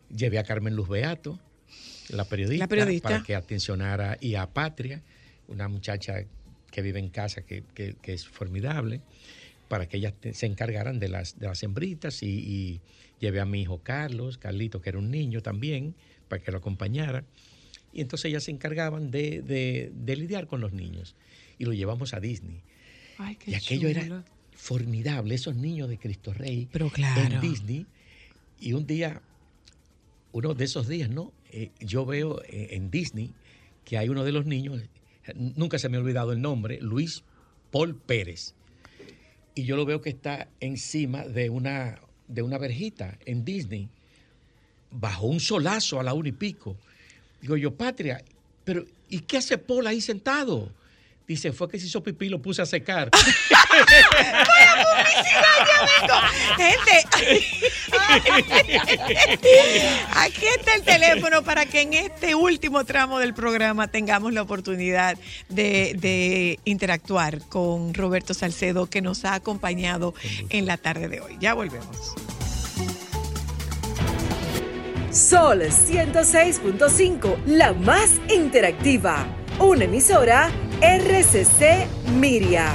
llevé 0.08 0.38
a 0.38 0.44
Carmen 0.44 0.74
Luz 0.74 0.88
Beato, 0.88 1.38
la 2.08 2.24
periodista, 2.24 2.64
La 2.64 2.68
periodista. 2.68 3.08
para 3.10 3.22
que 3.22 3.34
atencionara, 3.34 4.16
y 4.22 4.36
a 4.36 4.46
Patria, 4.46 5.02
una 5.48 5.68
muchacha 5.68 6.24
que 6.70 6.82
vive 6.82 6.98
en 6.98 7.08
casa 7.08 7.42
que, 7.42 7.62
que- 7.74 7.94
que 8.00 8.12
es 8.12 8.26
formidable, 8.28 9.00
para 9.68 9.88
que 9.88 9.96
ellas 9.98 10.14
te- 10.18 10.34
se 10.34 10.46
encargaran 10.46 10.98
de 10.98 11.08
las, 11.08 11.38
de 11.38 11.46
las 11.46 11.62
hembritas. 11.62 12.22
Y, 12.22 12.26
y 12.28 12.80
llevé 13.20 13.40
a 13.40 13.44
mi 13.46 13.62
hijo 13.62 13.78
Carlos, 13.82 14.38
Carlito, 14.38 14.80
que 14.80 14.90
era 14.90 14.98
un 14.98 15.10
niño 15.10 15.42
también, 15.42 15.94
para 16.28 16.42
que 16.42 16.50
lo 16.52 16.58
acompañara. 16.58 17.24
Y 17.92 18.00
entonces 18.00 18.26
ellas 18.26 18.44
se 18.44 18.50
encargaban 18.52 19.10
de, 19.10 19.42
de- 19.42 19.92
de 19.94 20.16
lidiar 20.16 20.46
con 20.46 20.60
los 20.60 20.72
niños. 20.72 21.14
Y 21.58 21.64
lo 21.64 21.72
llevamos 21.72 22.14
a 22.14 22.20
Disney. 22.20 22.62
Ay, 23.18 23.36
qué 23.36 23.50
Y 23.50 23.54
aquello 23.54 23.88
era 23.88 24.24
formidable, 24.52 25.34
esos 25.34 25.54
niños 25.56 25.88
de 25.88 25.98
Cristo 25.98 26.32
Rey 26.32 26.68
Pero 26.72 26.90
claro. 26.90 27.34
en 27.36 27.40
Disney. 27.40 27.86
Y 28.60 28.72
un 28.74 28.86
día, 28.86 29.20
uno 30.32 30.54
de 30.54 30.64
esos 30.64 30.86
días, 30.88 31.10
¿no? 31.10 31.32
Eh, 31.52 31.70
yo 31.80 32.04
veo 32.06 32.42
eh, 32.44 32.68
en 32.72 32.90
Disney 32.90 33.32
que 33.84 33.98
hay 33.98 34.08
uno 34.08 34.22
de 34.24 34.32
los 34.32 34.46
niños, 34.46 34.80
nunca 35.34 35.78
se 35.78 35.88
me 35.88 35.96
ha 35.96 36.00
olvidado 36.00 36.32
el 36.32 36.40
nombre, 36.40 36.78
Luis 36.80 37.22
Paul 37.70 37.94
Pérez. 37.94 38.54
y 39.54 39.64
yo 39.64 39.76
lo 39.76 39.84
veo 39.84 40.00
que 40.00 40.10
está 40.10 40.48
encima 40.60 41.24
de 41.24 41.50
una, 41.50 42.00
de 42.28 42.42
una 42.42 42.58
verjita 42.58 43.18
en 43.26 43.44
Disney, 43.44 43.88
bajo 44.90 45.26
un 45.26 45.40
solazo 45.40 46.00
a 46.00 46.02
la 46.02 46.14
una 46.14 46.28
y 46.28 46.32
pico. 46.32 46.76
Digo 47.40 47.56
yo, 47.56 47.74
Patria, 47.74 48.22
pero 48.64 48.84
¿y 49.08 49.20
qué 49.20 49.38
hace 49.38 49.58
Paul 49.58 49.86
ahí 49.86 50.00
sentado? 50.00 50.72
Dice, 51.26 51.52
fue 51.52 51.68
que 51.68 51.78
se 51.78 51.86
hizo 51.86 52.02
pipí 52.02 52.26
y 52.26 52.28
lo 52.28 52.42
puse 52.42 52.60
a 52.60 52.66
secar. 52.66 53.08
Gente, 56.56 57.06
aquí 60.16 60.46
está 60.58 60.74
el 60.74 60.82
teléfono 60.82 61.42
para 61.42 61.66
que 61.66 61.82
en 61.82 61.94
este 61.94 62.34
último 62.34 62.84
tramo 62.84 63.18
del 63.18 63.34
programa 63.34 63.88
tengamos 63.88 64.32
la 64.32 64.42
oportunidad 64.42 65.18
de, 65.48 65.94
de 65.98 66.58
interactuar 66.64 67.40
con 67.48 67.94
Roberto 67.94 68.34
Salcedo, 68.34 68.86
que 68.86 69.02
nos 69.02 69.24
ha 69.24 69.34
acompañado 69.34 70.14
en 70.48 70.66
la 70.66 70.76
tarde 70.76 71.08
de 71.08 71.20
hoy. 71.20 71.36
Ya 71.40 71.54
volvemos. 71.54 72.14
Sol 75.10 75.62
106.5, 75.62 77.44
la 77.46 77.72
más 77.72 78.20
interactiva. 78.32 79.26
Una 79.58 79.84
emisora 79.84 80.50
RCC 80.80 81.86
Miria. 82.14 82.72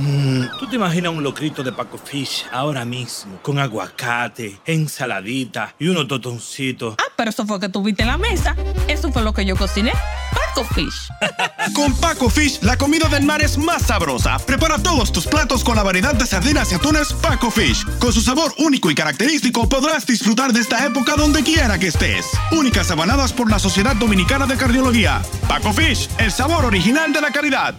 Mm, 0.00 0.58
¿Tú 0.58 0.66
te 0.66 0.76
imaginas 0.76 1.12
un 1.12 1.22
locrito 1.22 1.62
de 1.62 1.72
Paco 1.72 1.98
Fish 1.98 2.46
ahora 2.50 2.86
mismo, 2.86 3.38
con 3.42 3.58
aguacate, 3.58 4.58
ensaladita 4.64 5.74
y 5.78 5.88
unos 5.88 6.08
totoncitos? 6.08 6.94
Ah, 6.98 7.12
pero 7.16 7.28
eso 7.28 7.44
fue 7.44 7.60
que 7.60 7.68
tuviste 7.68 8.02
en 8.02 8.08
la 8.08 8.16
mesa. 8.16 8.56
Eso 8.88 9.12
fue 9.12 9.22
lo 9.22 9.34
que 9.34 9.44
yo 9.44 9.56
cociné. 9.56 9.92
Paco 10.32 10.66
Fish. 10.74 11.10
Con 11.74 11.94
Paco 11.96 12.30
Fish, 12.30 12.60
la 12.62 12.78
comida 12.78 13.08
del 13.08 13.24
mar 13.24 13.42
es 13.42 13.58
más 13.58 13.82
sabrosa. 13.82 14.38
Prepara 14.38 14.78
todos 14.78 15.12
tus 15.12 15.26
platos 15.26 15.62
con 15.62 15.76
la 15.76 15.82
variedad 15.82 16.14
de 16.14 16.26
sardinas 16.26 16.72
y 16.72 16.76
atunes 16.76 17.12
Paco 17.12 17.50
Fish. 17.50 17.84
Con 17.98 18.12
su 18.12 18.20
sabor 18.22 18.52
único 18.58 18.90
y 18.90 18.94
característico 18.94 19.68
podrás 19.68 20.06
disfrutar 20.06 20.52
de 20.52 20.60
esta 20.60 20.84
época 20.86 21.14
donde 21.16 21.42
quiera 21.42 21.78
que 21.78 21.88
estés. 21.88 22.26
Únicas 22.52 22.90
abanadas 22.90 23.32
por 23.32 23.50
la 23.50 23.58
Sociedad 23.58 23.94
Dominicana 23.96 24.46
de 24.46 24.56
Cardiología. 24.56 25.22
Paco 25.46 25.72
Fish, 25.72 26.08
el 26.18 26.32
sabor 26.32 26.64
original 26.64 27.12
de 27.12 27.20
la 27.20 27.30
calidad. 27.30 27.74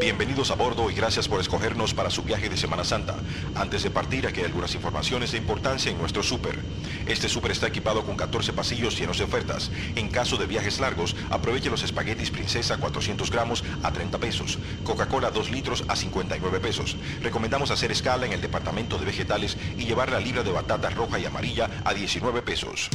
Bienvenidos 0.00 0.50
a 0.50 0.54
bordo 0.54 0.90
y 0.90 0.94
gracias 0.94 1.28
por 1.28 1.42
escogernos 1.42 1.92
para 1.92 2.08
su 2.08 2.22
viaje 2.22 2.48
de 2.48 2.56
Semana 2.56 2.84
Santa. 2.84 3.16
Antes 3.54 3.82
de 3.82 3.90
partir, 3.90 4.26
aquí 4.26 4.40
hay 4.40 4.46
algunas 4.46 4.74
informaciones 4.74 5.32
de 5.32 5.36
importancia 5.36 5.92
en 5.92 5.98
nuestro 5.98 6.22
súper. 6.22 6.58
Este 7.06 7.28
súper 7.28 7.50
está 7.50 7.66
equipado 7.66 8.02
con 8.06 8.16
14 8.16 8.54
pasillos 8.54 8.98
llenos 8.98 9.18
de 9.18 9.24
ofertas. 9.24 9.70
En 9.96 10.08
caso 10.08 10.38
de 10.38 10.46
viajes 10.46 10.80
largos, 10.80 11.14
aproveche 11.28 11.68
los 11.68 11.82
espaguetis 11.82 12.30
princesa 12.30 12.78
400 12.78 13.30
gramos 13.30 13.62
a 13.82 13.92
30 13.92 14.16
pesos. 14.16 14.58
Coca-Cola 14.84 15.30
2 15.30 15.50
litros 15.50 15.84
a 15.86 15.94
59 15.94 16.60
pesos. 16.60 16.96
Recomendamos 17.20 17.70
hacer 17.70 17.92
escala 17.92 18.24
en 18.24 18.32
el 18.32 18.40
departamento 18.40 18.96
de 18.96 19.04
vegetales 19.04 19.58
y 19.76 19.84
llevar 19.84 20.10
la 20.10 20.20
libra 20.20 20.42
de 20.42 20.50
batata 20.50 20.88
roja 20.88 21.18
y 21.18 21.26
amarilla 21.26 21.68
a 21.84 21.92
19 21.92 22.40
pesos. 22.40 22.88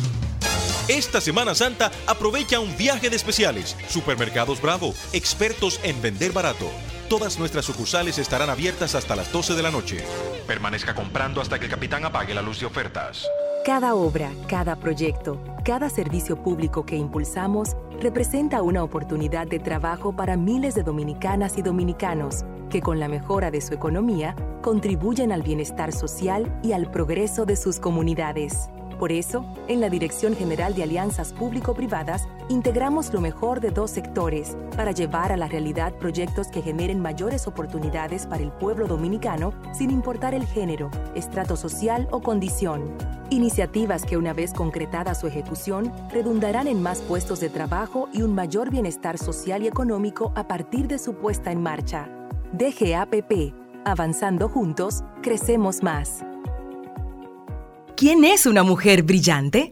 Esta 0.87 1.21
Semana 1.21 1.53
Santa 1.53 1.91
aprovecha 2.07 2.59
un 2.59 2.75
viaje 2.77 3.11
de 3.11 3.15
especiales. 3.15 3.77
Supermercados 3.89 4.59
Bravo, 4.59 4.95
expertos 5.13 5.79
en 5.83 6.01
vender 6.01 6.31
barato. 6.31 6.71
Todas 7.09 7.37
nuestras 7.37 7.65
sucursales 7.65 8.17
estarán 8.17 8.49
abiertas 8.49 8.95
hasta 8.95 9.15
las 9.15 9.31
12 9.31 9.53
de 9.53 9.61
la 9.61 9.69
noche. 9.69 10.03
Permanezca 10.47 10.95
comprando 10.95 11.39
hasta 11.39 11.59
que 11.59 11.65
el 11.65 11.71
capitán 11.71 12.03
apague 12.03 12.33
la 12.33 12.41
luz 12.41 12.59
de 12.59 12.65
ofertas. 12.65 13.27
Cada 13.63 13.93
obra, 13.93 14.31
cada 14.47 14.75
proyecto, 14.75 15.39
cada 15.63 15.89
servicio 15.91 16.41
público 16.41 16.83
que 16.83 16.95
impulsamos 16.95 17.75
representa 18.01 18.63
una 18.63 18.83
oportunidad 18.83 19.45
de 19.45 19.59
trabajo 19.59 20.15
para 20.15 20.35
miles 20.35 20.73
de 20.73 20.81
dominicanas 20.81 21.59
y 21.59 21.61
dominicanos 21.61 22.43
que 22.71 22.81
con 22.81 22.99
la 22.99 23.07
mejora 23.07 23.51
de 23.51 23.61
su 23.61 23.75
economía 23.75 24.35
contribuyen 24.63 25.31
al 25.31 25.43
bienestar 25.43 25.93
social 25.93 26.59
y 26.63 26.71
al 26.71 26.89
progreso 26.89 27.45
de 27.45 27.55
sus 27.55 27.79
comunidades. 27.79 28.69
Por 28.99 29.11
eso, 29.11 29.45
en 29.67 29.81
la 29.81 29.89
Dirección 29.89 30.35
General 30.35 30.73
de 30.73 30.83
Alianzas 30.83 31.33
Público-Privadas, 31.33 32.27
integramos 32.47 33.13
lo 33.13 33.19
mejor 33.19 33.59
de 33.59 33.71
dos 33.71 33.91
sectores 33.91 34.55
para 34.75 34.91
llevar 34.91 35.31
a 35.31 35.37
la 35.37 35.47
realidad 35.47 35.93
proyectos 35.95 36.47
que 36.47 36.61
generen 36.61 37.01
mayores 37.01 37.45
oportunidades 37.47 38.25
para 38.25 38.43
el 38.43 38.51
pueblo 38.51 38.87
dominicano 38.87 39.53
sin 39.73 39.91
importar 39.91 40.33
el 40.33 40.45
género, 40.45 40.89
estrato 41.13 41.57
social 41.57 42.07
o 42.11 42.21
condición. 42.21 42.95
Iniciativas 43.31 44.05
que 44.05 44.17
una 44.17 44.33
vez 44.33 44.53
concretada 44.53 45.15
su 45.15 45.27
ejecución 45.27 45.91
redundarán 46.11 46.67
en 46.67 46.81
más 46.81 47.01
puestos 47.01 47.39
de 47.39 47.49
trabajo 47.49 48.07
y 48.13 48.21
un 48.21 48.33
mayor 48.33 48.69
bienestar 48.69 49.17
social 49.17 49.63
y 49.63 49.67
económico 49.67 50.31
a 50.35 50.47
partir 50.47 50.87
de 50.87 50.99
su 50.99 51.15
puesta 51.15 51.51
en 51.51 51.61
marcha. 51.61 52.07
DGAPP. 52.53 53.53
Avanzando 53.83 54.47
juntos, 54.47 55.03
crecemos 55.21 55.83
más. 55.83 56.23
¿Quién 57.97 58.25
es 58.25 58.45
una 58.45 58.63
mujer 58.63 59.03
brillante? 59.03 59.71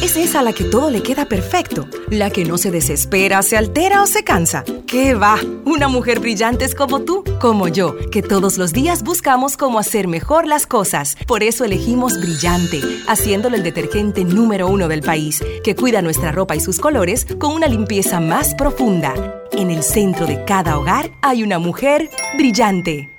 Es 0.00 0.16
esa 0.16 0.38
a 0.38 0.42
la 0.42 0.52
que 0.52 0.62
todo 0.62 0.88
le 0.88 1.02
queda 1.02 1.24
perfecto, 1.24 1.88
la 2.10 2.30
que 2.30 2.44
no 2.44 2.58
se 2.58 2.70
desespera, 2.70 3.42
se 3.42 3.56
altera 3.56 4.02
o 4.02 4.06
se 4.06 4.22
cansa. 4.22 4.62
¿Qué 4.86 5.14
va? 5.14 5.36
Una 5.64 5.88
mujer 5.88 6.20
brillante 6.20 6.64
es 6.64 6.76
como 6.76 7.00
tú, 7.00 7.24
como 7.40 7.66
yo, 7.66 7.96
que 8.12 8.22
todos 8.22 8.56
los 8.56 8.72
días 8.72 9.02
buscamos 9.02 9.56
cómo 9.56 9.80
hacer 9.80 10.06
mejor 10.06 10.46
las 10.46 10.64
cosas. 10.64 11.16
Por 11.26 11.42
eso 11.42 11.64
elegimos 11.64 12.20
Brillante, 12.20 12.80
haciéndolo 13.08 13.56
el 13.56 13.64
detergente 13.64 14.22
número 14.22 14.68
uno 14.68 14.86
del 14.86 15.02
país, 15.02 15.42
que 15.64 15.74
cuida 15.74 16.02
nuestra 16.02 16.30
ropa 16.30 16.54
y 16.54 16.60
sus 16.60 16.78
colores 16.78 17.26
con 17.40 17.50
una 17.50 17.66
limpieza 17.66 18.20
más 18.20 18.54
profunda. 18.54 19.12
En 19.50 19.72
el 19.72 19.82
centro 19.82 20.26
de 20.26 20.44
cada 20.44 20.78
hogar 20.78 21.10
hay 21.20 21.42
una 21.42 21.58
mujer 21.58 22.10
brillante. 22.36 23.10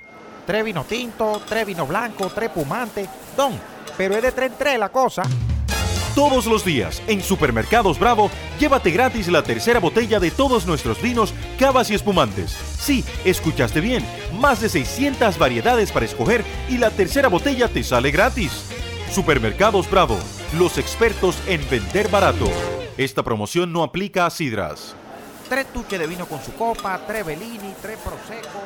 Tres 0.46 0.64
vino 0.64 0.84
tinto, 0.84 1.42
tres 1.46 1.66
vino 1.66 1.86
blanco, 1.86 2.30
tres 2.34 2.48
pumante. 2.48 3.06
Don, 3.36 3.52
pero 3.98 4.14
es 4.16 4.22
de 4.22 4.32
tres 4.32 4.52
en 4.52 4.56
tres 4.56 4.78
la 4.78 4.88
cosa. 4.88 5.22
Todos 6.14 6.46
los 6.46 6.64
días, 6.64 7.02
en 7.06 7.22
Supermercados 7.22 7.98
Bravo, 7.98 8.30
llévate 8.58 8.90
gratis 8.90 9.28
la 9.28 9.42
tercera 9.42 9.78
botella 9.78 10.18
de 10.18 10.30
todos 10.30 10.66
nuestros 10.66 11.00
vinos, 11.00 11.32
cavas 11.58 11.90
y 11.90 11.94
espumantes. 11.94 12.50
Sí, 12.50 13.04
escuchaste 13.24 13.80
bien, 13.80 14.04
más 14.40 14.60
de 14.60 14.68
600 14.68 15.38
variedades 15.38 15.92
para 15.92 16.06
escoger 16.06 16.44
y 16.68 16.78
la 16.78 16.90
tercera 16.90 17.28
botella 17.28 17.68
te 17.68 17.84
sale 17.84 18.10
gratis. 18.10 18.64
Supermercados 19.12 19.88
Bravo, 19.90 20.18
los 20.58 20.78
expertos 20.78 21.36
en 21.46 21.60
vender 21.70 22.08
barato. 22.08 22.50
Esta 22.96 23.22
promoción 23.22 23.72
no 23.72 23.84
aplica 23.84 24.26
a 24.26 24.30
sidras. 24.30 24.96
Tres 25.48 25.72
tuches 25.72 26.00
de 26.00 26.06
vino 26.06 26.26
con 26.26 26.42
su 26.42 26.52
copa, 26.54 27.00
tres 27.06 27.24
Bellini, 27.24 27.74
tres 27.80 27.96
Prosecco. 27.98 28.60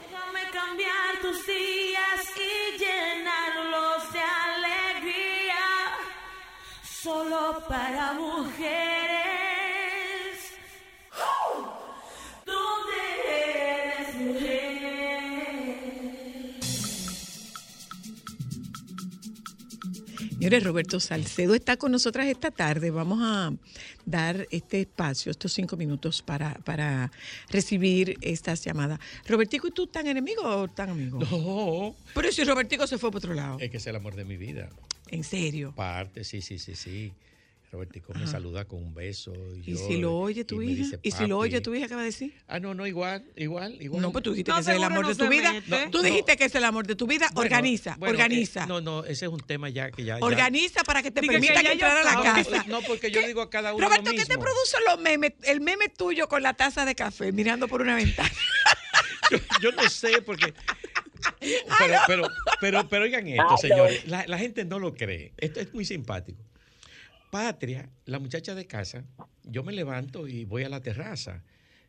Déjame 0.00 0.50
cambiar 0.52 1.20
tus 1.20 1.44
días 1.46 2.30
y 2.36 2.78
llenarlos 2.78 4.12
de 4.12 4.20
alegría. 4.20 4.55
Solo 7.06 7.62
para 7.68 8.14
mujeres. 8.14 8.66
¿Dónde 12.44 13.25
Señores, 20.46 20.62
Roberto 20.62 21.00
Salcedo 21.00 21.56
está 21.56 21.76
con 21.76 21.90
nosotras 21.90 22.28
esta 22.28 22.52
tarde. 22.52 22.92
Vamos 22.92 23.18
a 23.20 23.52
dar 24.04 24.46
este 24.52 24.82
espacio, 24.82 25.32
estos 25.32 25.52
cinco 25.52 25.76
minutos 25.76 26.22
para, 26.22 26.54
para 26.64 27.10
recibir 27.50 28.16
estas 28.20 28.64
llamadas. 28.64 29.00
Robertico, 29.26 29.66
¿y 29.66 29.72
tú 29.72 29.88
tan 29.88 30.06
enemigo 30.06 30.42
o 30.44 30.68
tan 30.68 30.90
amigo? 30.90 31.18
No. 31.18 31.96
Pero 32.14 32.30
si 32.30 32.44
Robertico 32.44 32.86
se 32.86 32.96
fue 32.96 33.10
por 33.10 33.18
otro 33.18 33.34
lado. 33.34 33.58
Es 33.58 33.72
que 33.72 33.78
es 33.78 33.86
el 33.88 33.96
amor 33.96 34.14
de 34.14 34.24
mi 34.24 34.36
vida. 34.36 34.70
¿En 35.08 35.24
serio? 35.24 35.72
Parte, 35.74 36.22
sí, 36.22 36.40
sí, 36.40 36.60
sí, 36.60 36.76
sí. 36.76 37.12
Robertico 37.72 38.14
me 38.14 38.22
Ajá. 38.22 38.32
saluda 38.32 38.64
con 38.64 38.82
un 38.82 38.94
beso. 38.94 39.32
¿Y 39.64 39.72
yo- 39.72 39.86
si 39.88 39.96
lo 39.98 40.16
oye 40.16 40.44
tu 40.44 40.56
me 40.56 40.66
hija? 40.66 40.84
dice, 40.84 40.98
¿Y 41.02 41.10
si 41.10 41.26
lo 41.26 41.36
oye 41.38 41.60
tu 41.60 41.74
hija, 41.74 41.88
qué 41.88 41.94
va 41.94 42.00
a 42.02 42.04
decir? 42.04 42.32
Ah, 42.46 42.60
no, 42.60 42.74
no, 42.74 42.86
igual, 42.86 43.24
igual, 43.36 43.76
igual. 43.82 44.00
No, 44.00 44.12
pues 44.12 44.22
tú 44.22 44.30
dijiste 44.30 44.50
No, 44.50 44.56
que 44.56 44.60
ese 44.62 44.70
es 44.70 44.76
el 44.78 44.84
amor 44.84 45.02
no 45.02 45.08
de 45.08 45.14
tu 45.16 45.28
vida. 45.28 45.52
mete. 45.52 45.88
tú 45.90 45.98
No, 45.98 46.04
dijiste 46.04 46.36
que 46.36 46.44
es 46.44 46.54
el 46.54 46.64
amor 46.64 46.86
de 46.86 46.94
tu 46.96 47.06
vida. 47.06 47.28
Bueno, 47.34 47.44
organiza, 47.54 47.96
bueno, 47.98 48.12
organiza. 48.12 48.64
eh, 48.64 48.66
no, 48.68 48.80
no, 48.80 49.04
ese 49.04 49.26
es 49.26 49.30
un 49.32 49.40
tema 49.40 49.68
ya 49.68 49.90
que 49.90 50.04
ya. 50.04 50.18
ya- 50.18 50.24
Organiza 50.24 50.84
para 50.84 51.02
que 51.02 51.10
te 51.10 51.20
Diga 51.20 51.32
permita 51.32 51.60
que 51.62 51.72
entrar 51.72 51.96
a 51.98 52.04
la 52.04 52.22
casa. 52.22 52.64
No, 52.68 52.80
porque 52.82 53.10
yo 53.10 53.20
digo 53.26 53.42
a 53.42 53.50
cada 53.50 53.74
uno 53.74 53.84
Roberto, 53.84 54.10
lo 54.12 54.16
¿qué 54.16 54.24
te 54.24 54.36
mismo. 54.36 54.44
produce 54.44 54.76
los 54.88 55.00
memes? 55.00 55.32
El 55.42 55.60
meme 55.60 55.88
tuyo 55.88 56.28
con 56.28 56.42
la 56.42 56.54
taza 56.54 56.84
de 56.84 56.94
café 56.94 57.32
mirando 57.32 57.66
por 57.68 57.82
una 57.82 57.96
ventana. 57.96 58.30
Yo 59.60 59.72
no 59.72 59.88
sé, 59.90 60.22
porque. 60.22 60.54
Ah, 61.68 61.76
Pero, 61.78 61.98
pero, 62.06 62.28
pero, 62.60 62.88
pero 62.88 63.04
oigan 63.04 63.26
esto, 63.26 63.56
señores. 63.58 64.06
La, 64.06 64.24
la 64.28 64.38
gente 64.38 64.64
no 64.64 64.78
lo 64.78 64.94
cree. 64.94 65.32
Esto 65.38 65.58
es 65.60 65.74
muy 65.74 65.84
simpático. 65.84 66.38
Patria, 67.30 67.88
la 68.04 68.18
muchacha 68.18 68.54
de 68.54 68.66
casa, 68.66 69.04
yo 69.44 69.62
me 69.62 69.72
levanto 69.72 70.28
y 70.28 70.44
voy 70.44 70.64
a 70.64 70.68
la 70.68 70.80
terraza. 70.80 71.42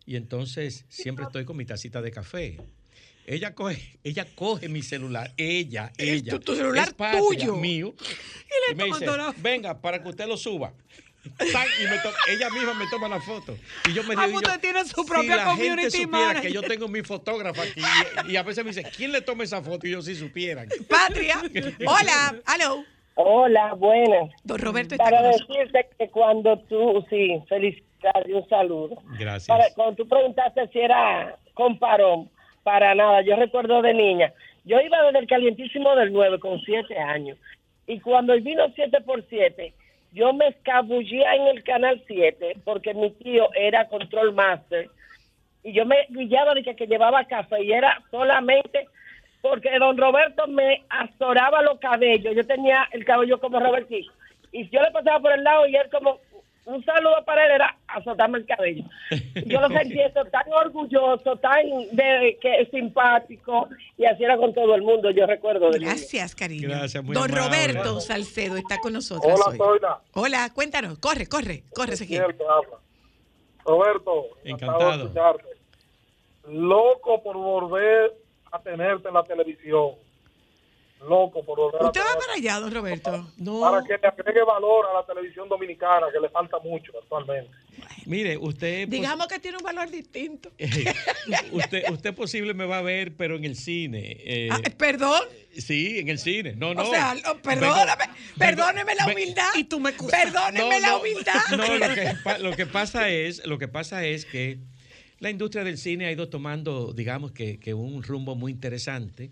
Y 0.06 0.16
entonces 0.16 0.86
siempre 0.90 1.26
estoy 1.26 1.46
con 1.46 1.58
mi 1.58 1.66
tacita 1.66 2.02
de 2.02 2.12
café. 2.12 2.58
Ella 3.26 3.54
coge, 3.54 4.00
ella 4.06 4.26
coge 4.36 4.70
mi 4.70 4.82
celular, 4.82 5.34
ella, 5.36 5.92
ella. 5.98 6.32
tu- 6.34 6.40
tu 6.40 6.56
celular 6.56 6.88
es 6.88 6.94
Patria, 6.94 7.20
tuyo. 7.20 7.56
mío. 7.58 7.94
le 8.70 8.74
Y 8.74 8.76
me 8.76 8.86
dice, 8.86 9.06
la- 9.06 9.34
venga, 9.38 9.82
para 9.82 10.02
que 10.02 10.08
usted 10.10 10.28
lo 10.28 10.38
suba. 10.38 10.74
Tan, 11.52 11.68
y 11.82 11.84
me 11.90 11.98
to- 12.00 12.14
ella 12.30 12.50
misma 12.52 12.74
me 12.74 12.88
toma 12.88 13.10
la 13.10 13.20
foto. 13.20 13.58
Y 13.90 13.92
yo 13.94 14.02
me 14.04 14.16
Ah, 14.18 14.26
digo, 14.28 14.38
usted 14.38 14.54
yo, 14.54 14.60
tiene 14.60 14.86
su 14.86 15.02
si 15.02 15.08
propia 15.08 15.36
la 15.36 15.46
gente 15.56 15.62
community 15.68 15.90
supiera 16.04 16.08
manager. 16.08 16.42
que 16.42 16.54
yo 16.54 16.62
tengo 16.62 16.88
mi 16.88 17.02
fotógrafo 17.02 17.62
aquí 17.62 17.82
y, 18.28 18.32
y 18.32 18.36
a 18.38 18.44
veces 18.44 18.64
me 18.64 18.72
dice, 18.72 18.90
¿quién 18.96 19.12
le 19.12 19.20
toma 19.20 19.44
esa 19.44 19.62
foto? 19.62 19.86
Y 19.86 19.92
yo 19.92 20.02
si 20.02 20.16
supieran. 20.16 20.70
Patria. 20.88 21.42
Hola, 21.86 22.34
aló. 22.46 22.86
Hola, 23.20 23.74
buenas. 23.74 24.30
Don 24.44 24.60
Roberto 24.60 24.94
está 24.94 25.04
Para 25.04 25.22
con 25.22 25.32
decirte 25.32 25.90
que 25.98 26.10
cuando 26.10 26.58
tú, 26.70 27.04
sí, 27.10 27.42
felicidades 27.50 28.28
y 28.28 28.34
un 28.34 28.48
saludo. 28.48 28.98
Gracias. 29.18 29.48
Para, 29.48 29.66
cuando 29.76 29.96
tú 29.96 30.08
preguntaste 30.08 30.68
si 30.68 30.80
era 30.80 31.36
con 31.54 31.80
parón, 31.80 32.30
para 32.64 32.94
nada. 32.94 33.22
Yo 33.22 33.36
recuerdo 33.36 33.82
de 33.82 33.94
niña. 33.94 34.34
Yo 34.66 34.80
iba 34.80 35.02
desde 35.02 35.20
el 35.20 35.28
calientísimo 35.28 35.96
del 35.96 36.14
9 36.14 36.40
con 36.40 36.60
7 36.62 36.96
años. 36.98 37.38
Y 37.88 38.00
cuando 38.02 38.34
vino 38.40 38.66
7 38.76 39.02
por 39.02 39.26
7 39.28 39.74
yo 40.14 40.34
me 40.34 40.48
escabullía 40.48 41.36
en 41.36 41.48
el 41.48 41.64
canal 41.64 42.02
7 42.08 42.58
porque 42.64 42.94
mi 42.94 43.12
tío 43.12 43.50
era 43.54 43.88
control 43.88 44.34
master. 44.34 44.90
Y 45.64 45.74
yo 45.74 45.86
me 45.86 46.08
guillaba 46.10 46.54
de 46.54 46.64
que, 46.64 46.76
que 46.76 46.88
llevaba 46.88 47.26
café 47.26 47.64
y 47.64 47.72
era 47.72 48.02
solamente 48.10 48.88
porque 49.50 49.78
don 49.80 49.98
Roberto 49.98 50.48
me 50.48 50.84
azoraba 50.90 51.62
los 51.62 51.80
cabellos. 51.80 52.36
Yo 52.36 52.46
tenía 52.46 52.88
el 52.92 53.06
cabello 53.06 53.40
como 53.40 53.60
Robertito. 53.60 54.12
Y 54.52 54.70
yo 54.70 54.82
le 54.82 54.92
pasaba 54.92 55.20
por 55.20 55.32
el 55.32 55.44
lado 55.44 55.68
y 55.68 55.76
él 55.76 55.90
como 55.92 56.20
un 56.66 56.84
saludo 56.84 57.24
para 57.26 57.46
él 57.46 57.52
era 57.52 57.78
azotarme 57.88 58.40
el 58.40 58.46
cabello. 58.46 58.84
Y 59.36 59.50
Yo 59.50 59.62
lo 59.62 59.70
sentí 59.80 60.02
eso 60.02 60.26
tan 60.26 60.52
orgulloso, 60.52 61.38
tan 61.38 61.66
de, 61.92 62.38
que 62.42 62.68
simpático 62.72 63.70
y 63.98 64.06
así 64.06 64.24
era 64.24 64.38
con 64.38 64.54
todo 64.54 64.76
el 64.76 64.82
mundo. 64.82 65.10
Yo 65.12 65.26
recuerdo 65.26 65.72
de. 65.72 65.80
Gracias, 65.80 66.36
cariño. 66.36 66.68
Gracias, 66.70 67.04
muy 67.04 67.16
Don 67.16 67.32
amable. 67.32 67.68
Roberto 67.68 68.02
Salcedo 68.02 68.58
está 68.58 68.80
con 68.80 68.94
nosotros 68.94 69.34
Hola, 69.34 69.64
hoy. 69.64 69.80
Hola, 70.14 70.52
cuéntanos. 70.54 71.00
Corre, 71.00 71.28
corre, 71.28 71.64
corre, 71.74 71.94
Ezequiel. 71.94 72.36
Roberto, 73.66 74.26
Encantado. 74.44 74.92
de 74.92 75.04
escucharte. 75.04 75.46
Loco 76.50 77.22
por 77.24 77.36
volver 77.36 78.14
a 78.52 78.60
tenerte 78.62 79.08
en 79.08 79.14
la 79.14 79.24
televisión. 79.24 79.92
Loco 81.08 81.44
por 81.46 81.60
volver 81.60 81.84
¿Usted 81.84 82.02
a 82.02 82.06
va 82.06 82.18
para 82.20 82.34
allá, 82.34 82.60
don 82.60 82.74
Roberto? 82.74 83.12
Para 83.62 83.84
que 83.84 83.98
le 84.02 84.08
agregue 84.08 84.42
valor 84.44 84.88
a 84.90 84.94
la 85.00 85.06
televisión 85.06 85.48
dominicana, 85.48 86.08
que 86.12 86.20
le 86.20 86.28
falta 86.30 86.58
mucho 86.58 86.92
actualmente. 87.00 87.52
Mire, 88.08 88.36
usted, 88.36 88.88
Digamos 88.88 89.28
que 89.28 89.38
tiene 89.38 89.58
un 89.58 89.64
valor 89.64 89.92
distinto. 89.92 90.50
usted, 91.52 91.84
usted 91.92 92.16
posible 92.16 92.56
me 92.56 92.66
va 92.66 92.80
a 92.80 92.82
ver, 92.82 93.16
pero 93.16 93.36
en 93.36 93.46
el 93.46 93.56
cine. 93.56 94.18
eh, 94.26 94.50
Ah, 94.52 94.58
¿Perdón? 94.76 95.22
Sí, 95.56 96.00
en 96.00 96.08
el 96.10 96.18
cine. 96.18 96.54
No, 96.56 96.74
no. 96.74 96.82
O 96.82 96.86
sea, 96.92 97.14
perdóname, 97.44 98.06
vengo- 98.06 98.14
perdóneme 98.40 98.96
la 98.96 99.06
humildad. 99.06 99.50
Y 99.54 99.66
tú 99.66 99.80
me 99.80 99.92
Perdóneme 99.94 100.60
No, 100.60 100.80
la 100.80 100.88
no, 100.90 101.00
humildad. 101.00 101.34
No, 101.52 101.58
lo 101.78 101.94
que, 101.94 102.14
pa- 102.24 102.38
lo 102.40 102.52
que 102.56 102.66
pasa 102.66 103.10
es, 103.10 103.46
lo 103.46 103.60
que 103.60 103.68
pasa 103.68 104.04
es 104.04 104.26
que 104.26 104.58
la 105.20 105.30
industria 105.30 105.64
del 105.64 105.78
cine 105.78 106.06
ha 106.06 106.12
ido 106.12 106.30
tomando, 106.30 106.94
digamos 106.94 107.32
que, 107.32 107.60
que 107.60 107.74
un 107.74 108.04
rumbo 108.04 108.36
muy 108.36 108.52
interesante. 108.52 109.32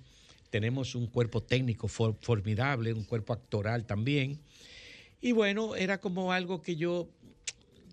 Tenemos 0.49 0.95
un 0.95 1.07
cuerpo 1.07 1.43
técnico 1.43 1.87
for- 1.87 2.15
formidable, 2.21 2.93
un 2.93 3.03
cuerpo 3.03 3.33
actoral 3.33 3.85
también. 3.85 4.39
Y 5.21 5.31
bueno, 5.31 5.75
era 5.75 5.99
como 5.99 6.31
algo 6.31 6.61
que 6.61 6.75
yo 6.75 7.09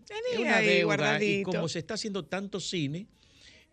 Tenía 0.06 0.40
una 0.46 0.56
ahí 0.58 0.66
deuda 0.66 0.78
y 0.80 0.84
guardadito. 0.84 1.50
como 1.50 1.68
se 1.68 1.78
está 1.78 1.94
haciendo 1.94 2.24
tanto 2.24 2.60
cine 2.60 3.06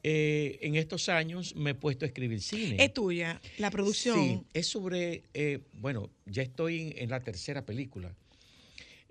eh, 0.02 0.58
en 0.62 0.76
estos 0.76 1.10
años 1.10 1.54
me 1.58 1.72
he 1.72 1.76
puesto 1.76 2.06
a 2.06 2.08
escribir 2.08 2.42
cine. 2.42 2.82
Es 2.82 2.94
tuya, 2.94 3.42
la 3.58 3.70
producción. 3.70 4.18
Sí, 4.18 4.42
es 4.54 4.68
sobre, 4.68 5.24
eh, 5.34 5.60
bueno, 5.74 6.10
ya 6.26 6.42
estoy 6.42 6.80
en, 6.94 7.04
en 7.04 7.10
la 7.10 7.20
tercera 7.20 7.66
película. 7.66 8.16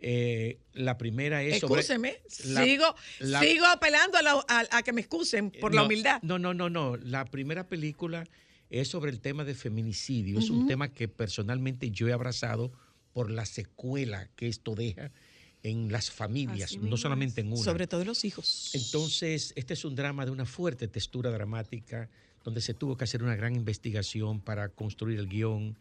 Eh, 0.00 0.58
la 0.74 0.96
primera 0.96 1.42
es 1.42 1.58
sobre... 1.60 1.80
Excúseme, 1.80 2.18
la- 2.46 2.64
sigo, 2.64 2.84
la- 3.20 3.40
sigo 3.40 3.66
apelando 3.66 4.16
a, 4.18 4.22
la- 4.22 4.44
a- 4.48 4.66
a 4.78 4.82
que 4.82 4.92
me 4.92 5.00
excusen 5.00 5.50
por 5.50 5.74
la 5.74 5.82
humildad. 5.84 6.22
No, 6.22 6.38
no, 6.38 6.54
no, 6.54 6.70
no. 6.70 6.96
La 6.96 7.24
primera 7.24 7.66
película 7.66 8.24
es 8.70 8.88
sobre 8.88 9.10
el 9.10 9.20
tema 9.20 9.44
de 9.44 9.54
feminicidio. 9.54 10.38
Es 10.38 10.50
un 10.50 10.66
tema 10.68 10.92
que 10.92 11.08
personalmente 11.08 11.90
yo 11.90 12.06
he 12.08 12.12
abrazado 12.12 12.70
por 13.12 13.30
la 13.30 13.44
secuela 13.46 14.28
que 14.36 14.46
esto 14.46 14.74
deja 14.76 15.10
en 15.64 15.90
las 15.90 16.10
familias, 16.12 16.76
no 16.78 16.96
solamente 16.96 17.40
en 17.40 17.48
una. 17.52 17.56
Sobre 17.64 17.88
todo 17.88 18.04
los 18.04 18.24
hijos. 18.24 18.70
Entonces, 18.74 19.52
este 19.56 19.74
es 19.74 19.84
un 19.84 19.96
drama 19.96 20.24
de 20.24 20.30
una 20.30 20.44
fuerte 20.46 20.86
textura 20.86 21.30
dramática, 21.30 22.08
donde 22.44 22.60
se 22.60 22.74
tuvo 22.74 22.96
que 22.96 23.02
hacer 23.04 23.24
una 23.24 23.34
gran 23.34 23.56
investigación 23.56 24.40
para 24.40 24.68
construir 24.68 25.18
el 25.18 25.28
guion. 25.28 25.76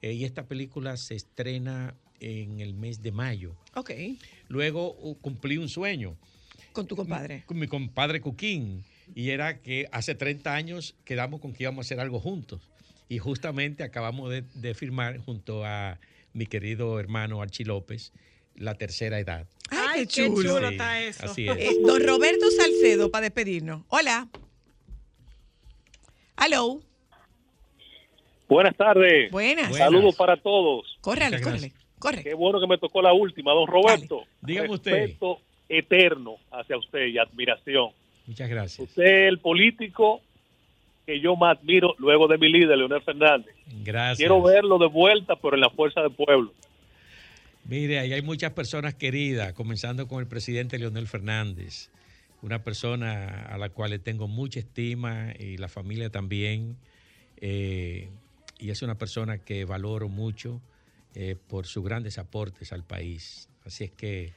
Eh, 0.00 0.12
y 0.14 0.24
esta 0.24 0.46
película 0.46 0.96
se 0.96 1.14
estrena 1.16 1.94
en 2.20 2.60
el 2.60 2.74
mes 2.74 3.02
de 3.02 3.12
mayo. 3.12 3.54
Ok. 3.74 3.90
Luego 4.48 4.96
uh, 5.00 5.14
cumplí 5.16 5.58
un 5.58 5.68
sueño. 5.68 6.16
Con 6.72 6.86
tu 6.86 6.96
compadre. 6.96 7.44
Con 7.46 7.58
mi 7.58 7.66
compadre 7.66 8.20
Cuquín. 8.20 8.84
Y 9.14 9.30
era 9.30 9.60
que 9.60 9.88
hace 9.90 10.14
30 10.14 10.54
años 10.54 10.94
quedamos 11.04 11.40
con 11.40 11.52
que 11.52 11.64
íbamos 11.64 11.84
a 11.84 11.86
hacer 11.86 12.00
algo 12.00 12.20
juntos. 12.20 12.60
Y 13.08 13.18
justamente 13.18 13.82
acabamos 13.82 14.30
de, 14.30 14.42
de 14.54 14.74
firmar 14.74 15.18
junto 15.18 15.64
a 15.64 15.98
mi 16.34 16.46
querido 16.46 17.00
hermano 17.00 17.40
Archie 17.40 17.64
López 17.64 18.12
la 18.58 18.74
tercera 18.74 19.18
edad. 19.18 19.46
Ay, 19.70 20.06
qué 20.06 20.22
qué 20.22 20.26
chulo. 20.28 20.56
chulo 20.56 20.68
está 20.68 21.00
eso. 21.00 21.24
así 21.24 21.48
es. 21.48 21.56
Eh, 21.56 21.76
don 21.84 22.04
Roberto 22.04 22.50
Salcedo, 22.50 23.10
para 23.10 23.24
despedirnos. 23.24 23.82
Hola. 23.88 24.28
Hello. 26.40 26.80
Buenas 28.48 28.76
tardes. 28.76 29.30
Buenas. 29.30 29.76
Saludos 29.76 30.16
para 30.16 30.40
todos. 30.40 30.86
Córrele, 31.00 31.40
córrele. 31.40 31.72
Qué 32.22 32.34
bueno 32.34 32.60
que 32.60 32.66
me 32.66 32.78
tocó 32.78 33.02
la 33.02 33.12
última, 33.12 33.52
don 33.52 33.66
Roberto. 33.66 34.24
Dígame 34.40 34.70
usted. 34.70 34.92
Respeto 34.92 35.40
eterno 35.68 36.36
hacia 36.50 36.76
usted 36.76 37.06
y 37.06 37.18
admiración. 37.18 37.90
Muchas 38.26 38.48
gracias. 38.48 38.88
Usted 38.88 39.02
es 39.04 39.28
el 39.28 39.38
político 39.38 40.20
que 41.06 41.20
yo 41.20 41.36
más 41.36 41.58
admiro 41.58 41.94
luego 41.98 42.28
de 42.28 42.38
mi 42.38 42.50
líder, 42.50 42.76
Leonel 42.76 43.02
Fernández. 43.02 43.54
Gracias. 43.82 44.18
Quiero 44.18 44.42
verlo 44.42 44.78
de 44.78 44.86
vuelta, 44.86 45.36
pero 45.36 45.54
en 45.54 45.60
la 45.60 45.70
fuerza 45.70 46.02
del 46.02 46.12
pueblo. 46.12 46.52
Mire, 47.64 47.98
ahí 47.98 48.12
hay 48.12 48.22
muchas 48.22 48.52
personas 48.52 48.94
queridas, 48.94 49.52
comenzando 49.52 50.06
con 50.08 50.20
el 50.20 50.26
presidente 50.26 50.78
Leonel 50.78 51.06
Fernández, 51.06 51.90
una 52.42 52.62
persona 52.62 53.46
a 53.50 53.58
la 53.58 53.68
cual 53.70 53.90
le 53.90 53.98
tengo 53.98 54.28
mucha 54.28 54.60
estima 54.60 55.32
y 55.38 55.56
la 55.56 55.68
familia 55.68 56.10
también. 56.10 56.76
eh, 57.40 58.08
y 58.58 58.70
es 58.70 58.82
una 58.82 58.96
persona 58.96 59.38
que 59.38 59.64
valoro 59.64 60.08
mucho 60.08 60.60
eh, 61.14 61.36
por 61.48 61.66
sus 61.66 61.84
grandes 61.84 62.18
aportes 62.18 62.72
al 62.72 62.84
país. 62.84 63.48
Así 63.64 63.84
es 63.84 63.90
que, 63.92 64.32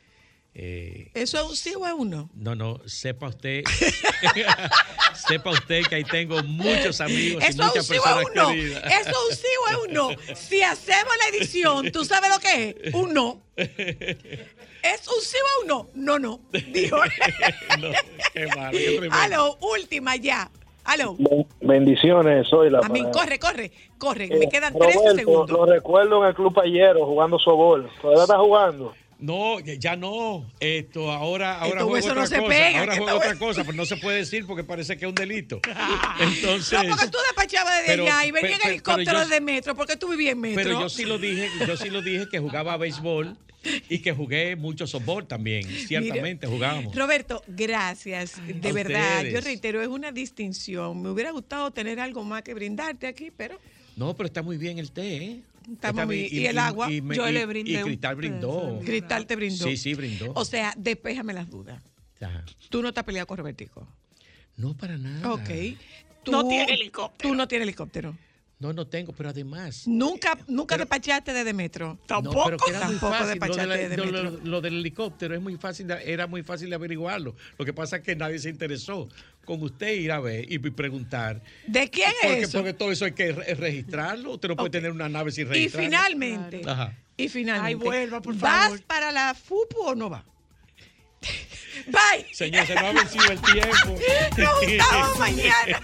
eh, 0.53 1.09
¿Eso 1.13 1.37
es 1.39 1.49
un 1.49 1.55
sí 1.55 1.73
o 1.75 1.87
es 1.87 1.93
un 1.93 2.09
no? 2.09 2.29
no, 2.33 2.81
sepa 2.85 3.29
usted, 3.29 3.63
sepa 5.27 5.51
usted 5.51 5.85
que 5.87 5.95
ahí 5.95 6.03
tengo 6.03 6.43
muchos 6.43 6.99
amigos 6.99 7.41
y 7.41 7.47
Eso 7.47 7.51
es 7.53 7.59
un 7.59 7.65
muchas 7.67 7.85
sí 7.87 7.97
o 7.97 8.03
personas 8.03 8.23
es 8.23 8.27
un 8.27 8.35
no. 8.35 8.47
queridas. 8.49 8.83
Eso 8.83 9.09
es 9.09 9.29
un 9.29 9.35
sí 9.37 9.47
o 9.63 9.69
es 9.69 9.87
un 9.87 9.93
no. 9.93 10.09
Si 10.35 10.61
hacemos 10.61 11.13
la 11.19 11.37
edición, 11.37 11.91
¿tú 11.93 12.03
sabes 12.03 12.29
lo 12.29 12.39
que 12.39 12.75
es? 12.83 12.93
Un 12.93 13.13
no. 13.13 13.41
¿Es 13.55 15.07
un 15.07 15.21
sí 15.21 15.37
o 15.37 15.61
un 15.61 15.67
no? 15.67 15.89
No, 15.93 16.19
no. 16.19 16.41
Dijo. 16.51 16.97
No, 17.79 17.91
qué 18.33 18.47
malo, 18.47 18.71
qué 18.77 18.85
tremendo. 18.97 19.15
Aló, 19.15 19.57
última 19.61 20.17
ya. 20.17 20.51
Aló. 20.83 21.15
Bendiciones, 21.61 22.47
soy 22.47 22.69
la 22.69 22.79
A 22.79 22.89
mí, 22.89 23.03
corre, 23.11 23.39
corre, 23.39 23.71
corre. 23.97 24.27
Me 24.27 24.49
quedan 24.49 24.73
13 24.73 24.89
Eh, 24.89 24.95
Roberto, 24.97 25.15
segundos. 25.17 25.51
Lo 25.51 25.65
recuerdo 25.65 26.21
en 26.23 26.29
el 26.29 26.35
Club 26.35 26.53
Payero 26.53 27.05
jugando 27.05 27.37
sobol. 27.39 27.89
¿Todavía 28.01 28.23
está 28.23 28.37
jugando? 28.39 28.93
No, 29.21 29.59
ya- 29.59 29.95
no. 29.95 30.51
Esto 30.59 31.11
ahora, 31.11 31.59
ahora 31.59 31.81
juego 31.81 31.93
huesos 31.93 32.09
otra 32.11 32.21
no 32.23 32.27
se 32.27 32.35
cosa. 32.37 32.49
pegan, 32.49 32.75
ahora 32.79 32.93
estos 32.93 33.05
juego 33.05 33.17
otra 33.19 33.37
cosa, 33.39 33.63
pero 33.63 33.77
no 33.77 33.85
se 33.85 33.97
puede 33.97 34.17
decir 34.17 34.45
porque 34.47 34.63
parece 34.63 34.97
que 34.97 35.05
es 35.05 35.09
un 35.09 35.15
delito. 35.15 35.61
Entonces, 36.19 36.79
No, 36.83 36.89
porque 36.89 37.07
tú 37.07 37.17
despachabas 37.27 37.77
desde 37.85 38.01
allá 38.01 38.25
y 38.25 38.31
venía 38.31 38.55
en 38.57 38.69
helicóptero 38.69 39.19
desde 39.19 39.39
metro, 39.41 39.75
porque 39.75 39.95
tú 39.95 40.09
vivías 40.09 40.33
en 40.33 40.41
metro. 40.41 40.63
pero 40.63 40.79
yo 40.81 40.89
sí 40.89 41.05
lo 41.05 41.17
dije, 41.17 41.49
yo 41.67 41.77
sí 41.77 41.89
lo 41.89 42.01
dije 42.01 42.27
que 42.29 42.39
jugaba 42.39 42.75
béisbol 42.77 43.37
y 43.89 43.99
que 43.99 44.11
jugué 44.11 44.55
mucho 44.55 44.87
softball 44.87 45.27
también. 45.27 45.63
Ciertamente 45.65 46.47
jugábamos. 46.47 46.95
Roberto, 46.95 47.43
gracias. 47.47 48.41
De 48.47 48.69
A 48.69 48.73
verdad, 48.73 49.17
ustedes. 49.17 49.33
yo 49.35 49.41
reitero, 49.41 49.81
es 49.83 49.87
una 49.87 50.11
distinción. 50.11 50.99
Me 51.01 51.09
hubiera 51.11 51.29
gustado 51.31 51.69
tener 51.71 51.99
algo 51.99 52.23
más 52.23 52.41
que 52.41 52.53
brindarte 52.55 53.05
aquí, 53.07 53.29
pero 53.35 53.59
No, 53.95 54.15
pero 54.17 54.25
está 54.27 54.41
muy 54.41 54.57
bien 54.57 54.79
el 54.79 54.91
té, 54.91 55.15
¿eh? 55.17 55.39
Estamos 55.71 56.07
bien. 56.07 56.27
y 56.31 56.45
el 56.45 56.57
agua, 56.57 56.89
me- 56.89 57.15
yo 57.15 57.27
y- 57.29 57.33
le 57.33 57.45
brindé 57.45 57.71
Y 57.79 57.83
Cristal 57.83 58.15
brindó. 58.15 58.79
Cristal 58.85 59.25
te 59.27 59.35
brindó. 59.35 59.65
Sí, 59.65 59.77
sí, 59.77 59.93
brindó. 59.93 60.31
O 60.35 60.45
sea, 60.45 60.73
despéjame 60.77 61.33
las 61.33 61.49
dudas. 61.49 61.81
Ajá. 62.19 62.43
Tú 62.69 62.81
no 62.81 62.93
te 62.93 62.99
has 62.99 63.05
peleado 63.05 63.27
con 63.27 63.37
Robertico. 63.37 63.87
No, 64.57 64.75
para 64.75 64.97
nada. 64.97 65.33
Ok. 65.33 65.49
Tú, 66.23 66.31
No 66.31 66.47
tiene 66.47 66.73
helicóptero. 66.73 67.29
Tú 67.29 67.35
no 67.35 67.47
tienes 67.47 67.63
helicóptero. 67.65 68.15
No, 68.59 68.73
no 68.73 68.85
tengo, 68.85 69.11
pero 69.11 69.29
además. 69.29 69.87
Nunca, 69.87 70.37
nunca 70.47 70.77
despachaste 70.77 71.33
desde 71.33 71.51
metro. 71.51 71.97
No, 72.21 72.31
pero 72.45 72.57
que 72.57 72.69
era 72.69 72.85
muy 72.87 72.97
Tampoco. 72.99 73.17
Lo, 73.23 73.25
despachaste 73.27 73.61
de 73.61 73.67
la- 73.67 73.75
desde 73.77 73.97
lo- 73.97 74.05
metro. 74.05 74.23
lo- 74.23 74.37
lo 74.43 74.61
del 74.61 74.75
helicóptero 74.75 75.33
es 75.33 75.41
muy 75.41 75.57
fácil, 75.57 75.89
era 75.89 76.27
muy 76.27 76.43
fácil 76.43 76.69
de 76.69 76.75
averiguarlo. 76.75 77.35
Lo 77.57 77.65
que 77.65 77.73
pasa 77.73 77.95
es 77.97 78.03
que 78.03 78.15
nadie 78.15 78.37
se 78.37 78.49
interesó. 78.49 79.09
Con 79.45 79.61
usted 79.63 79.93
ir 79.93 80.11
a 80.11 80.19
ver 80.19 80.45
y 80.51 80.59
preguntar. 80.59 81.41
¿De 81.67 81.89
quién 81.89 82.11
porque, 82.21 82.41
es 82.41 82.49
eso? 82.49 82.59
Porque 82.59 82.73
todo 82.73 82.91
eso 82.91 83.05
hay 83.05 83.11
que 83.13 83.31
re- 83.31 83.53
registrarlo. 83.55 84.31
Usted 84.33 84.49
no 84.49 84.55
puede 84.55 84.69
tener 84.69 84.91
una 84.91 85.09
nave 85.09 85.31
sin 85.31 85.47
Y 85.47 85.49
registrarlo. 85.49 85.85
finalmente, 85.89 86.61
Ajá. 86.65 86.93
y 87.17 87.27
finalmente, 87.27 87.67
Ay, 87.67 87.73
vuelva, 87.75 88.21
por 88.21 88.35
¿vas 88.37 88.63
favor. 88.65 88.83
para 88.83 89.11
la 89.11 89.33
FUPU 89.33 89.79
o 89.81 89.95
no 89.95 90.09
vas? 90.09 90.23
Bye. 91.87 92.25
Señor, 92.33 92.65
se 92.67 92.75
nos 92.75 92.83
ha 92.83 92.91
vencido 92.91 93.31
el 93.31 93.41
tiempo. 93.41 93.99
Nos 94.37 94.49
juntamos 94.59 95.19
mañana. 95.19 95.81